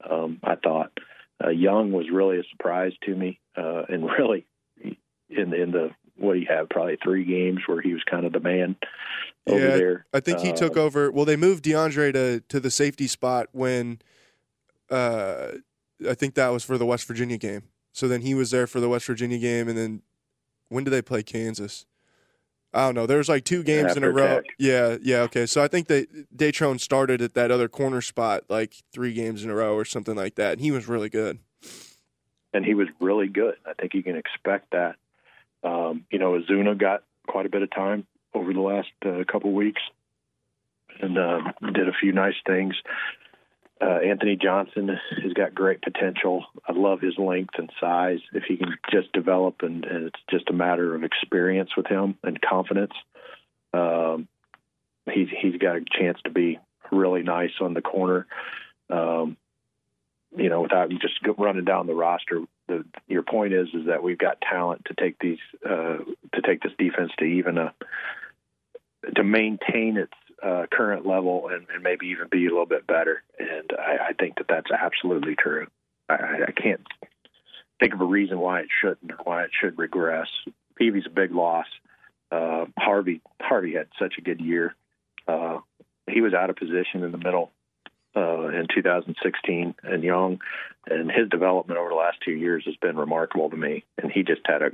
Um, 0.07 0.39
I 0.43 0.55
thought 0.55 0.91
uh, 1.43 1.49
Young 1.49 1.91
was 1.91 2.05
really 2.11 2.37
a 2.39 2.43
surprise 2.51 2.93
to 3.05 3.15
me, 3.15 3.39
uh, 3.57 3.83
and 3.89 4.03
really 4.19 4.45
in 5.29 5.53
in 5.53 5.71
the 5.71 5.91
what 6.17 6.33
do 6.33 6.39
you 6.39 6.47
have? 6.49 6.69
Probably 6.69 6.97
three 7.01 7.23
games 7.23 7.61
where 7.65 7.81
he 7.81 7.93
was 7.93 8.03
kind 8.03 8.25
of 8.25 8.33
the 8.33 8.39
man 8.39 8.75
over 9.47 9.59
Yeah, 9.59 9.75
there. 9.77 10.05
I 10.13 10.19
think 10.19 10.39
he 10.39 10.51
took 10.53 10.77
Uh, 10.77 10.81
over. 10.81 11.11
Well, 11.11 11.25
they 11.25 11.35
moved 11.37 11.63
DeAndre 11.63 12.13
to 12.13 12.41
to 12.49 12.59
the 12.59 12.69
safety 12.69 13.07
spot 13.07 13.47
when, 13.53 13.99
uh, 14.89 15.53
I 16.07 16.13
think 16.13 16.35
that 16.35 16.49
was 16.49 16.63
for 16.63 16.77
the 16.77 16.85
West 16.85 17.07
Virginia 17.07 17.37
game. 17.37 17.63
So 17.93 18.07
then 18.07 18.21
he 18.21 18.35
was 18.35 18.51
there 18.51 18.67
for 18.67 18.79
the 18.79 18.89
West 18.89 19.05
Virginia 19.07 19.37
game, 19.37 19.67
and 19.67 19.77
then 19.77 20.01
when 20.71 20.83
did 20.83 20.91
they 20.91 21.01
play 21.01 21.21
Kansas? 21.23 21.85
I 22.73 22.85
don't 22.85 22.95
know. 22.95 23.05
There 23.05 23.17
was 23.17 23.27
like 23.27 23.43
two 23.43 23.63
games 23.63 23.97
in 23.97 24.03
a 24.03 24.07
After 24.07 24.11
row. 24.13 24.35
Tech. 24.35 24.45
Yeah, 24.57 24.97
yeah, 25.01 25.17
okay. 25.23 25.45
So 25.45 25.61
I 25.61 25.67
think 25.67 25.87
they 25.87 26.05
Datrone 26.35 26.79
started 26.79 27.21
at 27.21 27.33
that 27.33 27.51
other 27.51 27.67
corner 27.67 28.01
spot 28.01 28.43
like 28.47 28.75
three 28.93 29.13
games 29.13 29.43
in 29.43 29.49
a 29.49 29.55
row 29.55 29.75
or 29.75 29.83
something 29.83 30.15
like 30.15 30.35
that, 30.35 30.53
and 30.53 30.61
he 30.61 30.71
was 30.71 30.87
really 30.87 31.09
good. 31.09 31.39
and 32.53 32.63
he 32.65 32.73
was 32.73 32.87
really 32.99 33.27
good. 33.27 33.55
I 33.65 33.73
think 33.73 33.93
you 33.93 34.03
can 34.03 34.15
expect 34.15 34.71
that. 34.71 34.95
Um, 35.63 36.05
you 36.09 36.17
know, 36.19 36.39
Azuna 36.39 36.77
got 36.77 37.03
quite 37.27 37.45
a 37.45 37.49
bit 37.49 37.61
of 37.61 37.69
time 37.71 38.07
over 38.33 38.53
the 38.53 38.61
last 38.61 38.89
uh, 39.05 39.23
couple 39.29 39.51
weeks 39.51 39.81
and 41.01 41.17
uh, 41.17 41.39
did 41.73 41.87
a 41.87 41.93
few 41.99 42.11
nice 42.13 42.35
things. 42.47 42.75
Uh, 43.81 43.97
Anthony 43.97 44.35
Johnson 44.35 44.89
has 45.23 45.33
got 45.33 45.55
great 45.55 45.81
potential. 45.81 46.45
I 46.67 46.73
love 46.73 47.01
his 47.01 47.17
length 47.17 47.55
and 47.57 47.71
size. 47.79 48.19
If 48.31 48.43
he 48.47 48.57
can 48.57 48.75
just 48.91 49.11
develop, 49.11 49.61
and, 49.61 49.83
and 49.85 50.05
it's 50.05 50.19
just 50.29 50.49
a 50.49 50.53
matter 50.53 50.93
of 50.93 51.03
experience 51.03 51.71
with 51.75 51.87
him 51.87 52.15
and 52.23 52.39
confidence, 52.39 52.93
um, 53.73 54.27
he's 55.11 55.29
he's 55.41 55.57
got 55.57 55.77
a 55.77 55.85
chance 55.99 56.19
to 56.25 56.29
be 56.29 56.59
really 56.91 57.23
nice 57.23 57.53
on 57.59 57.73
the 57.73 57.81
corner. 57.81 58.27
Um, 58.89 59.37
you 60.37 60.49
know, 60.49 60.61
without 60.61 60.89
just 60.89 61.19
running 61.37 61.65
down 61.65 61.87
the 61.87 61.95
roster. 61.95 62.41
The, 62.67 62.85
your 63.07 63.23
point 63.23 63.53
is 63.53 63.67
is 63.73 63.87
that 63.87 64.03
we've 64.03 64.17
got 64.17 64.41
talent 64.41 64.85
to 64.85 64.93
take 64.93 65.17
these 65.19 65.39
uh, 65.65 65.97
to 66.33 66.41
take 66.45 66.61
this 66.61 66.71
defense 66.77 67.11
to 67.17 67.25
even 67.25 67.57
a 67.57 67.73
to 69.15 69.23
maintain 69.23 69.97
its 69.97 70.13
uh, 70.43 70.65
current 70.71 71.05
level 71.05 71.49
and, 71.49 71.67
and 71.73 71.83
maybe 71.83 72.07
even 72.07 72.27
be 72.29 72.45
a 72.45 72.49
little 72.49 72.65
bit 72.65 72.87
better. 72.87 73.23
And 73.39 73.71
I, 73.77 74.09
I 74.09 74.13
think 74.13 74.37
that 74.37 74.47
that's 74.47 74.71
absolutely 74.71 75.35
true. 75.35 75.67
I, 76.09 76.45
I 76.47 76.51
can't 76.51 76.85
think 77.79 77.93
of 77.93 78.01
a 78.01 78.05
reason 78.05 78.39
why 78.39 78.61
it 78.61 78.69
shouldn't 78.81 79.11
or 79.11 79.17
why 79.23 79.43
it 79.43 79.51
should 79.59 79.77
regress. 79.77 80.27
Peavy's 80.75 81.05
a 81.05 81.09
big 81.09 81.31
loss. 81.31 81.67
Uh, 82.31 82.65
Harvey 82.77 83.21
Harvey 83.41 83.73
had 83.73 83.87
such 83.99 84.15
a 84.17 84.21
good 84.21 84.39
year. 84.39 84.75
Uh, 85.27 85.59
he 86.09 86.21
was 86.21 86.33
out 86.33 86.49
of 86.49 86.55
position 86.55 87.03
in 87.03 87.11
the 87.11 87.17
middle 87.17 87.51
uh, 88.15 88.47
in 88.47 88.67
2016 88.73 89.75
and 89.83 90.03
young, 90.03 90.39
and 90.87 91.11
his 91.11 91.29
development 91.29 91.79
over 91.79 91.89
the 91.89 91.95
last 91.95 92.17
two 92.23 92.31
years 92.31 92.63
has 92.65 92.75
been 92.77 92.95
remarkable 92.95 93.49
to 93.49 93.57
me. 93.57 93.83
And 94.01 94.11
he 94.11 94.23
just 94.23 94.41
had 94.45 94.61
a 94.61 94.71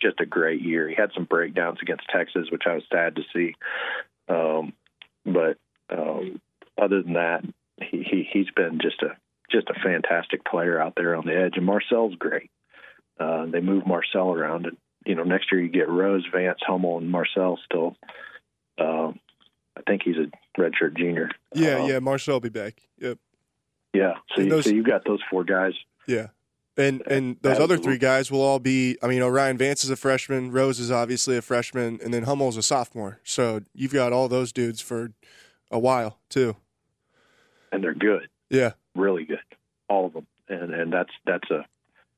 just 0.00 0.20
a 0.20 0.26
great 0.26 0.60
year. 0.60 0.88
He 0.88 0.94
had 0.94 1.12
some 1.14 1.24
breakdowns 1.24 1.78
against 1.80 2.08
Texas, 2.08 2.48
which 2.50 2.64
I 2.66 2.74
was 2.74 2.84
sad 2.90 3.16
to 3.16 3.22
see. 3.32 3.54
Um, 4.28 4.72
but 5.24 5.56
um, 5.90 6.40
other 6.80 7.02
than 7.02 7.14
that, 7.14 7.44
he, 7.80 8.02
he 8.02 8.28
he's 8.32 8.50
been 8.54 8.78
just 8.80 9.02
a 9.02 9.16
just 9.50 9.68
a 9.68 9.74
fantastic 9.82 10.44
player 10.44 10.80
out 10.80 10.94
there 10.96 11.14
on 11.16 11.26
the 11.26 11.36
edge. 11.36 11.54
And 11.56 11.66
Marcel's 11.66 12.14
great. 12.16 12.50
Uh, 13.20 13.46
they 13.46 13.60
move 13.60 13.86
Marcel 13.86 14.32
around, 14.32 14.66
and 14.66 14.76
you 15.04 15.14
know 15.14 15.22
next 15.24 15.52
year 15.52 15.60
you 15.60 15.68
get 15.68 15.88
Rose, 15.88 16.24
Vance, 16.32 16.58
Hummel, 16.66 16.98
and 16.98 17.10
Marcel 17.10 17.58
still. 17.66 17.96
Um, 18.78 19.18
I 19.76 19.82
think 19.86 20.02
he's 20.04 20.16
a 20.16 20.26
redshirt 20.60 20.96
junior. 20.96 21.30
Yeah, 21.54 21.78
Um, 21.80 21.88
yeah. 21.88 21.98
Marcel 21.98 22.34
will 22.36 22.40
be 22.40 22.48
back. 22.48 22.82
Yep. 22.98 23.18
yeah. 23.94 24.14
So, 24.34 24.42
you, 24.42 24.50
those- 24.50 24.64
so 24.64 24.70
you've 24.70 24.86
got 24.86 25.04
those 25.04 25.20
four 25.30 25.44
guys. 25.44 25.72
Yeah. 26.06 26.28
And 26.76 27.02
and 27.06 27.36
those 27.42 27.58
other 27.58 27.76
three 27.76 27.98
guys 27.98 28.30
will 28.30 28.40
all 28.40 28.58
be 28.58 28.96
I 29.02 29.06
mean, 29.06 29.20
O'Rien 29.20 29.58
Vance 29.58 29.84
is 29.84 29.90
a 29.90 29.96
freshman, 29.96 30.50
Rose 30.52 30.80
is 30.80 30.90
obviously 30.90 31.36
a 31.36 31.42
freshman, 31.42 32.00
and 32.02 32.14
then 32.14 32.22
Hummel's 32.24 32.56
a 32.56 32.62
sophomore. 32.62 33.20
So 33.24 33.60
you've 33.74 33.92
got 33.92 34.12
all 34.12 34.28
those 34.28 34.52
dudes 34.52 34.80
for 34.80 35.12
a 35.70 35.78
while 35.78 36.18
too. 36.30 36.56
and 37.70 37.82
they're 37.84 37.94
good, 37.94 38.28
Yeah. 38.50 38.72
really 38.94 39.24
good, 39.24 39.40
all 39.88 40.06
of 40.06 40.12
them. 40.14 40.26
And 40.48 40.72
and 40.74 40.92
that's 40.92 41.12
that's 41.26 41.50
a 41.50 41.66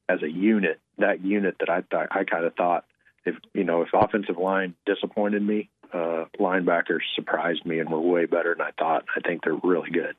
as 0.09 0.23
a 0.23 0.31
unit, 0.31 0.79
that 0.99 1.25
unit 1.25 1.57
that 1.61 1.69
I 1.71 1.81
thought 1.83 2.09
I 2.13 2.23
kind 2.25 2.45
of 2.45 2.55
thought 2.55 2.85
if 3.25 3.35
you 3.55 3.65
know 3.65 3.83
if 3.83 3.89
offensive 3.93 4.37
line 4.37 4.75
disappointed 4.87 5.43
me, 5.43 5.69
uh, 5.93 6.27
linebackers 6.39 7.01
surprised 7.17 7.65
me 7.67 7.79
and 7.81 7.91
were 7.91 8.01
way 8.01 8.27
better 8.27 8.55
than 8.57 8.65
I 8.67 8.71
thought. 8.79 9.05
I 9.17 9.21
think 9.21 9.43
they're 9.43 9.55
really 9.55 9.91
good, 9.91 10.15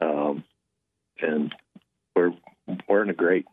um, 0.00 0.44
and 1.20 1.54
we're 2.14 2.32
we're 2.88 3.02
in 3.02 3.10
a 3.10 3.14
great 3.14 3.46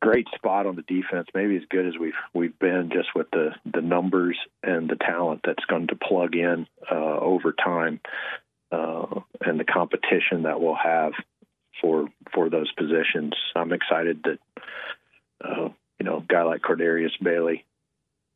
great 0.00 0.26
spot 0.34 0.66
on 0.66 0.74
the 0.74 0.82
defense. 0.82 1.28
Maybe 1.32 1.56
as 1.56 1.62
good 1.70 1.86
as 1.86 1.94
we've 1.98 2.12
we've 2.34 2.58
been 2.58 2.90
just 2.92 3.14
with 3.14 3.30
the 3.30 3.50
the 3.72 3.80
numbers 3.80 4.36
and 4.62 4.90
the 4.90 4.96
talent 4.96 5.42
that's 5.44 5.64
going 5.66 5.86
to 5.88 5.96
plug 5.96 6.34
in 6.34 6.66
uh, 6.90 7.18
over 7.18 7.52
time 7.52 8.00
uh, 8.72 9.20
and 9.40 9.58
the 9.58 9.64
competition 9.64 10.42
that 10.42 10.60
we'll 10.60 10.74
have 10.74 11.12
for 11.80 12.08
for 12.34 12.50
those 12.50 12.70
positions. 12.72 13.34
I'm 13.54 13.72
excited 13.72 14.24
that 14.24 14.38
uh, 15.44 15.68
you 15.98 16.04
know 16.04 16.18
a 16.18 16.24
guy 16.26 16.42
like 16.42 16.62
Cordarius 16.62 17.12
Bailey 17.22 17.64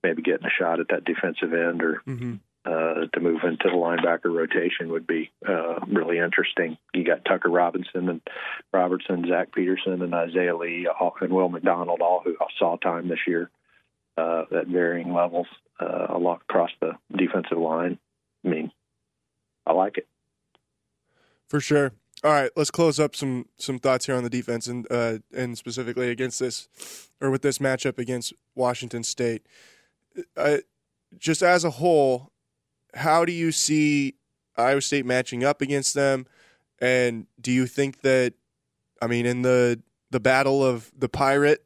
maybe 0.02 0.22
getting 0.22 0.46
a 0.46 0.50
shot 0.50 0.78
at 0.78 0.88
that 0.90 1.04
defensive 1.04 1.52
end 1.52 1.82
or 1.82 2.00
Mm-hmm. 2.06 2.34
Uh, 2.66 3.06
to 3.12 3.20
move 3.20 3.42
into 3.44 3.68
the 3.68 3.76
linebacker 3.76 4.34
rotation 4.34 4.88
would 4.90 5.06
be 5.06 5.30
uh, 5.48 5.78
really 5.86 6.18
interesting. 6.18 6.76
You 6.92 7.04
got 7.04 7.24
Tucker 7.24 7.48
Robinson 7.48 8.08
and 8.08 8.20
Robertson, 8.72 9.24
Zach 9.28 9.52
Petersen, 9.54 10.02
and 10.02 10.12
Isaiah 10.12 10.56
Lee, 10.56 10.88
and 11.20 11.32
Will 11.32 11.48
McDonald, 11.48 12.00
all 12.00 12.22
who 12.24 12.36
saw 12.58 12.76
time 12.76 13.06
this 13.06 13.20
year 13.24 13.50
uh, 14.16 14.46
at 14.52 14.66
varying 14.66 15.14
levels 15.14 15.46
uh, 15.78 16.06
a 16.08 16.18
lot 16.18 16.42
across 16.48 16.70
the 16.80 16.92
defensive 17.16 17.58
line. 17.58 18.00
I 18.44 18.48
mean, 18.48 18.72
I 19.64 19.72
like 19.72 19.98
it. 19.98 20.08
For 21.48 21.60
sure. 21.60 21.92
All 22.24 22.32
right, 22.32 22.50
let's 22.56 22.72
close 22.72 22.98
up 22.98 23.14
some 23.14 23.46
some 23.58 23.78
thoughts 23.78 24.06
here 24.06 24.16
on 24.16 24.24
the 24.24 24.30
defense 24.30 24.66
and 24.66 24.86
uh, 24.90 25.18
and 25.32 25.56
specifically 25.56 26.10
against 26.10 26.40
this 26.40 27.10
or 27.20 27.30
with 27.30 27.42
this 27.42 27.58
matchup 27.58 27.98
against 27.98 28.32
Washington 28.56 29.04
State. 29.04 29.46
Uh, 30.36 30.58
just 31.18 31.42
as 31.42 31.62
a 31.62 31.70
whole, 31.70 32.32
how 32.96 33.24
do 33.24 33.32
you 33.32 33.52
see 33.52 34.14
Iowa 34.56 34.80
State 34.80 35.06
matching 35.06 35.44
up 35.44 35.60
against 35.60 35.94
them? 35.94 36.26
And 36.80 37.26
do 37.40 37.52
you 37.52 37.66
think 37.66 38.00
that 38.02 38.34
I 39.00 39.06
mean 39.06 39.26
in 39.26 39.42
the 39.42 39.80
the 40.10 40.20
battle 40.20 40.64
of 40.64 40.90
the 40.96 41.08
pirate 41.08 41.64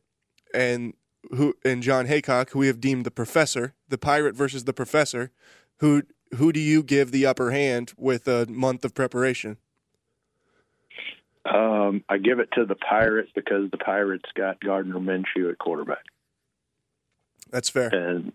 and 0.55 0.95
who 1.31 1.55
and 1.65 1.83
John 1.83 2.07
Heacock, 2.07 2.51
who 2.51 2.61
we 2.61 2.67
have 2.67 2.81
deemed 2.81 3.05
the 3.07 3.11
professor, 3.11 3.75
the 3.89 3.99
pirate 3.99 4.35
versus 4.35 4.65
the 4.65 4.73
professor, 4.73 5.31
who 5.79 6.03
who 6.37 6.53
do 6.53 6.61
you 6.61 6.83
give 6.83 7.11
the 7.11 7.27
upper 7.27 7.51
hand 7.51 7.93
with 7.97 8.29
a 8.29 8.47
month 8.49 8.85
of 8.85 8.95
preparation? 8.95 9.57
Um, 11.45 12.05
I 12.09 12.19
give 12.19 12.39
it 12.39 12.51
to 12.53 12.67
the 12.67 12.75
Pirates 12.77 13.31
because 13.35 13.71
the 13.71 13.79
Pirates 13.79 14.27
got 14.35 14.61
Gardner 14.61 14.97
Minshew 15.01 15.51
at 15.51 15.59
quarterback, 15.59 16.05
That's 17.51 17.71
fair. 17.71 17.89
and 17.89 18.33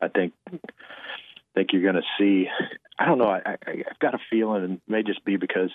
I 0.00 0.08
think 0.08 0.32
think 1.54 1.70
you're 1.72 1.82
going 1.82 1.94
to 1.94 2.02
see. 2.18 2.46
I 2.98 3.06
don't 3.06 3.18
know. 3.18 3.28
I, 3.28 3.40
I, 3.46 3.56
I've 3.90 3.98
got 4.00 4.14
a 4.14 4.18
feeling, 4.30 4.64
and 4.64 4.72
it 4.74 4.80
may 4.88 5.02
just 5.02 5.24
be 5.24 5.36
because 5.36 5.70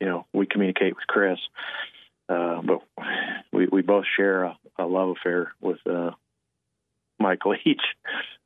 you 0.00 0.06
know 0.08 0.26
we 0.32 0.46
communicate 0.46 0.94
with 0.96 1.06
Chris, 1.06 1.38
uh, 2.28 2.60
but 2.62 2.80
we 3.52 3.66
we 3.70 3.82
both 3.82 4.04
share 4.16 4.44
a, 4.44 4.58
a 4.78 4.84
love 4.86 5.10
affair 5.10 5.52
with 5.60 5.78
uh, 5.86 6.10
Mike 7.18 7.40
Leach, 7.46 7.82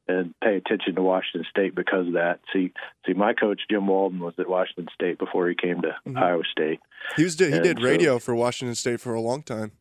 and 0.09 0.35
pay 0.43 0.57
attention 0.57 0.95
to 0.97 1.03
Washington 1.03 1.47
State 1.51 1.74
because 1.74 2.07
of 2.09 2.12
that. 2.15 2.41
See, 2.53 2.73
see, 3.07 3.12
my 3.15 3.33
coach 3.33 3.61
Jim 3.70 3.87
Walden 3.87 4.20
was 4.20 4.35
at 4.39 4.49
Washington 4.49 4.89
State 4.95 5.19
before 5.19 5.49
he 5.49 5.55
came 5.55 5.83
to 5.83 5.95
Mhm. 6.07 6.19
Iowa 6.20 6.43
State. 6.51 6.81
He 7.16 7.24
was 7.24 7.39
he 7.39 7.51
And 7.53 7.62
did 7.62 7.78
so- 7.78 7.85
radio 7.85 8.19
for 8.19 8.35
Washington 8.35 8.74
State 8.74 9.01
for 9.01 9.15
a 9.15 9.20
long 9.20 9.43
time. 9.43 9.73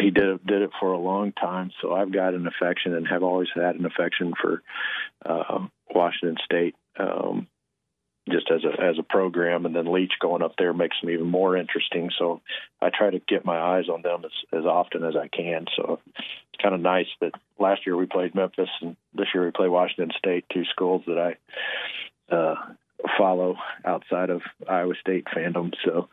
He 0.00 0.10
did 0.10 0.44
did 0.46 0.62
it 0.62 0.70
for 0.80 0.92
a 0.92 0.98
long 0.98 1.32
time. 1.32 1.70
So 1.80 1.92
I've 1.92 2.12
got 2.12 2.34
an 2.34 2.46
affection 2.46 2.94
and 2.94 3.06
have 3.08 3.22
always 3.22 3.48
had 3.54 3.76
an 3.76 3.86
affection 3.86 4.32
for 4.40 4.62
uh, 5.24 5.66
Washington 5.94 6.36
State, 6.44 6.74
um, 6.98 7.46
just 8.30 8.50
as 8.50 8.62
a 8.64 8.82
as 8.82 8.98
a 8.98 9.02
program. 9.02 9.66
And 9.66 9.74
then 9.74 9.92
Leach 9.92 10.12
going 10.20 10.42
up 10.42 10.54
there 10.58 10.72
makes 10.72 10.96
them 11.00 11.10
even 11.10 11.26
more 11.26 11.56
interesting. 11.56 12.10
So 12.18 12.40
I 12.80 12.90
try 12.90 13.10
to 13.10 13.20
get 13.20 13.44
my 13.44 13.58
eyes 13.58 13.88
on 13.88 14.02
them 14.02 14.24
as 14.24 14.58
as 14.58 14.64
often 14.64 15.04
as 15.04 15.14
I 15.16 15.28
can. 15.28 15.66
So 15.76 16.00
it's 16.16 16.62
kind 16.62 16.74
of 16.74 16.80
nice 16.80 17.08
that 17.20 17.32
last 17.58 17.86
year 17.86 17.96
we 17.96 18.06
played 18.06 18.34
Memphis 18.34 18.70
and 18.80 18.96
this 19.14 19.28
year 19.34 19.44
we 19.44 19.50
play 19.50 19.68
Washington 19.68 20.12
State, 20.18 20.44
two 20.52 20.64
schools 20.70 21.02
that 21.06 21.18
I 21.18 22.34
uh, 22.34 22.54
follow 23.18 23.56
outside 23.84 24.30
of 24.30 24.42
Iowa 24.68 24.94
State 25.00 25.26
fandom. 25.26 25.72
So. 25.84 26.08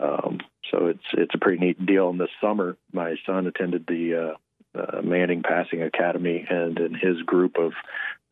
Um, 0.00 0.38
so 0.70 0.86
it's 0.86 1.04
it's 1.12 1.34
a 1.34 1.38
pretty 1.38 1.64
neat 1.64 1.84
deal. 1.84 2.10
And 2.10 2.20
this 2.20 2.30
summer, 2.40 2.76
my 2.92 3.16
son 3.26 3.46
attended 3.46 3.86
the 3.86 4.34
uh, 4.74 4.78
uh, 4.78 5.02
Manning 5.02 5.42
Passing 5.42 5.82
Academy, 5.82 6.44
and 6.48 6.78
in 6.78 6.94
his 6.94 7.22
group 7.22 7.56
of 7.58 7.72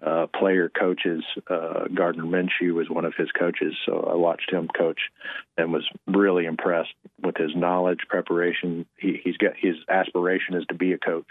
uh, 0.05 0.27
player 0.39 0.69
coaches, 0.69 1.25
uh, 1.49 1.85
Gardner 1.95 2.25
Minshew 2.25 2.75
was 2.75 2.91
one 2.91 3.05
of 3.05 3.15
his 3.17 3.31
coaches. 3.33 3.75
So 3.87 4.07
I 4.11 4.15
watched 4.17 4.53
him 4.53 4.69
coach, 4.69 5.01
and 5.57 5.73
was 5.73 5.89
really 6.07 6.45
impressed 6.45 6.95
with 7.23 7.37
his 7.37 7.53
knowledge, 7.57 8.01
preparation. 8.09 8.87
He, 8.99 9.21
he's 9.23 9.37
got 9.39 9.53
his 9.57 9.77
aspiration 9.89 10.55
is 10.55 10.67
to 10.67 10.75
be 10.75 10.93
a 10.93 10.99
coach, 10.99 11.29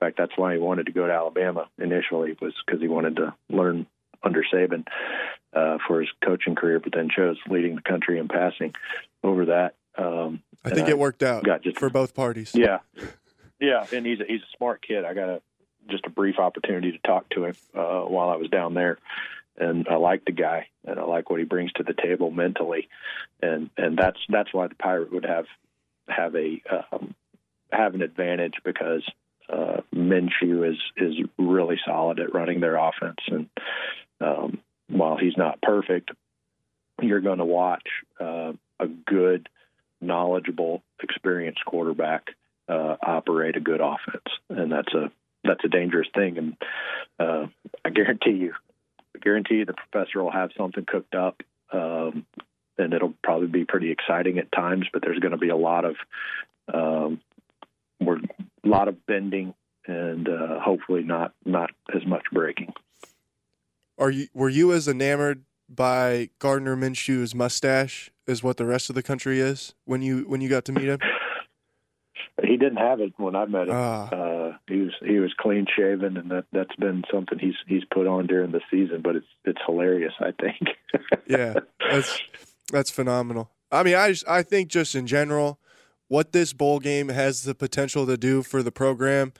In 0.00 0.06
fact, 0.06 0.16
that's 0.16 0.36
why 0.36 0.54
he 0.54 0.58
wanted 0.58 0.86
to 0.86 0.92
go 0.92 1.06
to 1.06 1.12
Alabama 1.12 1.68
initially 1.78 2.36
was 2.40 2.54
because 2.64 2.80
he 2.80 2.88
wanted 2.88 3.16
to 3.16 3.34
learn 3.50 3.86
under 4.26 4.44
Saban 4.52 4.86
uh, 5.52 5.78
for 5.86 6.00
his 6.00 6.10
coaching 6.24 6.54
career, 6.54 6.80
but 6.80 6.92
then 6.92 7.08
chose 7.14 7.38
leading 7.48 7.76
the 7.76 7.82
country 7.82 8.18
in 8.18 8.28
passing 8.28 8.74
over 9.22 9.46
that. 9.46 9.74
Um, 9.96 10.42
I 10.64 10.70
think 10.70 10.88
it 10.88 10.98
worked 10.98 11.22
out 11.22 11.44
got 11.44 11.62
just, 11.62 11.78
for 11.78 11.88
both 11.88 12.14
parties. 12.14 12.52
Yeah, 12.54 12.80
yeah, 13.60 13.86
and 13.92 14.04
he's 14.04 14.20
a, 14.20 14.24
he's 14.26 14.42
a 14.42 14.56
smart 14.56 14.84
kid. 14.86 15.04
I 15.04 15.14
got 15.14 15.28
a 15.28 15.42
just 15.88 16.04
a 16.04 16.10
brief 16.10 16.38
opportunity 16.38 16.92
to 16.92 16.98
talk 16.98 17.28
to 17.30 17.44
him 17.44 17.54
uh, 17.74 18.00
while 18.00 18.28
I 18.28 18.36
was 18.36 18.50
down 18.50 18.74
there, 18.74 18.98
and 19.56 19.86
I 19.88 19.94
like 19.96 20.24
the 20.24 20.32
guy, 20.32 20.68
and 20.84 20.98
I 20.98 21.04
like 21.04 21.30
what 21.30 21.38
he 21.38 21.46
brings 21.46 21.72
to 21.74 21.82
the 21.82 21.94
table 21.94 22.30
mentally, 22.30 22.88
and 23.40 23.70
and 23.78 23.96
that's 23.96 24.18
that's 24.28 24.52
why 24.52 24.66
the 24.66 24.74
pirate 24.74 25.12
would 25.12 25.24
have 25.24 25.46
have 26.08 26.34
a 26.34 26.62
um, 26.92 27.14
have 27.72 27.94
an 27.94 28.02
advantage 28.02 28.54
because 28.64 29.02
uh, 29.48 29.80
Minshew 29.94 30.70
is 30.70 30.78
is 30.96 31.14
really 31.38 31.78
solid 31.86 32.20
at 32.20 32.34
running 32.34 32.60
their 32.60 32.76
offense, 32.76 33.20
and 33.28 33.48
um, 34.20 34.58
while 34.88 35.16
he's 35.16 35.36
not 35.36 35.60
perfect, 35.62 36.10
you're 37.00 37.20
going 37.20 37.38
to 37.38 37.44
watch 37.44 37.86
uh, 38.20 38.52
a 38.80 38.86
good, 39.06 39.48
knowledgeable, 40.00 40.82
experienced 41.02 41.64
quarterback 41.64 42.28
uh, 42.68 42.96
operate 43.02 43.56
a 43.56 43.60
good 43.60 43.80
offense, 43.80 44.26
and 44.48 44.72
that's 44.72 44.92
a 44.94 45.10
that's 45.44 45.64
a 45.64 45.68
dangerous 45.68 46.08
thing. 46.14 46.38
And 46.38 46.56
uh, 47.18 47.46
I 47.84 47.90
guarantee 47.90 48.32
you, 48.32 48.54
I 49.14 49.18
guarantee 49.20 49.56
you, 49.56 49.64
the 49.64 49.74
professor 49.74 50.22
will 50.22 50.32
have 50.32 50.50
something 50.56 50.84
cooked 50.84 51.14
up, 51.14 51.40
um, 51.72 52.26
and 52.78 52.92
it'll 52.92 53.14
probably 53.22 53.46
be 53.46 53.64
pretty 53.64 53.92
exciting 53.92 54.38
at 54.38 54.50
times. 54.50 54.86
But 54.92 55.02
there's 55.02 55.20
going 55.20 55.32
to 55.32 55.38
be 55.38 55.50
a 55.50 55.56
lot 55.56 55.84
of 55.84 55.96
um, 56.72 57.20
we're 58.00 58.18
a 58.18 58.68
lot 58.68 58.88
of 58.88 59.06
bending 59.06 59.54
and 59.86 60.28
uh, 60.28 60.60
hopefully 60.60 61.02
not 61.02 61.32
not 61.44 61.70
as 61.94 62.04
much 62.06 62.24
breaking. 62.32 62.72
Are 63.98 64.10
you 64.10 64.28
were 64.34 64.48
you 64.48 64.72
as 64.72 64.88
enamored 64.88 65.44
by 65.68 66.30
Gardner 66.38 66.76
Minshew's 66.76 67.34
mustache 67.34 68.10
as 68.28 68.42
what 68.42 68.56
the 68.56 68.66
rest 68.66 68.88
of 68.88 68.94
the 68.94 69.02
country 69.02 69.40
is 69.40 69.74
when 69.84 70.02
you 70.02 70.24
when 70.28 70.40
you 70.40 70.48
got 70.48 70.64
to 70.66 70.72
meet 70.72 70.88
him? 70.88 71.00
he 72.44 72.56
didn't 72.56 72.76
have 72.76 73.00
it 73.00 73.12
when 73.16 73.34
I 73.34 73.46
met 73.46 73.68
him. 73.68 73.74
Ah. 73.74 74.08
Uh, 74.08 74.56
he 74.68 74.76
was 74.76 74.92
he 75.04 75.18
was 75.18 75.32
clean 75.38 75.66
shaven, 75.74 76.16
and 76.16 76.30
that 76.30 76.44
that's 76.52 76.74
been 76.76 77.02
something 77.12 77.38
he's 77.38 77.54
he's 77.66 77.84
put 77.92 78.06
on 78.06 78.26
during 78.26 78.52
the 78.52 78.60
season. 78.70 79.00
But 79.02 79.16
it's 79.16 79.26
it's 79.44 79.60
hilarious. 79.66 80.12
I 80.20 80.32
think. 80.32 80.76
yeah, 81.26 81.54
that's 81.90 82.20
that's 82.70 82.90
phenomenal. 82.90 83.50
I 83.72 83.82
mean, 83.82 83.94
I 83.94 84.10
just, 84.10 84.28
I 84.28 84.42
think 84.42 84.68
just 84.68 84.94
in 84.94 85.06
general, 85.06 85.58
what 86.08 86.32
this 86.32 86.52
bowl 86.52 86.78
game 86.78 87.08
has 87.08 87.42
the 87.42 87.54
potential 87.54 88.06
to 88.06 88.16
do 88.16 88.42
for 88.42 88.62
the 88.62 88.72
program 88.72 89.32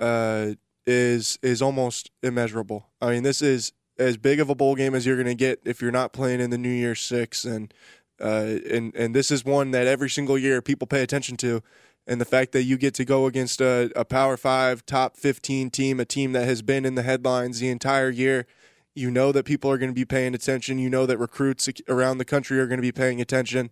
uh, 0.00 0.52
is 0.86 1.38
is 1.42 1.62
almost 1.62 2.10
immeasurable. 2.22 2.88
I 3.00 3.10
mean, 3.10 3.22
this 3.22 3.42
is 3.42 3.72
as 3.98 4.16
big 4.16 4.40
of 4.40 4.50
a 4.50 4.54
bowl 4.54 4.74
game 4.74 4.94
as 4.94 5.06
you're 5.06 5.16
going 5.16 5.26
to 5.26 5.34
get 5.34 5.60
if 5.64 5.80
you're 5.80 5.92
not 5.92 6.12
playing 6.12 6.40
in 6.40 6.50
the 6.50 6.58
New 6.58 6.70
Year 6.70 6.94
Six, 6.94 7.44
and 7.44 7.72
uh, 8.20 8.58
and 8.70 8.94
and 8.94 9.14
this 9.14 9.30
is 9.30 9.44
one 9.44 9.70
that 9.72 9.86
every 9.86 10.10
single 10.10 10.38
year 10.38 10.62
people 10.62 10.86
pay 10.86 11.02
attention 11.02 11.36
to. 11.38 11.62
And 12.04 12.20
the 12.20 12.24
fact 12.24 12.50
that 12.50 12.64
you 12.64 12.78
get 12.78 12.94
to 12.94 13.04
go 13.04 13.26
against 13.26 13.60
a, 13.60 13.92
a 13.94 14.04
Power 14.04 14.36
Five, 14.36 14.84
top 14.84 15.16
15 15.16 15.70
team, 15.70 16.00
a 16.00 16.04
team 16.04 16.32
that 16.32 16.46
has 16.46 16.60
been 16.60 16.84
in 16.84 16.96
the 16.96 17.04
headlines 17.04 17.60
the 17.60 17.68
entire 17.68 18.10
year, 18.10 18.46
you 18.92 19.08
know 19.08 19.30
that 19.30 19.44
people 19.44 19.70
are 19.70 19.78
going 19.78 19.90
to 19.90 19.94
be 19.94 20.04
paying 20.04 20.34
attention. 20.34 20.78
You 20.78 20.90
know 20.90 21.06
that 21.06 21.18
recruits 21.18 21.68
around 21.88 22.18
the 22.18 22.24
country 22.24 22.58
are 22.58 22.66
going 22.66 22.78
to 22.78 22.82
be 22.82 22.92
paying 22.92 23.20
attention. 23.20 23.70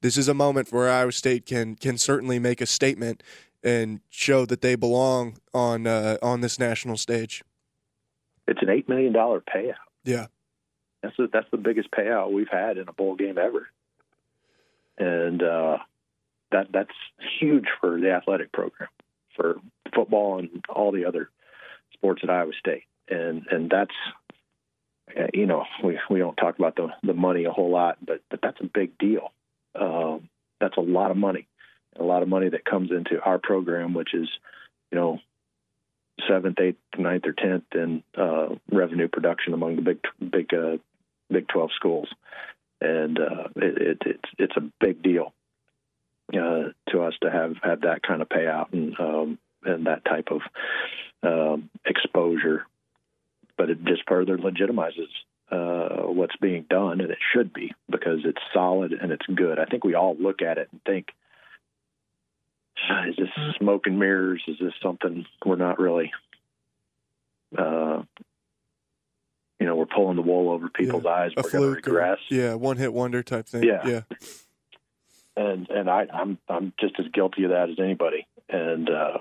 This 0.00 0.16
is 0.16 0.28
a 0.28 0.34
moment 0.34 0.72
where 0.72 0.90
Iowa 0.90 1.12
State 1.12 1.44
can 1.44 1.74
can 1.76 1.98
certainly 1.98 2.38
make 2.38 2.60
a 2.60 2.66
statement 2.66 3.22
and 3.66 4.00
show 4.10 4.46
that 4.46 4.60
they 4.60 4.76
belong 4.76 5.38
on 5.52 5.86
uh, 5.88 6.16
on 6.22 6.40
this 6.40 6.58
national 6.58 6.96
stage. 6.96 7.42
It's 8.46 8.62
an 8.62 8.70
eight 8.70 8.88
million 8.88 9.12
dollar 9.12 9.40
payout. 9.40 9.74
Yeah, 10.04 10.28
that's 11.02 11.16
the, 11.16 11.28
that's 11.30 11.50
the 11.50 11.58
biggest 11.58 11.90
payout 11.90 12.32
we've 12.32 12.48
had 12.50 12.78
in 12.78 12.88
a 12.88 12.92
bowl 12.92 13.16
game 13.16 13.36
ever, 13.36 13.68
and 14.96 15.42
uh, 15.42 15.78
that 16.52 16.68
that's 16.72 16.94
huge 17.40 17.66
for 17.80 18.00
the 18.00 18.12
athletic 18.12 18.52
program, 18.52 18.88
for 19.34 19.56
football 19.92 20.38
and 20.38 20.64
all 20.68 20.92
the 20.92 21.04
other 21.04 21.28
sports 21.92 22.20
at 22.22 22.30
Iowa 22.30 22.52
State, 22.58 22.84
and 23.08 23.46
and 23.50 23.68
that's 23.68 23.90
uh, 25.18 25.26
you 25.34 25.46
know 25.46 25.64
we 25.82 25.98
we 26.08 26.20
don't 26.20 26.36
talk 26.36 26.56
about 26.56 26.76
the 26.76 26.90
the 27.02 27.14
money 27.14 27.44
a 27.44 27.50
whole 27.50 27.72
lot, 27.72 27.98
but 28.00 28.20
but 28.30 28.38
that's 28.42 28.60
a 28.60 28.70
big 28.72 28.96
deal. 28.96 29.32
Um, 29.74 30.28
that's 30.60 30.76
a 30.76 30.82
lot 30.82 31.10
of 31.10 31.16
money, 31.16 31.48
a 31.98 32.04
lot 32.04 32.22
of 32.22 32.28
money 32.28 32.48
that 32.48 32.64
comes 32.64 32.90
into 32.90 33.20
our 33.22 33.38
program, 33.38 33.94
which 33.94 34.14
is 34.14 34.28
you 34.90 34.98
know 34.98 35.18
seventh, 36.28 36.58
eighth, 36.60 36.78
ninth, 36.98 37.24
or 37.26 37.32
tenth 37.32 37.64
in 37.74 38.02
uh, 38.16 38.48
revenue 38.70 39.08
production 39.08 39.54
among 39.54 39.76
the 39.76 39.82
big 39.82 39.98
big 40.30 40.54
uh, 40.54 40.76
Big 41.30 41.48
Twelve 41.48 41.70
schools, 41.74 42.08
and 42.80 43.18
uh, 43.18 43.48
it, 43.56 43.78
it, 43.78 43.98
it's 44.06 44.30
it's 44.38 44.56
a 44.56 44.70
big 44.80 45.02
deal 45.02 45.32
uh, 46.32 46.70
to 46.90 47.02
us 47.02 47.14
to 47.22 47.30
have 47.30 47.56
have 47.62 47.80
that 47.82 48.02
kind 48.02 48.22
of 48.22 48.28
payout 48.28 48.72
and 48.72 48.98
um, 49.00 49.38
and 49.64 49.86
that 49.86 50.04
type 50.04 50.28
of 50.30 50.40
um, 51.22 51.70
exposure. 51.84 52.66
But 53.58 53.70
it 53.70 53.84
just 53.84 54.02
further 54.06 54.36
legitimizes 54.36 55.08
uh, 55.50 56.06
what's 56.06 56.36
being 56.36 56.66
done, 56.68 57.00
and 57.00 57.10
it 57.10 57.18
should 57.32 57.52
be 57.52 57.72
because 57.90 58.20
it's 58.24 58.42
solid 58.52 58.92
and 58.92 59.10
it's 59.10 59.26
good. 59.26 59.58
I 59.58 59.64
think 59.64 59.82
we 59.82 59.94
all 59.94 60.16
look 60.18 60.42
at 60.42 60.58
it 60.58 60.68
and 60.70 60.80
think, 60.84 61.08
"Is 63.08 63.16
this 63.16 63.28
smoke 63.58 63.86
and 63.86 63.98
mirrors? 63.98 64.42
Is 64.46 64.56
this 64.60 64.74
something 64.82 65.26
we're 65.44 65.56
not 65.56 65.78
really?" 65.78 66.12
Uh, 67.56 68.02
you 69.58 69.66
know, 69.66 69.76
we're 69.76 69.86
pulling 69.86 70.16
the 70.16 70.22
wool 70.22 70.50
over 70.50 70.68
people's 70.68 71.04
yeah. 71.04 71.10
eyes. 71.10 71.30
We're 71.36 71.50
going 71.50 71.64
to 71.64 71.70
regress. 71.70 72.18
Or, 72.30 72.34
yeah, 72.34 72.54
one 72.54 72.76
hit 72.76 72.92
wonder 72.92 73.22
type 73.22 73.46
thing. 73.46 73.62
Yeah, 73.62 73.86
yeah 73.86 74.00
and 75.36 75.68
and 75.68 75.90
I, 75.90 76.06
I'm 76.12 76.38
I'm 76.48 76.72
just 76.80 76.94
as 76.98 77.06
guilty 77.12 77.44
of 77.44 77.50
that 77.50 77.68
as 77.70 77.78
anybody, 77.78 78.26
and 78.48 78.88
uh, 78.88 79.18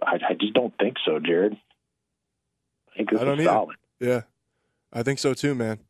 I, 0.00 0.18
I 0.30 0.34
just 0.40 0.54
don't 0.54 0.76
think 0.78 0.96
so, 1.04 1.18
Jared. 1.18 1.56
I 2.92 2.96
think 2.96 3.10
this 3.10 3.20
I 3.20 3.24
don't 3.24 3.40
is 3.40 3.46
solid. 3.46 3.76
Yeah, 3.98 4.22
I 4.92 5.02
think 5.02 5.18
so 5.18 5.34
too, 5.34 5.54
man. 5.54 5.80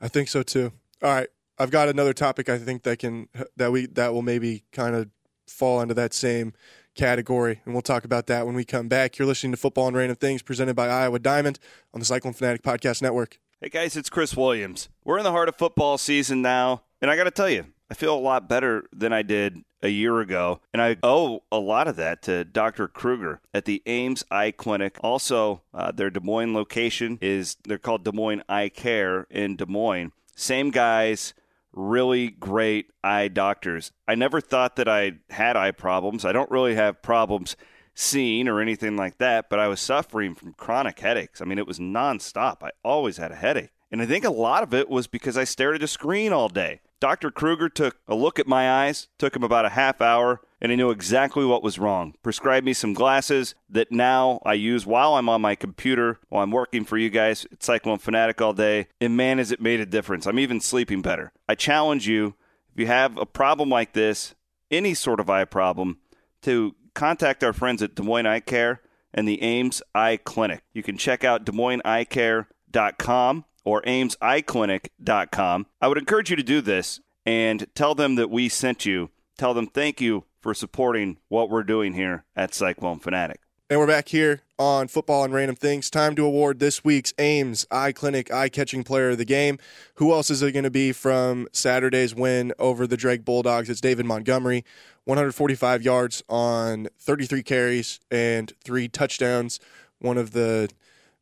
I 0.00 0.08
think 0.08 0.28
so 0.28 0.42
too. 0.42 0.72
All 1.02 1.12
right, 1.12 1.28
I've 1.58 1.70
got 1.70 1.88
another 1.88 2.12
topic. 2.12 2.48
I 2.48 2.58
think 2.58 2.82
that 2.82 2.98
can 2.98 3.28
that 3.56 3.72
we 3.72 3.86
that 3.86 4.12
will 4.12 4.22
maybe 4.22 4.64
kind 4.72 4.94
of 4.94 5.08
fall 5.46 5.80
into 5.80 5.94
that 5.94 6.12
same 6.12 6.52
category, 6.94 7.60
and 7.64 7.74
we'll 7.74 7.82
talk 7.82 8.04
about 8.04 8.26
that 8.26 8.46
when 8.46 8.54
we 8.54 8.64
come 8.64 8.88
back. 8.88 9.18
You're 9.18 9.28
listening 9.28 9.52
to 9.52 9.58
Football 9.58 9.88
and 9.88 9.96
Random 9.96 10.16
Things 10.16 10.42
presented 10.42 10.74
by 10.74 10.88
Iowa 10.88 11.18
Diamond 11.18 11.58
on 11.94 12.00
the 12.00 12.06
Cyclone 12.06 12.34
Fanatic 12.34 12.62
Podcast 12.62 13.02
Network. 13.02 13.38
Hey 13.60 13.70
guys, 13.70 13.96
it's 13.96 14.10
Chris 14.10 14.36
Williams. 14.36 14.88
We're 15.04 15.18
in 15.18 15.24
the 15.24 15.30
heart 15.30 15.48
of 15.48 15.56
football 15.56 15.96
season 15.98 16.42
now. 16.42 16.82
And 17.00 17.10
I 17.10 17.16
got 17.16 17.24
to 17.24 17.30
tell 17.30 17.48
you, 17.48 17.66
I 17.90 17.94
feel 17.94 18.14
a 18.14 18.18
lot 18.18 18.48
better 18.48 18.84
than 18.92 19.12
I 19.12 19.22
did 19.22 19.62
a 19.82 19.88
year 19.88 20.20
ago. 20.20 20.60
And 20.72 20.82
I 20.82 20.96
owe 21.02 21.42
a 21.52 21.58
lot 21.58 21.88
of 21.88 21.96
that 21.96 22.22
to 22.22 22.44
Dr. 22.44 22.88
Kruger 22.88 23.40
at 23.54 23.64
the 23.64 23.82
Ames 23.86 24.24
Eye 24.30 24.50
Clinic. 24.50 24.98
Also, 25.02 25.62
uh, 25.72 25.92
their 25.92 26.10
Des 26.10 26.20
Moines 26.20 26.54
location 26.54 27.18
is, 27.20 27.56
they're 27.64 27.78
called 27.78 28.04
Des 28.04 28.12
Moines 28.12 28.42
Eye 28.48 28.68
Care 28.68 29.26
in 29.30 29.56
Des 29.56 29.66
Moines. 29.66 30.12
Same 30.34 30.70
guys, 30.70 31.32
really 31.76 32.28
great 32.28 32.90
eye 33.04 33.28
doctors. 33.28 33.92
I 34.08 34.16
never 34.16 34.40
thought 34.40 34.76
that 34.76 34.88
I 34.88 35.12
had 35.30 35.56
eye 35.56 35.70
problems. 35.70 36.24
I 36.24 36.32
don't 36.32 36.50
really 36.50 36.74
have 36.74 37.02
problems 37.02 37.56
seeing 37.94 38.48
or 38.48 38.60
anything 38.60 38.96
like 38.96 39.18
that, 39.18 39.48
but 39.48 39.58
I 39.58 39.68
was 39.68 39.80
suffering 39.80 40.34
from 40.34 40.54
chronic 40.54 40.98
headaches. 40.98 41.40
I 41.40 41.44
mean, 41.44 41.58
it 41.58 41.66
was 41.66 41.78
nonstop. 41.78 42.62
I 42.62 42.70
always 42.82 43.18
had 43.18 43.30
a 43.30 43.36
headache. 43.36 43.70
And 43.90 44.02
I 44.02 44.06
think 44.06 44.24
a 44.24 44.30
lot 44.30 44.62
of 44.62 44.74
it 44.74 44.88
was 44.88 45.06
because 45.06 45.38
I 45.38 45.44
stared 45.44 45.76
at 45.76 45.82
a 45.82 45.88
screen 45.88 46.32
all 46.32 46.48
day. 46.48 46.80
Dr. 46.98 47.30
Kruger 47.30 47.68
took 47.68 47.98
a 48.08 48.14
look 48.14 48.38
at 48.38 48.46
my 48.46 48.84
eyes, 48.84 49.08
took 49.18 49.36
him 49.36 49.44
about 49.44 49.64
a 49.64 49.70
half 49.70 50.00
hour, 50.00 50.40
and 50.60 50.72
I 50.72 50.74
knew 50.74 50.90
exactly 50.90 51.44
what 51.44 51.62
was 51.62 51.78
wrong. 51.78 52.14
Prescribed 52.22 52.64
me 52.64 52.72
some 52.72 52.94
glasses 52.94 53.54
that 53.68 53.92
now 53.92 54.40
I 54.44 54.54
use 54.54 54.86
while 54.86 55.14
I'm 55.14 55.28
on 55.28 55.40
my 55.40 55.54
computer, 55.54 56.18
while 56.28 56.42
I'm 56.42 56.50
working 56.50 56.84
for 56.84 56.96
you 56.96 57.10
guys 57.10 57.46
at 57.52 57.62
Cyclone 57.62 57.98
Fanatic 57.98 58.40
all 58.40 58.52
day. 58.52 58.88
And 59.00 59.16
man, 59.16 59.38
has 59.38 59.52
it 59.52 59.60
made 59.60 59.80
a 59.80 59.86
difference. 59.86 60.26
I'm 60.26 60.38
even 60.38 60.60
sleeping 60.60 61.02
better. 61.02 61.32
I 61.48 61.54
challenge 61.54 62.08
you, 62.08 62.34
if 62.72 62.80
you 62.80 62.86
have 62.86 63.18
a 63.18 63.26
problem 63.26 63.68
like 63.68 63.92
this, 63.92 64.34
any 64.70 64.94
sort 64.94 65.20
of 65.20 65.28
eye 65.28 65.44
problem, 65.44 65.98
to 66.42 66.74
contact 66.94 67.44
our 67.44 67.52
friends 67.52 67.82
at 67.82 67.94
Des 67.94 68.02
Moines 68.02 68.26
Eye 68.26 68.40
Care 68.40 68.80
and 69.12 69.28
the 69.28 69.42
Ames 69.42 69.82
Eye 69.94 70.16
Clinic. 70.16 70.62
You 70.72 70.82
can 70.82 70.96
check 70.96 71.22
out 71.24 71.44
Des 71.44 71.52
DesMoinesEyeCare.com 71.52 73.44
or 73.64 73.82
ameseyeclinic.com. 73.82 75.66
I 75.80 75.88
would 75.88 75.98
encourage 75.98 76.30
you 76.30 76.36
to 76.36 76.42
do 76.42 76.60
this 76.60 77.00
and 77.24 77.66
tell 77.74 77.94
them 77.94 78.14
that 78.14 78.30
we 78.30 78.48
sent 78.48 78.86
you. 78.86 79.10
Tell 79.36 79.52
them 79.52 79.66
thank 79.66 80.00
you 80.00 80.24
for 80.46 80.54
supporting 80.54 81.18
what 81.26 81.50
we're 81.50 81.64
doing 81.64 81.92
here 81.92 82.24
at 82.36 82.54
Cyclone 82.54 83.00
Fanatic. 83.00 83.40
And 83.68 83.80
we're 83.80 83.86
back 83.88 84.10
here 84.10 84.42
on 84.60 84.86
football 84.86 85.24
and 85.24 85.34
random 85.34 85.56
things. 85.56 85.90
Time 85.90 86.14
to 86.14 86.24
award 86.24 86.60
this 86.60 86.84
week's 86.84 87.12
Ames 87.18 87.66
Eye 87.68 87.90
Clinic 87.90 88.32
Eye 88.32 88.48
Catching 88.48 88.84
Player 88.84 89.10
of 89.10 89.18
the 89.18 89.24
Game. 89.24 89.58
Who 89.96 90.12
else 90.12 90.30
is 90.30 90.44
it 90.44 90.52
going 90.52 90.62
to 90.62 90.70
be 90.70 90.92
from 90.92 91.48
Saturday's 91.50 92.14
win 92.14 92.52
over 92.60 92.86
the 92.86 92.96
Drake 92.96 93.24
Bulldogs? 93.24 93.68
It's 93.68 93.80
David 93.80 94.06
Montgomery, 94.06 94.64
145 95.02 95.82
yards 95.82 96.22
on 96.28 96.86
33 96.96 97.42
carries 97.42 97.98
and 98.08 98.52
three 98.62 98.86
touchdowns. 98.86 99.58
One 99.98 100.16
of 100.16 100.30
the 100.30 100.70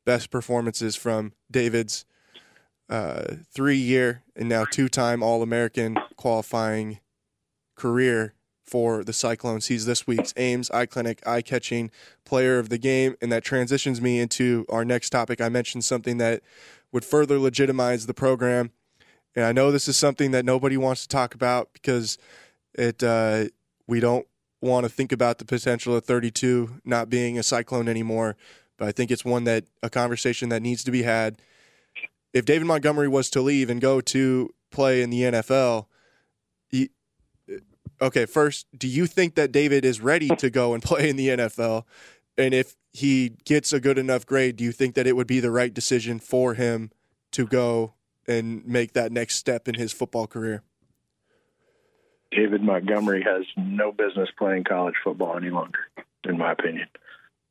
best 0.04 0.30
performances 0.30 0.96
from 0.96 1.32
David's 1.50 2.04
uh, 2.90 3.36
three 3.50 3.78
year 3.78 4.22
and 4.36 4.50
now 4.50 4.66
two 4.66 4.90
time 4.90 5.22
All 5.22 5.40
American 5.42 5.96
qualifying 6.14 6.98
career 7.74 8.34
for 8.64 9.04
the 9.04 9.12
Cyclones. 9.12 9.66
He's 9.66 9.86
this 9.86 10.06
week's 10.06 10.32
Ames 10.36 10.70
Eye 10.70 10.86
Clinic 10.86 11.24
Eye 11.26 11.42
Catching 11.42 11.90
Player 12.24 12.58
of 12.58 12.70
the 12.70 12.78
Game. 12.78 13.16
And 13.20 13.30
that 13.30 13.44
transitions 13.44 14.00
me 14.00 14.18
into 14.18 14.64
our 14.68 14.84
next 14.84 15.10
topic. 15.10 15.40
I 15.40 15.48
mentioned 15.48 15.84
something 15.84 16.18
that 16.18 16.42
would 16.90 17.04
further 17.04 17.38
legitimize 17.38 18.06
the 18.06 18.14
program. 18.14 18.70
And 19.36 19.44
I 19.44 19.52
know 19.52 19.70
this 19.70 19.88
is 19.88 19.96
something 19.96 20.30
that 20.30 20.44
nobody 20.44 20.76
wants 20.76 21.02
to 21.02 21.08
talk 21.08 21.34
about 21.34 21.70
because 21.72 22.18
it 22.74 23.02
uh, 23.02 23.46
we 23.86 24.00
don't 24.00 24.26
want 24.60 24.84
to 24.84 24.88
think 24.88 25.12
about 25.12 25.38
the 25.38 25.44
potential 25.44 25.94
of 25.94 26.04
32 26.04 26.80
not 26.84 27.10
being 27.10 27.38
a 27.38 27.42
cyclone 27.42 27.88
anymore. 27.88 28.36
But 28.78 28.88
I 28.88 28.92
think 28.92 29.10
it's 29.10 29.24
one 29.24 29.44
that 29.44 29.64
a 29.82 29.90
conversation 29.90 30.48
that 30.48 30.62
needs 30.62 30.82
to 30.84 30.90
be 30.90 31.02
had. 31.02 31.40
If 32.32 32.44
David 32.44 32.66
Montgomery 32.66 33.08
was 33.08 33.30
to 33.30 33.40
leave 33.40 33.70
and 33.70 33.80
go 33.80 34.00
to 34.00 34.50
play 34.70 35.02
in 35.02 35.10
the 35.10 35.22
NFL, 35.22 35.86
okay, 38.00 38.26
first, 38.26 38.66
do 38.76 38.88
you 38.88 39.06
think 39.06 39.34
that 39.34 39.52
David 39.52 39.84
is 39.84 40.00
ready 40.00 40.28
to 40.36 40.50
go 40.50 40.74
and 40.74 40.82
play 40.84 41.08
in 41.08 41.16
the 41.16 41.28
NFL? 41.28 41.84
And 42.36 42.52
if 42.52 42.74
he 42.92 43.30
gets 43.44 43.72
a 43.72 43.80
good 43.80 43.98
enough 43.98 44.26
grade, 44.26 44.56
do 44.56 44.64
you 44.64 44.72
think 44.72 44.94
that 44.94 45.06
it 45.06 45.16
would 45.16 45.26
be 45.26 45.40
the 45.40 45.50
right 45.50 45.72
decision 45.72 46.18
for 46.18 46.54
him 46.54 46.90
to 47.32 47.46
go 47.46 47.94
and 48.26 48.66
make 48.66 48.92
that 48.94 49.12
next 49.12 49.36
step 49.36 49.68
in 49.68 49.74
his 49.74 49.92
football 49.92 50.26
career? 50.26 50.62
David 52.30 52.62
Montgomery 52.62 53.22
has 53.22 53.44
no 53.56 53.92
business 53.92 54.28
playing 54.36 54.64
college 54.64 54.94
football 55.04 55.36
any 55.36 55.50
longer, 55.50 55.78
in 56.24 56.36
my 56.36 56.52
opinion. 56.52 56.88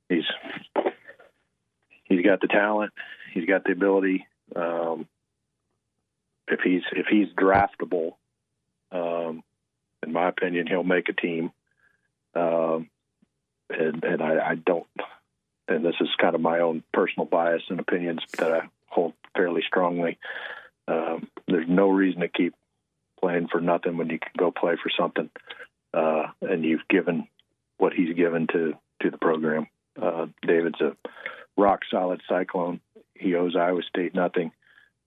He's 0.10 0.26
he's 2.04 2.26
got 2.26 2.42
the 2.42 2.48
talent, 2.48 2.92
he's 3.34 3.46
got 3.46 3.64
the 3.64 3.72
ability. 3.72 4.28
Um, 4.56 5.08
if 6.50 6.60
he's 6.62 6.82
if 6.92 7.06
he's 7.10 7.28
draftable, 7.30 8.16
um, 8.92 9.44
in 10.04 10.14
my 10.14 10.30
opinion, 10.30 10.68
he'll 10.68 10.84
make 10.84 11.10
a 11.10 11.14
team. 11.14 11.52
Um, 12.36 12.90
and 13.70 14.04
and 14.04 14.22
I, 14.22 14.52
I 14.52 14.56
don't, 14.56 14.88
and 15.68 15.86
this 15.86 15.96
is 16.02 16.10
kind 16.20 16.36
of 16.36 16.42
my 16.42 16.60
own 16.60 16.84
personal 16.94 17.26
bias 17.26 17.64
and 17.70 17.80
opinions 17.80 18.22
that 18.38 18.52
I 18.52 18.62
hold 18.88 19.14
fairly 19.36 19.62
strongly. 19.66 20.18
Um, 20.88 21.28
there's 21.48 21.68
no 21.68 21.90
reason 21.90 22.22
to 22.22 22.28
keep 22.28 22.54
playing 23.20 23.48
for 23.52 23.62
nothing 23.62 23.98
when 23.98 24.10
you 24.10 24.20
can 24.20 24.32
go 24.38 24.52
play 24.52 24.76
for 24.82 24.90
something, 24.98 25.30
uh, 25.94 26.28
and 26.42 26.64
you've 26.64 26.88
given 26.90 27.28
what 27.78 27.94
he's 27.94 28.16
given 28.16 28.48
to 28.48 28.74
to 29.02 29.10
the 29.10 29.18
program. 29.18 29.68
Uh, 30.02 30.28
David's 30.46 30.82
a 30.82 30.96
rock 31.58 31.82
solid 31.90 32.22
cyclone. 32.28 32.80
He 33.16 33.36
owes 33.36 33.56
Iowa 33.56 33.82
State 33.88 34.16
nothing. 34.16 34.52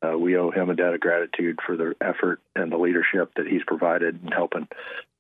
Uh, 0.03 0.17
we 0.17 0.37
owe 0.37 0.51
him 0.51 0.69
a 0.69 0.77
debt 0.77 0.95
of 0.95 1.01
gratitude 1.01 1.59
for 1.67 1.77
the 1.77 1.95
effort 2.01 2.41
and 2.55 2.71
the 2.71 2.77
leadership 2.77 3.33
that 3.37 3.47
he's 3.47 3.63
provided 3.67 4.23
in 4.23 4.31
helping 4.31 4.69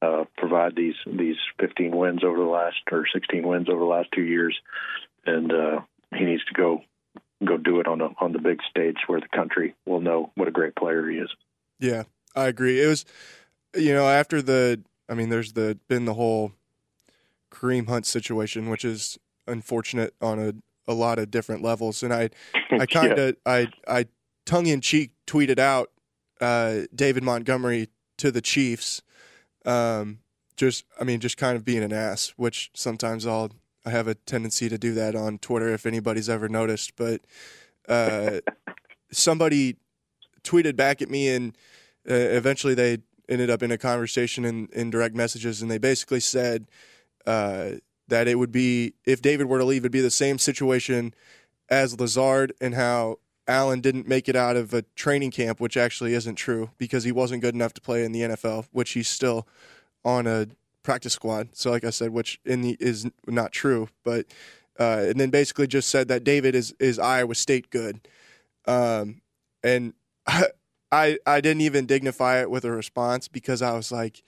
uh, 0.02 0.24
provide 0.36 0.76
these 0.76 0.94
these 1.06 1.36
15 1.60 1.96
wins 1.96 2.22
over 2.22 2.36
the 2.36 2.44
last 2.44 2.76
or 2.92 3.06
16 3.12 3.46
wins 3.46 3.68
over 3.68 3.80
the 3.80 3.86
last 3.86 4.08
two 4.14 4.22
years, 4.22 4.56
and 5.24 5.52
uh, 5.52 5.80
he 6.14 6.24
needs 6.24 6.44
to 6.44 6.54
go 6.54 6.82
go 7.44 7.56
do 7.56 7.80
it 7.80 7.86
on 7.86 8.00
a, 8.00 8.08
on 8.18 8.32
the 8.32 8.38
big 8.38 8.60
stage 8.68 8.96
where 9.06 9.20
the 9.20 9.28
country 9.34 9.74
will 9.86 10.00
know 10.00 10.30
what 10.34 10.48
a 10.48 10.52
great 10.52 10.76
player 10.76 11.08
he 11.08 11.18
is. 11.18 11.30
Yeah, 11.78 12.04
I 12.34 12.46
agree. 12.46 12.82
It 12.82 12.86
was, 12.86 13.04
you 13.74 13.92
know, 13.92 14.08
after 14.08 14.40
the, 14.40 14.82
I 15.08 15.14
mean, 15.14 15.28
there's 15.28 15.52
the 15.52 15.78
been 15.88 16.04
the 16.04 16.14
whole 16.14 16.52
Kareem 17.50 17.88
Hunt 17.88 18.06
situation, 18.06 18.68
which 18.68 18.84
is 18.84 19.18
unfortunate 19.46 20.14
on 20.20 20.38
a 20.38 20.52
a 20.88 20.94
lot 20.94 21.18
of 21.18 21.30
different 21.30 21.62
levels, 21.62 22.02
and 22.02 22.12
I 22.12 22.30
I 22.70 22.86
kind 22.86 23.12
of 23.18 23.36
yeah. 23.46 23.52
I 23.52 23.68
I 23.88 24.06
tongue 24.46 24.66
in 24.66 24.80
cheek 24.80 25.12
tweeted 25.26 25.58
out 25.58 25.90
uh, 26.40 26.82
David 26.94 27.22
Montgomery 27.22 27.88
to 28.16 28.30
the 28.30 28.40
Chiefs. 28.40 29.02
Um, 29.66 30.20
just, 30.56 30.84
I 30.98 31.04
mean, 31.04 31.20
just 31.20 31.36
kind 31.36 31.56
of 31.56 31.64
being 31.64 31.82
an 31.82 31.92
ass, 31.92 32.32
which 32.36 32.70
sometimes 32.72 33.26
I'll, 33.26 33.50
I 33.84 33.90
have 33.90 34.08
a 34.08 34.14
tendency 34.14 34.68
to 34.68 34.78
do 34.78 34.94
that 34.94 35.14
on 35.14 35.38
Twitter 35.38 35.68
if 35.74 35.84
anybody's 35.84 36.30
ever 36.30 36.48
noticed. 36.48 36.96
But 36.96 37.20
uh, 37.88 38.40
somebody 39.12 39.76
tweeted 40.42 40.76
back 40.76 41.02
at 41.02 41.10
me, 41.10 41.28
and 41.28 41.56
uh, 42.08 42.14
eventually 42.14 42.74
they 42.74 42.98
ended 43.28 43.50
up 43.50 43.62
in 43.62 43.70
a 43.70 43.78
conversation 43.78 44.44
in, 44.44 44.68
in 44.72 44.90
direct 44.90 45.14
messages, 45.14 45.60
and 45.60 45.70
they 45.70 45.78
basically 45.78 46.20
said 46.20 46.66
uh, 47.26 47.72
that 48.08 48.28
it 48.28 48.36
would 48.36 48.52
be, 48.52 48.94
if 49.04 49.20
David 49.20 49.48
were 49.48 49.58
to 49.58 49.64
leave, 49.64 49.82
it'd 49.82 49.92
be 49.92 50.00
the 50.00 50.10
same 50.10 50.38
situation 50.38 51.12
as 51.68 51.98
Lazard 51.98 52.52
and 52.60 52.74
how 52.74 53.18
Allen 53.48 53.80
didn't 53.80 54.08
make 54.08 54.28
it 54.28 54.36
out 54.36 54.56
of 54.56 54.74
a 54.74 54.82
training 54.94 55.30
camp, 55.30 55.60
which 55.60 55.76
actually 55.76 56.14
isn't 56.14 56.34
true 56.34 56.70
because 56.78 57.04
he 57.04 57.12
wasn't 57.12 57.42
good 57.42 57.54
enough 57.54 57.74
to 57.74 57.80
play 57.80 58.04
in 58.04 58.12
the 58.12 58.22
NFL, 58.22 58.66
which 58.72 58.92
he's 58.92 59.08
still 59.08 59.46
on 60.04 60.26
a 60.26 60.48
practice 60.82 61.12
squad. 61.12 61.50
So, 61.52 61.70
like 61.70 61.84
I 61.84 61.90
said, 61.90 62.10
which 62.10 62.40
in 62.44 62.62
the 62.62 62.76
is 62.80 63.08
not 63.26 63.52
true, 63.52 63.88
but 64.04 64.26
uh, 64.78 65.04
and 65.08 65.20
then 65.20 65.30
basically 65.30 65.66
just 65.66 65.88
said 65.88 66.08
that 66.08 66.24
David 66.24 66.54
is 66.54 66.74
is 66.80 66.98
Iowa 66.98 67.34
State 67.34 67.70
good, 67.70 68.08
um, 68.66 69.20
and 69.62 69.94
I, 70.26 70.46
I 70.92 71.18
I 71.26 71.40
didn't 71.40 71.62
even 71.62 71.86
dignify 71.86 72.40
it 72.40 72.50
with 72.50 72.64
a 72.64 72.70
response 72.70 73.28
because 73.28 73.62
I 73.62 73.72
was 73.72 73.92
like, 73.92 74.22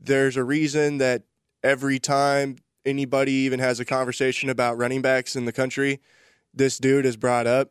there's 0.00 0.36
a 0.36 0.44
reason 0.44 0.98
that 0.98 1.22
every 1.62 1.98
time 1.98 2.56
anybody 2.84 3.32
even 3.32 3.60
has 3.60 3.78
a 3.78 3.84
conversation 3.84 4.48
about 4.48 4.78
running 4.78 5.02
backs 5.02 5.36
in 5.36 5.44
the 5.44 5.52
country, 5.52 6.00
this 6.54 6.78
dude 6.78 7.06
is 7.06 7.16
brought 7.16 7.46
up 7.46 7.70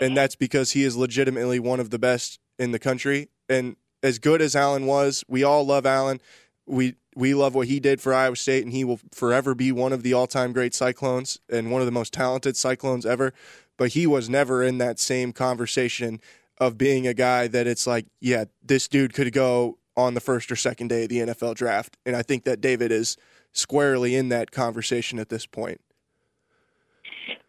and 0.00 0.16
that's 0.16 0.36
because 0.36 0.72
he 0.72 0.84
is 0.84 0.96
legitimately 0.96 1.60
one 1.60 1.80
of 1.80 1.90
the 1.90 1.98
best 1.98 2.38
in 2.58 2.72
the 2.72 2.78
country. 2.78 3.28
And 3.48 3.76
as 4.02 4.18
good 4.18 4.40
as 4.40 4.56
Allen 4.56 4.86
was, 4.86 5.24
we 5.28 5.44
all 5.44 5.64
love 5.64 5.86
Allen. 5.86 6.20
We 6.66 6.94
we 7.16 7.34
love 7.34 7.54
what 7.54 7.66
he 7.66 7.80
did 7.80 8.00
for 8.00 8.14
Iowa 8.14 8.36
State, 8.36 8.64
and 8.64 8.72
he 8.72 8.84
will 8.84 9.00
forever 9.12 9.54
be 9.54 9.72
one 9.72 9.92
of 9.92 10.02
the 10.02 10.12
all-time 10.12 10.52
great 10.52 10.74
Cyclones 10.74 11.40
and 11.48 11.70
one 11.70 11.82
of 11.82 11.86
the 11.86 11.92
most 11.92 12.12
talented 12.12 12.56
Cyclones 12.56 13.04
ever. 13.04 13.32
But 13.76 13.90
he 13.90 14.06
was 14.06 14.30
never 14.30 14.62
in 14.62 14.78
that 14.78 14.98
same 14.98 15.32
conversation 15.32 16.20
of 16.58 16.78
being 16.78 17.06
a 17.06 17.14
guy 17.14 17.48
that 17.48 17.66
it's 17.66 17.86
like, 17.86 18.06
yeah, 18.20 18.44
this 18.62 18.86
dude 18.86 19.12
could 19.12 19.32
go 19.32 19.78
on 19.96 20.14
the 20.14 20.20
first 20.20 20.52
or 20.52 20.56
second 20.56 20.88
day 20.88 21.04
of 21.04 21.08
the 21.08 21.18
NFL 21.18 21.56
draft, 21.56 21.96
and 22.06 22.14
I 22.14 22.22
think 22.22 22.44
that 22.44 22.60
David 22.60 22.92
is 22.92 23.16
squarely 23.52 24.14
in 24.14 24.28
that 24.28 24.50
conversation 24.50 25.18
at 25.18 25.28
this 25.28 25.46
point. 25.46 25.80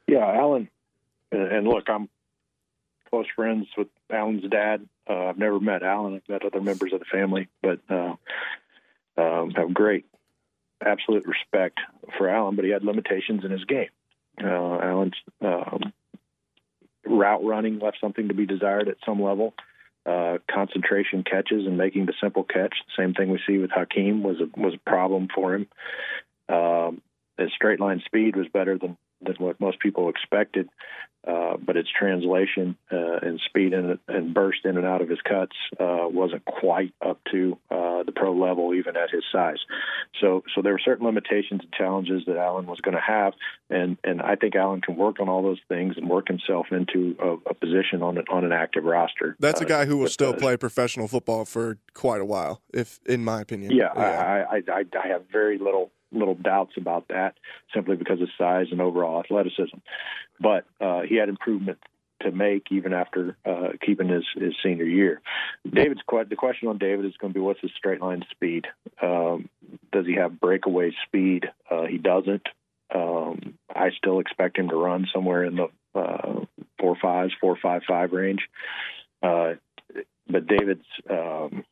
Yeah, 0.08 0.26
Allen, 0.26 0.70
and 1.32 1.68
look, 1.68 1.88
I'm 1.88 2.10
close 3.12 3.28
friends 3.36 3.68
with 3.78 3.88
Allen's 4.10 4.50
dad. 4.50 4.88
Uh, 5.08 5.28
I've 5.28 5.38
never 5.38 5.60
met 5.60 5.84
Allen. 5.84 6.16
I've 6.16 6.30
met 6.30 6.46
other 6.46 6.62
members 6.62 6.94
of 6.94 7.00
the 7.00 7.06
family, 7.06 7.50
but 7.62 7.80
uh, 7.90 8.16
um, 9.18 9.52
have 9.52 9.74
great, 9.74 10.06
absolute 10.84 11.26
respect 11.28 11.80
for 12.18 12.30
Allen. 12.30 12.56
But 12.56 12.66
he 12.66 12.72
had 12.72 12.84
limitations 12.84 13.44
in 13.44 13.52
his 13.52 13.66
game. 13.66 13.90
Uh, 14.42 14.48
Allen's 14.48 15.16
um, 15.42 15.94
route 17.06 17.44
running 17.44 17.80
left 17.80 17.98
something 18.00 18.30
to 18.30 18.34
be 18.34 18.46
desired 18.46 18.88
at 18.88 18.98
some 19.06 19.22
level. 19.22 19.54
Uh, 20.04 20.38
concentration 20.50 21.24
catches 21.24 21.68
and 21.68 21.78
making 21.78 22.08
the 22.08 22.14
simple 22.22 22.44
catch. 22.44 22.74
The 22.88 23.04
same 23.04 23.14
thing 23.14 23.30
we 23.30 23.40
see 23.46 23.60
with 23.60 23.70
Hakeem 23.72 24.24
was 24.24 24.38
a 24.40 24.60
was 24.60 24.74
a 24.74 24.90
problem 24.90 25.28
for 25.34 25.54
him. 25.54 25.68
Um, 26.50 27.02
his 27.38 27.52
straight 27.54 27.80
line 27.80 28.02
speed 28.06 28.36
was 28.36 28.48
better 28.48 28.78
than 28.78 28.98
than 29.24 29.36
what 29.40 29.60
most 29.60 29.80
people 29.80 30.10
expected. 30.10 30.70
Uh, 31.28 31.56
but 31.56 31.78
its 31.78 31.88
translation 31.88 32.76
uh, 32.92 33.20
and 33.22 33.40
speed 33.46 33.74
and, 33.74 34.00
and, 34.08 34.34
burst 34.34 34.66
in 34.66 34.76
and 34.76 34.88
out 34.88 35.04
of 35.04 35.10
his 35.10 35.20
cuts 35.22 35.56
uh, 35.80 36.08
wasn't 36.10 36.44
quite 36.46 36.96
up 37.06 37.20
to 37.32 37.60
uh, 37.70 38.02
the 38.02 38.12
pro 38.12 38.34
level, 38.34 38.74
even 38.74 38.98
at 38.98 39.12
his 39.12 39.24
size. 39.32 39.60
So, 40.20 40.44
so 40.56 40.64
there 40.64 40.72
were 40.74 40.82
certain 40.84 41.06
limitations 41.06 41.62
and 41.62 41.72
challenges 41.74 42.24
that 42.26 42.38
Allen 42.38 42.66
was 42.66 42.82
going 42.82 42.96
to 42.96 43.02
have, 43.02 43.34
and 43.70 43.98
and 44.04 44.20
I 44.20 44.36
think 44.36 44.56
Allen 44.56 44.82
can 44.82 44.96
work 44.96 45.20
on 45.20 45.30
all 45.30 45.44
those 45.44 45.60
things 45.70 45.94
and 45.96 46.10
work 46.10 46.28
himself 46.28 46.68
into 46.72 47.16
a, 47.20 47.52
a 47.52 47.54
position 47.54 48.02
on 48.02 48.18
an, 48.18 48.26
on 48.28 48.44
an 48.44 48.52
active 48.52 48.84
roster. 48.84 49.36
That's 49.40 49.62
a 49.62 49.66
guy 49.66 49.86
who 49.86 49.98
will 49.98 50.06
but, 50.06 50.14
still 50.14 50.34
play 50.34 50.58
professional 50.58 51.08
football 51.08 51.46
for 51.46 51.78
quite 51.94 52.22
a 52.22 52.26
while, 52.26 52.64
if 52.74 53.00
in 53.06 53.24
my 53.24 53.42
opinion. 53.42 53.74
Yeah, 53.74 53.90
yeah. 53.96 54.46
I, 54.52 54.56
I, 54.56 54.86
I 55.00 55.08
have 55.08 55.26
very 55.32 55.60
little 55.60 55.92
little 56.12 56.36
doubts 56.36 56.74
about 56.78 57.08
that 57.10 57.36
simply 57.74 57.96
because 57.96 58.22
of 58.22 58.30
size 58.38 58.68
and 58.72 58.82
overall 58.82 59.20
athleticism. 59.20 59.78
But 60.40 60.66
uh, 60.80 61.02
he 61.02 61.16
had 61.16 61.30
improvement 61.30 61.80
to 62.22 62.32
make 62.32 62.68
even 62.72 62.94
after 62.94 63.36
uh, 63.46 63.70
keeping 63.84 64.10
his, 64.10 64.24
his 64.36 64.54
senior 64.64 64.86
year. 64.86 65.22
David's 65.70 66.02
the 66.08 66.36
question 66.36 66.68
on 66.68 66.78
David 66.78 67.06
is 67.06 67.18
going 67.20 67.34
to 67.34 67.40
be 67.40 67.44
what's 67.44 67.62
his 67.62 67.72
straight 67.78 68.02
line 68.02 68.24
speed? 68.32 68.68
Um, 69.02 69.50
does 69.92 70.06
he 70.06 70.16
have 70.16 70.40
breakaway 70.40 70.92
speed? 71.08 71.46
Uh, 71.70 71.86
he 71.86 71.98
doesn't. 71.98 72.48
Um, 72.94 73.56
I 73.74 73.90
still 73.98 74.20
expect 74.20 74.58
him 74.58 74.70
to 74.70 74.76
run 74.76 75.08
somewhere 75.14 75.46
in 75.46 75.56
the 75.56 75.68
uh, 75.96 76.46
four 76.80 76.96
fives, 77.02 77.34
four 77.40 77.58
five 77.62 77.82
five 77.88 78.12
range. 78.12 78.42
Uh, 79.24 79.54
but 80.28 80.48
David's 80.48 80.86
um, 81.10 81.64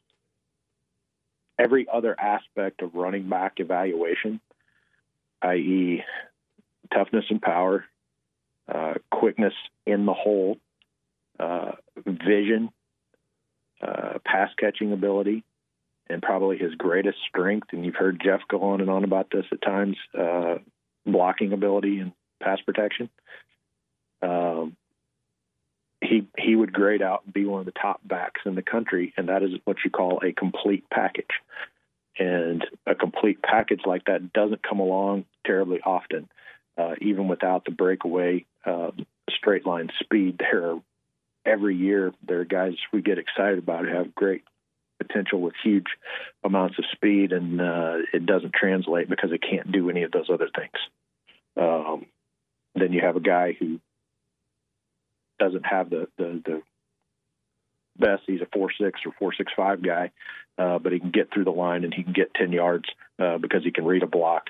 every 1.60 1.88
other 1.92 2.16
aspect 2.20 2.82
of 2.82 2.96
running 2.96 3.28
back 3.30 3.54
evaluation, 3.58 4.40
i.e., 5.42 6.04
toughness 6.94 7.26
and 7.30 7.42
power, 7.42 7.86
uh, 8.74 8.94
quickness 9.12 9.54
in 9.86 10.06
the 10.06 10.14
hole, 10.14 10.58
uh, 11.40 11.72
vision, 12.06 12.70
uh, 13.82 14.20
pass 14.26 14.50
catching 14.58 14.94
ability, 14.94 15.44
and 16.10 16.22
probably 16.22 16.58
his 16.58 16.74
greatest 16.76 17.18
strength. 17.28 17.68
And 17.72 17.86
you've 17.86 17.96
heard 17.96 18.22
Jeff 18.24 18.42
go 18.48 18.62
on 18.64 18.82
and 18.82 18.90
on 18.90 19.04
about 19.04 19.28
this 19.32 19.46
at 19.52 19.62
times 19.62 19.98
uh, 20.18 20.56
blocking 21.06 21.54
ability 21.54 22.00
and 22.00 22.14
pass 22.42 22.60
protection. 22.66 23.10
Um, 24.22 24.76
he 26.02 26.28
he 26.38 26.56
would 26.56 26.74
grade 26.74 27.02
out 27.02 27.24
and 27.26 27.34
be 27.34 27.46
one 27.46 27.60
of 27.60 27.66
the 27.66 27.72
top 27.72 28.00
backs 28.04 28.42
in 28.46 28.56
the 28.56 28.62
country, 28.62 29.14
and 29.18 29.30
that 29.30 29.44
is 29.44 29.52
what 29.66 29.78
you 29.84 29.92
call 29.92 30.22
a 30.24 30.32
complete 30.32 30.90
package. 30.90 31.26
And 32.18 32.66
a 32.86 32.96
complete 32.96 33.42
package 33.42 33.82
like 33.86 34.06
that 34.06 34.34
doesn't 34.34 34.62
come 34.62 34.80
along 34.80 35.26
terribly 35.46 35.80
often, 35.82 36.30
uh, 36.78 36.96
even 37.00 37.28
without 37.28 37.64
the 37.64 37.72
breakaway 37.72 38.46
uh, 38.66 38.92
straight 39.30 39.66
line 39.66 39.90
speed. 40.02 40.38
There, 40.38 40.72
are, 40.72 40.82
every 41.46 41.76
year 41.76 42.14
there 42.28 42.42
are 42.42 42.46
guys 42.46 42.74
we 42.92 43.02
get 43.02 43.20
excited 43.20 43.60
about 43.60 43.86
who 43.86 43.94
have 43.94 44.16
great 44.16 44.44
potential 44.98 45.40
with 45.40 45.54
huge 45.64 45.88
amounts 46.44 46.78
of 46.78 46.86
speed, 46.92 47.32
and 47.32 47.62
uh, 47.62 47.98
it 48.14 48.26
doesn't 48.26 48.54
translate 48.54 49.10
because 49.10 49.32
it 49.32 49.42
can't 49.42 49.72
do 49.72 49.90
any 49.90 50.04
of 50.04 50.12
those 50.12 50.30
other 50.30 50.50
things. 50.54 50.76
Um, 51.56 52.06
then 52.76 52.94
you 52.94 53.02
have 53.02 53.16
a 53.16 53.22
guy 53.22 53.54
who 53.58 53.80
doesn't 55.40 55.66
have 55.66 55.90
the 55.90 56.08
the, 56.18 56.42
the 56.46 56.62
best. 57.98 58.24
He's 58.28 58.42
a 58.42 58.48
four 58.54 58.70
six 58.80 59.02
or 59.06 59.12
four 59.18 59.34
six 59.34 59.52
five 59.56 59.82
guy, 59.82 60.12
uh, 60.58 60.80
but 60.80 60.92
he 60.92 61.00
can 61.00 61.12
get 61.12 61.34
through 61.34 61.46
the 61.46 61.52
line 61.52 61.84
and 61.84 61.94
he 61.94 62.04
can 62.04 62.14
get 62.14 62.34
ten 62.34 62.52
yards 62.52 62.86
uh, 63.20 63.38
because 63.38 63.64
he 63.64 63.72
can 63.72 63.86
read 63.86 64.04
a 64.04 64.08
block. 64.08 64.50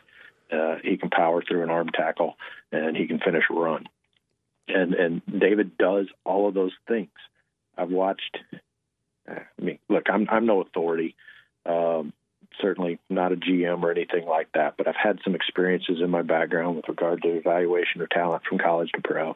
Uh, 0.52 0.76
he 0.84 0.98
can 0.98 1.10
power 1.10 1.44
through 1.44 1.64
an 1.64 1.70
arm 1.70 1.90
tackle 1.94 2.36
and 2.72 2.98
he 2.98 3.08
can 3.08 3.20
finish 3.20 3.44
a 3.50 3.54
run. 3.54 3.88
And 4.68 4.94
and 4.94 5.22
David 5.26 5.78
does 5.78 6.08
all 6.26 6.48
of 6.48 6.54
those 6.54 6.74
things. 6.88 7.10
I've 7.78 7.92
watched. 7.92 8.38
I 9.28 9.42
mean, 9.62 9.80
look, 9.90 10.08
I'm 10.12 10.28
I'm 10.30 10.46
no 10.46 10.62
authority. 10.62 11.16
Um, 11.66 12.14
certainly 12.62 13.00
not 13.10 13.32
a 13.32 13.36
GM 13.36 13.84
or 13.84 13.92
anything 13.92 14.26
like 14.26 14.50
that, 14.54 14.76
but 14.78 14.88
I've 14.88 14.96
had 14.96 15.20
some 15.24 15.36
experiences 15.36 16.02
in 16.02 16.10
my 16.10 16.22
background 16.22 16.76
with 16.76 16.90
regard 16.90 17.22
to 17.22 17.30
evaluation 17.30 18.02
of 18.02 18.10
talent 18.10 18.44
from 18.48 18.58
college 18.58 18.92
to 18.94 19.02
pro. 19.02 19.36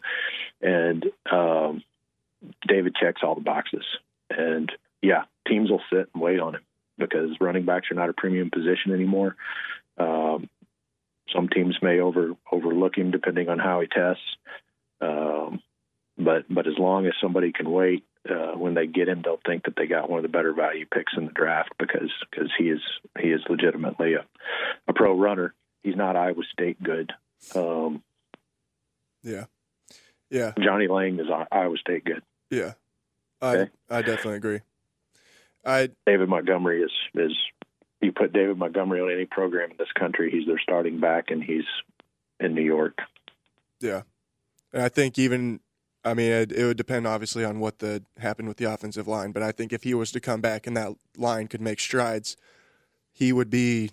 And 0.62 1.06
um, 1.32 1.84
David 2.68 2.96
checks 2.96 3.22
all 3.24 3.36
the 3.36 3.42
boxes. 3.42 3.86
And 4.30 4.72
yeah, 5.02 5.24
teams 5.48 5.70
will 5.70 5.82
sit 5.92 6.10
and 6.14 6.22
wait 6.22 6.40
on 6.40 6.56
him 6.56 6.62
because 6.98 7.32
running 7.40 7.66
backs 7.66 7.92
are 7.92 7.96
not 7.96 8.10
a 8.10 8.14
premium 8.14 8.50
position 8.52 8.94
anymore. 8.94 9.36
Um, 9.98 10.50
some 11.34 11.50
teams 11.50 11.78
may 11.82 12.00
over 12.00 12.34
overlook 12.52 12.98
him 12.98 13.12
depending 13.12 13.50
on 13.50 13.60
how 13.60 13.82
he 13.82 13.88
tests. 13.88 14.24
Um, 15.02 15.62
but 16.18 16.46
but 16.50 16.68
as 16.68 16.78
long 16.78 17.06
as 17.08 17.14
somebody 17.22 17.52
can 17.52 17.70
wait, 17.70 18.04
uh, 18.30 18.58
when 18.58 18.74
they 18.74 18.88
get 18.88 19.10
him, 19.10 19.22
they'll 19.24 19.40
think 19.46 19.66
that 19.66 19.76
they 19.76 19.88
got 19.88 20.10
one 20.10 20.20
of 20.20 20.24
the 20.24 20.30
better 20.30 20.54
value 20.54 20.86
picks 20.86 21.14
in 21.18 21.26
the 21.26 21.32
draft 21.32 21.72
because 21.78 22.12
because 22.30 22.50
he 22.58 22.66
is 22.66 22.82
he 23.20 23.30
is 23.30 23.42
legitimately 23.50 24.14
a, 24.14 24.26
a 24.88 24.94
pro 24.94 25.18
runner. 25.18 25.54
He's 25.84 25.96
not 25.96 26.16
Iowa 26.16 26.44
State 26.52 26.82
good. 26.82 27.12
Um, 27.54 28.02
yeah, 29.24 29.46
yeah. 30.30 30.54
Johnny 30.60 30.88
Lang 30.88 31.20
is 31.20 31.28
Iowa 31.52 31.78
State 31.78 32.06
good. 32.06 32.24
Yeah, 32.50 32.74
I 33.42 33.56
okay. 33.56 33.72
I 33.90 34.02
definitely 34.02 34.38
agree. 34.38 34.60
I 35.66 35.90
David 36.06 36.30
Montgomery 36.30 36.82
is 36.82 36.92
is 37.16 37.34
you 38.02 38.12
put 38.12 38.34
David 38.34 38.58
Montgomery 38.58 39.02
on 39.02 39.12
any 39.12 39.26
program 39.26 39.72
in 39.72 39.78
this 39.78 39.92
country, 39.98 40.32
he's 40.32 40.46
their 40.48 40.60
starting 40.60 41.00
back, 41.00 41.26
and 41.30 41.44
he's 41.44 41.66
in 42.40 42.54
New 42.54 42.64
York. 42.64 43.00
Yeah, 43.80 44.04
and 44.72 44.82
I 44.82 44.90
think 44.90 45.20
even 45.20 45.60
I 46.06 46.14
mean, 46.14 46.32
it, 46.32 46.52
it, 46.52 46.66
would 46.66 46.78
depend 46.78 47.08
obviously 47.08 47.46
on 47.46 47.60
what 47.60 47.80
the 47.80 48.04
happened 48.18 48.48
with 48.48 48.58
the 48.58 48.66
offensive 48.66 49.08
line, 49.08 49.32
but 49.32 49.42
I 49.42 49.52
think 49.52 49.72
if 49.72 49.84
he 49.84 49.94
was 49.94 50.12
to 50.12 50.20
come 50.20 50.42
back 50.42 50.68
and 50.68 50.76
that 50.76 50.92
line 51.18 51.48
could 51.48 51.62
make 51.62 51.80
strides, 51.80 52.36
he 53.12 53.32
would 53.32 53.50
be 53.50 53.92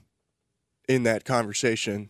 in 0.88 1.04
that 1.04 1.24
conversation. 1.24 2.08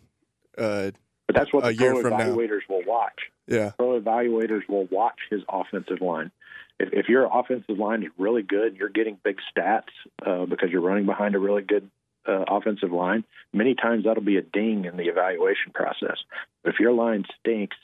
Uh, 0.56 0.92
but 1.26 1.36
that's 1.36 1.52
what 1.52 1.66
a 1.66 1.72
the 1.72 1.76
pro 1.76 2.02
evaluators 2.02 2.60
now. 2.68 2.76
will 2.76 2.84
watch. 2.86 3.18
Yeah, 3.46 3.70
pro 3.76 4.00
evaluators 4.00 4.66
will 4.68 4.86
watch 4.90 5.18
his 5.30 5.42
offensive 5.48 6.00
line. 6.00 6.30
If, 6.78 6.88
if 6.92 7.08
your 7.08 7.28
offensive 7.30 7.78
line 7.78 8.02
is 8.02 8.08
really 8.16 8.42
good, 8.42 8.76
you're 8.76 8.88
getting 8.88 9.18
big 9.22 9.36
stats 9.54 9.90
uh, 10.24 10.46
because 10.46 10.70
you're 10.70 10.80
running 10.80 11.04
behind 11.04 11.34
a 11.34 11.38
really 11.38 11.62
good 11.62 11.90
uh, 12.26 12.44
offensive 12.48 12.90
line. 12.90 13.24
Many 13.52 13.74
times 13.74 14.04
that'll 14.04 14.22
be 14.22 14.38
a 14.38 14.42
ding 14.42 14.86
in 14.86 14.96
the 14.96 15.04
evaluation 15.04 15.72
process. 15.74 16.16
But 16.64 16.74
if 16.74 16.80
your 16.80 16.92
line 16.92 17.24
stinks 17.38 17.76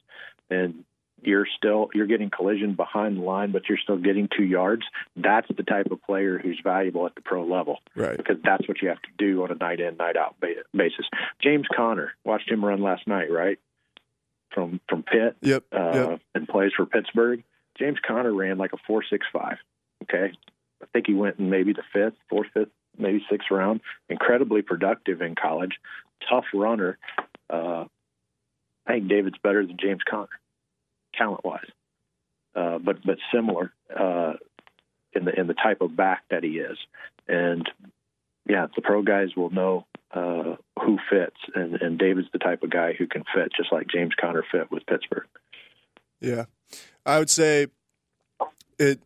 and 0.49 0.85
you're 1.23 1.47
still 1.57 1.89
you're 1.95 2.07
getting 2.07 2.31
collision 2.31 2.75
behind 2.75 3.19
the 3.19 3.23
line, 3.23 3.51
but 3.51 3.69
you're 3.69 3.79
still 3.79 3.97
getting 3.97 4.29
two 4.35 4.45
yards. 4.45 4.83
That's 5.17 5.47
the 5.55 5.63
type 5.63 5.91
of 5.91 6.03
player 6.03 6.39
who's 6.39 6.61
valuable 6.63 7.07
at 7.07 7.15
the 7.15 7.23
pro 7.23 7.45
level, 7.45 7.79
right? 7.95 8.17
Because 8.17 8.37
that's 8.45 8.67
what 8.69 8.83
you 8.83 8.89
have 8.89 9.01
to 9.03 9.09
do 9.19 9.43
on 9.43 9.51
a 9.51 9.55
night 9.55 9.81
in, 9.81 9.97
night 9.97 10.17
out 10.17 10.37
basis. 10.75 11.07
James 11.43 11.67
Conner 11.75 12.13
watched 12.25 12.51
him 12.51 12.65
run 12.65 12.83
last 12.83 13.07
night, 13.07 13.31
right? 13.31 13.59
From 14.53 14.81
from 14.89 15.03
Pitt, 15.03 15.37
yep, 15.41 15.65
uh, 15.73 15.93
yep. 15.95 16.21
and 16.35 16.49
plays 16.49 16.73
for 16.77 16.87
Pittsburgh. 16.87 17.43
James 17.79 17.99
Conner 18.07 18.33
ran 18.33 18.59
like 18.59 18.73
a 18.73 18.79
four 18.87 19.03
six 19.09 19.27
five. 19.33 19.57
Okay, 20.03 20.33
I 20.83 20.87
think 20.93 21.07
he 21.07 21.15
went 21.15 21.39
in 21.39 21.51
maybe 21.51 21.73
the 21.73 21.83
fifth, 21.93 22.17
fourth, 22.29 22.49
fifth, 22.55 22.69
maybe 22.99 23.25
sixth 23.31 23.51
round. 23.51 23.81
Incredibly 24.09 24.63
productive 24.63 25.23
in 25.23 25.35
college, 25.35 25.73
tough 26.29 26.45
runner. 26.55 26.99
Uh, 27.51 27.85
I 28.87 28.93
think 28.93 29.09
David's 29.09 29.39
better 29.43 29.67
than 29.67 29.77
James 29.81 30.03
Conner 30.09 30.29
talent 31.17 31.45
wise, 31.45 31.69
uh, 32.55 32.79
but 32.79 33.05
but 33.05 33.19
similar 33.33 33.73
uh, 33.95 34.35
in 35.13 35.25
the 35.25 35.39
in 35.39 35.47
the 35.47 35.55
type 35.55 35.81
of 35.81 35.97
back 35.97 36.25
that 36.31 36.43
he 36.43 36.59
is. 36.59 36.79
And 37.29 37.69
yeah, 38.49 38.67
the 38.75 38.83
pro 38.83 39.03
guys 39.03 39.31
will 39.37 39.51
know 39.51 39.87
uh, 40.13 40.57
who 40.81 40.99
fits, 41.11 41.37
and, 41.55 41.81
and 41.83 41.99
David's 41.99 42.29
the 42.33 42.39
type 42.39 42.63
of 42.63 42.71
guy 42.71 42.93
who 42.93 43.07
can 43.07 43.25
fit, 43.35 43.53
just 43.57 43.73
like 43.73 43.89
James 43.89 44.15
Conner 44.21 44.45
fit 44.51 44.71
with 44.71 44.87
Pittsburgh. 44.87 45.27
Yeah, 46.21 46.45
I 47.05 47.19
would 47.19 47.31
say 47.31 47.67
it. 48.81 49.01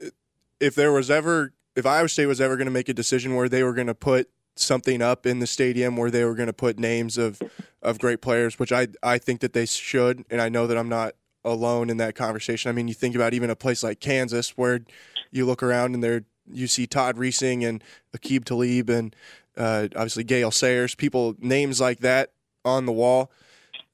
it 0.00 0.14
if 0.58 0.74
there 0.74 0.92
was 0.92 1.10
ever, 1.10 1.52
if 1.74 1.84
Iowa 1.84 2.08
State 2.08 2.26
was 2.26 2.40
ever 2.40 2.56
going 2.56 2.66
to 2.66 2.72
make 2.72 2.88
a 2.88 2.94
decision 2.94 3.34
where 3.34 3.48
they 3.48 3.62
were 3.62 3.74
going 3.74 3.88
to 3.88 3.94
put 3.94 4.30
something 4.56 5.02
up 5.02 5.26
in 5.26 5.38
the 5.38 5.46
stadium 5.46 5.96
where 5.96 6.10
they 6.10 6.24
were 6.24 6.34
going 6.34 6.46
to 6.46 6.52
put 6.52 6.78
names 6.78 7.18
of 7.18 7.40
of 7.82 7.98
great 7.98 8.20
players, 8.20 8.58
which 8.58 8.72
I 8.72 8.88
I 9.02 9.18
think 9.18 9.40
that 9.40 9.52
they 9.52 9.66
should, 9.66 10.24
and 10.30 10.40
I 10.40 10.48
know 10.48 10.66
that 10.66 10.76
I'm 10.76 10.88
not 10.88 11.14
alone 11.46 11.88
in 11.88 11.96
that 11.98 12.14
conversation. 12.14 12.68
I 12.68 12.72
mean, 12.72 12.88
you 12.88 12.94
think 12.94 13.14
about 13.14 13.32
even 13.32 13.48
a 13.48 13.56
place 13.56 13.82
like 13.82 14.00
Kansas 14.00 14.50
where 14.50 14.80
you 15.30 15.46
look 15.46 15.62
around 15.62 15.94
and 15.94 16.02
there 16.02 16.24
you 16.50 16.66
see 16.66 16.86
Todd 16.86 17.16
Reesing 17.16 17.66
and 17.66 17.82
Aqib 18.16 18.44
Talib 18.44 18.90
and 18.90 19.16
uh, 19.56 19.88
obviously 19.96 20.24
Gale 20.24 20.50
Sayers, 20.50 20.94
people 20.94 21.34
names 21.38 21.80
like 21.80 22.00
that 22.00 22.32
on 22.64 22.86
the 22.86 22.92
wall. 22.92 23.30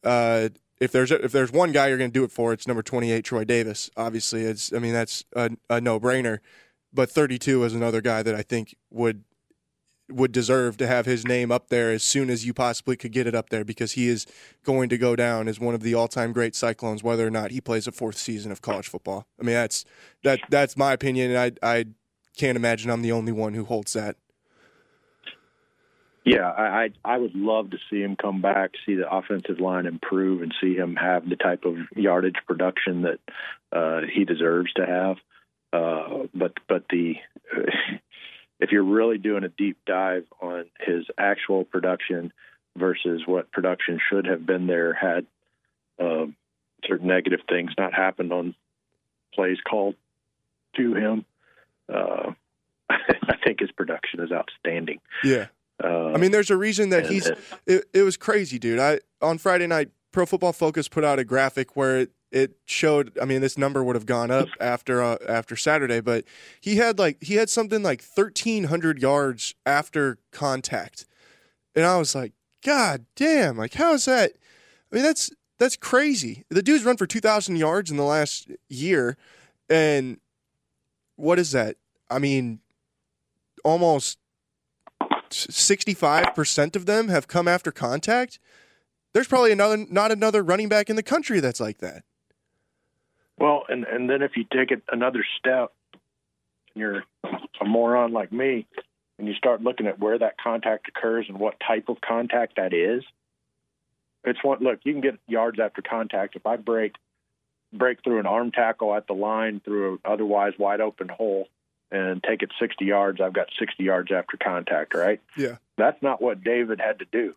Uh, 0.03 0.49
if 0.81 0.91
there's 0.91 1.13
if 1.13 1.31
there's 1.31 1.53
one 1.53 1.71
guy 1.71 1.89
you're 1.89 1.99
going 1.99 2.11
to 2.11 2.19
do 2.19 2.25
it 2.25 2.33
for, 2.33 2.53
it's 2.53 2.67
number 2.67 2.83
28 2.83 3.25
Troy 3.25 3.45
Davis. 3.45 3.89
Obviously, 3.97 4.43
it's 4.43 4.73
I 4.73 4.79
mean 4.79 4.93
that's 4.93 5.25
a, 5.37 5.51
a 5.71 5.81
no 5.81 6.01
brainer. 6.01 6.39
But 6.93 7.11
32 7.11 7.65
is 7.65 7.75
another 7.75 8.01
guy 8.01 8.23
that 8.23 8.35
I 8.35 8.43
think 8.43 8.77
would 8.91 9.25
would 10.11 10.33
deserve 10.33 10.77
to 10.77 10.87
have 10.87 11.07
his 11.07 11.27
name 11.27 11.51
up 11.51 11.69
there 11.69 11.91
as 11.91 12.03
soon 12.03 12.29
as 12.29 12.45
you 12.45 12.53
possibly 12.53 12.97
could 12.97 13.13
get 13.13 13.27
it 13.27 13.35
up 13.35 13.51
there 13.51 13.65
because 13.65 13.93
he 13.93 14.09
is 14.09 14.27
going 14.65 14.89
to 14.89 14.99
go 14.99 15.17
down 15.17 15.49
as 15.49 15.59
one 15.59 15.75
of 15.75 15.83
the 15.83 15.95
all-time 15.95 16.33
great 16.33 16.55
Cyclones, 16.55 17.03
whether 17.03 17.27
or 17.27 17.31
not 17.31 17.51
he 17.51 17.61
plays 17.61 17.87
a 17.87 17.93
fourth 17.93 18.17
season 18.17 18.53
of 18.53 18.61
college 18.61 18.89
football. 18.89 19.27
I 19.41 19.45
mean, 19.45 19.55
that's 19.55 19.85
that 20.23 20.41
that's 20.51 20.77
my 20.77 20.93
opinion, 20.93 21.31
and 21.31 21.57
I 21.63 21.79
I 21.79 21.85
can't 22.37 22.57
imagine 22.57 22.91
I'm 22.91 23.03
the 23.03 23.13
only 23.13 23.33
one 23.33 23.55
who 23.55 23.65
holds 23.65 23.93
that. 23.95 24.17
Yeah, 26.25 26.49
I 26.49 26.91
I 27.05 27.19
would 27.19 27.35
love 27.35 27.71
to 27.71 27.79
see 27.91 28.01
him 28.01 28.17
come 28.17 28.41
back, 28.41 28.73
see 28.87 28.95
the 28.95 29.11
offensive 29.11 29.59
line 29.59 29.87
improve, 29.87 30.43
and 30.43 30.55
see 30.61 30.75
him 30.77 30.95
have 30.95 31.29
the 31.29 31.37
type 31.37 31.65
of 31.65 31.77
yardage 31.97 32.37
production 32.47 33.03
that 33.03 33.19
uh, 33.73 34.03
he 34.13 34.25
deserves 34.25 34.73
to 34.75 34.87
have. 34.87 35.17
Uh, 35.73 36.27
but 36.33 36.53
but 36.69 36.85
the 36.91 37.15
if 38.63 38.71
you're 38.71 38.85
really 38.85 39.19
doing 39.19 39.43
a 39.43 39.49
deep 39.49 39.77
dive 39.85 40.25
on 40.41 40.67
his 40.79 41.05
actual 41.19 41.65
production 41.65 42.33
versus 42.77 43.23
what 43.27 43.51
production 43.51 43.99
should 44.09 44.25
have 44.25 44.47
been 44.47 44.69
there 44.69 44.95
had 44.95 45.27
uh, 46.01 46.27
certain 46.87 47.09
negative 47.09 47.41
things 47.49 47.73
not 47.77 47.93
happened 47.93 48.33
on 48.33 48.55
plays 49.35 49.59
called 49.69 49.97
to 50.77 50.95
him, 50.95 51.25
uh, 51.93 52.31
I 52.91 53.37
think 53.45 53.59
his 53.59 53.73
production 53.73 54.21
is 54.21 54.31
outstanding. 54.31 55.01
Yeah. 55.25 55.47
Uh, 55.83 56.13
I 56.13 56.19
mean, 56.19 56.31
there's 56.31 56.51
a 56.51 56.57
reason 56.57 56.91
that 56.91 57.07
he's. 57.07 57.29
It, 57.67 57.87
it 57.93 58.03
was 58.03 58.17
crazy, 58.17 58.61
dude. 58.61 58.79
I 58.79 59.01
on 59.21 59.39
Friday 59.39 59.67
night, 59.67 59.91
Pro 60.13 60.25
Football 60.25 60.53
Focus 60.53 60.87
put 60.87 61.03
out 61.03 61.19
a 61.19 61.25
graphic 61.25 61.75
where 61.75 62.01
it, 62.01 62.11
it 62.33 62.57
showed. 62.67 63.17
I 63.21 63.25
mean, 63.25 63.41
this 63.41 63.59
number 63.59 63.85
would 63.85 63.95
have 63.95 64.07
gone 64.07 64.31
up 64.31 64.49
after 64.61 65.03
uh, 65.03 65.19
after 65.29 65.55
Saturday, 65.55 66.01
but 66.01 66.25
he 66.61 66.77
had 66.77 66.99
like 66.99 67.23
he 67.23 67.35
had 67.35 67.51
something 67.51 67.83
like 67.83 68.03
1,300 68.03 69.01
yards 69.01 69.55
after 69.67 70.19
contact, 70.33 71.07
and 71.75 71.85
I 71.85 71.99
was 71.99 72.15
like, 72.15 72.33
God 72.65 73.05
damn! 73.15 73.57
Like, 73.57 73.75
how 73.75 73.93
is 73.93 74.07
that? 74.07 74.33
I 74.91 74.97
mean, 74.97 75.05
that's 75.05 75.31
that's 75.59 75.77
crazy. 75.77 76.45
The 76.49 76.63
dude's 76.63 76.85
run 76.85 76.97
for 76.97 77.07
2,000 77.07 77.57
yards 77.57 77.91
in 77.91 77.97
the 77.97 78.03
last 78.03 78.51
year, 78.69 79.17
and 79.71 80.19
what 81.17 81.39
is 81.39 81.53
that? 81.53 81.77
I 82.11 82.19
mean, 82.19 82.61
almost 83.65 84.19
65% 85.31 86.77
of 86.77 86.87
them 86.87 87.09
have 87.09 87.29
come 87.29 87.49
after 87.49 87.71
contact. 87.71 88.39
There's 89.15 89.29
probably 89.29 89.53
another 89.53 89.87
not 89.89 90.11
another 90.11 90.43
running 90.43 90.69
back 90.69 90.89
in 90.89 90.97
the 90.97 91.03
country 91.03 91.41
that's 91.41 91.61
like 91.61 91.79
that. 91.79 92.03
Well, 93.39 93.65
and 93.69 93.85
and 93.85 94.09
then 94.09 94.23
if 94.23 94.33
you 94.37 94.45
take 94.53 94.71
it 94.71 94.83
another 94.91 95.25
step, 95.39 95.73
and 96.75 96.81
you're 96.81 97.05
a 97.61 97.65
moron 97.65 98.13
like 98.13 98.33
me, 98.33 98.67
and 99.19 99.29
you 99.29 99.35
start 99.35 99.63
looking 99.63 99.87
at 99.87 99.99
where 99.99 100.19
that 100.19 100.37
contact 100.43 100.89
occurs 100.89 101.27
and 101.29 101.39
what 101.39 101.55
type 101.67 101.89
of 101.89 102.01
contact 102.01 102.57
that 102.57 102.73
is, 102.73 103.03
it's 104.25 104.43
one. 104.43 104.59
Look, 104.61 104.81
you 104.85 104.93
can 104.93 105.01
get 105.01 105.19
yards 105.27 105.59
after 105.61 105.83
contact. 105.83 106.37
If 106.37 106.47
I 106.47 106.57
break 106.57 106.95
break 107.73 108.03
through 108.05 108.21
an 108.21 108.27
arm 108.27 108.53
tackle 108.53 108.95
at 108.95 109.07
the 109.07 109.15
line 109.15 109.61
through 109.65 109.95
an 109.95 109.99
otherwise 110.05 110.53
wide 110.59 110.81
open 110.81 111.09
hole 111.09 111.49
and 111.91 112.23
take 112.23 112.43
it 112.43 112.51
60 112.61 112.85
yards, 112.85 113.21
I've 113.21 113.33
got 113.33 113.49
60 113.59 113.83
yards 113.83 114.13
after 114.13 114.37
contact. 114.37 114.95
Right? 114.95 115.21
Yeah. 115.37 115.57
That's 115.77 116.01
not 116.03 116.21
what 116.21 116.45
David 116.45 116.81
had 116.81 116.99
to 117.01 117.07
do. 117.11 117.35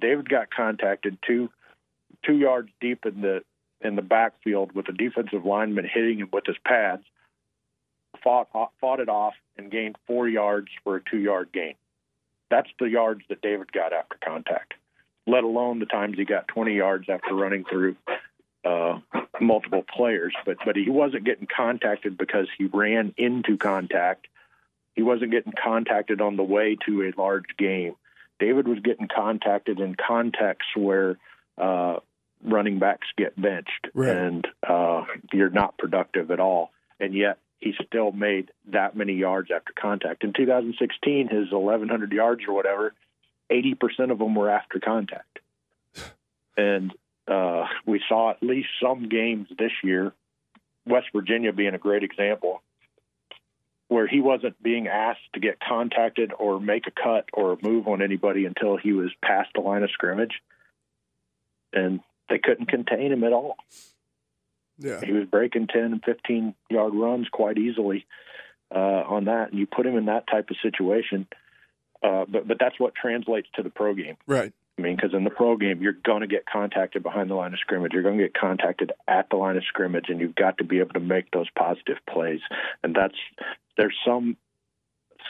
David 0.00 0.28
got 0.28 0.50
contacted 0.50 1.18
two 1.26 1.50
two 2.24 2.36
yards 2.36 2.68
deep 2.80 3.06
in 3.06 3.20
the 3.20 3.42
in 3.80 3.96
the 3.96 4.02
backfield 4.02 4.72
with 4.72 4.88
a 4.88 4.92
defensive 4.92 5.44
lineman 5.44 5.88
hitting 5.92 6.18
him 6.18 6.28
with 6.32 6.44
his 6.46 6.56
pads, 6.64 7.04
fought 8.22 8.48
fought 8.80 9.00
it 9.00 9.08
off 9.08 9.34
and 9.56 9.70
gained 9.70 9.96
four 10.06 10.28
yards 10.28 10.68
for 10.82 10.96
a 10.96 11.00
two 11.10 11.18
yard 11.18 11.50
gain. 11.52 11.74
That's 12.50 12.68
the 12.78 12.88
yards 12.88 13.22
that 13.28 13.42
David 13.42 13.72
got 13.72 13.92
after 13.92 14.16
contact. 14.24 14.74
Let 15.26 15.44
alone 15.44 15.80
the 15.80 15.86
times 15.86 16.16
he 16.16 16.24
got 16.24 16.46
20 16.48 16.74
yards 16.74 17.08
after 17.08 17.34
running 17.34 17.64
through 17.64 17.96
uh, 18.64 19.00
multiple 19.40 19.84
players. 19.94 20.34
But 20.44 20.58
but 20.64 20.76
he 20.76 20.90
wasn't 20.90 21.24
getting 21.24 21.48
contacted 21.54 22.16
because 22.16 22.46
he 22.56 22.66
ran 22.66 23.14
into 23.16 23.56
contact. 23.56 24.26
He 24.94 25.02
wasn't 25.02 25.32
getting 25.32 25.52
contacted 25.52 26.20
on 26.20 26.36
the 26.36 26.42
way 26.42 26.76
to 26.86 27.02
a 27.02 27.20
large 27.20 27.56
game. 27.58 27.94
David 28.38 28.68
was 28.68 28.78
getting 28.80 29.08
contacted 29.08 29.80
in 29.80 29.94
contexts 29.94 30.74
where 30.74 31.18
uh, 31.58 31.96
running 32.44 32.78
backs 32.78 33.06
get 33.16 33.40
benched 33.40 33.88
Right. 33.94 34.16
and 34.16 34.46
uh, 34.66 35.04
you're 35.32 35.50
not 35.50 35.76
productive 35.78 36.30
at 36.30 36.40
all. 36.40 36.70
And 37.00 37.14
yet 37.14 37.38
he 37.58 37.74
still 37.86 38.12
made 38.12 38.50
that 38.72 38.96
many 38.96 39.14
yards 39.14 39.50
after 39.50 39.72
contact. 39.72 40.24
In 40.24 40.32
2016, 40.32 41.28
his 41.28 41.50
1,100 41.50 42.12
yards 42.12 42.42
or 42.46 42.54
whatever, 42.54 42.94
80% 43.50 44.10
of 44.10 44.18
them 44.18 44.34
were 44.34 44.50
after 44.50 44.78
contact. 44.80 45.38
And 46.58 46.92
uh, 47.28 47.66
we 47.84 48.00
saw 48.08 48.30
at 48.30 48.42
least 48.42 48.68
some 48.82 49.08
games 49.10 49.48
this 49.58 49.72
year, 49.84 50.12
West 50.86 51.08
Virginia 51.14 51.52
being 51.52 51.74
a 51.74 51.78
great 51.78 52.02
example, 52.02 52.62
where 53.88 54.06
he 54.06 54.20
wasn't 54.20 54.60
being 54.62 54.88
asked 54.88 55.20
to 55.34 55.40
get 55.40 55.58
contacted 55.60 56.32
or 56.38 56.58
make 56.58 56.86
a 56.86 56.90
cut 56.90 57.28
or 57.34 57.58
move 57.62 57.88
on 57.88 58.00
anybody 58.00 58.46
until 58.46 58.76
he 58.76 58.92
was 58.92 59.10
past 59.22 59.50
the 59.54 59.60
line 59.60 59.82
of 59.82 59.90
scrimmage. 59.90 60.40
And 61.72 62.00
they 62.28 62.38
couldn't 62.38 62.66
contain 62.66 63.12
him 63.12 63.24
at 63.24 63.32
all. 63.32 63.56
Yeah. 64.78 65.00
He 65.04 65.12
was 65.12 65.26
breaking 65.26 65.68
10 65.68 65.82
and 65.82 66.04
15 66.04 66.54
yard 66.70 66.94
runs 66.94 67.28
quite 67.30 67.58
easily 67.58 68.06
uh, 68.74 68.78
on 68.78 69.24
that. 69.26 69.50
And 69.50 69.58
you 69.58 69.66
put 69.66 69.86
him 69.86 69.96
in 69.96 70.06
that 70.06 70.26
type 70.30 70.50
of 70.50 70.56
situation. 70.62 71.26
Uh, 72.02 72.24
but, 72.28 72.46
but 72.46 72.58
that's 72.60 72.78
what 72.78 72.94
translates 72.94 73.48
to 73.54 73.62
the 73.62 73.70
pro 73.70 73.94
game. 73.94 74.16
Right. 74.26 74.52
I 74.78 74.82
mean, 74.82 74.96
because 74.96 75.14
in 75.14 75.24
the 75.24 75.30
pro 75.30 75.56
game, 75.56 75.80
you're 75.80 75.94
going 75.94 76.20
to 76.20 76.26
get 76.26 76.44
contacted 76.44 77.02
behind 77.02 77.30
the 77.30 77.34
line 77.34 77.54
of 77.54 77.58
scrimmage. 77.60 77.92
You're 77.94 78.02
going 78.02 78.18
to 78.18 78.24
get 78.24 78.34
contacted 78.34 78.92
at 79.08 79.30
the 79.30 79.36
line 79.36 79.56
of 79.56 79.64
scrimmage, 79.64 80.06
and 80.08 80.20
you've 80.20 80.34
got 80.34 80.58
to 80.58 80.64
be 80.64 80.80
able 80.80 80.92
to 80.92 81.00
make 81.00 81.30
those 81.30 81.48
positive 81.56 81.96
plays. 82.08 82.40
And 82.82 82.94
that's 82.94 83.14
there's 83.78 83.96
some 84.06 84.36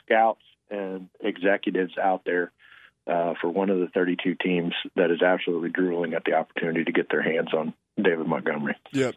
scouts 0.03 0.43
and 0.69 1.09
executives 1.21 1.97
out 1.97 2.23
there 2.27 2.51
uh, 3.07 3.35
for 3.41 3.49
one 3.51 3.71
of 3.71 3.79
the 3.79 3.89
32 3.89 4.35
teams 4.43 4.73
that 4.97 5.11
is 5.11 5.23
absolutely 5.23 5.71
drooling 5.71 6.15
at 6.15 6.25
the 6.25 6.35
opportunity 6.35 6.85
to 6.85 6.93
get 6.93 7.09
their 7.11 7.23
hands 7.23 7.49
on 7.55 7.73
David 8.03 8.27
Montgomery. 8.27 8.77
Yep. 8.93 9.15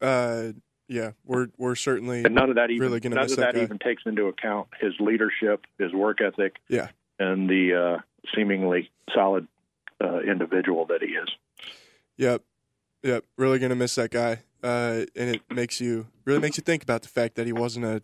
Uh, 0.00 0.48
yeah, 0.88 1.12
we're 1.24 1.48
we're 1.56 1.76
certainly 1.76 2.24
And 2.24 2.34
none 2.34 2.50
of 2.50 2.56
that 2.56 2.70
even 2.70 2.82
Really 2.82 3.00
none 3.08 3.18
of 3.18 3.28
that 3.36 3.54
that 3.54 3.56
even 3.56 3.78
takes 3.78 4.02
into 4.04 4.26
account 4.26 4.68
his 4.80 4.92
leadership, 5.00 5.64
his 5.78 5.92
work 5.92 6.20
ethic, 6.20 6.56
Yeah. 6.68 6.88
and 7.18 7.48
the 7.48 7.74
uh, 7.98 8.00
seemingly 8.34 8.90
solid 9.14 9.46
uh, 10.02 10.20
individual 10.20 10.84
that 10.86 11.00
he 11.00 11.08
is. 11.14 11.28
Yep. 12.16 12.42
Yep. 13.04 13.24
Really 13.36 13.58
gonna 13.58 13.76
miss 13.76 13.94
that 13.94 14.10
guy. 14.10 14.40
Uh, 14.62 15.06
and 15.16 15.34
it 15.36 15.42
makes 15.50 15.80
you 15.80 16.06
really 16.24 16.40
makes 16.40 16.56
you 16.56 16.62
think 16.62 16.82
about 16.82 17.02
the 17.02 17.08
fact 17.08 17.36
that 17.36 17.46
he 17.46 17.52
wasn't 17.52 17.84
a 17.84 18.02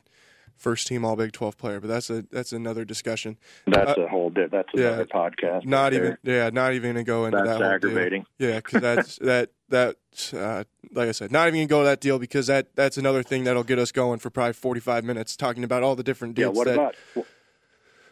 first 0.59 0.87
team 0.87 1.05
All 1.05 1.17
Big 1.17 1.33
Twelve 1.33 1.57
player. 1.57 1.81
But 1.81 1.89
that's 1.89 2.11
a 2.11 2.23
that's 2.31 2.53
another 2.53 2.85
discussion. 2.85 3.39
That's 3.67 3.97
a 3.99 4.07
whole 4.09 4.29
di- 4.31 4.47
that's 4.51 4.69
Uh, 4.77 4.81
yeah. 4.81 4.87
another 4.89 5.07
podcast. 5.07 5.65
Not 5.65 5.85
right 5.85 5.93
even 5.95 6.19
yeah, 6.25 6.51
not 6.51 6.75
even 6.75 6.93
gonna 6.93 7.05
go 7.05 7.25
into 7.25 7.39
That's 7.39 7.49
that 7.49 7.53
whole 7.55 7.63
deal. 7.63 7.73
aggravating. 7.91 8.27
Yeah, 8.39 8.57
because 8.57 8.81
that's 8.83 9.17
that 9.23 9.51
that 9.71 9.97
uh, 10.35 10.65
like 10.93 11.09
I 11.09 11.13
said, 11.13 11.31
not 11.33 11.49
even 11.49 11.61
gonna 11.61 11.69
go 11.69 11.81
to 11.81 11.87
that 11.87 12.01
deal 12.01 12.19
because 12.19 12.49
that 12.49 12.75
that's 12.77 12.99
another 12.99 13.23
thing 13.23 13.45
that'll 13.45 13.65
get 13.65 13.79
us 13.79 13.93
going 13.93 14.19
for 14.19 14.31
probably 14.31 14.53
forty 14.53 14.81
five 14.81 15.05
minutes 15.05 15.37
talking 15.37 15.65
about 15.65 15.83
all 15.83 15.97
the 15.97 16.03
different 16.03 16.37
Yeah. 16.39 16.47
deals. 16.47 16.57
What 16.57 16.65
that, 16.67 16.75
about 16.75 16.95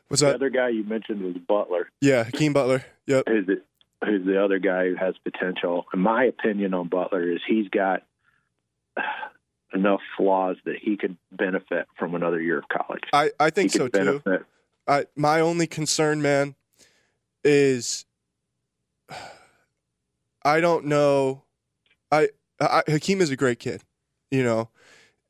what's 0.09 0.20
the 0.20 0.27
that? 0.27 0.35
other 0.36 0.51
guy 0.51 0.68
you 0.70 0.85
mentioned 0.85 1.23
was 1.23 1.35
Butler? 1.48 1.90
Yeah, 2.01 2.24
Hakeem 2.24 2.52
Butler. 2.52 2.85
Yep. 3.06 3.24
Who's 3.28 3.47
the, 3.47 3.62
who's 4.05 4.24
the 4.27 4.43
other 4.43 4.59
guy 4.59 4.86
who 4.89 4.94
has 4.97 5.14
potential? 5.24 5.86
In 5.94 6.01
my 6.01 6.24
opinion 6.24 6.74
on 6.74 6.89
Butler 6.89 7.32
is 7.32 7.40
he's 7.47 7.68
got 7.68 8.02
enough 9.74 10.01
flaws 10.16 10.56
that 10.64 10.76
he 10.80 10.97
could 10.97 11.16
benefit 11.32 11.86
from 11.98 12.14
another 12.14 12.40
year 12.40 12.59
of 12.59 12.64
college. 12.68 13.02
I 13.12 13.30
I 13.38 13.51
think 13.51 13.70
so 13.70 13.88
could 13.88 14.22
too. 14.24 14.44
I 14.86 15.06
my 15.16 15.40
only 15.40 15.66
concern, 15.66 16.22
man, 16.22 16.55
is 17.44 18.05
I 20.44 20.60
don't 20.60 20.86
know. 20.86 21.43
I, 22.12 22.28
I 22.60 22.82
Hakeem 22.86 23.20
is 23.20 23.30
a 23.30 23.36
great 23.36 23.59
kid, 23.59 23.82
you 24.30 24.44
know, 24.44 24.70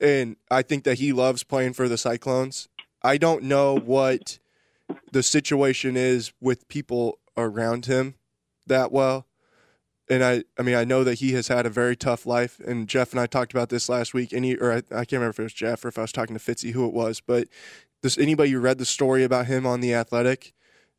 and 0.00 0.36
I 0.50 0.62
think 0.62 0.84
that 0.84 0.98
he 0.98 1.12
loves 1.12 1.42
playing 1.42 1.72
for 1.72 1.88
the 1.88 1.96
Cyclones. 1.96 2.68
I 3.02 3.16
don't 3.16 3.44
know 3.44 3.78
what 3.78 4.38
the 5.12 5.22
situation 5.22 5.96
is 5.96 6.32
with 6.40 6.68
people 6.68 7.18
around 7.36 7.86
him 7.86 8.14
that 8.66 8.92
well. 8.92 9.26
And 10.08 10.22
I, 10.22 10.44
I 10.58 10.62
mean, 10.62 10.76
I 10.76 10.84
know 10.84 11.02
that 11.02 11.14
he 11.14 11.32
has 11.32 11.48
had 11.48 11.66
a 11.66 11.70
very 11.70 11.96
tough 11.96 12.26
life, 12.26 12.60
and 12.60 12.88
Jeff 12.88 13.10
and 13.10 13.20
I 13.20 13.26
talked 13.26 13.52
about 13.52 13.70
this 13.70 13.88
last 13.88 14.14
week. 14.14 14.32
Any, 14.32 14.54
or 14.54 14.72
I, 14.72 14.76
I 14.76 15.04
can't 15.04 15.12
remember 15.12 15.30
if 15.30 15.40
it 15.40 15.44
was 15.44 15.52
Jeff 15.52 15.84
or 15.84 15.88
if 15.88 15.98
I 15.98 16.02
was 16.02 16.12
talking 16.12 16.36
to 16.36 16.42
Fitzy, 16.42 16.72
who 16.72 16.86
it 16.86 16.92
was, 16.92 17.20
but 17.20 17.48
does 18.02 18.16
anybody 18.18 18.50
who 18.50 18.60
read 18.60 18.78
the 18.78 18.84
story 18.84 19.24
about 19.24 19.46
him 19.46 19.66
on 19.66 19.80
the 19.80 19.92
Athletic 19.92 20.52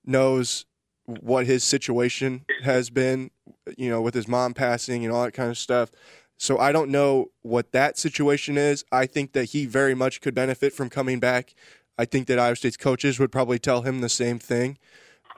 knows 0.05 0.65
what 1.07 1.45
his 1.45 1.63
situation 1.63 2.45
has 2.63 2.89
been, 2.89 3.31
you 3.77 3.89
know, 3.89 4.01
with 4.01 4.13
his 4.13 4.27
mom 4.27 4.53
passing 4.53 5.05
and 5.05 5.13
all 5.13 5.23
that 5.23 5.33
kind 5.33 5.49
of 5.49 5.57
stuff. 5.57 5.89
So 6.37 6.59
I 6.59 6.71
don't 6.71 6.91
know 6.91 7.31
what 7.41 7.71
that 7.71 7.97
situation 7.97 8.57
is. 8.57 8.83
I 8.91 9.05
think 9.05 9.31
that 9.31 9.45
he 9.45 9.65
very 9.65 9.95
much 9.95 10.21
could 10.21 10.35
benefit 10.35 10.73
from 10.73 10.89
coming 10.89 11.19
back. 11.19 11.55
I 11.97 12.05
think 12.05 12.27
that 12.27 12.37
Iowa 12.37 12.55
State's 12.55 12.77
coaches 12.77 13.19
would 13.19 13.31
probably 13.31 13.57
tell 13.57 13.81
him 13.81 14.01
the 14.01 14.09
same 14.09 14.37
thing, 14.37 14.77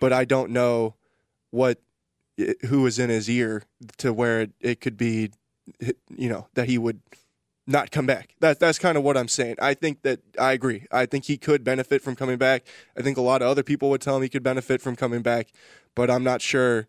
but 0.02 0.12
I 0.12 0.26
don't 0.26 0.52
know 0.52 0.96
what 1.52 1.80
who 2.68 2.86
is 2.86 3.00
in 3.00 3.10
his 3.10 3.30
ear 3.30 3.64
to 3.98 4.14
where 4.14 4.42
it, 4.42 4.52
it 4.60 4.82
could 4.82 4.98
be, 4.98 5.32
you 6.10 6.30
know, 6.30 6.48
that 6.54 6.68
he 6.68 6.78
would 6.78 7.02
not 7.68 7.92
come 7.92 8.06
back. 8.06 8.36
That 8.40 8.60
that's 8.60 8.80
kind 8.80 8.98
of 8.98 9.04
what 9.04 9.16
I'm 9.16 9.28
saying. 9.28 9.56
I 9.62 9.74
think 9.74 10.02
that 10.02 10.20
I 10.40 10.54
agree. 10.54 10.86
I 10.92 11.06
think 11.06 11.26
he 11.26 11.38
could 11.38 11.64
benefit 11.64 12.02
from 12.02 12.16
coming 12.16 12.38
back. 12.38 12.66
I 12.98 13.02
think 13.02 13.18
a 13.18 13.22
lot 13.22 13.42
of 13.42 13.48
other 13.48 13.64
people 13.64 13.90
would 13.92 14.02
tell 14.02 14.18
him 14.18 14.24
he 14.24 14.30
could 14.30 14.44
benefit 14.44 14.82
from 14.82 14.96
coming 14.96 15.22
back, 15.22 15.52
but 15.96 16.10
I'm 16.10 16.24
not 16.24 16.42
sure 16.42 16.88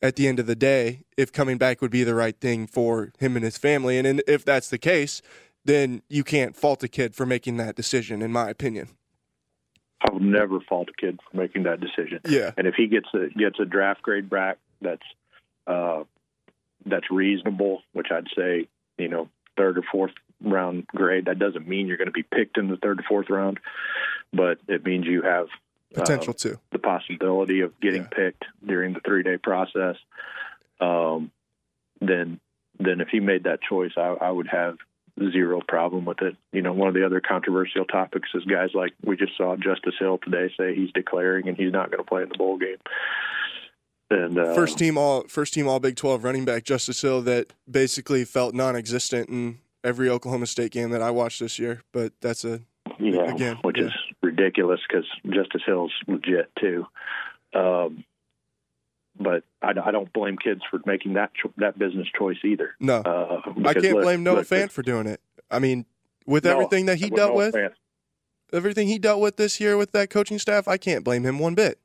at 0.00 0.16
the 0.16 0.26
end 0.26 0.38
of 0.38 0.46
the 0.46 0.56
day 0.56 1.04
if 1.16 1.32
coming 1.32 1.58
back 1.58 1.80
would 1.80 1.90
be 1.90 2.04
the 2.04 2.14
right 2.14 2.38
thing 2.40 2.66
for 2.66 3.12
him 3.18 3.36
and 3.36 3.44
his 3.44 3.58
family. 3.58 3.98
And, 3.98 4.06
and 4.06 4.22
if 4.26 4.44
that's 4.44 4.68
the 4.68 4.78
case, 4.78 5.22
then 5.64 6.02
you 6.08 6.24
can't 6.24 6.56
fault 6.56 6.82
a 6.82 6.88
kid 6.88 7.14
for 7.14 7.24
making 7.24 7.56
that 7.58 7.74
decision, 7.74 8.22
in 8.22 8.32
my 8.32 8.50
opinion. 8.50 8.88
I 10.06 10.12
will 10.12 10.20
never 10.20 10.60
fault 10.60 10.88
a 10.90 11.00
kid 11.00 11.20
for 11.30 11.36
making 11.36 11.62
that 11.62 11.80
decision. 11.80 12.20
Yeah. 12.28 12.50
And 12.58 12.66
if 12.66 12.74
he 12.74 12.86
gets 12.86 13.08
a 13.14 13.28
gets 13.38 13.58
a 13.58 13.64
draft 13.64 14.02
grade 14.02 14.28
back 14.28 14.58
that's 14.84 15.02
uh, 15.66 16.04
that's 16.86 17.10
reasonable, 17.10 17.82
which 17.92 18.08
I'd 18.10 18.28
say, 18.36 18.68
you 18.98 19.08
know, 19.08 19.28
third 19.56 19.78
or 19.78 19.82
fourth 19.90 20.12
round 20.42 20.86
grade, 20.88 21.24
that 21.24 21.38
doesn't 21.38 21.66
mean 21.66 21.86
you're 21.86 21.96
going 21.96 22.06
to 22.06 22.12
be 22.12 22.22
picked 22.22 22.58
in 22.58 22.68
the 22.68 22.76
third 22.76 23.00
or 23.00 23.04
fourth 23.08 23.30
round, 23.30 23.58
but 24.32 24.58
it 24.68 24.84
means 24.84 25.06
you 25.06 25.22
have 25.22 25.46
potential 25.94 26.30
uh, 26.30 26.42
to. 26.42 26.60
the 26.72 26.78
possibility 26.78 27.60
of 27.60 27.78
getting 27.80 28.02
Yeah. 28.02 28.08
picked 28.08 28.44
during 28.66 28.92
the 28.92 29.00
three 29.00 29.22
day 29.22 29.38
process, 29.38 29.96
um, 30.80 31.30
then 32.00 32.40
then 32.78 33.00
if 33.00 33.08
he 33.08 33.20
made 33.20 33.44
that 33.44 33.60
choice, 33.62 33.92
I, 33.96 34.16
I 34.20 34.30
would 34.30 34.48
have 34.48 34.76
zero 35.32 35.60
problem 35.66 36.04
with 36.04 36.20
it. 36.22 36.36
You 36.52 36.62
know, 36.62 36.72
one 36.72 36.88
of 36.88 36.94
the 36.94 37.06
other 37.06 37.20
controversial 37.20 37.84
topics 37.84 38.28
is 38.34 38.44
guys 38.44 38.70
like 38.74 38.92
we 39.04 39.16
just 39.16 39.36
saw 39.36 39.56
Justice 39.56 39.94
Hill 39.98 40.18
today 40.18 40.52
say 40.58 40.74
he's 40.74 40.90
declaring 40.92 41.48
and 41.48 41.56
he's 41.56 41.72
not 41.72 41.90
going 41.90 42.02
to 42.02 42.08
play 42.08 42.22
in 42.22 42.28
the 42.28 42.38
bowl 42.38 42.58
game. 42.58 42.78
And 44.14 44.38
uh, 44.38 44.54
First 44.54 44.78
team 44.78 44.96
all 44.96 45.24
first 45.28 45.52
team 45.54 45.66
all 45.66 45.80
Big 45.80 45.96
Twelve 45.96 46.24
running 46.24 46.44
back 46.44 46.64
Justice 46.64 47.00
Hill 47.02 47.22
that 47.22 47.52
basically 47.70 48.24
felt 48.24 48.54
non-existent 48.54 49.28
in 49.28 49.58
every 49.82 50.08
Oklahoma 50.08 50.46
State 50.46 50.70
game 50.72 50.90
that 50.90 51.02
I 51.02 51.10
watched 51.10 51.40
this 51.40 51.58
year. 51.58 51.82
But 51.92 52.12
that's 52.20 52.44
a 52.44 52.60
yeah, 52.98 53.32
again, 53.32 53.58
which 53.62 53.76
yeah. 53.78 53.86
is 53.86 53.92
ridiculous 54.22 54.80
because 54.88 55.04
Justice 55.26 55.62
Hill's 55.66 55.92
legit 56.06 56.50
too. 56.60 56.86
Um, 57.54 58.04
but 59.18 59.44
I, 59.62 59.72
I 59.84 59.90
don't 59.90 60.12
blame 60.12 60.36
kids 60.36 60.60
for 60.70 60.80
making 60.86 61.14
that 61.14 61.30
cho- 61.40 61.52
that 61.58 61.78
business 61.78 62.08
choice 62.16 62.38
either. 62.44 62.74
no. 62.80 63.00
Uh, 63.00 63.40
I 63.46 63.50
because 63.50 63.82
can't 63.82 63.94
look- 63.94 64.04
blame 64.04 64.22
Noah 64.22 64.36
look, 64.36 64.48
Fant 64.48 64.70
for 64.70 64.82
doing 64.82 65.06
it. 65.06 65.20
I 65.50 65.58
mean, 65.58 65.86
with 66.26 66.46
everything 66.46 66.86
that 66.86 66.98
he 66.98 67.10
dealt 67.10 67.30
Noah 67.30 67.36
with, 67.36 67.54
Fant. 67.54 67.72
everything 68.52 68.88
he 68.88 68.98
dealt 68.98 69.20
with 69.20 69.36
this 69.36 69.60
year 69.60 69.76
with 69.76 69.92
that 69.92 70.10
coaching 70.10 70.38
staff, 70.38 70.66
I 70.66 70.76
can't 70.78 71.04
blame 71.04 71.24
him 71.24 71.38
one 71.38 71.54
bit. 71.54 71.78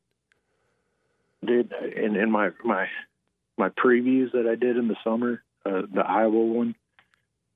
Dude. 1.45 1.73
In 1.95 2.15
in 2.15 2.31
my 2.31 2.49
my 2.63 2.87
my 3.57 3.69
previews 3.69 4.31
that 4.33 4.47
I 4.49 4.55
did 4.55 4.77
in 4.77 4.87
the 4.87 4.95
summer, 5.03 5.41
uh, 5.65 5.81
the 5.93 6.01
Iowa 6.05 6.43
one 6.45 6.75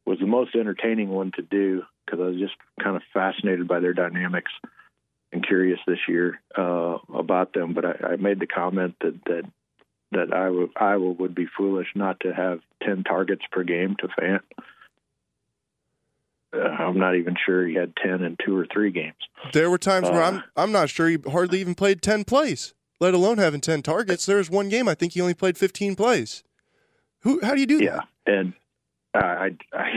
was 0.05 0.19
the 0.19 0.27
most 0.27 0.55
entertaining 0.55 1.09
one 1.09 1.31
to 1.35 1.41
do 1.41 1.83
because 2.05 2.19
I 2.19 2.25
was 2.25 2.37
just 2.37 2.55
kind 2.81 2.95
of 2.95 3.01
fascinated 3.13 3.67
by 3.67 3.79
their 3.79 3.93
dynamics 3.93 4.51
and 5.31 5.45
curious 5.45 5.79
this 5.87 5.99
year 6.07 6.39
uh, 6.57 6.97
about 7.13 7.53
them. 7.53 7.73
But 7.73 7.85
I, 7.85 8.13
I 8.13 8.15
made 8.17 8.39
the 8.39 8.47
comment 8.47 8.95
that 9.01 9.19
that 9.25 9.43
that 10.11 10.33
Iowa 10.33 10.67
Iowa 10.75 11.11
would 11.13 11.33
be 11.33 11.47
foolish 11.57 11.87
not 11.95 12.19
to 12.21 12.33
have 12.33 12.59
ten 12.81 13.03
targets 13.03 13.43
per 13.51 13.63
game 13.63 13.95
to 13.99 14.07
Fant. 14.09 14.41
Uh, 16.53 16.59
I'm 16.59 16.99
not 16.99 17.15
even 17.15 17.35
sure 17.45 17.65
he 17.65 17.73
had 17.73 17.95
ten 17.95 18.21
in 18.23 18.37
two 18.45 18.55
or 18.55 18.67
three 18.71 18.91
games. 18.91 19.15
There 19.53 19.71
were 19.71 19.79
times 19.79 20.09
where 20.09 20.21
Uh. 20.21 20.27
I'm 20.31 20.43
I'm 20.55 20.71
not 20.71 20.89
sure 20.89 21.07
he 21.07 21.17
hardly 21.31 21.61
even 21.61 21.73
played 21.73 22.01
ten 22.03 22.23
plays, 22.25 22.73
let 23.03 23.13
alone 23.13 23.37
having 23.37 23.59
ten 23.59 23.81
targets. 23.81 24.25
There 24.25 24.37
was 24.37 24.49
one 24.49 24.69
game 24.69 24.87
I 24.87 24.95
think 24.95 25.11
he 25.13 25.21
only 25.21 25.33
played 25.33 25.57
fifteen 25.57 25.93
plays. 25.95 26.43
Who? 27.19 27.39
How 27.43 27.53
do 27.53 27.59
you 27.59 27.67
do 27.67 27.83
Yeah, 27.83 27.97
that? 27.97 28.07
Yeah, 28.25 28.33
and 28.33 28.53
uh, 29.13 29.19
I 29.19 29.49
I, 29.73 29.89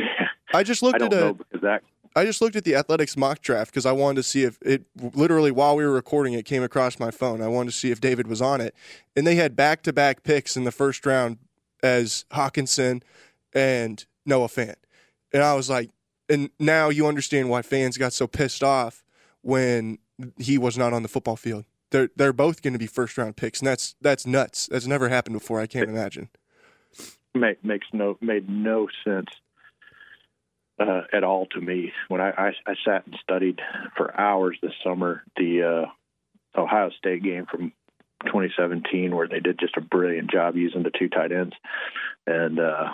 I 0.53 0.63
just 0.65 0.83
I 0.83 0.87
looked 0.87 0.99
don't 0.99 1.15
at 1.15 1.21
know 1.21 1.39
a 1.55 1.59
that 1.59 1.83
I 2.17 2.25
just 2.25 2.41
looked 2.41 2.57
at 2.57 2.65
the 2.65 2.75
athletics 2.75 3.17
mock 3.17 3.41
draft 3.43 3.71
because 3.71 3.87
I 3.87 3.93
wanted 3.93 4.17
to 4.17 4.23
see 4.25 4.43
if 4.43 4.59
it 4.61 4.85
literally 5.15 5.53
while 5.53 5.77
we 5.77 5.85
were 5.85 5.93
recording 5.93 6.33
it 6.33 6.45
came 6.45 6.65
across 6.65 6.99
my 6.99 7.13
phone. 7.13 7.41
I 7.41 7.49
wanted 7.49 7.71
to 7.71 7.77
see 7.77 7.93
if 7.93 8.01
David 8.01 8.27
was 8.27 8.43
on 8.43 8.61
it, 8.61 8.75
and 9.15 9.25
they 9.27 9.37
had 9.37 9.55
back 9.55 9.83
to 9.83 9.93
back 9.93 10.25
picks 10.25 10.57
in 10.57 10.65
the 10.65 10.73
first 10.73 11.07
round 11.07 11.39
as 11.83 12.25
Hockenson 12.33 13.03
and 13.55 14.05
Noah 14.25 14.49
Fant, 14.49 14.77
and 15.33 15.45
I 15.45 15.55
was 15.55 15.71
like, 15.71 15.91
and 16.29 16.51
now 16.59 16.89
you 16.89 17.07
understand 17.07 17.51
why 17.51 17.63
fans 17.63 17.97
got 17.97 18.13
so 18.13 18.27
pissed 18.27 18.65
off 18.65 19.05
when 19.43 19.99
he 20.39 20.59
was 20.59 20.77
not 20.77 20.93
on 20.93 21.03
the 21.03 21.09
football 21.09 21.37
field. 21.37 21.65
They're 21.97 22.11
they're 22.15 22.33
both 22.35 22.61
going 22.61 22.75
to 22.75 22.79
be 22.79 22.87
first 22.87 23.17
round 23.17 23.37
picks, 23.37 23.61
and 23.61 23.67
that's 23.67 23.95
that's 24.03 24.27
nuts. 24.27 24.69
That's 24.71 24.87
never 24.87 25.09
happened 25.09 25.33
before. 25.33 25.61
I 25.61 25.67
can't 25.67 25.89
imagine. 25.89 26.29
make, 27.35 27.65
makes 27.65 27.87
no 27.91 28.19
made 28.21 28.51
no 28.51 28.89
sense 29.03 29.29
uh, 30.79 31.03
at 31.11 31.25
all 31.25 31.47
to 31.47 31.61
me. 31.61 31.93
When 32.09 32.21
I, 32.21 32.31
I 32.33 32.53
I 32.67 32.75
sat 32.85 33.07
and 33.07 33.17
studied 33.23 33.61
for 33.97 34.15
hours 34.21 34.59
this 34.61 34.75
summer 34.85 35.23
the 35.39 35.87
uh, 35.87 36.61
Ohio 36.61 36.91
State 36.99 37.23
game 37.23 37.47
from 37.51 37.73
2017, 38.27 39.17
where 39.17 39.27
they 39.27 39.41
did 39.41 39.59
just 39.59 39.79
a 39.79 39.81
brilliant 39.81 40.31
job 40.31 40.55
using 40.55 40.83
the 40.83 40.91
two 40.91 41.09
tight 41.09 41.33
ends, 41.33 41.55
and 42.27 42.61
uh, 42.61 42.91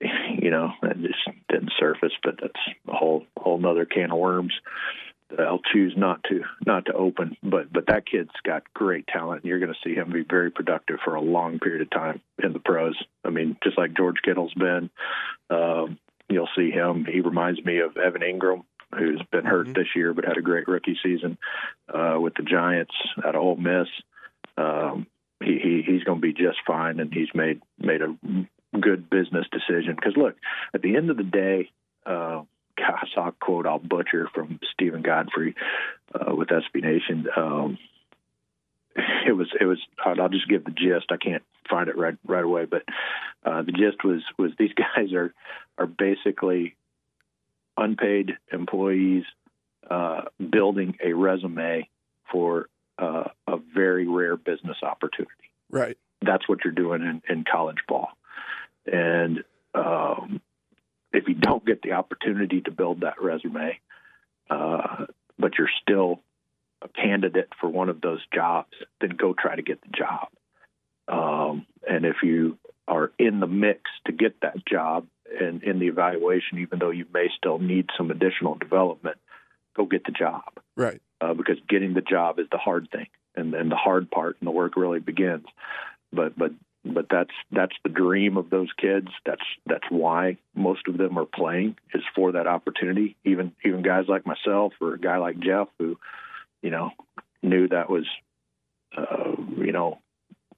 you 0.00 0.50
know 0.50 0.70
it 0.82 0.96
just 1.02 1.36
didn't 1.50 1.72
surface. 1.78 2.12
But 2.22 2.36
that's 2.40 2.76
a 2.88 2.96
whole 2.96 3.26
whole 3.36 3.58
nother 3.58 3.84
can 3.84 4.12
of 4.12 4.18
worms. 4.18 4.54
I'll 5.38 5.60
choose 5.72 5.94
not 5.96 6.22
to 6.24 6.42
not 6.64 6.86
to 6.86 6.92
open, 6.92 7.36
but 7.42 7.72
but 7.72 7.86
that 7.88 8.06
kid's 8.06 8.30
got 8.44 8.62
great 8.74 9.06
talent. 9.08 9.42
and 9.42 9.48
You're 9.48 9.58
going 9.58 9.72
to 9.72 9.78
see 9.88 9.94
him 9.94 10.12
be 10.12 10.22
very 10.22 10.50
productive 10.50 10.98
for 11.04 11.14
a 11.14 11.20
long 11.20 11.58
period 11.58 11.82
of 11.82 11.90
time 11.90 12.20
in 12.42 12.52
the 12.52 12.60
pros. 12.60 12.96
I 13.24 13.30
mean, 13.30 13.56
just 13.64 13.76
like 13.76 13.96
George 13.96 14.18
Kittle's 14.24 14.54
been, 14.54 14.88
um, 15.50 15.98
you'll 16.28 16.48
see 16.56 16.70
him. 16.70 17.04
He 17.04 17.20
reminds 17.22 17.62
me 17.64 17.80
of 17.80 17.96
Evan 17.96 18.22
Engram, 18.22 18.62
who's 18.96 19.20
been 19.32 19.44
hurt 19.44 19.66
Mhm. 19.66 19.74
this 19.74 19.96
year 19.96 20.14
but 20.14 20.24
had 20.24 20.36
a 20.38 20.42
great 20.42 20.68
rookie 20.68 20.98
season 21.02 21.38
uh, 21.92 22.18
with 22.20 22.34
the 22.34 22.44
Giants 22.44 22.94
at 23.26 23.34
Ole 23.34 23.56
Miss. 23.56 23.88
Um, 24.56 25.06
he, 25.42 25.58
he 25.58 25.82
he's 25.84 26.04
going 26.04 26.20
to 26.20 26.26
be 26.26 26.32
just 26.34 26.58
fine, 26.66 27.00
and 27.00 27.12
he's 27.12 27.34
made 27.34 27.60
made 27.78 28.00
a 28.00 28.16
good 28.80 29.10
business 29.10 29.46
decision. 29.50 29.96
Because 29.96 30.16
look, 30.16 30.36
at 30.72 30.82
the 30.82 30.96
end 30.96 31.10
of 31.10 31.16
the 31.16 31.24
day. 31.24 31.70
Uh, 32.04 32.42
I 32.78 33.06
saw 33.14 33.28
a 33.28 33.32
quote 33.32 33.66
I'll 33.66 33.78
butcher 33.78 34.28
from 34.34 34.60
Steven 34.72 35.02
Godfrey 35.02 35.54
uh, 36.14 36.34
with 36.34 36.48
SB 36.48 36.82
Nation. 36.82 37.26
Um, 37.36 37.78
it 39.26 39.32
was 39.32 39.48
it 39.60 39.64
was 39.64 39.78
I'll 40.04 40.20
I'll 40.20 40.28
just 40.28 40.48
give 40.48 40.64
the 40.64 40.70
gist. 40.70 41.06
I 41.10 41.16
can't 41.16 41.42
find 41.68 41.88
it 41.88 41.96
right 41.96 42.16
right 42.26 42.44
away, 42.44 42.64
but 42.64 42.82
uh, 43.44 43.62
the 43.62 43.72
gist 43.72 44.04
was 44.04 44.22
was 44.38 44.52
these 44.58 44.72
guys 44.76 45.12
are 45.12 45.34
are 45.78 45.86
basically 45.86 46.76
unpaid 47.76 48.38
employees 48.52 49.24
uh, 49.90 50.22
building 50.50 50.96
a 51.04 51.12
resume 51.12 51.88
for 52.32 52.68
uh, 52.98 53.24
a 53.46 53.58
very 53.74 54.08
rare 54.08 54.36
business 54.36 54.78
opportunity 54.82 55.32
Right. 55.70 55.98
that's 56.22 56.48
what 56.48 56.60
you're 56.64 56.72
doing 56.72 57.02
in, 57.02 57.22
in 57.28 57.44
college 57.44 57.78
ball. 57.86 58.08
And 58.86 59.44
um, 59.74 60.40
if 61.12 61.28
you 61.28 61.34
don't 61.34 61.64
get 61.64 61.82
the 61.82 61.92
opportunity 61.92 62.60
to 62.62 62.70
build 62.70 63.00
that 63.00 63.22
resume, 63.22 63.78
uh, 64.50 65.06
but 65.38 65.52
you're 65.58 65.70
still 65.82 66.20
a 66.82 66.88
candidate 66.88 67.48
for 67.60 67.68
one 67.68 67.88
of 67.88 68.00
those 68.00 68.20
jobs, 68.34 68.72
then 69.00 69.10
go 69.10 69.34
try 69.34 69.56
to 69.56 69.62
get 69.62 69.80
the 69.80 69.88
job. 69.96 70.28
Um, 71.08 71.66
and 71.88 72.04
if 72.04 72.16
you 72.22 72.58
are 72.88 73.12
in 73.18 73.40
the 73.40 73.46
mix 73.46 73.82
to 74.06 74.12
get 74.12 74.40
that 74.42 74.66
job 74.66 75.06
and 75.40 75.62
in 75.62 75.78
the 75.78 75.86
evaluation, 75.86 76.58
even 76.58 76.78
though 76.78 76.90
you 76.90 77.06
may 77.12 77.28
still 77.36 77.58
need 77.58 77.88
some 77.96 78.10
additional 78.10 78.54
development, 78.54 79.16
go 79.76 79.84
get 79.86 80.04
the 80.04 80.12
job 80.12 80.44
Right. 80.76 81.00
uh, 81.20 81.34
because 81.34 81.56
getting 81.68 81.94
the 81.94 82.00
job 82.00 82.38
is 82.38 82.46
the 82.50 82.58
hard 82.58 82.88
thing, 82.90 83.06
and 83.34 83.52
then 83.52 83.68
the 83.68 83.76
hard 83.76 84.10
part 84.10 84.36
and 84.40 84.46
the 84.46 84.52
work 84.52 84.76
really 84.76 85.00
begins. 85.00 85.46
But 86.12 86.38
but 86.38 86.52
but 86.94 87.06
that's 87.10 87.30
that's 87.52 87.74
the 87.82 87.88
dream 87.88 88.36
of 88.36 88.50
those 88.50 88.68
kids. 88.78 89.08
That's 89.24 89.42
that's 89.66 89.84
why 89.90 90.38
most 90.54 90.88
of 90.88 90.98
them 90.98 91.18
are 91.18 91.26
playing 91.26 91.76
is 91.94 92.02
for 92.14 92.32
that 92.32 92.46
opportunity. 92.46 93.16
Even 93.24 93.52
even 93.64 93.82
guys 93.82 94.04
like 94.08 94.26
myself 94.26 94.72
or 94.80 94.94
a 94.94 95.00
guy 95.00 95.18
like 95.18 95.38
Jeff 95.38 95.68
who, 95.78 95.98
you 96.62 96.70
know, 96.70 96.90
knew 97.42 97.68
that 97.68 97.90
was, 97.90 98.06
uh, 98.96 99.32
you 99.58 99.72
know, 99.72 99.98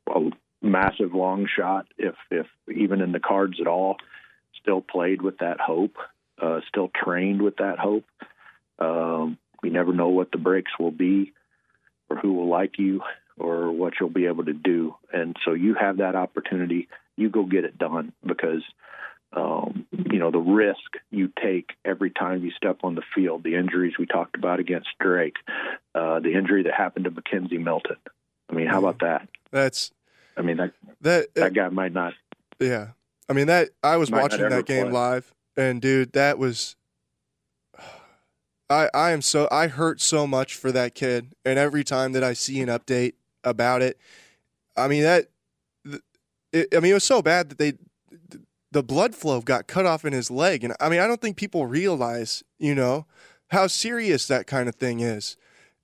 a 0.08 0.30
massive 0.62 1.14
long 1.14 1.46
shot 1.46 1.86
if 1.96 2.14
if 2.30 2.46
even 2.74 3.00
in 3.00 3.12
the 3.12 3.20
cards 3.20 3.58
at 3.60 3.66
all. 3.66 3.96
Still 4.60 4.80
played 4.80 5.22
with 5.22 5.38
that 5.38 5.60
hope. 5.60 5.96
Uh, 6.40 6.60
still 6.68 6.90
trained 6.94 7.42
with 7.42 7.56
that 7.56 7.78
hope. 7.78 8.04
Um, 8.78 9.38
you 9.62 9.70
never 9.70 9.92
know 9.92 10.08
what 10.08 10.30
the 10.30 10.38
breaks 10.38 10.72
will 10.78 10.90
be 10.90 11.32
or 12.08 12.16
who 12.16 12.32
will 12.32 12.48
like 12.48 12.78
you 12.78 13.02
or 13.40 13.70
what 13.70 13.94
you'll 13.98 14.10
be 14.10 14.26
able 14.26 14.44
to 14.44 14.52
do. 14.52 14.94
And 15.12 15.36
so 15.44 15.52
you 15.52 15.74
have 15.74 15.98
that 15.98 16.14
opportunity. 16.14 16.88
You 17.16 17.30
go 17.30 17.44
get 17.44 17.64
it 17.64 17.78
done 17.78 18.12
because, 18.24 18.62
um, 19.32 19.86
you 19.92 20.18
know, 20.18 20.30
the 20.30 20.38
risk 20.38 20.78
you 21.10 21.30
take 21.42 21.70
every 21.84 22.10
time 22.10 22.44
you 22.44 22.50
step 22.52 22.78
on 22.84 22.94
the 22.94 23.02
field, 23.14 23.44
the 23.44 23.56
injuries 23.56 23.94
we 23.98 24.06
talked 24.06 24.36
about 24.36 24.60
against 24.60 24.88
Drake, 25.00 25.36
uh, 25.94 26.20
the 26.20 26.34
injury 26.34 26.64
that 26.64 26.74
happened 26.74 27.04
to 27.04 27.10
McKenzie 27.10 27.62
Milton. 27.62 27.96
I 28.50 28.54
mean, 28.54 28.66
how 28.66 28.78
about 28.78 29.00
that? 29.00 29.28
That's 29.50 29.92
I 30.36 30.42
mean, 30.42 30.56
that, 30.58 30.72
that. 31.00 31.34
that 31.34 31.54
guy 31.54 31.68
might 31.68 31.92
not. 31.92 32.14
Yeah. 32.60 32.88
I 33.28 33.34
mean 33.34 33.46
that 33.48 33.70
I 33.82 33.96
was 33.96 34.10
watching 34.10 34.48
that 34.48 34.66
game 34.66 34.84
play. 34.84 34.92
live 34.92 35.34
and 35.56 35.82
dude, 35.82 36.12
that 36.12 36.38
was 36.38 36.76
I 38.70 38.88
I 38.94 39.10
am 39.10 39.22
so 39.22 39.48
I 39.50 39.68
hurt 39.68 40.00
so 40.00 40.26
much 40.26 40.54
for 40.54 40.72
that 40.72 40.94
kid 40.94 41.34
and 41.44 41.58
every 41.58 41.84
time 41.84 42.12
that 42.12 42.24
I 42.24 42.32
see 42.32 42.60
an 42.60 42.68
update 42.68 43.14
about 43.48 43.82
it, 43.82 43.98
I 44.76 44.88
mean 44.88 45.02
that 45.02 45.28
it, 46.52 46.74
I 46.74 46.80
mean 46.80 46.92
it 46.92 46.94
was 46.94 47.04
so 47.04 47.22
bad 47.22 47.50
that 47.50 47.58
they 47.58 47.72
the 48.70 48.82
blood 48.82 49.14
flow 49.14 49.40
got 49.40 49.66
cut 49.66 49.86
off 49.86 50.04
in 50.04 50.12
his 50.12 50.30
leg 50.30 50.64
and 50.64 50.74
I 50.80 50.88
mean 50.88 51.00
I 51.00 51.06
don't 51.06 51.20
think 51.20 51.36
people 51.36 51.66
realize, 51.66 52.42
you 52.58 52.74
know, 52.74 53.06
how 53.48 53.66
serious 53.66 54.26
that 54.26 54.46
kind 54.46 54.68
of 54.68 54.74
thing 54.74 55.00
is. 55.00 55.36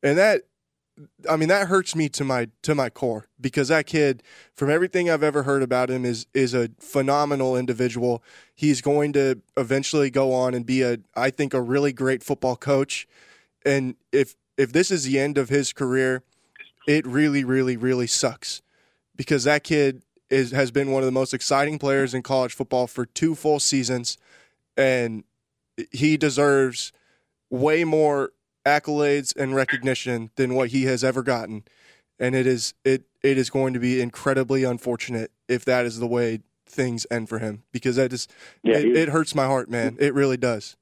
And 0.03 0.19
that 0.19 0.43
I 1.29 1.37
mean 1.37 1.49
that 1.49 1.69
hurts 1.69 1.97
me 1.97 2.09
to 2.11 2.25
my 2.25 2.49
to 2.63 2.75
my 2.75 2.89
core 2.89 3.27
because 3.41 3.69
that 3.69 3.87
kid 3.87 4.23
from 4.55 4.71
everything 4.71 5.11
I've 5.11 5.23
ever 5.23 5.43
heard 5.43 5.63
about 5.63 5.91
him 5.91 6.05
is 6.05 6.27
is 6.35 6.55
a 6.55 6.71
phenomenal 6.79 7.57
individual. 7.57 8.23
He's 8.55 8.81
going 8.81 9.13
to 9.15 9.41
eventually 9.57 10.11
go 10.11 10.33
on 10.33 10.55
and 10.55 10.65
be 10.65 10.83
a 10.83 10.99
I 11.17 11.31
think 11.31 11.53
a 11.53 11.61
really 11.61 11.93
great 11.93 12.23
football 12.23 12.57
coach. 12.57 13.09
And 13.65 13.97
if 14.13 14.37
if 14.57 14.73
this 14.73 14.91
is 14.91 15.05
the 15.05 15.19
end 15.19 15.37
of 15.37 15.49
his 15.49 15.73
career, 15.73 16.23
it 16.87 17.07
really, 17.07 17.45
really, 17.45 17.77
really 17.77 18.07
sucks 18.07 18.63
because 19.17 19.45
that 19.45 19.65
kid 19.65 20.03
is 20.31 20.51
has 20.53 20.71
been 20.71 20.91
one 20.91 21.03
of 21.03 21.07
the 21.07 21.13
most 21.13 21.35
exciting 21.35 21.79
players 21.79 22.15
in 22.15 22.23
college 22.23 22.53
football 22.55 22.87
for 22.87 23.07
two 23.07 23.35
full 23.35 23.61
seasons, 23.61 24.17
and 24.77 25.25
he 25.93 26.17
deserves 26.17 26.93
way 27.51 27.85
more 27.85 28.31
accolades 28.65 29.37
and 29.37 29.55
recognition 29.55 30.31
than 30.37 30.55
what 30.55 30.71
he 30.71 30.85
has 30.85 31.05
ever 31.05 31.23
gotten. 31.23 31.65
And 32.19 32.35
it 32.35 32.47
is 32.47 32.75
it 32.85 33.05
it 33.23 33.39
is 33.39 33.51
going 33.51 33.75
to 33.75 33.81
be 33.81 34.01
incredibly 34.01 34.65
unfortunate 34.65 35.31
if 35.49 35.65
that 35.67 35.85
is 35.85 35.99
the 35.99 36.07
way 36.07 36.41
things 36.67 37.07
end 37.11 37.29
for 37.29 37.39
him 37.39 37.63
because 37.73 37.97
that 37.97 38.11
just 38.11 38.33
Yeah, 38.63 38.77
it, 38.77 38.85
he- 38.85 38.93
it 38.93 39.09
hurts 39.11 39.35
my 39.35 39.45
heart, 39.47 39.71
man. 39.71 39.97
It 40.01 40.15
really 40.15 40.37
does. 40.37 40.77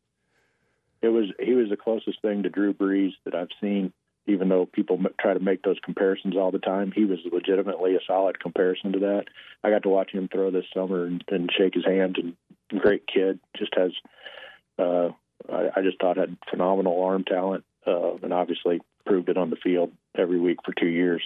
it 1.03 1.09
was 1.09 1.27
he 1.41 1.55
was 1.55 1.69
the 1.69 1.77
closest 1.77 2.23
thing 2.23 2.43
to 2.45 2.49
Drew 2.49 2.73
Brees 2.73 3.13
that 3.25 3.35
I've 3.35 3.49
seen. 3.61 3.93
Even 4.27 4.49
though 4.49 4.67
people 4.67 4.99
try 5.21 5.35
to 5.35 5.41
make 5.41 5.63
those 5.63 5.79
comparisons 5.85 6.37
all 6.37 6.53
the 6.53 6.59
time, 6.59 6.93
he 6.95 7.05
was 7.05 7.19
legitimately 7.31 7.97
a 7.97 8.01
solid 8.07 8.39
comparison 8.39 8.93
to 8.93 8.99
that. 9.01 9.25
I 9.65 9.71
got 9.71 9.83
to 9.83 9.89
watch 9.89 10.13
him 10.13 10.29
throw 10.29 10.51
this 10.51 10.65
summer 10.73 11.07
and, 11.07 11.25
and 11.29 11.51
shake 11.57 11.75
his 11.75 11.85
hand. 11.85 12.19
And 12.19 12.81
great 12.81 13.05
kid, 13.07 13.41
just 13.57 13.75
has. 13.77 13.91
Uh, 14.79 15.09
I, 15.51 15.71
I 15.77 15.83
just 15.83 16.01
thought 16.01 16.17
had 16.17 16.37
phenomenal 16.51 17.03
arm 17.03 17.25
talent, 17.25 17.65
uh, 17.87 18.15
and 18.23 18.33
obviously 18.33 18.81
proved 19.05 19.29
it 19.29 19.37
on 19.37 19.51
the 19.51 19.57
field 19.57 19.93
every 20.17 20.39
week 20.39 20.59
for 20.65 20.73
two 20.73 20.89
years. 20.89 21.23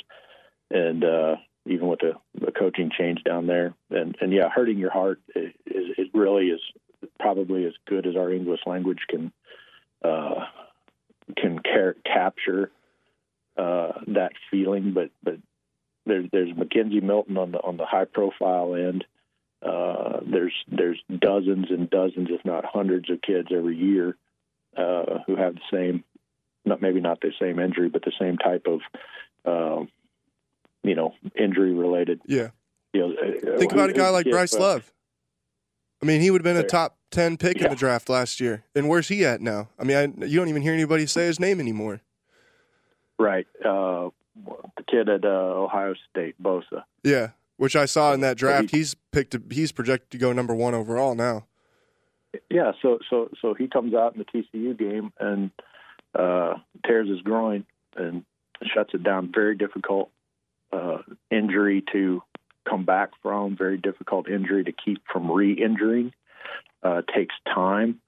And 0.70 1.04
uh, 1.04 1.36
even 1.66 1.88
with 1.88 2.00
the, 2.00 2.14
the 2.34 2.52
coaching 2.52 2.90
change 2.96 3.22
down 3.24 3.46
there, 3.46 3.74
and 3.90 4.16
and 4.20 4.32
yeah, 4.32 4.48
hurting 4.48 4.78
your 4.78 4.90
heart 4.90 5.20
is 5.34 5.52
it 5.66 6.08
really 6.14 6.46
is 6.46 6.60
probably 7.20 7.64
as 7.64 7.72
good 7.86 8.06
as 8.06 8.16
our 8.16 8.32
English 8.32 8.60
language 8.66 9.00
can 9.08 9.32
uh, 10.04 10.46
can 11.36 11.58
car- 11.58 11.96
capture 12.04 12.70
uh, 13.56 13.92
that 14.08 14.32
feeling. 14.50 14.92
But 14.92 15.10
but 15.22 15.36
there's 16.04 16.26
there's 16.32 16.50
McKenzie 16.50 17.02
Milton 17.02 17.36
on 17.36 17.52
the 17.52 17.58
on 17.58 17.76
the 17.76 17.86
high 17.86 18.04
profile 18.04 18.74
end. 18.74 19.04
Uh, 19.62 20.20
there's 20.30 20.54
there's 20.68 21.02
dozens 21.18 21.66
and 21.70 21.88
dozens, 21.90 22.28
if 22.30 22.44
not 22.44 22.64
hundreds, 22.64 23.10
of 23.10 23.20
kids 23.22 23.48
every 23.50 23.76
year 23.76 24.16
uh, 24.76 25.18
who 25.26 25.36
have 25.36 25.54
the 25.54 25.60
same, 25.72 26.04
not 26.64 26.82
maybe 26.82 27.00
not 27.00 27.20
the 27.20 27.32
same 27.40 27.58
injury, 27.58 27.88
but 27.88 28.04
the 28.04 28.12
same 28.20 28.36
type 28.36 28.66
of, 28.66 28.80
um, 29.44 29.88
you 30.82 30.94
know, 30.94 31.14
injury 31.38 31.72
related. 31.72 32.20
Yeah. 32.26 32.50
You 32.92 33.00
know, 33.00 33.14
uh, 33.14 33.58
Think 33.58 33.72
about 33.72 33.90
a 33.90 33.94
guy 33.94 34.10
like 34.10 34.26
yeah, 34.26 34.32
Bryce 34.32 34.54
Love. 34.54 34.92
I 36.02 36.06
mean, 36.06 36.20
he 36.20 36.30
would 36.30 36.44
have 36.44 36.54
been 36.54 36.62
a 36.62 36.68
top 36.68 36.98
ten 37.10 37.36
pick 37.36 37.60
in 37.60 37.70
the 37.70 37.76
draft 37.76 38.08
last 38.08 38.40
year. 38.40 38.64
And 38.74 38.88
where's 38.88 39.08
he 39.08 39.24
at 39.24 39.40
now? 39.40 39.70
I 39.78 39.84
mean, 39.84 39.96
I, 39.96 40.26
you 40.26 40.38
don't 40.38 40.48
even 40.48 40.62
hear 40.62 40.74
anybody 40.74 41.06
say 41.06 41.26
his 41.26 41.40
name 41.40 41.58
anymore. 41.58 42.02
Right. 43.18 43.46
Uh, 43.64 44.10
the 44.76 44.82
kid 44.88 45.08
at 45.08 45.24
uh, 45.24 45.28
Ohio 45.28 45.94
State, 46.10 46.34
Bosa. 46.42 46.84
Yeah, 47.02 47.28
which 47.56 47.74
I 47.76 47.86
saw 47.86 48.12
in 48.12 48.20
that 48.20 48.36
draft. 48.36 48.70
he- 48.70 48.78
He's 48.78 48.94
picked. 49.12 49.32
To, 49.32 49.42
he's 49.50 49.72
projected 49.72 50.10
to 50.10 50.18
go 50.18 50.32
number 50.32 50.54
one 50.54 50.74
overall 50.74 51.14
now. 51.14 51.46
Yeah. 52.50 52.72
So 52.82 52.98
so 53.08 53.30
so 53.40 53.54
he 53.54 53.66
comes 53.68 53.94
out 53.94 54.14
in 54.14 54.18
the 54.18 54.24
TCU 54.26 54.78
game 54.78 55.12
and 55.18 55.50
uh, 56.14 56.54
tears 56.86 57.08
his 57.08 57.22
groin 57.22 57.64
and 57.96 58.24
shuts 58.74 58.90
it 58.92 59.02
down. 59.02 59.32
Very 59.34 59.56
difficult 59.56 60.10
uh, 60.72 60.98
injury 61.30 61.82
to 61.92 62.22
come 62.68 62.84
back 62.84 63.10
from. 63.22 63.56
Very 63.56 63.78
difficult 63.78 64.28
injury 64.28 64.64
to 64.64 64.72
keep 64.72 65.02
from 65.10 65.30
re-injuring. 65.30 66.12
Uh, 66.82 67.00
takes 67.14 67.34
time. 67.46 68.00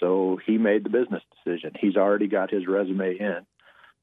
So 0.00 0.38
he 0.44 0.58
made 0.58 0.84
the 0.84 0.90
business 0.90 1.22
decision. 1.44 1.72
He's 1.78 1.96
already 1.96 2.26
got 2.26 2.50
his 2.50 2.66
resume 2.66 3.16
in. 3.18 3.46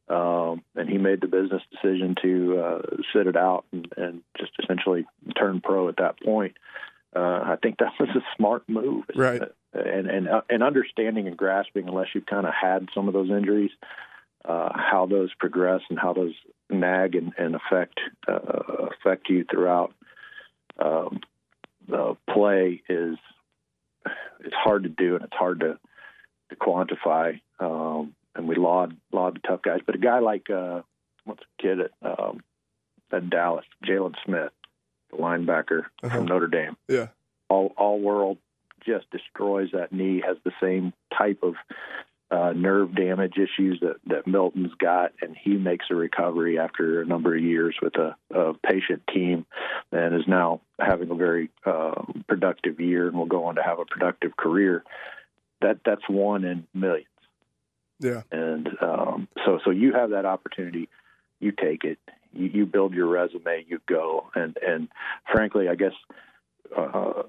Um, 0.09 0.63
and 0.75 0.89
he 0.89 0.97
made 0.97 1.21
the 1.21 1.27
business 1.27 1.61
decision 1.71 2.15
to 2.23 2.59
uh, 2.59 2.81
sit 3.13 3.27
it 3.27 3.35
out 3.35 3.65
and, 3.71 3.87
and 3.95 4.21
just 4.39 4.51
essentially 4.61 5.05
turn 5.37 5.61
pro 5.61 5.87
at 5.87 5.97
that 5.97 6.19
point. 6.19 6.57
Uh, 7.15 7.19
I 7.43 7.57
think 7.61 7.77
that 7.77 7.93
was 7.99 8.09
a 8.15 8.21
smart 8.35 8.67
move, 8.67 9.05
Right. 9.15 9.41
And 9.73 10.09
and 10.09 10.27
uh, 10.27 10.41
and 10.49 10.63
understanding 10.63 11.27
and 11.27 11.37
grasping, 11.37 11.87
unless 11.87 12.07
you've 12.15 12.25
kind 12.25 12.47
of 12.47 12.53
had 12.59 12.87
some 12.93 13.07
of 13.07 13.13
those 13.13 13.29
injuries, 13.29 13.69
uh, 14.45 14.69
how 14.73 15.05
those 15.05 15.29
progress 15.35 15.81
and 15.89 15.99
how 15.99 16.13
those 16.13 16.33
nag 16.71 17.15
and, 17.15 17.33
and 17.37 17.55
affect 17.55 17.99
uh, 18.27 18.87
affect 18.99 19.29
you 19.29 19.45
throughout 19.49 19.93
um, 20.79 21.19
the 21.87 22.15
play 22.31 22.81
is 22.89 23.17
it's 24.39 24.55
hard 24.55 24.83
to 24.83 24.89
do 24.89 25.15
and 25.15 25.23
it's 25.23 25.35
hard 25.35 25.59
to, 25.61 25.77
to 26.49 26.55
quantify. 26.55 27.39
Um, 27.59 28.15
and 28.35 28.47
we 28.47 28.55
laud 28.55 28.95
laud 29.11 29.35
the 29.35 29.47
tough 29.47 29.61
guys, 29.61 29.79
but 29.85 29.95
a 29.95 29.99
guy 29.99 30.19
like 30.19 30.49
uh, 30.49 30.81
what's 31.25 31.41
the 31.41 31.61
kid 31.63 31.79
at 31.81 31.91
um, 32.19 32.41
at 33.11 33.29
Dallas, 33.29 33.65
Jaylon 33.85 34.15
Smith, 34.25 34.51
the 35.11 35.17
linebacker 35.17 35.83
Uh-huh. 36.03 36.09
from 36.15 36.25
Notre 36.25 36.47
Dame, 36.47 36.77
Yeah, 36.87 37.07
all 37.49 37.73
all 37.77 37.99
world, 37.99 38.37
just 38.85 39.09
destroys 39.11 39.69
that 39.73 39.91
knee. 39.91 40.21
Has 40.25 40.37
the 40.43 40.51
same 40.61 40.93
type 41.17 41.39
of 41.43 41.55
uh, 42.31 42.53
nerve 42.55 42.95
damage 42.95 43.37
issues 43.37 43.79
that 43.81 43.95
that 44.05 44.27
Milton's 44.27 44.73
got, 44.77 45.13
and 45.21 45.35
he 45.35 45.57
makes 45.57 45.87
a 45.89 45.95
recovery 45.95 46.59
after 46.59 47.01
a 47.01 47.05
number 47.05 47.35
of 47.35 47.41
years 47.43 47.75
with 47.81 47.95
a, 47.95 48.15
a 48.31 48.53
patient 48.53 49.01
team, 49.11 49.47
and 49.91 50.13
is 50.13 50.27
now 50.27 50.61
having 50.79 51.09
a 51.09 51.15
very 51.15 51.49
uh, 51.65 52.03
productive 52.27 52.79
year, 52.79 53.07
and 53.07 53.17
will 53.17 53.25
go 53.25 53.45
on 53.45 53.55
to 53.55 53.63
have 53.63 53.79
a 53.79 53.85
productive 53.85 54.37
career. 54.37 54.83
That 55.61 55.79
that's 55.83 56.07
one 56.07 56.45
in 56.45 56.67
millions 56.73 57.07
yeah, 57.99 58.21
and 58.31 58.67
um, 58.81 59.27
so 59.45 59.59
so 59.63 59.71
you 59.71 59.93
have 59.93 60.11
that 60.11 60.25
opportunity. 60.25 60.89
You 61.39 61.51
take 61.51 61.83
it. 61.83 61.99
You, 62.33 62.47
you 62.47 62.65
build 62.65 62.93
your 62.93 63.07
resume. 63.07 63.65
You 63.67 63.79
go. 63.87 64.29
And 64.35 64.57
and 64.65 64.87
frankly 65.31 65.67
i 65.69 65.75
guess 65.75 65.93
uh, 66.77 67.23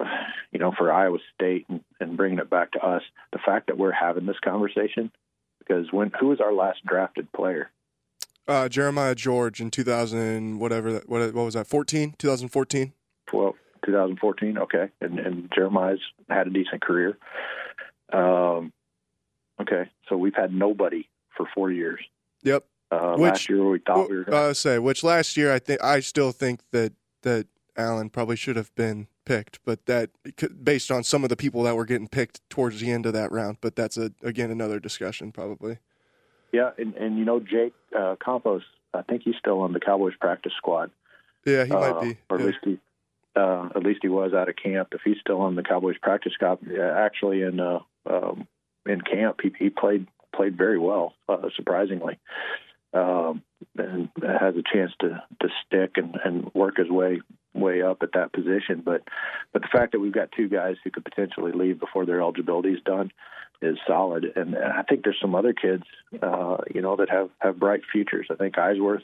you 0.52 0.58
know 0.58 0.72
for 0.76 0.92
iowa 0.92 1.18
state 1.34 1.66
and, 1.68 1.80
and 1.98 2.16
bringing 2.16 2.38
it 2.38 2.50
back 2.50 2.72
to 2.72 2.78
us 2.78 3.02
the 3.32 3.38
fact 3.38 3.68
that 3.68 3.78
we're 3.78 3.92
having 3.92 4.26
this 4.26 4.38
conversation 4.44 5.10
because 5.58 5.92
when 5.92 6.10
who 6.18 6.28
was 6.28 6.40
our 6.40 6.52
last 6.52 6.84
drafted 6.84 7.30
player? 7.32 7.70
Uh, 8.48 8.68
Jeremiah 8.68 9.14
George 9.14 9.60
in 9.60 9.70
2000, 9.70 10.58
whatever. 10.58 10.92
That, 10.94 11.08
what, 11.08 11.32
what 11.34 11.44
was 11.44 11.54
that? 11.54 11.66
14, 11.68 12.14
2014. 12.18 12.92
well 13.32 13.54
2014 13.86 14.58
okay. 14.58 14.88
And 15.00 15.18
and 15.18 15.50
jeremiah's 15.54 16.00
had 16.28 16.46
a 16.48 16.50
decent 16.50 16.82
career. 16.82 17.16
Um 18.12 18.72
okay 19.60 19.88
so 20.08 20.16
we've 20.16 20.34
had 20.34 20.52
nobody 20.52 21.08
for 21.36 21.46
four 21.54 21.70
years 21.70 22.00
Yep. 22.42 22.64
uh, 22.90 23.16
Which- 23.16 23.20
last 23.32 23.48
year 23.48 23.68
we 23.68 23.78
thought 23.80 24.08
we 24.10 24.16
were 24.16 24.24
Well, 24.26 24.38
going 24.42 24.50
uh, 24.50 24.54
say 24.54 24.78
which 24.78 25.04
last 25.04 25.36
year 25.36 25.52
I 25.52 25.58
think 25.58 25.82
I 25.82 26.00
still 26.00 26.32
think 26.32 26.60
that 26.72 26.92
that 27.22 27.46
Allen 27.76 28.10
probably 28.10 28.36
should 28.36 28.56
have 28.56 28.74
been 28.74 29.06
picked, 29.24 29.60
but 29.64 29.86
that 29.86 30.10
based 30.64 30.90
on 30.90 31.04
some 31.04 31.22
of 31.22 31.28
the 31.30 31.36
people 31.36 31.62
that 31.62 31.76
were 31.76 31.84
getting 31.84 32.08
picked 32.08 32.40
towards 32.50 32.80
the 32.80 32.90
end 32.90 33.06
of 33.06 33.12
that 33.12 33.30
round. 33.30 33.58
But 33.60 33.76
that's 33.76 33.96
a 33.96 34.10
again 34.22 34.50
another 34.50 34.80
discussion 34.80 35.30
probably. 35.32 35.78
Yeah, 36.52 36.70
and, 36.78 36.94
and 36.96 37.16
you 37.18 37.24
know 37.24 37.38
Jake 37.40 37.72
uh, 37.96 38.16
Campos, 38.22 38.62
I 38.92 39.02
think 39.02 39.22
he's 39.22 39.36
still 39.38 39.60
on 39.60 39.72
the 39.72 39.80
Cowboys 39.80 40.14
practice 40.20 40.52
squad. 40.56 40.90
Yeah, 41.46 41.64
he 41.64 41.70
uh, 41.72 41.80
might 41.80 42.00
be. 42.02 42.18
or 42.28 42.36
at 42.36 42.40
Yeah. 42.40 42.46
least 42.46 42.58
he, 42.64 42.78
uh, 43.36 43.68
at 43.76 43.82
least 43.82 44.00
he 44.02 44.08
was 44.08 44.32
out 44.34 44.48
of 44.48 44.56
camp. 44.56 44.88
If 44.92 45.02
he's 45.04 45.18
still 45.20 45.40
on 45.40 45.54
the 45.54 45.62
Cowboys 45.62 45.96
practice 46.02 46.32
squad, 46.32 46.58
uh, 46.68 46.82
actually 46.82 47.42
in 47.42 47.60
uh, 47.60 47.78
um, 48.06 48.48
in 48.86 49.00
camp, 49.00 49.40
he, 49.42 49.52
he 49.58 49.70
played 49.70 50.06
played 50.34 50.56
very 50.56 50.78
well, 50.78 51.14
uh, 51.28 51.48
surprisingly, 51.56 52.18
um, 52.94 53.42
and 53.76 54.08
has 54.22 54.54
a 54.56 54.62
chance 54.72 54.92
to 55.00 55.22
to 55.40 55.48
stick 55.66 55.92
and, 55.96 56.16
and 56.24 56.50
work 56.54 56.76
his 56.76 56.88
way 56.88 57.20
way 57.52 57.82
up 57.82 57.98
at 58.02 58.12
that 58.14 58.32
position. 58.32 58.82
But 58.84 59.02
but 59.52 59.62
the 59.62 59.68
fact 59.72 59.92
that 59.92 60.00
we've 60.00 60.12
got 60.12 60.32
two 60.32 60.48
guys 60.48 60.76
who 60.82 60.90
could 60.90 61.04
potentially 61.04 61.52
leave 61.52 61.80
before 61.80 62.06
their 62.06 62.20
eligibility 62.20 62.70
is 62.70 62.82
done 62.84 63.10
is 63.62 63.76
solid. 63.86 64.24
And 64.36 64.56
I 64.56 64.82
think 64.82 65.04
there's 65.04 65.20
some 65.20 65.34
other 65.34 65.52
kids, 65.52 65.82
uh, 66.22 66.58
you 66.74 66.80
know, 66.80 66.96
that 66.96 67.10
have 67.10 67.30
have 67.40 67.58
bright 67.58 67.82
futures. 67.92 68.28
I 68.30 68.34
think 68.34 68.54
Eisworth 68.54 69.02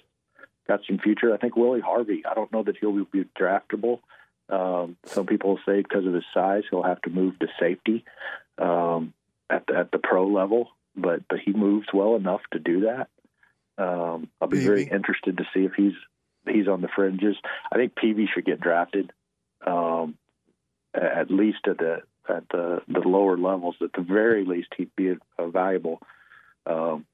got 0.67 0.81
some 0.87 0.99
future. 0.99 1.33
I 1.33 1.37
think 1.37 1.57
Willie 1.57 1.81
Harvey. 1.81 2.25
I 2.29 2.35
don't 2.35 2.53
know 2.53 2.63
that 2.63 2.77
he'll 2.79 3.05
be 3.05 3.25
draftable. 3.39 4.01
Um, 4.49 4.97
some 5.05 5.27
people 5.27 5.59
say 5.67 5.83
because 5.83 6.07
of 6.07 6.15
his 6.15 6.25
size, 6.33 6.63
he'll 6.71 6.85
have 6.85 7.03
to 7.03 7.11
move 7.11 7.39
to 7.41 7.49
safety 7.59 8.05
um, 8.59 9.13
at 9.51 9.67
the, 9.67 9.77
at 9.77 9.91
the 9.91 9.99
pro 9.99 10.27
level. 10.27 10.71
But 10.97 11.29
but 11.29 11.39
he 11.45 11.53
moves 11.53 11.89
well 11.93 12.17
enough 12.17 12.41
to 12.53 12.59
do 12.59 12.81
that. 12.81 13.09
Um, 13.79 14.29
I'll 14.41 14.49
be 14.49 14.65
very 14.65 14.85
interested 14.85 15.37
to 15.37 15.45
see 15.53 15.65
if 15.65 15.73
he's 15.77 15.93
he's 16.49 16.69
on 16.69 16.81
the 16.81 16.89
fringes. 16.95 17.37
I 17.71 17.77
think 17.77 17.95
Peavy 17.95 18.29
should 18.33 18.47
get 18.47 18.61
drafted, 18.61 19.13
um, 19.67 20.17
at 20.95 21.31
least 21.31 21.59
at 21.69 21.79
the 21.79 22.03
at 22.29 22.49
the, 22.49 22.81
the 22.89 23.01
lower 23.01 23.37
levels. 23.37 23.77
At 23.83 23.93
the 23.93 24.03
very 24.03 24.45
least, 24.45 24.69
he'd 24.77 24.95
be 24.97 25.11
a, 25.11 25.17
a 25.39 25.51
valuable 25.51 26.01
um, 26.67 27.07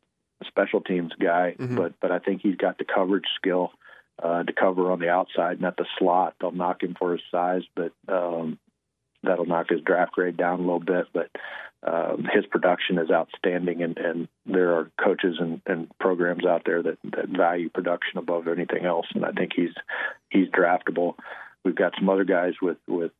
special 0.46 0.80
teams 0.80 1.12
guy. 1.20 1.56
Mhm. 1.58 1.76
But 1.76 1.94
but 2.00 2.12
I 2.12 2.18
think 2.18 2.42
he's 2.42 2.56
got 2.56 2.78
the 2.78 2.84
coverage 2.84 3.26
skill 3.36 3.72
uh, 4.22 4.44
to 4.44 4.52
cover 4.52 4.90
on 4.92 5.00
the 5.00 5.08
outside, 5.08 5.60
not 5.60 5.76
the 5.76 5.86
slot. 5.98 6.34
They'll 6.40 6.52
knock 6.52 6.82
him 6.82 6.94
for 6.98 7.12
his 7.12 7.22
size, 7.30 7.62
but 7.74 7.92
um, 8.08 8.58
that'll 9.22 9.46
knock 9.46 9.68
his 9.68 9.80
draft 9.80 10.12
grade 10.12 10.36
down 10.36 10.60
a 10.60 10.62
little 10.62 10.80
bit. 10.80 11.06
But 11.12 11.30
um, 11.84 12.28
his 12.32 12.46
production 12.46 12.98
is 12.98 13.10
outstanding, 13.10 13.82
and, 13.82 13.98
and 13.98 14.28
there 14.46 14.74
are 14.74 14.90
coaches 15.02 15.36
and, 15.40 15.60
and 15.66 15.90
programs 15.98 16.46
out 16.46 16.62
there 16.64 16.82
that, 16.82 16.98
that 17.04 17.28
value 17.28 17.70
production 17.70 18.18
above 18.18 18.46
anything 18.46 18.84
else. 18.84 19.06
And 19.14 19.24
I 19.24 19.32
think 19.32 19.52
he's 19.54 19.74
he's 20.30 20.48
draftable. 20.48 21.14
We've 21.64 21.74
got 21.74 21.94
some 21.98 22.08
other 22.08 22.24
guys 22.24 22.54
with 22.62 22.78
with 22.86 23.12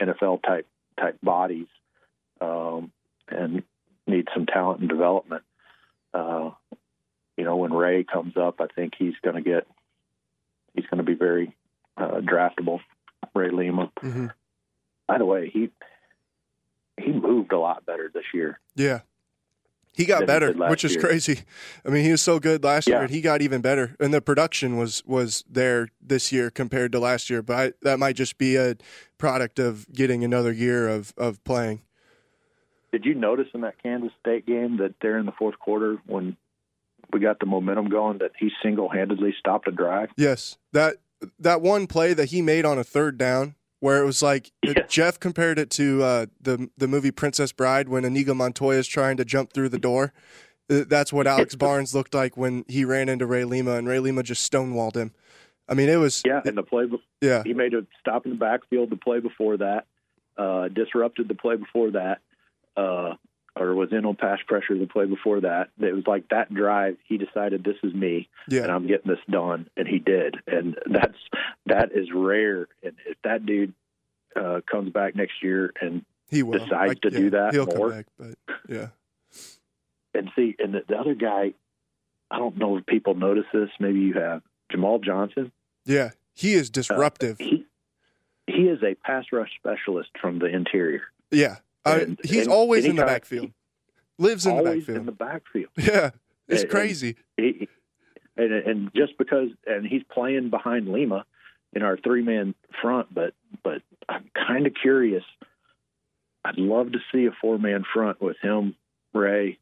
NFL 0.00 0.42
type 0.42 0.66
type 1.00 1.18
bodies, 1.22 1.68
um, 2.40 2.92
and 3.28 3.62
need 4.06 4.28
some 4.34 4.46
talent 4.46 4.80
and 4.80 4.88
development. 4.88 5.42
Uh, 6.12 6.50
you 7.36 7.44
know, 7.44 7.56
when 7.56 7.72
Ray 7.72 8.04
comes 8.04 8.36
up, 8.36 8.60
I 8.60 8.66
think 8.66 8.94
he's 8.98 9.14
going 9.22 9.36
to 9.36 9.42
get 9.42 9.66
he's 10.74 10.86
going 10.86 10.98
to 10.98 11.04
be 11.04 11.14
very 11.14 11.56
uh, 11.96 12.20
draftable. 12.20 12.80
Ray 13.34 13.50
Lima. 13.50 13.90
Mm-hmm. 14.02 14.26
By 15.06 15.18
the 15.18 15.24
way, 15.24 15.50
he 15.52 15.70
he 16.98 17.12
moved 17.12 17.52
a 17.52 17.58
lot 17.58 17.84
better 17.86 18.10
this 18.12 18.24
year. 18.32 18.58
Yeah. 18.74 19.00
He 19.92 20.04
got 20.04 20.26
Than 20.26 20.28
he 20.28 20.52
better, 20.52 20.68
which 20.68 20.84
is 20.84 20.92
year. 20.92 21.00
crazy. 21.00 21.40
I 21.84 21.88
mean, 21.88 22.04
he 22.04 22.10
was 22.10 22.20
so 22.20 22.38
good 22.38 22.62
last 22.62 22.86
year, 22.86 23.00
and 23.00 23.10
he 23.10 23.22
got 23.22 23.40
even 23.40 23.62
better. 23.62 23.96
And 23.98 24.12
the 24.12 24.20
production 24.20 24.76
was 24.76 25.02
was 25.06 25.42
there 25.48 25.88
this 26.02 26.30
year 26.30 26.50
compared 26.50 26.92
to 26.92 27.00
last 27.00 27.30
year. 27.30 27.40
But 27.40 27.56
I, 27.56 27.72
that 27.80 27.98
might 27.98 28.14
just 28.14 28.36
be 28.36 28.56
a 28.56 28.76
product 29.16 29.58
of 29.58 29.90
getting 29.92 30.22
another 30.22 30.52
year 30.52 30.86
of 30.86 31.14
of 31.16 31.42
playing. 31.44 31.80
Did 32.92 33.06
you 33.06 33.14
notice 33.14 33.48
in 33.54 33.62
that 33.62 33.82
Kansas 33.82 34.12
State 34.20 34.46
game 34.46 34.76
that 34.78 34.94
there 35.00 35.18
in 35.18 35.24
the 35.24 35.32
fourth 35.32 35.58
quarter 35.58 35.96
when 36.06 36.36
we 37.10 37.20
got 37.20 37.40
the 37.40 37.46
momentum 37.46 37.88
going 37.88 38.18
that 38.18 38.32
he 38.38 38.50
single 38.62 38.90
handedly 38.90 39.34
stopped 39.38 39.66
a 39.66 39.72
drive? 39.72 40.10
Yes, 40.16 40.58
that 40.72 40.96
that 41.38 41.62
one 41.62 41.86
play 41.86 42.12
that 42.12 42.26
he 42.26 42.42
made 42.42 42.66
on 42.66 42.78
a 42.78 42.84
third 42.84 43.16
down, 43.16 43.54
where 43.86 44.02
it 44.02 44.04
was 44.04 44.20
like 44.20 44.50
Yeah. 44.64 44.82
Jeff 44.88 45.20
compared 45.20 45.60
it 45.60 45.70
to 45.70 46.02
uh, 46.02 46.26
the 46.40 46.68
the 46.76 46.88
movie 46.88 47.12
Princess 47.12 47.52
Bride 47.52 47.88
when 47.88 48.04
Inigo 48.04 48.34
Montoya 48.34 48.78
is 48.78 48.88
trying 48.88 49.16
to 49.18 49.24
jump 49.24 49.52
through 49.52 49.68
the 49.68 49.78
door. 49.78 50.12
Uh, 50.68 50.82
That's 50.88 51.12
what 51.12 51.28
Alex 51.28 51.54
Barnes 51.64 51.94
looked 51.94 52.12
like 52.12 52.36
when 52.36 52.64
he 52.66 52.84
ran 52.84 53.08
into 53.08 53.26
Ray 53.26 53.44
Lima, 53.44 53.74
and 53.76 53.86
Ray 53.86 54.00
Lima 54.00 54.24
just 54.24 54.42
stonewalled 54.52 54.96
him. 54.96 55.12
I 55.68 55.74
mean, 55.74 55.88
it 55.88 55.98
was 55.98 56.22
Yeah, 56.26 56.40
and 56.44 56.58
the 56.58 56.64
play 56.64 56.86
be- 56.86 57.00
yeah, 57.20 57.44
he 57.44 57.54
made 57.54 57.74
a 57.74 57.86
stop 58.00 58.24
in 58.26 58.32
the 58.32 58.36
backfield 58.38 58.90
the 58.90 58.96
play 58.96 59.20
before 59.20 59.56
that, 59.58 59.86
uh, 60.36 60.66
disrupted 60.66 61.28
the 61.28 61.34
play 61.36 61.54
before 61.54 61.92
that, 61.92 62.18
uh, 62.76 63.14
or 63.56 63.74
was 63.74 63.90
in 63.92 64.04
on 64.04 64.16
pass 64.16 64.38
pressure 64.46 64.76
the 64.78 64.86
play 64.86 65.06
before 65.06 65.40
that. 65.40 65.70
It 65.80 65.94
was 65.94 66.06
like 66.06 66.28
that 66.28 66.52
drive. 66.52 66.96
He 67.08 67.16
decided 67.16 67.64
this 67.64 67.76
is 67.82 67.94
me, 67.94 68.28
and 68.50 68.70
I'm 68.70 68.86
getting 68.86 69.10
this 69.10 69.20
done, 69.30 69.68
and 69.76 69.88
he 69.88 69.98
did. 69.98 70.36
And 70.46 70.76
that's 70.86 71.16
that 71.66 71.90
is 71.94 72.08
rare. 72.14 72.68
And 72.82 72.94
if 73.06 73.16
that 73.24 73.46
dude 73.46 73.72
uh, 74.36 74.60
comes 74.70 74.92
back 74.92 75.16
next 75.16 75.42
year 75.42 75.72
and 75.80 76.04
he 76.28 76.42
will 76.42 76.58
decides 76.58 77.00
to 77.00 77.10
yeah, 77.10 77.18
do 77.18 77.30
that 77.30 77.54
He'll 77.54 77.66
more. 77.66 77.88
come 77.88 77.96
back, 77.96 78.06
but 78.18 78.34
yeah, 78.68 78.88
and 80.12 80.30
see, 80.36 80.54
and 80.58 80.74
the, 80.74 80.80
the 80.88 80.96
other 80.96 81.14
guy, 81.14 81.54
I 82.30 82.38
don't 82.38 82.56
know 82.58 82.76
if 82.76 82.86
people 82.86 83.14
notice 83.14 83.46
this. 83.54 83.70
Maybe 83.80 84.00
you 84.00 84.14
have 84.14 84.42
Jamahl 84.72 85.02
Johnson. 85.02 85.52
yeah, 85.84 86.10
he 86.34 86.52
is 86.54 86.68
disruptive. 86.68 87.38
He 87.38 87.64
he 88.46 88.62
is 88.64 88.82
a 88.82 88.94
pass 88.96 89.24
rush 89.32 89.50
specialist 89.58 90.10
from 90.20 90.38
the 90.38 90.46
interior. 90.46 91.02
yeah, 91.30 91.56
And- 91.86 92.18
he's 92.24 92.44
and 92.44 92.52
always 92.52 92.84
in 92.84 92.96
the 92.96 93.04
backfield. 93.04 93.52
Lives 94.18 94.46
in 94.46 94.56
the 94.56 94.62
backfield. 94.62 94.98
in 94.98 95.06
the 95.06 95.12
backfield. 95.12 95.70
yeah, 95.76 96.10
it's 96.48 96.62
And- 96.62 96.70
crazy. 96.70 97.16
He, 97.36 97.68
and 98.36 98.52
and 98.52 98.90
just 98.94 99.16
because 99.18 99.48
and 99.66 99.86
he's 99.86 100.02
playing 100.12 100.50
behind 100.50 100.88
Lima 100.88 101.24
in 101.72 101.82
our 101.82 101.96
three 101.96 102.22
man 102.22 102.54
front, 102.82 103.12
but 103.12 103.34
but 103.62 103.82
I'm 104.08 104.30
kind 104.34 104.66
of 104.66 104.72
curious. 104.80 105.24
I'd 106.44 106.58
love 106.58 106.92
to 106.92 106.98
see 107.12 107.26
a 107.26 107.32
four 107.40 107.58
man 107.58 107.84
front 107.92 108.20
with 108.22 108.36
him, 108.42 108.76
Ray, 109.12 109.58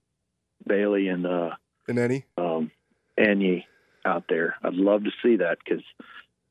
Bailey, 0.67 1.09
and 1.09 1.25
uh, 1.27 1.51
And 1.89 1.99
any 1.99 2.25
um, 2.37 2.71
Enyi 3.19 3.65
out 4.05 4.25
there. 4.29 4.57
I'd 4.63 4.75
love 4.75 5.05
to 5.05 5.11
see 5.23 5.37
that 5.37 5.59
because 5.65 5.83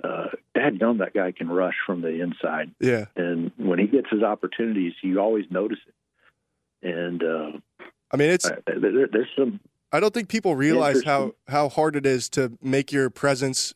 uh, 0.04 0.28
dadgum, 0.56 1.00
that 1.00 1.14
guy 1.14 1.32
can 1.32 1.50
rush 1.50 1.76
from 1.86 2.02
the 2.02 2.22
inside, 2.22 2.72
yeah, 2.80 3.06
and 3.16 3.52
when 3.58 3.80
he 3.80 3.88
gets 3.88 4.08
his 4.10 4.24
opportunities, 4.24 4.94
you 5.02 5.20
always 5.20 5.46
notice 5.50 5.80
it. 5.88 6.88
And 6.88 7.24
uh, 7.24 7.86
I 8.12 8.18
mean 8.18 8.30
it's 8.30 8.46
uh, 8.46 8.58
there, 8.66 9.08
there's 9.08 9.30
some 9.38 9.60
I 9.94 10.00
don't 10.00 10.14
think 10.14 10.28
people 10.28 10.56
realize 10.56 11.04
how 11.04 11.36
how 11.48 11.70
hard 11.70 11.96
it 11.96 12.06
is 12.06 12.28
to 12.30 12.58
make 12.62 12.92
your 12.92 13.12
presence 13.12 13.76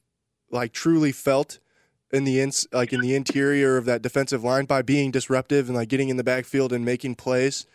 like 0.50 0.74
truly 0.74 1.12
felt 1.12 1.60
in 2.12 2.24
the 2.24 2.42
ins 2.42 2.68
like 2.72 2.92
in 2.92 3.02
the 3.02 3.14
interior 3.14 3.78
of 3.78 3.86
that 3.86 4.02
defensive 4.02 4.44
line 4.44 4.66
by 4.66 4.82
being 4.82 5.12
disruptive 5.12 5.68
and 5.68 5.78
like 5.78 5.90
getting 5.90 6.10
in 6.10 6.18
the 6.18 6.24
backfield 6.24 6.74
and 6.74 6.84
making 6.84 7.16
plays. 7.16 7.68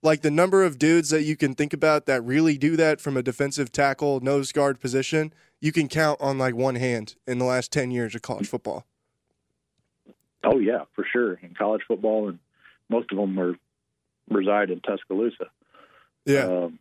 Like 0.00 0.22
the 0.22 0.30
number 0.30 0.64
of 0.64 0.78
dudes 0.78 1.10
that 1.10 1.22
you 1.22 1.36
can 1.36 1.54
think 1.54 1.72
about 1.72 2.06
that 2.06 2.22
really 2.22 2.56
do 2.56 2.76
that 2.76 3.00
from 3.00 3.16
a 3.16 3.22
defensive 3.22 3.72
tackle 3.72 4.20
nose 4.20 4.52
guard 4.52 4.80
position, 4.80 5.32
you 5.62 5.72
can 5.72 5.88
count 5.88 6.20
on 6.20 6.36
like 6.36 6.54
one 6.54 6.74
hand 6.74 7.14
in 7.26 7.38
the 7.38 7.44
last 7.46 7.72
10 7.72 7.90
years 7.92 8.14
of 8.14 8.20
college 8.20 8.48
football. 8.48 8.84
Oh 10.44 10.58
yeah, 10.58 10.84
for 10.94 11.06
sure. 11.10 11.34
In 11.34 11.54
college 11.54 11.82
football, 11.86 12.28
and 12.28 12.40
most 12.90 13.12
of 13.12 13.16
them 13.16 13.38
are 13.38 13.54
reside 14.28 14.70
in 14.70 14.80
Tuscaloosa. 14.80 15.46
Yeah. 16.26 16.46
Um, 16.46 16.78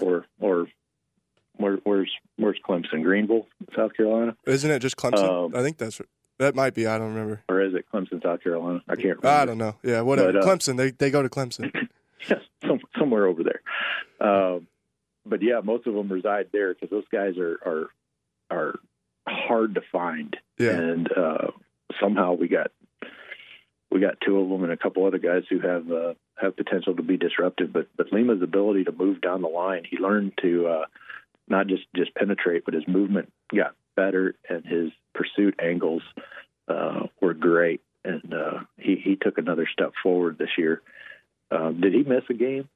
or 0.00 0.26
or 0.38 0.68
where, 1.56 1.78
where's 1.82 2.10
where's 2.36 2.58
Clemson? 2.66 3.02
Greenville, 3.02 3.48
South 3.76 3.94
Carolina, 3.96 4.36
Isn't 4.46 4.70
it 4.70 4.78
just 4.78 4.96
Clemson? 4.96 5.46
um, 5.46 5.56
I 5.56 5.62
think 5.62 5.76
that's 5.78 6.00
that 6.38 6.54
might 6.54 6.72
be. 6.72 6.86
I 6.86 6.98
don't 6.98 7.08
remember. 7.08 7.42
or 7.48 7.60
is 7.60 7.74
it 7.74 7.84
Clemson, 7.92 8.22
South 8.22 8.42
Carolina? 8.44 8.80
I 8.88 8.94
can't 8.94 9.18
remember. 9.18 9.28
I 9.28 9.44
don't 9.44 9.58
know. 9.58 9.74
Yeah, 9.82 10.02
whatever. 10.02 10.32
But, 10.32 10.42
uh, 10.42 10.46
Clemson, 10.46 10.76
they 10.76 10.92
they 10.92 11.10
go 11.10 11.20
to 11.22 11.28
Clemson. 11.28 11.72
yes, 12.28 12.40
some, 12.64 12.78
somewhere 12.96 13.26
over 13.26 13.42
there. 13.42 13.60
Um, 14.20 14.68
but 15.26 15.42
yeah, 15.42 15.60
most 15.64 15.88
of 15.88 15.94
them 15.94 16.08
reside 16.10 16.46
there 16.52 16.72
because 16.74 16.90
those 16.90 17.08
guys 17.10 17.36
are 17.38 17.58
are 17.66 17.86
are 18.50 18.78
hard 19.28 19.74
to 19.76 19.80
find, 19.92 20.36
Yeah. 20.58 20.70
and 20.72 21.08
uh, 21.16 21.48
somehow 22.00 22.34
we 22.34 22.48
got 22.48 22.70
we 23.90 24.00
got 24.00 24.20
two 24.24 24.38
of 24.38 24.48
them 24.48 24.62
and 24.62 24.72
a 24.72 24.76
couple 24.76 25.04
other 25.06 25.18
guys 25.18 25.42
who 25.50 25.58
have 25.60 25.90
uh, 25.90 26.14
have 26.40 26.56
potential 26.56 26.94
to 26.96 27.02
be 27.02 27.16
disruptive. 27.16 27.72
But 27.72 27.88
but 27.96 28.12
Lima's 28.12 28.42
ability 28.42 28.84
to 28.84 28.92
move 28.92 29.20
down 29.20 29.42
the 29.42 29.48
line, 29.48 29.82
he 29.88 29.98
learned 29.98 30.32
to 30.42 30.66
uh, 30.68 30.84
not 31.48 31.66
just 31.66 31.82
just 31.96 32.14
penetrate, 32.14 32.64
but 32.64 32.74
his 32.74 32.86
movement 32.86 33.32
got 33.54 33.74
better 33.96 34.34
and 34.48 34.64
his 34.64 34.90
pursuit 35.14 35.58
angles 35.60 36.02
uh, 36.68 37.06
were 37.20 37.34
great, 37.34 37.80
and 38.04 38.32
uh, 38.32 38.60
he 38.78 38.96
he 38.96 39.16
took 39.16 39.38
another 39.38 39.66
step 39.72 39.92
forward 40.02 40.38
this 40.38 40.50
year. 40.56 40.80
Um, 41.50 41.80
did 41.80 41.92
he 41.92 42.04
miss 42.04 42.22
a 42.30 42.34
game? 42.34 42.68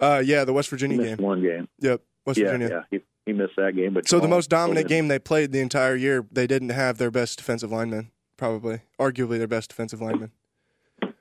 Uh 0.00 0.22
yeah, 0.24 0.44
the 0.44 0.52
West 0.52 0.68
Virginia 0.68 0.98
game. 1.02 1.16
one 1.16 1.40
game. 1.42 1.68
Yep. 1.80 2.02
West 2.26 2.38
yeah, 2.38 2.46
Virginia. 2.52 2.68
yeah, 2.92 2.98
he, 2.98 3.04
he 3.26 3.32
missed 3.32 3.56
that 3.56 3.74
game. 3.76 3.94
But 3.94 4.08
So 4.08 4.20
the 4.20 4.28
most 4.28 4.50
dominant 4.50 4.88
game 4.88 5.08
they 5.08 5.18
played 5.18 5.52
the 5.52 5.60
entire 5.60 5.94
year, 5.94 6.26
they 6.30 6.46
didn't 6.46 6.70
have 6.70 6.98
their 6.98 7.10
best 7.10 7.38
defensive 7.38 7.70
lineman, 7.70 8.10
probably, 8.36 8.80
arguably 8.98 9.38
their 9.38 9.46
best 9.48 9.70
defensive 9.70 10.00
lineman. 10.00 10.32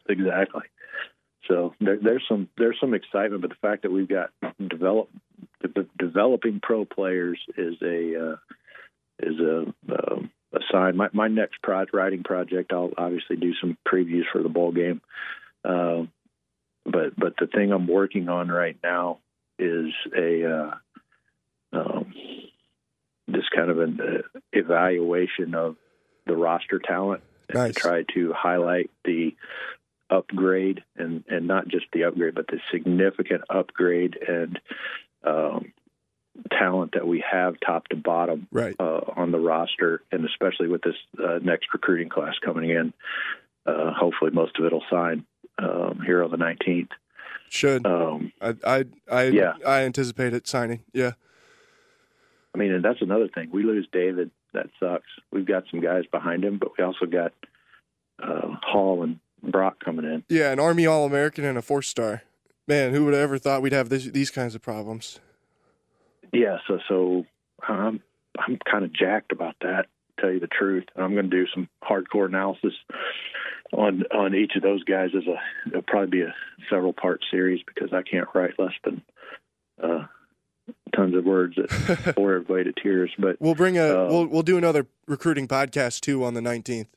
exactly. 0.07 0.63
So 1.47 1.73
there, 1.81 1.97
there's 2.01 2.23
some 2.29 2.49
there's 2.57 2.77
some 2.79 2.93
excitement, 2.93 3.41
but 3.41 3.49
the 3.49 3.57
fact 3.61 3.83
that 3.83 3.91
we've 3.91 4.07
got 4.07 4.31
develop 4.59 5.09
de- 5.61 5.67
de- 5.67 5.89
developing 5.97 6.59
pro 6.61 6.85
players 6.85 7.39
is 7.57 7.75
a 7.81 8.31
uh, 8.31 8.35
is 9.19 9.39
a 9.39 9.59
um, 9.89 10.31
a 10.53 10.59
sign. 10.71 10.95
My 10.95 11.09
my 11.13 11.27
next 11.27 11.61
pro- 11.61 11.85
writing 11.93 12.23
project, 12.23 12.71
I'll 12.71 12.91
obviously 12.97 13.35
do 13.35 13.53
some 13.59 13.77
previews 13.87 14.23
for 14.31 14.41
the 14.41 14.49
bowl 14.49 14.71
game. 14.71 15.01
Um, 15.65 16.11
but 16.85 17.15
but 17.17 17.33
the 17.39 17.47
thing 17.47 17.71
I'm 17.71 17.87
working 17.87 18.29
on 18.29 18.49
right 18.49 18.77
now 18.83 19.19
is 19.59 19.91
a 20.15 20.45
uh, 20.45 20.75
um, 21.73 22.13
just 23.31 23.51
kind 23.51 23.69
of 23.71 23.79
an 23.79 23.99
uh, 24.01 24.39
evaluation 24.53 25.55
of 25.55 25.75
the 26.27 26.35
roster 26.35 26.79
talent 26.79 27.23
and 27.49 27.57
Nice. 27.57 27.73
to 27.73 27.79
try 27.79 28.03
to 28.13 28.33
highlight 28.33 28.89
the 29.05 29.35
upgrade 30.09 30.83
and 30.97 31.23
and 31.29 31.47
not 31.47 31.67
just 31.67 31.85
the 31.93 32.03
upgrade, 32.03 32.35
but 32.35 32.47
the 32.47 32.59
significant 32.71 33.41
upgrade 33.49 34.17
and 34.27 34.59
um, 35.23 35.71
talent 36.51 36.91
that 36.93 37.07
we 37.07 37.23
have 37.29 37.55
top 37.65 37.87
to 37.89 37.95
bottom 37.95 38.47
Right. 38.51 38.75
uh, 38.79 39.01
on 39.15 39.31
the 39.31 39.39
roster, 39.39 40.01
and 40.11 40.25
especially 40.25 40.67
with 40.67 40.81
this 40.81 40.95
uh, 41.23 41.39
next 41.41 41.67
recruiting 41.73 42.09
class 42.09 42.33
coming 42.43 42.69
in. 42.69 42.93
Uh, 43.65 43.91
hopefully, 43.93 44.31
most 44.31 44.57
of 44.57 44.65
it 44.65 44.73
will 44.73 44.83
sign 44.89 45.25
um, 45.59 46.01
here 46.05 46.23
on 46.23 46.31
the 46.31 46.37
19th. 46.37 46.89
Should. 47.49 47.85
Um, 47.85 48.31
I 48.41 48.55
I 48.65 48.85
I 49.11 49.23
yeah. 49.25 49.53
I 49.65 49.81
anticipate 49.81 50.33
it 50.33 50.47
signing. 50.47 50.81
Yeah. 50.93 51.11
I 52.53 52.57
mean, 52.57 52.71
and 52.71 52.83
that's 52.83 53.01
another 53.01 53.27
thing. 53.27 53.49
We 53.51 53.63
lose 53.63 53.87
David. 53.91 54.31
That 54.53 54.67
sucks. 54.79 55.07
We've 55.31 55.45
got 55.45 55.63
some 55.71 55.79
guys 55.81 56.03
behind 56.11 56.43
him, 56.43 56.57
but 56.57 56.77
we 56.77 56.83
also 56.83 57.05
got 57.05 57.33
uh, 58.21 58.55
Hall 58.61 59.03
and 59.03 59.19
Brock 59.41 59.83
coming 59.83 60.05
in. 60.05 60.23
Yeah, 60.29 60.51
an 60.51 60.59
Army 60.59 60.85
All 60.85 61.05
American 61.05 61.45
and 61.45 61.57
a 61.57 61.61
four 61.61 61.81
star. 61.81 62.23
Man, 62.67 62.93
who 62.93 63.05
would 63.05 63.13
have 63.13 63.23
ever 63.23 63.37
thought 63.37 63.61
we'd 63.61 63.73
have 63.73 63.89
this, 63.89 64.05
these 64.05 64.29
kinds 64.29 64.53
of 64.53 64.61
problems? 64.61 65.19
Yeah, 66.33 66.57
so 66.67 66.79
so 66.87 67.25
I'm 67.67 68.01
I'm 68.37 68.57
kind 68.69 68.85
of 68.85 68.93
jacked 68.93 69.31
about 69.31 69.55
that. 69.61 69.87
To 70.17 70.21
tell 70.21 70.31
you 70.31 70.39
the 70.39 70.47
truth, 70.47 70.85
and 70.95 71.03
I'm 71.03 71.13
going 71.13 71.29
to 71.29 71.35
do 71.35 71.47
some 71.53 71.67
hardcore 71.83 72.27
analysis 72.27 72.73
on 73.73 74.03
on 74.13 74.35
each 74.35 74.53
of 74.55 74.61
those 74.61 74.83
guys 74.83 75.09
is 75.13 75.27
a 75.27 75.39
it'll 75.67 75.81
probably 75.81 76.09
be 76.09 76.21
a 76.21 76.33
several 76.69 76.93
part 76.93 77.21
series 77.31 77.61
because 77.65 77.93
I 77.93 78.01
can't 78.03 78.27
write 78.33 78.59
less 78.59 78.73
than 78.83 79.01
uh, 79.81 80.05
tons 80.91 81.15
of 81.15 81.25
words 81.25 81.55
that 81.55 82.13
bore 82.15 82.33
everybody 82.35 82.65
to 82.65 82.73
tears. 82.81 83.11
But 83.17 83.37
We'll 83.39 83.55
bring 83.55 83.77
a 83.77 83.83
Uh, 84.05 84.07
we'll 84.09 84.27
we'll 84.27 84.41
do 84.43 84.57
another 84.57 84.87
recruiting 85.07 85.47
podcast 85.47 86.01
too 86.01 86.23
on 86.23 86.33
the 86.33 86.41
nineteenth. 86.41 86.87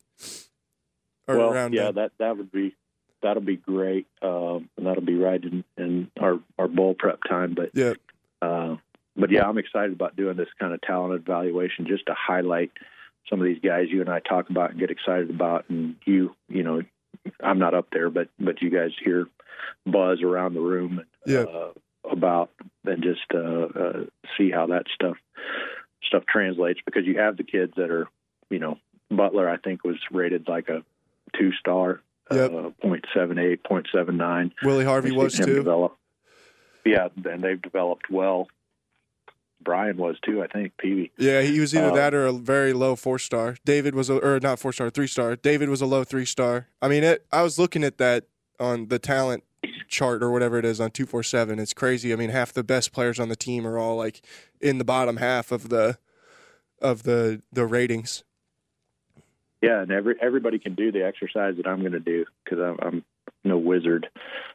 Well, 1.26 1.52
around 1.52 1.72
yeah, 1.72 1.84
then. 1.86 1.94
that 1.94 2.12
that 2.18 2.36
would 2.36 2.52
be 2.52 2.74
that'll 3.22 3.42
be 3.42 3.56
great, 3.56 4.06
um, 4.20 4.68
and 4.76 4.86
that'll 4.86 5.02
be 5.02 5.14
right 5.16 5.42
in, 5.42 5.64
in 5.78 6.10
our 6.20 6.38
our 6.58 6.68
bowl 6.68 6.94
prep 6.98 7.20
time. 7.28 7.54
But 7.54 7.70
yeah. 7.72 7.94
uh, 8.42 8.76
but 9.16 9.30
yeah, 9.30 9.48
I'm 9.48 9.56
excited 9.58 9.92
about 9.92 10.16
doing 10.16 10.36
this 10.36 10.48
kind 10.60 10.74
of 10.74 10.82
talent 10.82 11.14
evaluation 11.14 11.86
just 11.86 12.06
to 12.06 12.14
highlight 12.14 12.72
some 13.30 13.40
of 13.40 13.46
these 13.46 13.60
guys 13.62 13.86
you 13.88 14.02
and 14.02 14.10
I 14.10 14.20
talk 14.20 14.50
about 14.50 14.72
and 14.72 14.78
get 14.80 14.90
excited 14.90 15.30
about, 15.30 15.64
and 15.70 15.96
you 16.04 16.34
you 16.48 16.62
know 16.62 16.82
I'm 17.42 17.58
not 17.58 17.72
up 17.74 17.88
there, 17.90 18.10
but 18.10 18.28
but 18.38 18.60
you 18.60 18.68
guys 18.68 18.90
hear 19.02 19.26
buzz 19.86 20.20
around 20.22 20.52
the 20.52 20.60
room 20.60 21.00
Yeah. 21.26 21.40
uh, 21.44 21.72
about 22.10 22.50
and 22.84 23.02
just 23.02 23.22
uh, 23.34 23.38
uh, 23.38 24.04
see 24.36 24.50
how 24.50 24.66
that 24.66 24.84
stuff 24.94 25.16
stuff 26.06 26.24
translates 26.26 26.80
because 26.84 27.06
you 27.06 27.18
have 27.18 27.36
the 27.36 27.44
kids 27.44 27.72
that 27.76 27.90
are 27.90 28.08
you 28.50 28.58
know 28.58 28.78
Butler 29.10 29.48
I 29.48 29.56
think 29.56 29.84
was 29.84 29.96
rated 30.10 30.48
like 30.48 30.68
a 30.68 30.82
two 31.38 31.52
star 31.52 32.00
Yep. 32.32 32.50
uh, 32.52 32.70
0.78 32.82 33.58
0.79 33.70 34.52
Willie 34.62 34.84
Harvey 34.86 35.12
was 35.12 35.34
too. 35.36 35.44
Develop. 35.56 35.94
Yeah, 36.86 37.08
and 37.26 37.42
they've 37.44 37.60
developed 37.60 38.08
well. 38.10 38.48
Brian 39.62 39.96
was 39.96 40.16
too, 40.24 40.42
I 40.42 40.46
think. 40.46 40.76
Peavy. 40.78 41.10
Yeah, 41.18 41.42
he 41.42 41.60
was 41.60 41.74
either 41.74 41.90
Uh, 41.90 41.94
that 41.94 42.14
or 42.14 42.26
a 42.26 42.32
very 42.32 42.72
low 42.72 42.96
four 42.96 43.18
star. 43.18 43.56
David 43.64 43.94
was 43.94 44.10
a 44.10 44.16
or 44.18 44.40
not 44.40 44.58
four 44.58 44.72
star, 44.72 44.90
three 44.90 45.06
star. 45.06 45.36
David 45.36 45.68
was 45.68 45.80
a 45.80 45.86
low 45.86 46.04
three 46.04 46.24
star. 46.26 46.68
I 46.82 46.88
mean, 46.88 47.04
it. 47.04 47.26
I 47.32 47.42
was 47.42 47.58
looking 47.58 47.84
at 47.84 47.98
that 47.98 48.24
on 48.60 48.88
the 48.88 48.98
talent 48.98 49.44
chart 49.88 50.22
or 50.22 50.30
whatever 50.30 50.58
it 50.58 50.64
is 50.64 50.80
on 50.80 50.90
two 50.90 51.06
four 51.06 51.22
seven. 51.22 51.58
It's 51.58 51.74
crazy. 51.74 52.12
I 52.12 52.16
mean, 52.16 52.30
half 52.30 52.52
the 52.52 52.64
best 52.64 52.92
players 52.92 53.18
on 53.20 53.28
the 53.28 53.36
team 53.36 53.66
are 53.66 53.78
all 53.78 53.96
like 53.96 54.22
in 54.60 54.78
the 54.78 54.84
bottom 54.84 55.18
half 55.18 55.52
of 55.52 55.68
the 55.68 55.98
of 56.80 57.02
the 57.04 57.42
the 57.52 57.66
ratings. 57.66 58.24
Yeah, 59.62 59.80
and 59.80 59.90
every 59.90 60.16
everybody 60.20 60.58
can 60.58 60.74
do 60.74 60.92
the 60.92 61.04
exercise 61.04 61.56
that 61.56 61.66
I'm 61.66 61.80
going 61.80 61.92
to 61.92 62.00
do 62.00 62.26
because 62.44 62.58
I'm, 62.58 62.78
I'm 62.86 63.04
no 63.44 63.58
wizard, 63.58 64.08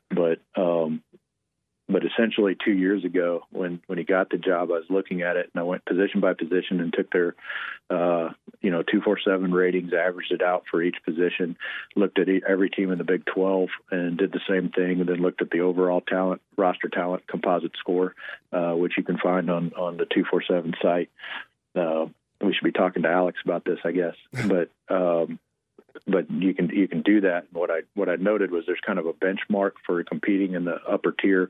but 0.09 0.39
um, 0.55 1.01
but 1.89 2.03
essentially 2.05 2.55
two 2.63 2.71
years 2.73 3.03
ago 3.03 3.41
when 3.51 3.81
when 3.87 3.97
he 3.97 4.03
got 4.03 4.29
the 4.29 4.37
job, 4.37 4.69
I 4.69 4.75
was 4.75 4.85
looking 4.89 5.23
at 5.23 5.35
it 5.35 5.49
and 5.53 5.59
I 5.59 5.63
went 5.63 5.85
position 5.85 6.21
by 6.21 6.33
position 6.33 6.79
and 6.79 6.93
took 6.93 7.11
their 7.11 7.35
uh, 7.89 8.29
you 8.61 8.69
know 8.69 8.83
two 8.83 9.01
four 9.01 9.17
seven 9.19 9.51
ratings, 9.51 9.91
averaged 9.93 10.31
it 10.31 10.43
out 10.43 10.63
for 10.69 10.81
each 10.81 10.97
position, 11.03 11.57
looked 11.95 12.19
at 12.19 12.27
every 12.47 12.69
team 12.69 12.91
in 12.91 12.99
the 12.99 13.03
Big 13.03 13.25
Twelve 13.25 13.69
and 13.89 14.17
did 14.17 14.31
the 14.31 14.41
same 14.47 14.69
thing, 14.69 14.99
and 14.99 15.09
then 15.09 15.21
looked 15.21 15.41
at 15.41 15.49
the 15.49 15.61
overall 15.61 16.01
talent 16.01 16.41
roster 16.57 16.89
talent 16.89 17.27
composite 17.27 17.75
score, 17.79 18.13
uh, 18.53 18.73
which 18.73 18.93
you 18.97 19.03
can 19.03 19.17
find 19.17 19.49
on 19.49 19.73
on 19.73 19.97
the 19.97 20.05
two 20.05 20.23
four 20.29 20.43
seven 20.47 20.73
site. 20.81 21.09
Uh, 21.75 22.05
we 22.41 22.53
should 22.53 22.63
be 22.63 22.71
talking 22.71 23.03
to 23.03 23.09
Alex 23.09 23.39
about 23.43 23.65
this, 23.65 23.79
I 23.83 23.91
guess. 23.91 24.15
But 24.31 24.69
um, 24.89 25.39
but 26.07 26.29
you 26.29 26.53
can 26.53 26.69
you 26.69 26.87
can 26.87 27.01
do 27.01 27.21
that. 27.21 27.45
What 27.51 27.69
I 27.69 27.81
what 27.95 28.09
I 28.09 28.15
noted 28.15 28.51
was 28.51 28.63
there's 28.65 28.79
kind 28.85 28.99
of 28.99 29.05
a 29.05 29.13
benchmark 29.13 29.73
for 29.85 30.03
competing 30.03 30.53
in 30.53 30.65
the 30.65 30.75
upper 30.89 31.11
tier 31.11 31.49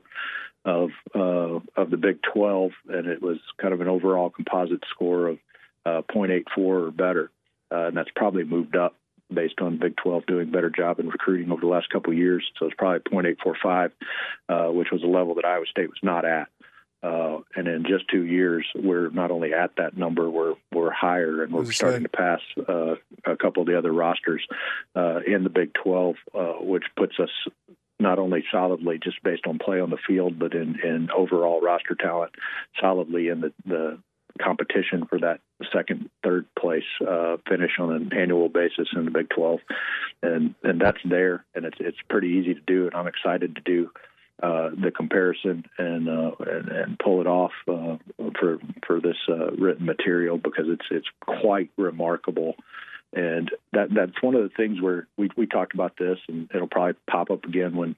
of 0.64 0.90
uh, 1.14 1.60
of 1.76 1.90
the 1.90 1.96
Big 1.96 2.18
12, 2.34 2.72
and 2.88 3.06
it 3.06 3.22
was 3.22 3.38
kind 3.60 3.74
of 3.74 3.80
an 3.80 3.88
overall 3.88 4.30
composite 4.30 4.84
score 4.90 5.28
of 5.28 5.38
uh, 5.86 6.02
0.84 6.12 6.58
or 6.58 6.90
better, 6.90 7.30
uh, 7.72 7.86
and 7.86 7.96
that's 7.96 8.10
probably 8.14 8.44
moved 8.44 8.76
up 8.76 8.94
based 9.32 9.60
on 9.60 9.78
Big 9.78 9.96
12 9.96 10.26
doing 10.26 10.48
a 10.48 10.52
better 10.52 10.70
job 10.70 10.98
in 10.98 11.08
recruiting 11.08 11.50
over 11.50 11.60
the 11.60 11.66
last 11.66 11.88
couple 11.90 12.12
of 12.12 12.18
years. 12.18 12.44
So 12.58 12.66
it's 12.66 12.74
probably 12.76 13.00
0.845, 13.10 13.92
uh, 14.48 14.72
which 14.72 14.88
was 14.90 15.02
a 15.02 15.06
level 15.06 15.36
that 15.36 15.44
Iowa 15.44 15.66
State 15.70 15.88
was 15.88 16.00
not 16.02 16.24
at. 16.24 16.48
Uh, 17.02 17.38
and 17.56 17.66
in 17.66 17.84
just 17.88 18.04
two 18.08 18.24
years, 18.24 18.66
we're 18.74 19.08
not 19.10 19.30
only 19.30 19.54
at 19.54 19.70
that 19.76 19.96
number, 19.96 20.28
we're 20.28 20.54
we're 20.72 20.90
higher, 20.90 21.42
and 21.42 21.52
we're 21.52 21.72
starting 21.72 22.02
to 22.02 22.08
pass 22.10 22.40
uh, 22.68 22.94
a 23.24 23.36
couple 23.36 23.62
of 23.62 23.66
the 23.66 23.78
other 23.78 23.92
rosters 23.92 24.46
uh, 24.94 25.20
in 25.26 25.42
the 25.42 25.50
Big 25.50 25.72
12, 25.82 26.16
uh, 26.34 26.38
which 26.60 26.84
puts 26.96 27.14
us 27.18 27.30
not 27.98 28.18
only 28.18 28.44
solidly 28.50 28.98
just 29.02 29.22
based 29.22 29.46
on 29.46 29.58
play 29.58 29.80
on 29.80 29.90
the 29.90 29.98
field, 30.06 30.38
but 30.38 30.54
in, 30.54 30.78
in 30.80 31.08
overall 31.10 31.60
roster 31.60 31.94
talent, 31.94 32.32
solidly 32.80 33.28
in 33.28 33.40
the, 33.40 33.52
the 33.66 33.98
competition 34.42 35.06
for 35.06 35.18
that 35.18 35.40
second, 35.72 36.08
third 36.22 36.46
place 36.58 36.84
uh, 37.06 37.36
finish 37.48 37.72
on 37.78 37.92
an 37.92 38.10
annual 38.16 38.48
basis 38.48 38.88
in 38.94 39.04
the 39.04 39.10
Big 39.10 39.28
12, 39.30 39.60
and 40.22 40.54
and 40.62 40.80
that's 40.80 40.98
there, 41.04 41.44
and 41.54 41.64
it's 41.64 41.76
it's 41.80 41.98
pretty 42.08 42.28
easy 42.28 42.54
to 42.54 42.60
do, 42.66 42.86
and 42.86 42.94
I'm 42.94 43.06
excited 43.06 43.56
to 43.56 43.62
do 43.62 43.90
uh, 44.42 44.70
the 44.70 44.90
comparison 44.90 45.64
and, 45.78 46.08
uh, 46.08 46.30
and 46.40 46.68
and 46.68 46.98
pull 46.98 47.20
it 47.20 47.26
off 47.26 47.52
uh, 47.68 47.96
for 48.38 48.58
for 48.86 49.00
this 49.00 49.16
uh, 49.28 49.50
written 49.52 49.84
material 49.84 50.38
because 50.38 50.66
it's 50.68 50.86
it's 50.90 51.08
quite 51.20 51.70
remarkable, 51.76 52.54
and 53.12 53.50
that 53.72 53.88
that's 53.92 54.22
one 54.22 54.34
of 54.34 54.42
the 54.42 54.50
things 54.56 54.80
where 54.80 55.06
we 55.16 55.30
we 55.36 55.46
talked 55.46 55.74
about 55.74 55.96
this, 55.98 56.18
and 56.28 56.50
it'll 56.54 56.68
probably 56.68 56.94
pop 57.10 57.30
up 57.30 57.44
again 57.44 57.76
when 57.76 57.96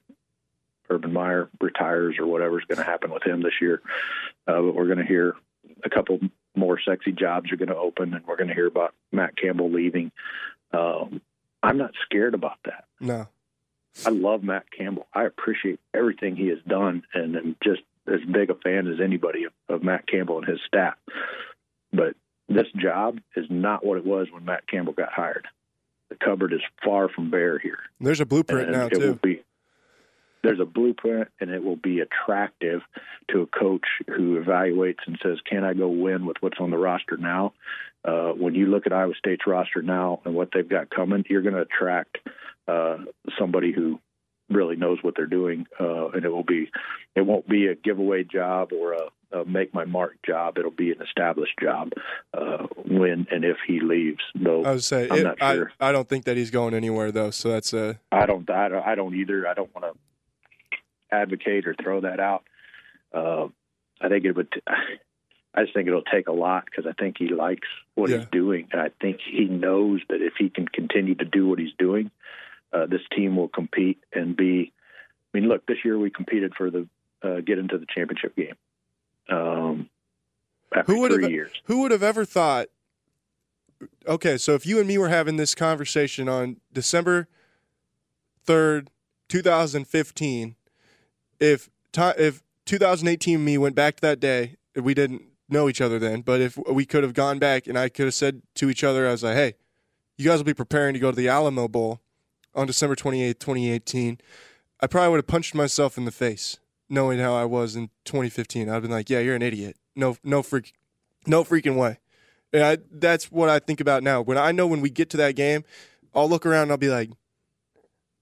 Urban 0.89 1.13
Meyer 1.13 1.49
retires 1.61 2.15
or 2.19 2.25
whatever's 2.25 2.65
going 2.65 2.77
to 2.77 2.83
happen 2.83 3.11
with 3.11 3.23
him 3.23 3.41
this 3.41 3.61
year. 3.61 3.81
Uh, 4.47 4.61
but 4.61 4.75
we're 4.75 4.87
going 4.87 4.97
to 4.99 5.05
hear 5.05 5.35
a 5.83 5.89
couple 5.89 6.19
more 6.55 6.79
sexy 6.85 7.11
jobs 7.11 7.51
are 7.51 7.57
going 7.57 7.69
to 7.69 7.75
open, 7.75 8.13
and 8.13 8.25
we're 8.27 8.37
going 8.37 8.49
to 8.49 8.53
hear 8.53 8.67
about 8.67 8.93
Matt 9.11 9.37
Campbell 9.37 9.71
leaving. 9.71 10.11
Um, 10.71 11.21
I'm 11.61 11.77
not 11.77 11.91
scared 12.05 12.33
about 12.33 12.57
that. 12.65 12.85
No. 12.99 13.27
I 14.05 14.09
love 14.09 14.43
Matt 14.43 14.65
Campbell. 14.71 15.07
I 15.13 15.23
appreciate 15.23 15.79
everything 15.93 16.35
he 16.35 16.47
has 16.47 16.59
done, 16.67 17.03
and 17.13 17.35
am 17.35 17.55
just 17.63 17.81
as 18.07 18.19
big 18.29 18.49
a 18.49 18.55
fan 18.55 18.87
as 18.87 18.99
anybody 19.01 19.45
of, 19.45 19.53
of 19.69 19.83
Matt 19.83 20.07
Campbell 20.07 20.39
and 20.39 20.47
his 20.47 20.59
staff. 20.67 20.95
But 21.91 22.15
this 22.49 22.67
job 22.75 23.19
is 23.35 23.45
not 23.49 23.85
what 23.85 23.97
it 23.97 24.05
was 24.05 24.27
when 24.31 24.45
Matt 24.45 24.67
Campbell 24.67 24.93
got 24.93 25.11
hired. 25.11 25.47
The 26.09 26.15
cupboard 26.15 26.53
is 26.53 26.61
far 26.83 27.07
from 27.09 27.31
bare 27.31 27.59
here. 27.59 27.79
There's 27.99 28.19
a 28.19 28.25
blueprint 28.25 28.69
and 28.69 28.77
now 28.77 28.85
it 28.87 28.93
will 28.93 29.13
too. 29.13 29.19
be 29.21 29.43
there's 30.43 30.59
a 30.59 30.65
blueprint, 30.65 31.29
and 31.39 31.49
it 31.49 31.63
will 31.63 31.77
be 31.77 32.01
attractive 32.01 32.81
to 33.29 33.41
a 33.41 33.47
coach 33.47 33.85
who 34.07 34.43
evaluates 34.43 34.99
and 35.07 35.17
says, 35.23 35.39
"Can 35.49 35.63
I 35.63 35.73
go 35.73 35.87
win 35.87 36.25
with 36.25 36.35
what's 36.41 36.59
on 36.59 36.69
the 36.69 36.77
roster 36.77 37.15
now?" 37.15 37.53
Uh, 38.03 38.33
when 38.33 38.53
you 38.53 38.65
look 38.65 38.85
at 38.85 38.91
Iowa 38.91 39.13
State's 39.17 39.47
roster 39.47 39.81
now 39.81 40.19
and 40.25 40.35
what 40.35 40.49
they've 40.51 40.67
got 40.67 40.89
coming, 40.89 41.25
you're 41.29 41.41
going 41.41 41.55
to 41.55 41.61
attract 41.61 42.17
uh, 42.67 42.97
somebody 43.37 43.71
who 43.71 43.99
really 44.49 44.75
knows 44.75 44.99
what 45.01 45.15
they're 45.15 45.25
doing, 45.25 45.65
uh, 45.79 46.09
and 46.09 46.25
it 46.25 46.29
will 46.29 46.43
be 46.43 46.69
it 47.15 47.21
won't 47.21 47.47
be 47.47 47.67
a 47.67 47.75
giveaway 47.75 48.23
job 48.23 48.71
or 48.73 48.93
a, 48.93 49.39
a 49.39 49.45
make 49.45 49.73
my 49.73 49.85
mark 49.85 50.17
job. 50.25 50.57
It'll 50.57 50.69
be 50.71 50.91
an 50.91 51.01
established 51.01 51.57
job 51.61 51.91
uh, 52.33 52.67
when 52.85 53.27
and 53.31 53.43
if 53.43 53.57
he 53.67 53.79
leaves. 53.79 54.21
Though 54.35 54.63
I 54.63 54.71
would 54.71 54.83
say 54.83 55.07
I'm 55.09 55.19
it, 55.19 55.23
not 55.23 55.39
sure. 55.39 55.71
I 55.79 55.91
don't 55.91 56.07
think 56.07 56.25
that 56.25 56.37
he's 56.37 56.51
going 56.51 56.73
anywhere 56.73 57.11
though. 57.11 57.31
So 57.31 57.49
that's 57.49 57.73
a 57.73 57.99
I 58.11 58.25
don't, 58.25 58.49
I 58.49 58.67
don't, 58.69 58.85
I 58.85 58.95
don't 58.95 59.15
either. 59.15 59.47
I 59.47 59.53
don't 59.53 59.73
want 59.73 59.93
to 59.93 60.77
advocate 61.15 61.67
or 61.67 61.75
throw 61.81 62.01
that 62.01 62.19
out. 62.19 62.43
Uh, 63.13 63.47
I 64.01 64.09
think 64.09 64.25
it 64.25 64.35
would. 64.35 64.49
I 65.55 65.61
just 65.61 65.73
think 65.75 65.87
it'll 65.87 66.01
take 66.01 66.27
a 66.27 66.31
lot 66.31 66.65
because 66.65 66.87
I 66.87 66.93
think 66.99 67.17
he 67.19 67.27
likes 67.27 67.67
what 67.93 68.09
Yeah. 68.09 68.17
he's 68.19 68.27
doing, 68.31 68.67
and 68.71 68.81
I 68.81 68.89
think 68.99 69.19
he 69.23 69.45
knows 69.45 70.01
that 70.09 70.19
if 70.21 70.33
he 70.39 70.49
can 70.49 70.67
continue 70.67 71.13
to 71.15 71.25
do 71.25 71.47
what 71.47 71.59
he's 71.59 71.73
doing, 71.77 72.09
uh, 72.73 72.85
this 72.87 73.01
team 73.15 73.35
will 73.35 73.47
compete 73.49 73.99
and 74.13 74.35
be. 74.35 74.71
I 75.33 75.39
mean, 75.39 75.49
look, 75.49 75.65
this 75.65 75.77
year 75.83 75.97
we 75.97 76.09
competed 76.09 76.53
for 76.55 76.69
the 76.69 76.87
uh, 77.23 77.41
get 77.41 77.57
into 77.57 77.77
the 77.77 77.85
championship 77.93 78.35
game. 78.35 78.55
Um, 79.29 79.89
after 80.75 80.91
Who 80.93 80.99
would 81.01 81.11
three 81.13 81.23
have- 81.23 81.31
years? 81.31 81.51
Who 81.65 81.81
would 81.81 81.91
have 81.91 82.03
ever 82.03 82.25
thought? 82.25 82.67
Okay, 84.07 84.37
so 84.37 84.53
if 84.53 84.65
you 84.65 84.79
and 84.79 84.87
me 84.87 84.97
were 84.97 85.09
having 85.09 85.35
this 85.37 85.53
conversation 85.55 86.29
on 86.29 86.57
December 86.71 87.27
third, 88.45 88.89
two 89.27 89.41
thousand 89.41 89.87
fifteen, 89.87 90.55
if 91.39 91.69
if 91.97 92.41
2018 92.65 93.43
me 93.43 93.57
went 93.57 93.75
back 93.75 93.95
to 93.97 94.01
that 94.01 94.19
day, 94.19 94.55
we 94.75 94.93
didn't 94.93 95.23
know 95.49 95.67
each 95.67 95.81
other 95.81 95.99
then, 95.99 96.21
but 96.21 96.39
if 96.41 96.57
we 96.71 96.85
could 96.85 97.03
have 97.03 97.13
gone 97.13 97.39
back 97.39 97.67
and 97.67 97.77
I 97.77 97.89
could 97.89 98.05
have 98.05 98.13
said 98.13 98.41
to 98.55 98.69
each 98.69 98.83
other, 98.83 99.07
I 99.07 99.11
was 99.11 99.23
like, 99.23 99.35
"Hey, 99.35 99.53
you 100.17 100.25
guys 100.29 100.37
will 100.39 100.45
be 100.45 100.53
preparing 100.53 100.93
to 100.93 100.99
go 100.99 101.11
to 101.11 101.15
the 101.17 101.27
Alamo 101.27 101.67
Bowl 101.67 101.99
on 102.55 102.67
December 102.67 102.95
28th, 102.95 103.39
2018." 103.39 104.19
I 104.81 104.87
probably 104.87 105.11
would 105.11 105.17
have 105.17 105.27
punched 105.27 105.55
myself 105.55 105.97
in 105.97 106.05
the 106.05 106.11
face, 106.11 106.57
knowing 106.89 107.19
how 107.19 107.33
I 107.33 107.45
was 107.45 107.75
in 107.75 107.89
2015. 108.05 108.69
I'd 108.69 108.81
been 108.81 108.91
like, 108.91 109.09
"Yeah, 109.09 109.19
you're 109.19 109.35
an 109.35 109.41
idiot. 109.41 109.77
No, 109.95 110.17
no 110.23 110.43
freak, 110.43 110.73
no 111.25 111.43
freaking 111.43 111.77
way." 111.77 111.99
And 112.51 112.63
I, 112.63 112.77
that's 112.91 113.31
what 113.31 113.49
I 113.49 113.59
think 113.59 113.79
about 113.79 114.03
now. 114.03 114.21
When 114.21 114.37
I 114.37 114.51
know 114.51 114.67
when 114.67 114.81
we 114.81 114.89
get 114.89 115.09
to 115.11 115.17
that 115.17 115.35
game, 115.35 115.63
I'll 116.13 116.29
look 116.29 116.45
around 116.45 116.63
and 116.63 116.71
I'll 116.71 116.77
be 116.77 116.89
like, 116.89 117.09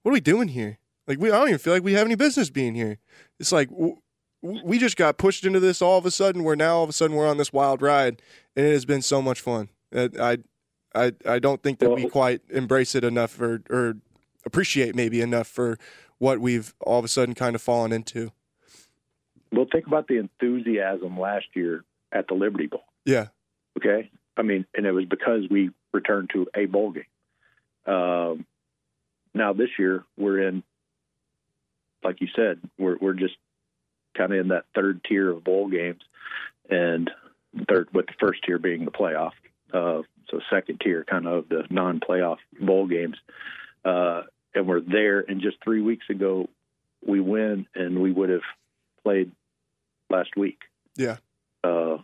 "What 0.02 0.10
are 0.10 0.14
we 0.14 0.20
doing 0.20 0.48
here? 0.48 0.78
Like, 1.06 1.18
we 1.18 1.30
I 1.30 1.38
don't 1.38 1.48
even 1.48 1.58
feel 1.58 1.72
like 1.72 1.82
we 1.82 1.94
have 1.94 2.06
any 2.06 2.14
business 2.14 2.48
being 2.48 2.74
here." 2.74 2.98
It's 3.40 3.52
like 3.52 3.68
w- 3.70 3.96
we 4.42 4.78
just 4.78 4.96
got 4.96 5.18
pushed 5.18 5.44
into 5.44 5.60
this 5.60 5.82
all 5.82 5.98
of 5.98 6.06
a 6.06 6.10
sudden. 6.10 6.44
Where 6.44 6.56
now 6.56 6.76
all 6.76 6.84
of 6.84 6.90
a 6.90 6.92
sudden 6.92 7.16
we're 7.16 7.28
on 7.28 7.38
this 7.38 7.52
wild 7.52 7.82
ride, 7.82 8.22
and 8.56 8.64
it 8.64 8.72
has 8.72 8.84
been 8.84 9.02
so 9.02 9.20
much 9.20 9.40
fun. 9.40 9.68
I, 9.94 10.38
I, 10.94 11.12
I 11.26 11.38
don't 11.38 11.62
think 11.62 11.78
that 11.80 11.90
we 11.90 12.08
quite 12.08 12.40
embrace 12.50 12.94
it 12.94 13.04
enough 13.04 13.40
or 13.40 13.62
or 13.68 13.96
appreciate 14.44 14.94
maybe 14.94 15.20
enough 15.20 15.46
for 15.46 15.78
what 16.18 16.40
we've 16.40 16.74
all 16.80 16.98
of 16.98 17.04
a 17.04 17.08
sudden 17.08 17.34
kind 17.34 17.54
of 17.54 17.62
fallen 17.62 17.92
into. 17.92 18.32
Well, 19.50 19.66
think 19.70 19.86
about 19.86 20.08
the 20.08 20.18
enthusiasm 20.18 21.18
last 21.18 21.46
year 21.54 21.84
at 22.10 22.28
the 22.28 22.34
Liberty 22.34 22.66
Bowl. 22.66 22.84
Yeah. 23.04 23.28
Okay. 23.76 24.10
I 24.36 24.42
mean, 24.42 24.66
and 24.74 24.86
it 24.86 24.92
was 24.92 25.04
because 25.04 25.42
we 25.50 25.70
returned 25.92 26.30
to 26.32 26.46
a 26.54 26.66
bowl 26.66 26.92
game. 26.92 27.04
Um, 27.86 28.46
now 29.34 29.52
this 29.52 29.68
year 29.78 30.04
we're 30.16 30.48
in, 30.48 30.62
like 32.02 32.20
you 32.20 32.28
said, 32.34 32.60
we're 32.78 32.96
we're 33.00 33.14
just 33.14 33.34
kind 34.16 34.32
of 34.32 34.38
in 34.38 34.48
that 34.48 34.64
third 34.74 35.02
tier 35.08 35.30
of 35.30 35.44
bowl 35.44 35.68
games, 35.68 36.02
and 36.68 37.10
third 37.68 37.88
with 37.92 38.06
the 38.06 38.14
first 38.20 38.42
tier 38.44 38.58
being 38.58 38.84
the 38.84 38.90
playoff. 38.90 39.32
Uh, 39.72 40.02
so 40.28 40.40
second 40.50 40.80
tier, 40.80 41.04
kind 41.04 41.26
of 41.26 41.48
the 41.48 41.64
non-playoff 41.70 42.38
bowl 42.60 42.86
games, 42.86 43.16
uh, 43.84 44.22
and 44.54 44.66
we're 44.66 44.80
there. 44.80 45.20
And 45.20 45.40
just 45.40 45.56
three 45.62 45.82
weeks 45.82 46.06
ago, 46.10 46.48
we 47.06 47.20
win, 47.20 47.66
and 47.74 48.00
we 48.00 48.12
would 48.12 48.30
have 48.30 48.42
played 49.02 49.32
last 50.10 50.30
week. 50.36 50.58
Yeah. 50.96 51.16
Uh, 51.64 51.98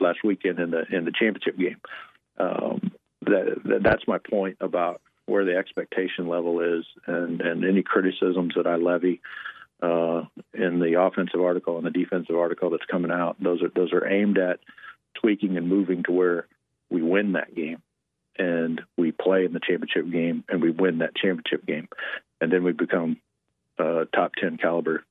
last 0.00 0.18
weekend 0.24 0.58
in 0.58 0.70
the 0.70 0.84
in 0.90 1.04
the 1.04 1.12
championship 1.12 1.58
game. 1.58 1.80
Um, 2.38 2.92
that, 3.22 3.60
that 3.64 3.82
that's 3.82 4.06
my 4.06 4.18
point 4.18 4.58
about 4.60 5.00
where 5.26 5.44
the 5.44 5.56
expectation 5.56 6.28
level 6.28 6.60
is, 6.60 6.84
and 7.06 7.40
and 7.40 7.64
any 7.64 7.82
criticisms 7.82 8.54
that 8.56 8.66
I 8.66 8.76
levy 8.76 9.20
uh, 9.82 10.22
in 10.54 10.78
the 10.78 11.00
offensive 11.00 11.40
article 11.40 11.76
and 11.76 11.86
the 11.86 11.90
defensive 11.90 12.36
article 12.36 12.70
that's 12.70 12.84
coming 12.90 13.10
out. 13.10 13.36
Those 13.40 13.62
are 13.62 13.70
those 13.74 13.92
are 13.92 14.06
aimed 14.06 14.38
at 14.38 14.60
tweaking 15.14 15.56
and 15.56 15.68
moving 15.68 16.02
to 16.04 16.12
where 16.12 16.46
we 16.90 17.02
win 17.02 17.32
that 17.32 17.54
game 17.54 17.82
and 18.38 18.80
we 18.96 19.12
play 19.12 19.44
in 19.44 19.52
the 19.52 19.60
championship 19.60 20.10
game 20.10 20.44
and 20.48 20.62
we 20.62 20.70
win 20.70 20.98
that 20.98 21.14
championship 21.16 21.64
game 21.66 21.88
and 22.40 22.52
then 22.52 22.62
we 22.64 22.72
become 22.72 23.16
uh, 23.78 24.04
top 24.14 24.32
10 24.40 24.56
caliber 24.58 25.04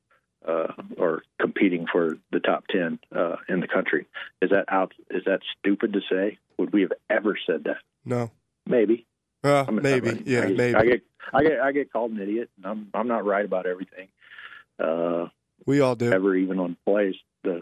uh, 0.48 0.72
or 0.98 1.24
competing 1.40 1.86
for 1.92 2.18
the 2.32 2.40
top 2.40 2.66
10 2.68 3.00
uh, 3.16 3.36
in 3.50 3.60
the 3.60 3.68
country 3.68 4.06
is 4.42 4.50
that 4.52 4.66
out 4.68 4.94
is 5.10 5.24
that 5.26 5.40
stupid 5.60 5.94
to 5.94 6.02
say 6.10 6.38
would 6.58 6.72
we 6.74 6.82
have 6.82 6.94
ever 7.10 7.38
said 7.48 7.64
that 7.66 7.78
No. 8.06 8.32
maybe 8.66 9.06
Uh, 9.44 9.66
maybe. 9.72 10.22
Yeah, 10.26 10.42
I 10.44 10.48
get, 10.48 10.58
maybe. 10.58 10.76
I 10.76 10.86
get 10.86 11.02
I 11.34 11.44
get 11.44 11.60
I 11.60 11.72
get 11.72 11.92
called 11.94 12.12
an 12.12 12.20
idiot 12.22 12.50
and 12.58 12.66
I'm 12.66 12.88
I'm 12.94 13.08
not 13.08 13.26
right 13.26 13.46
about 13.46 13.66
everything 13.66 14.08
uh, 14.80 15.28
we 15.66 15.80
all 15.82 15.96
do. 15.96 16.12
ever 16.12 16.36
even 16.36 16.60
on 16.60 16.76
plays. 16.86 17.16
The 17.44 17.62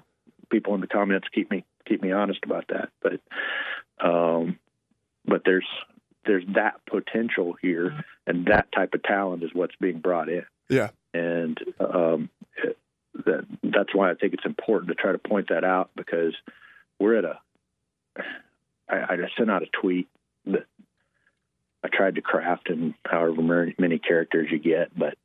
people 0.49 0.73
in 0.75 0.81
the 0.81 0.87
comments 0.87 1.27
keep 1.33 1.49
me 1.51 1.63
keep 1.87 2.01
me 2.01 2.11
honest 2.11 2.39
about 2.43 2.65
that. 2.69 2.89
But 3.01 3.19
um, 4.05 4.57
but 5.25 5.41
there's 5.45 5.67
there's 6.25 6.45
that 6.55 6.75
potential 6.89 7.55
here, 7.61 8.03
and 8.25 8.45
that 8.47 8.71
type 8.71 8.93
of 8.93 9.03
talent 9.03 9.43
is 9.43 9.49
what's 9.53 9.75
being 9.79 9.99
brought 9.99 10.29
in. 10.29 10.45
Yeah. 10.69 10.89
and 11.13 11.59
um, 11.79 12.29
that 13.25 13.45
that's 13.63 13.93
why 13.93 14.09
I 14.11 14.15
think 14.15 14.33
it's 14.33 14.45
important 14.45 14.89
to 14.89 14.95
try 14.95 15.11
to 15.11 15.17
point 15.17 15.49
that 15.49 15.63
out 15.63 15.91
because 15.95 16.33
we're 16.99 17.17
at 17.17 17.25
a. 17.25 17.39
I, 18.89 19.13
I 19.13 19.17
just 19.17 19.35
sent 19.37 19.51
out 19.51 19.63
a 19.63 19.67
tweet 19.81 20.07
that 20.45 20.65
I 21.83 21.89
tried 21.89 22.15
to 22.15 22.21
craft 22.21 22.69
in 22.69 22.95
however 23.05 23.41
many- 23.41 23.75
many 23.77 23.99
characters 23.99 24.47
you 24.51 24.59
get, 24.59 24.97
but 24.97 25.17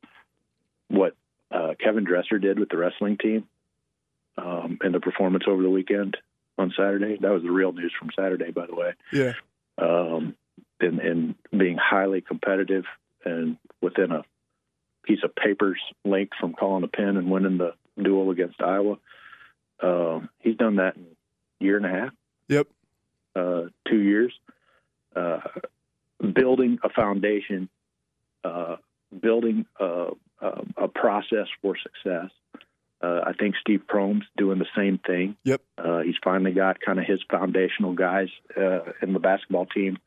what 0.89 1.15
uh, 1.51 1.73
Kevin 1.81 2.03
Dresser 2.03 2.39
did 2.39 2.59
with 2.59 2.69
the 2.69 2.77
wrestling 2.77 3.17
team 3.17 3.47
um, 4.37 4.77
and 4.81 4.93
the 4.93 4.99
performance 4.99 5.45
over 5.47 5.61
the 5.61 5.69
weekend 5.69 6.17
on 6.57 6.73
Saturday. 6.75 7.17
That 7.19 7.31
was 7.31 7.43
the 7.43 7.51
real 7.51 7.71
news 7.71 7.93
from 7.97 8.09
Saturday, 8.15 8.51
by 8.51 8.65
the 8.65 8.75
way. 8.75 8.93
Yeah. 9.11 9.33
Um, 9.79 10.35
and, 10.81 10.99
and 10.99 11.35
being 11.55 11.77
highly 11.77 12.21
competitive 12.21 12.85
and 13.25 13.57
within 13.81 14.11
a 14.11 14.23
piece 15.03 15.19
of 15.23 15.35
paper's 15.35 15.79
length 16.05 16.33
from 16.39 16.53
calling 16.53 16.83
a 16.83 16.87
pin 16.87 17.17
and 17.17 17.29
winning 17.29 17.57
the 17.57 17.73
duel 18.01 18.31
against 18.31 18.61
Iowa. 18.61 18.97
Um, 19.81 20.29
he's 20.39 20.55
done 20.55 20.77
that 20.77 20.95
in 20.95 21.03
a 21.03 21.63
year 21.63 21.77
and 21.77 21.85
a 21.85 21.89
half, 21.89 22.11
Yep. 22.47 22.67
uh, 23.35 23.61
two 23.87 23.99
years, 23.99 24.33
uh, 25.15 25.39
building 26.33 26.79
a 26.83 26.89
foundation, 26.89 27.69
uh, 28.43 28.77
building 29.21 29.65
a, 29.79 30.07
a, 30.41 30.61
a 30.77 30.87
process 30.87 31.47
for 31.61 31.75
success. 31.77 32.29
Uh, 33.01 33.21
I 33.25 33.33
think 33.33 33.55
Steve 33.61 33.81
Prohm's 33.87 34.25
doing 34.37 34.59
the 34.59 34.67
same 34.75 34.97
thing. 34.97 35.37
Yep. 35.43 35.61
Uh, 35.77 35.99
he's 35.99 36.15
finally 36.23 36.51
got 36.51 36.81
kind 36.81 36.99
of 36.99 37.05
his 37.05 37.21
foundational 37.29 37.93
guys 37.93 38.27
uh, 38.57 38.91
in 39.01 39.13
the 39.13 39.19
basketball 39.19 39.65
team 39.65 39.97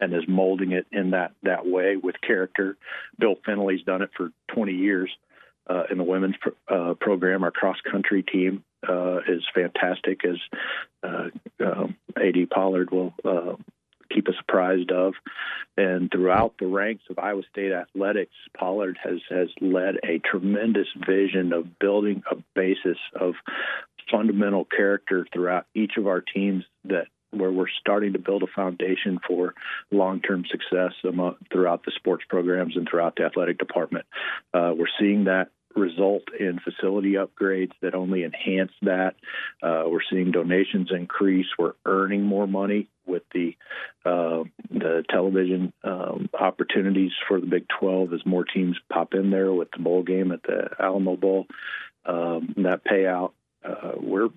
and 0.00 0.12
is 0.12 0.24
molding 0.26 0.72
it 0.72 0.86
in 0.90 1.10
that, 1.10 1.32
that 1.44 1.66
way 1.66 1.96
with 1.96 2.16
character. 2.20 2.76
Bill 3.18 3.36
Fennelly's 3.46 3.84
done 3.84 4.02
it 4.02 4.10
for 4.16 4.30
20 4.54 4.72
years 4.72 5.10
uh, 5.68 5.84
in 5.90 5.98
the 5.98 6.04
women's 6.04 6.36
pro- 6.40 6.90
uh, 6.90 6.94
program. 6.94 7.44
Our 7.44 7.50
cross 7.50 7.76
country 7.90 8.22
team 8.22 8.64
uh, 8.88 9.18
is 9.28 9.42
fantastic, 9.54 10.20
as 10.24 10.36
uh, 11.02 11.28
um, 11.64 11.96
AD 12.16 12.50
Pollard 12.50 12.90
will 12.90 13.14
uh, 13.24 13.54
keep 14.14 14.28
us 14.28 14.34
apprised 14.40 14.92
of. 14.92 15.14
And 15.76 16.10
throughout 16.10 16.54
the 16.58 16.66
ranks 16.66 17.04
of 17.10 17.18
Iowa 17.18 17.42
State 17.50 17.72
athletics, 17.72 18.34
Pollard 18.56 18.98
has 19.02 19.20
has 19.28 19.48
led 19.60 19.96
a 20.04 20.18
tremendous 20.18 20.88
vision 21.06 21.52
of 21.52 21.78
building 21.78 22.22
a 22.30 22.36
basis 22.54 22.98
of 23.18 23.34
fundamental 24.10 24.64
character 24.64 25.26
throughout 25.32 25.66
each 25.74 25.92
of 25.96 26.06
our 26.06 26.20
teams 26.20 26.64
that 26.84 27.06
where 27.30 27.50
we're 27.50 27.66
starting 27.80 28.12
to 28.12 28.18
build 28.18 28.42
a 28.42 28.46
foundation 28.54 29.18
for 29.26 29.54
long-term 29.90 30.44
success 30.48 30.92
among, 31.02 31.34
throughout 31.52 31.84
the 31.84 31.92
sports 31.96 32.24
programs 32.28 32.76
and 32.76 32.88
throughout 32.88 33.16
the 33.16 33.24
athletic 33.24 33.58
department. 33.58 34.06
Uh, 34.52 34.72
we're 34.76 34.86
seeing 35.00 35.24
that 35.24 35.48
result 35.76 36.24
in 36.38 36.58
facility 36.60 37.14
upgrades 37.14 37.72
that 37.82 37.94
only 37.94 38.24
enhance 38.24 38.72
that. 38.82 39.14
Uh, 39.62 39.84
we're 39.86 40.00
seeing 40.10 40.30
donations 40.30 40.90
increase. 40.90 41.46
We're 41.58 41.74
earning 41.84 42.22
more 42.22 42.46
money 42.46 42.88
with 43.06 43.22
the 43.32 43.56
uh, 44.04 44.44
the 44.70 45.04
television 45.10 45.72
um, 45.82 46.28
opportunities 46.38 47.12
for 47.28 47.40
the 47.40 47.46
Big 47.46 47.66
12 47.80 48.12
as 48.14 48.26
more 48.26 48.44
teams 48.44 48.78
pop 48.92 49.14
in 49.14 49.30
there 49.30 49.52
with 49.52 49.70
the 49.72 49.82
bowl 49.82 50.02
game 50.02 50.32
at 50.32 50.42
the 50.42 50.70
Alamo 50.78 51.16
Bowl. 51.16 51.46
Um, 52.06 52.54
that 52.58 52.82
payout, 52.84 53.32
uh, 53.64 53.92
we're 53.96 54.28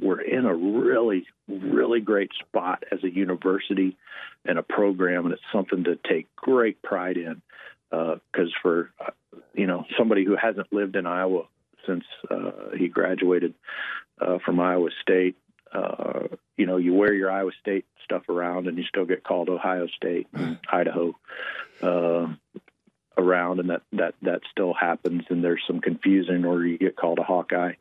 we're 0.00 0.20
in 0.20 0.46
a 0.46 0.54
really 0.54 1.26
really 1.48 2.00
great 2.00 2.30
spot 2.38 2.84
as 2.92 3.02
a 3.02 3.10
university 3.10 3.96
and 4.44 4.58
a 4.58 4.62
program, 4.62 5.24
and 5.24 5.34
it's 5.34 5.42
something 5.52 5.84
to 5.84 5.98
take 6.08 6.34
great 6.36 6.82
pride 6.82 7.16
in. 7.16 7.42
Because 7.90 8.52
for 8.62 8.90
uh, 9.00 9.10
you 9.54 9.66
know 9.66 9.84
somebody 9.96 10.24
who 10.24 10.36
hasn't 10.36 10.72
lived 10.72 10.96
in 10.96 11.06
Iowa 11.06 11.44
since 11.86 12.04
uh, 12.30 12.76
he 12.76 12.88
graduated 12.88 13.54
uh, 14.20 14.38
from 14.44 14.60
Iowa 14.60 14.90
State, 15.00 15.36
uh, 15.72 16.28
you 16.56 16.66
know, 16.66 16.76
you 16.76 16.94
wear 16.94 17.12
your 17.12 17.30
Iowa 17.30 17.50
State 17.60 17.86
stuff 18.04 18.28
around, 18.28 18.66
and 18.66 18.78
you 18.78 18.84
still 18.84 19.04
get 19.04 19.24
called 19.24 19.48
Ohio 19.48 19.86
State, 19.96 20.26
and 20.32 20.58
Idaho 20.70 21.14
uh, 21.82 22.26
around, 23.16 23.60
and 23.60 23.70
that 23.70 23.82
that 23.92 24.14
that 24.22 24.40
still 24.50 24.74
happens. 24.74 25.24
And 25.28 25.42
there's 25.44 25.62
some 25.66 25.80
confusion, 25.80 26.44
or 26.44 26.64
you 26.64 26.78
get 26.78 26.96
called 26.96 27.18
a 27.18 27.22
Hawkeye 27.22 27.74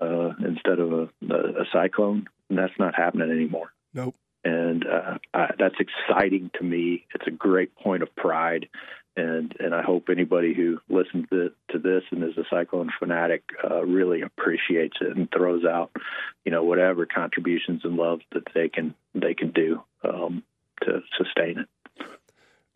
uh, 0.00 0.30
instead 0.44 0.78
of 0.78 0.92
a, 0.92 1.08
a, 1.30 1.62
a 1.62 1.64
Cyclone, 1.72 2.26
and 2.48 2.58
that's 2.58 2.78
not 2.78 2.94
happening 2.94 3.30
anymore. 3.30 3.72
Nope. 3.92 4.14
And 4.44 4.86
uh, 4.86 5.18
I, 5.32 5.50
that's 5.58 5.76
exciting 5.80 6.50
to 6.58 6.64
me. 6.64 7.06
It's 7.14 7.26
a 7.26 7.30
great 7.30 7.74
point 7.76 8.02
of 8.02 8.14
pride 8.14 8.68
and 9.16 9.54
and 9.58 9.74
I 9.74 9.82
hope 9.82 10.08
anybody 10.10 10.54
who 10.54 10.78
listens 10.88 11.28
to, 11.30 11.50
to 11.70 11.78
this 11.78 12.02
and 12.10 12.22
is 12.24 12.36
a 12.36 12.44
Cyclone 12.50 12.90
fanatic 12.98 13.44
uh, 13.62 13.84
really 13.84 14.22
appreciates 14.22 14.96
it 15.00 15.16
and 15.16 15.28
throws 15.30 15.64
out, 15.64 15.90
you 16.44 16.52
know, 16.52 16.64
whatever 16.64 17.06
contributions 17.06 17.82
and 17.84 17.96
love 17.96 18.20
that 18.32 18.44
they 18.54 18.68
can 18.68 18.94
they 19.14 19.34
can 19.34 19.50
do 19.50 19.82
um, 20.02 20.42
to 20.82 21.00
sustain 21.16 21.58
it. 21.58 21.68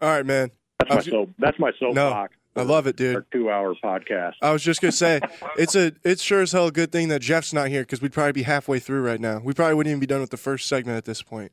All 0.01 0.09
right, 0.09 0.25
man. 0.25 0.51
That's 0.79 1.07
my 1.07 1.13
soap. 1.13 1.31
That's 1.39 1.59
my 1.59 1.73
soapbox. 1.79 2.35
I 2.57 2.63
love 2.63 2.87
it, 2.89 2.97
dude. 2.97 3.15
Our 3.15 3.27
two-hour 3.33 3.75
podcast. 3.83 4.35
I 4.43 4.51
was 4.53 4.63
just 4.63 4.81
gonna 4.81 4.93
say, 4.93 5.21
it's 5.57 5.77
a 5.77 5.93
it's 6.05 6.23
sure 6.23 6.43
as 6.43 6.53
hell 6.53 6.67
a 6.67 6.73
good 6.73 6.91
thing 6.91 7.09
that 7.09 7.21
Jeff's 7.21 7.53
not 7.53 7.69
here 7.69 7.83
because 7.83 8.03
we'd 8.03 8.13
probably 8.13 8.33
be 8.33 8.43
halfway 8.43 8.81
through 8.81 9.03
right 9.03 9.21
now. 9.21 9.41
We 9.43 9.55
probably 9.55 9.75
wouldn't 9.75 9.93
even 9.93 10.01
be 10.01 10.07
done 10.07 10.21
with 10.21 10.31
the 10.31 10.37
first 10.37 10.69
segment 10.69 10.97
at 10.97 11.05
this 11.05 11.23
point. 11.23 11.53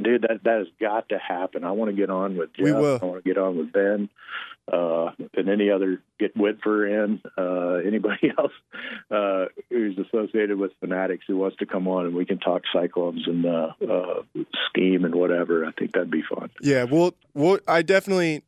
Dude, 0.00 0.22
that 0.22 0.44
that 0.44 0.58
has 0.58 0.66
got 0.80 1.08
to 1.10 1.18
happen. 1.18 1.64
I 1.64 1.72
want 1.72 1.90
to 1.90 1.96
get 1.96 2.10
on 2.10 2.36
with 2.36 2.52
Jeff. 2.54 2.64
We 2.64 2.72
will. 2.72 2.98
I 3.00 3.04
want 3.04 3.22
to 3.22 3.28
get 3.28 3.38
on 3.38 3.58
with 3.58 3.72
Ben, 3.72 4.08
uh, 4.72 5.10
and 5.34 5.48
any 5.48 5.70
other 5.70 6.00
get 6.18 6.36
Whitfer 6.36 6.86
in. 6.86 7.20
Uh, 7.36 7.86
anybody 7.86 8.32
else 8.38 8.52
uh, 9.10 9.46
who's 9.68 9.98
associated 9.98 10.58
with 10.58 10.72
Fanatics 10.80 11.24
who 11.26 11.36
wants 11.36 11.56
to 11.58 11.66
come 11.66 11.86
on, 11.86 12.06
and 12.06 12.14
we 12.14 12.24
can 12.24 12.38
talk 12.38 12.62
Cyclones 12.72 13.24
and 13.26 13.44
uh, 13.44 13.72
uh, 13.82 14.22
scheme 14.68 15.04
and 15.04 15.14
whatever. 15.14 15.66
I 15.66 15.72
think 15.72 15.92
that'd 15.92 16.10
be 16.10 16.22
fun. 16.22 16.50
Yeah, 16.62 16.84
we'll 16.84 17.14
we'll 17.34 17.60
I 17.68 17.82
definitely 17.82 18.44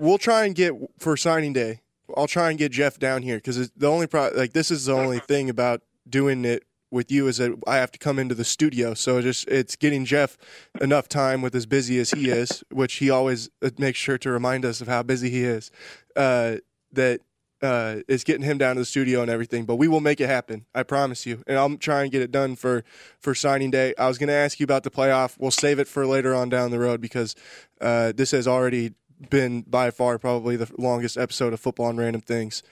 we'll 0.00 0.18
try 0.18 0.44
and 0.46 0.54
get 0.54 0.72
for 0.98 1.16
signing 1.16 1.52
day. 1.52 1.80
I'll 2.16 2.28
try 2.28 2.50
and 2.50 2.58
get 2.58 2.72
Jeff 2.72 2.98
down 2.98 3.22
here 3.22 3.36
because 3.36 3.70
the 3.70 3.86
only 3.88 4.06
pro 4.06 4.30
like 4.34 4.52
this 4.52 4.70
is 4.70 4.86
the 4.86 4.94
only 4.94 5.20
thing 5.20 5.48
about 5.48 5.82
doing 6.08 6.44
it 6.44 6.64
with 6.96 7.12
you 7.12 7.28
is 7.28 7.36
that 7.36 7.52
I 7.66 7.76
have 7.76 7.92
to 7.92 7.98
come 7.98 8.18
into 8.18 8.34
the 8.34 8.44
studio, 8.44 8.94
so 8.94 9.22
just 9.22 9.46
it's 9.48 9.76
getting 9.76 10.04
Jeff 10.04 10.36
enough 10.80 11.08
time 11.08 11.42
with 11.42 11.54
as 11.54 11.66
busy 11.66 12.00
as 12.00 12.10
he 12.10 12.30
is, 12.30 12.64
which 12.72 12.94
he 12.94 13.10
always 13.10 13.48
uh, 13.62 13.70
makes 13.78 13.98
sure 13.98 14.18
to 14.18 14.30
remind 14.30 14.64
us 14.64 14.80
of 14.80 14.88
how 14.88 15.02
busy 15.02 15.30
he 15.30 15.44
is. 15.44 15.70
Uh, 16.16 16.56
that 16.92 17.20
uh, 17.62 17.96
is 18.08 18.24
getting 18.24 18.42
him 18.42 18.58
down 18.58 18.76
to 18.76 18.82
the 18.82 18.86
studio 18.86 19.22
and 19.22 19.30
everything. 19.30 19.64
But 19.64 19.76
we 19.76 19.88
will 19.88 20.00
make 20.00 20.20
it 20.20 20.26
happen. 20.26 20.66
I 20.74 20.82
promise 20.82 21.26
you. 21.26 21.42
And 21.46 21.58
I'll 21.58 21.76
try 21.76 22.02
and 22.02 22.12
get 22.12 22.22
it 22.22 22.30
done 22.30 22.56
for 22.56 22.84
for 23.18 23.34
signing 23.34 23.70
day. 23.70 23.94
I 23.98 24.08
was 24.08 24.18
going 24.18 24.28
to 24.28 24.34
ask 24.34 24.60
you 24.60 24.64
about 24.64 24.82
the 24.82 24.90
playoff. 24.90 25.36
We'll 25.38 25.50
save 25.50 25.78
it 25.78 25.88
for 25.88 26.06
later 26.06 26.34
on 26.34 26.48
down 26.48 26.70
the 26.70 26.78
road 26.78 27.00
because 27.00 27.34
uh, 27.80 28.12
this 28.14 28.30
has 28.32 28.46
already 28.46 28.94
been 29.30 29.62
by 29.62 29.90
far 29.90 30.18
probably 30.18 30.56
the 30.56 30.70
longest 30.76 31.16
episode 31.16 31.52
of 31.52 31.60
football 31.60 31.88
and 31.88 31.98
random 31.98 32.20
things. 32.20 32.62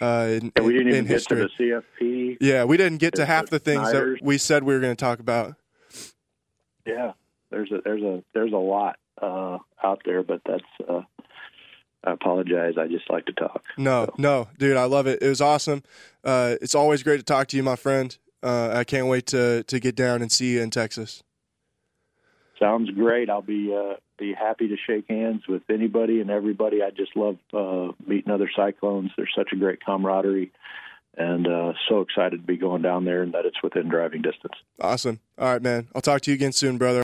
Uh, 0.00 0.28
in, 0.30 0.52
And 0.56 0.64
we 0.66 0.72
didn't 0.72 0.88
in 0.88 0.94
even 0.94 1.04
get 1.06 1.12
history. 1.14 1.48
to 1.48 1.50
the 1.58 1.82
CFP. 2.02 2.36
Yeah, 2.40 2.64
we 2.64 2.76
didn't 2.76 2.98
get 2.98 3.14
to 3.14 3.24
half 3.26 3.46
the 3.50 3.58
things 3.58 3.82
Niners. 3.92 4.18
that 4.18 4.24
we 4.26 4.38
said 4.38 4.64
we 4.64 4.74
were 4.74 4.80
going 4.80 4.96
to 4.96 5.00
talk 5.04 5.20
about. 5.20 5.54
Yeah, 6.86 7.12
there's 7.50 7.70
a 7.72 7.80
there's 7.84 8.02
a 8.02 8.22
there's 8.34 8.52
a 8.52 8.56
lot 8.56 8.96
uh, 9.22 9.58
out 9.82 10.02
there, 10.04 10.22
but 10.22 10.40
that's. 10.46 10.64
Uh, 10.88 11.02
I 12.06 12.12
apologize. 12.12 12.74
I 12.78 12.86
just 12.86 13.08
like 13.08 13.24
to 13.26 13.32
talk. 13.32 13.64
No, 13.78 14.10
no, 14.18 14.48
dude, 14.58 14.76
I 14.76 14.84
love 14.84 15.06
it. 15.06 15.22
It 15.22 15.28
was 15.28 15.40
awesome. 15.40 15.82
Uh, 16.22 16.56
it's 16.60 16.74
always 16.74 17.02
great 17.02 17.16
to 17.16 17.22
talk 17.22 17.46
to 17.48 17.56
you, 17.56 17.62
my 17.62 17.76
friend. 17.76 18.14
Uh, 18.42 18.72
I 18.74 18.84
can't 18.84 19.06
wait 19.06 19.26
to 19.28 19.62
to 19.62 19.80
get 19.80 19.96
down 19.96 20.20
and 20.20 20.30
see 20.30 20.52
you 20.54 20.60
in 20.62 20.68
Texas. 20.70 21.22
Sounds 22.64 22.90
great. 22.90 23.28
I'll 23.28 23.42
be 23.42 23.74
uh, 23.76 23.96
be 24.18 24.32
happy 24.32 24.68
to 24.68 24.76
shake 24.86 25.04
hands 25.10 25.42
with 25.46 25.62
anybody 25.68 26.20
and 26.22 26.30
everybody. 26.30 26.82
I 26.82 26.88
just 26.88 27.14
love 27.14 27.36
uh, 27.52 27.92
meeting 28.06 28.32
other 28.32 28.50
Cyclones. 28.56 29.10
There's 29.18 29.32
such 29.36 29.50
a 29.52 29.56
great 29.56 29.84
camaraderie, 29.84 30.50
and 31.14 31.46
uh, 31.46 31.74
so 31.90 32.00
excited 32.00 32.40
to 32.40 32.46
be 32.46 32.56
going 32.56 32.80
down 32.80 33.04
there 33.04 33.22
and 33.22 33.34
that 33.34 33.44
it's 33.44 33.62
within 33.62 33.90
driving 33.90 34.22
distance. 34.22 34.54
Awesome. 34.80 35.20
All 35.38 35.52
right, 35.52 35.60
man. 35.60 35.88
I'll 35.94 36.00
talk 36.00 36.22
to 36.22 36.30
you 36.30 36.36
again 36.36 36.52
soon, 36.52 36.78
brother. 36.78 37.02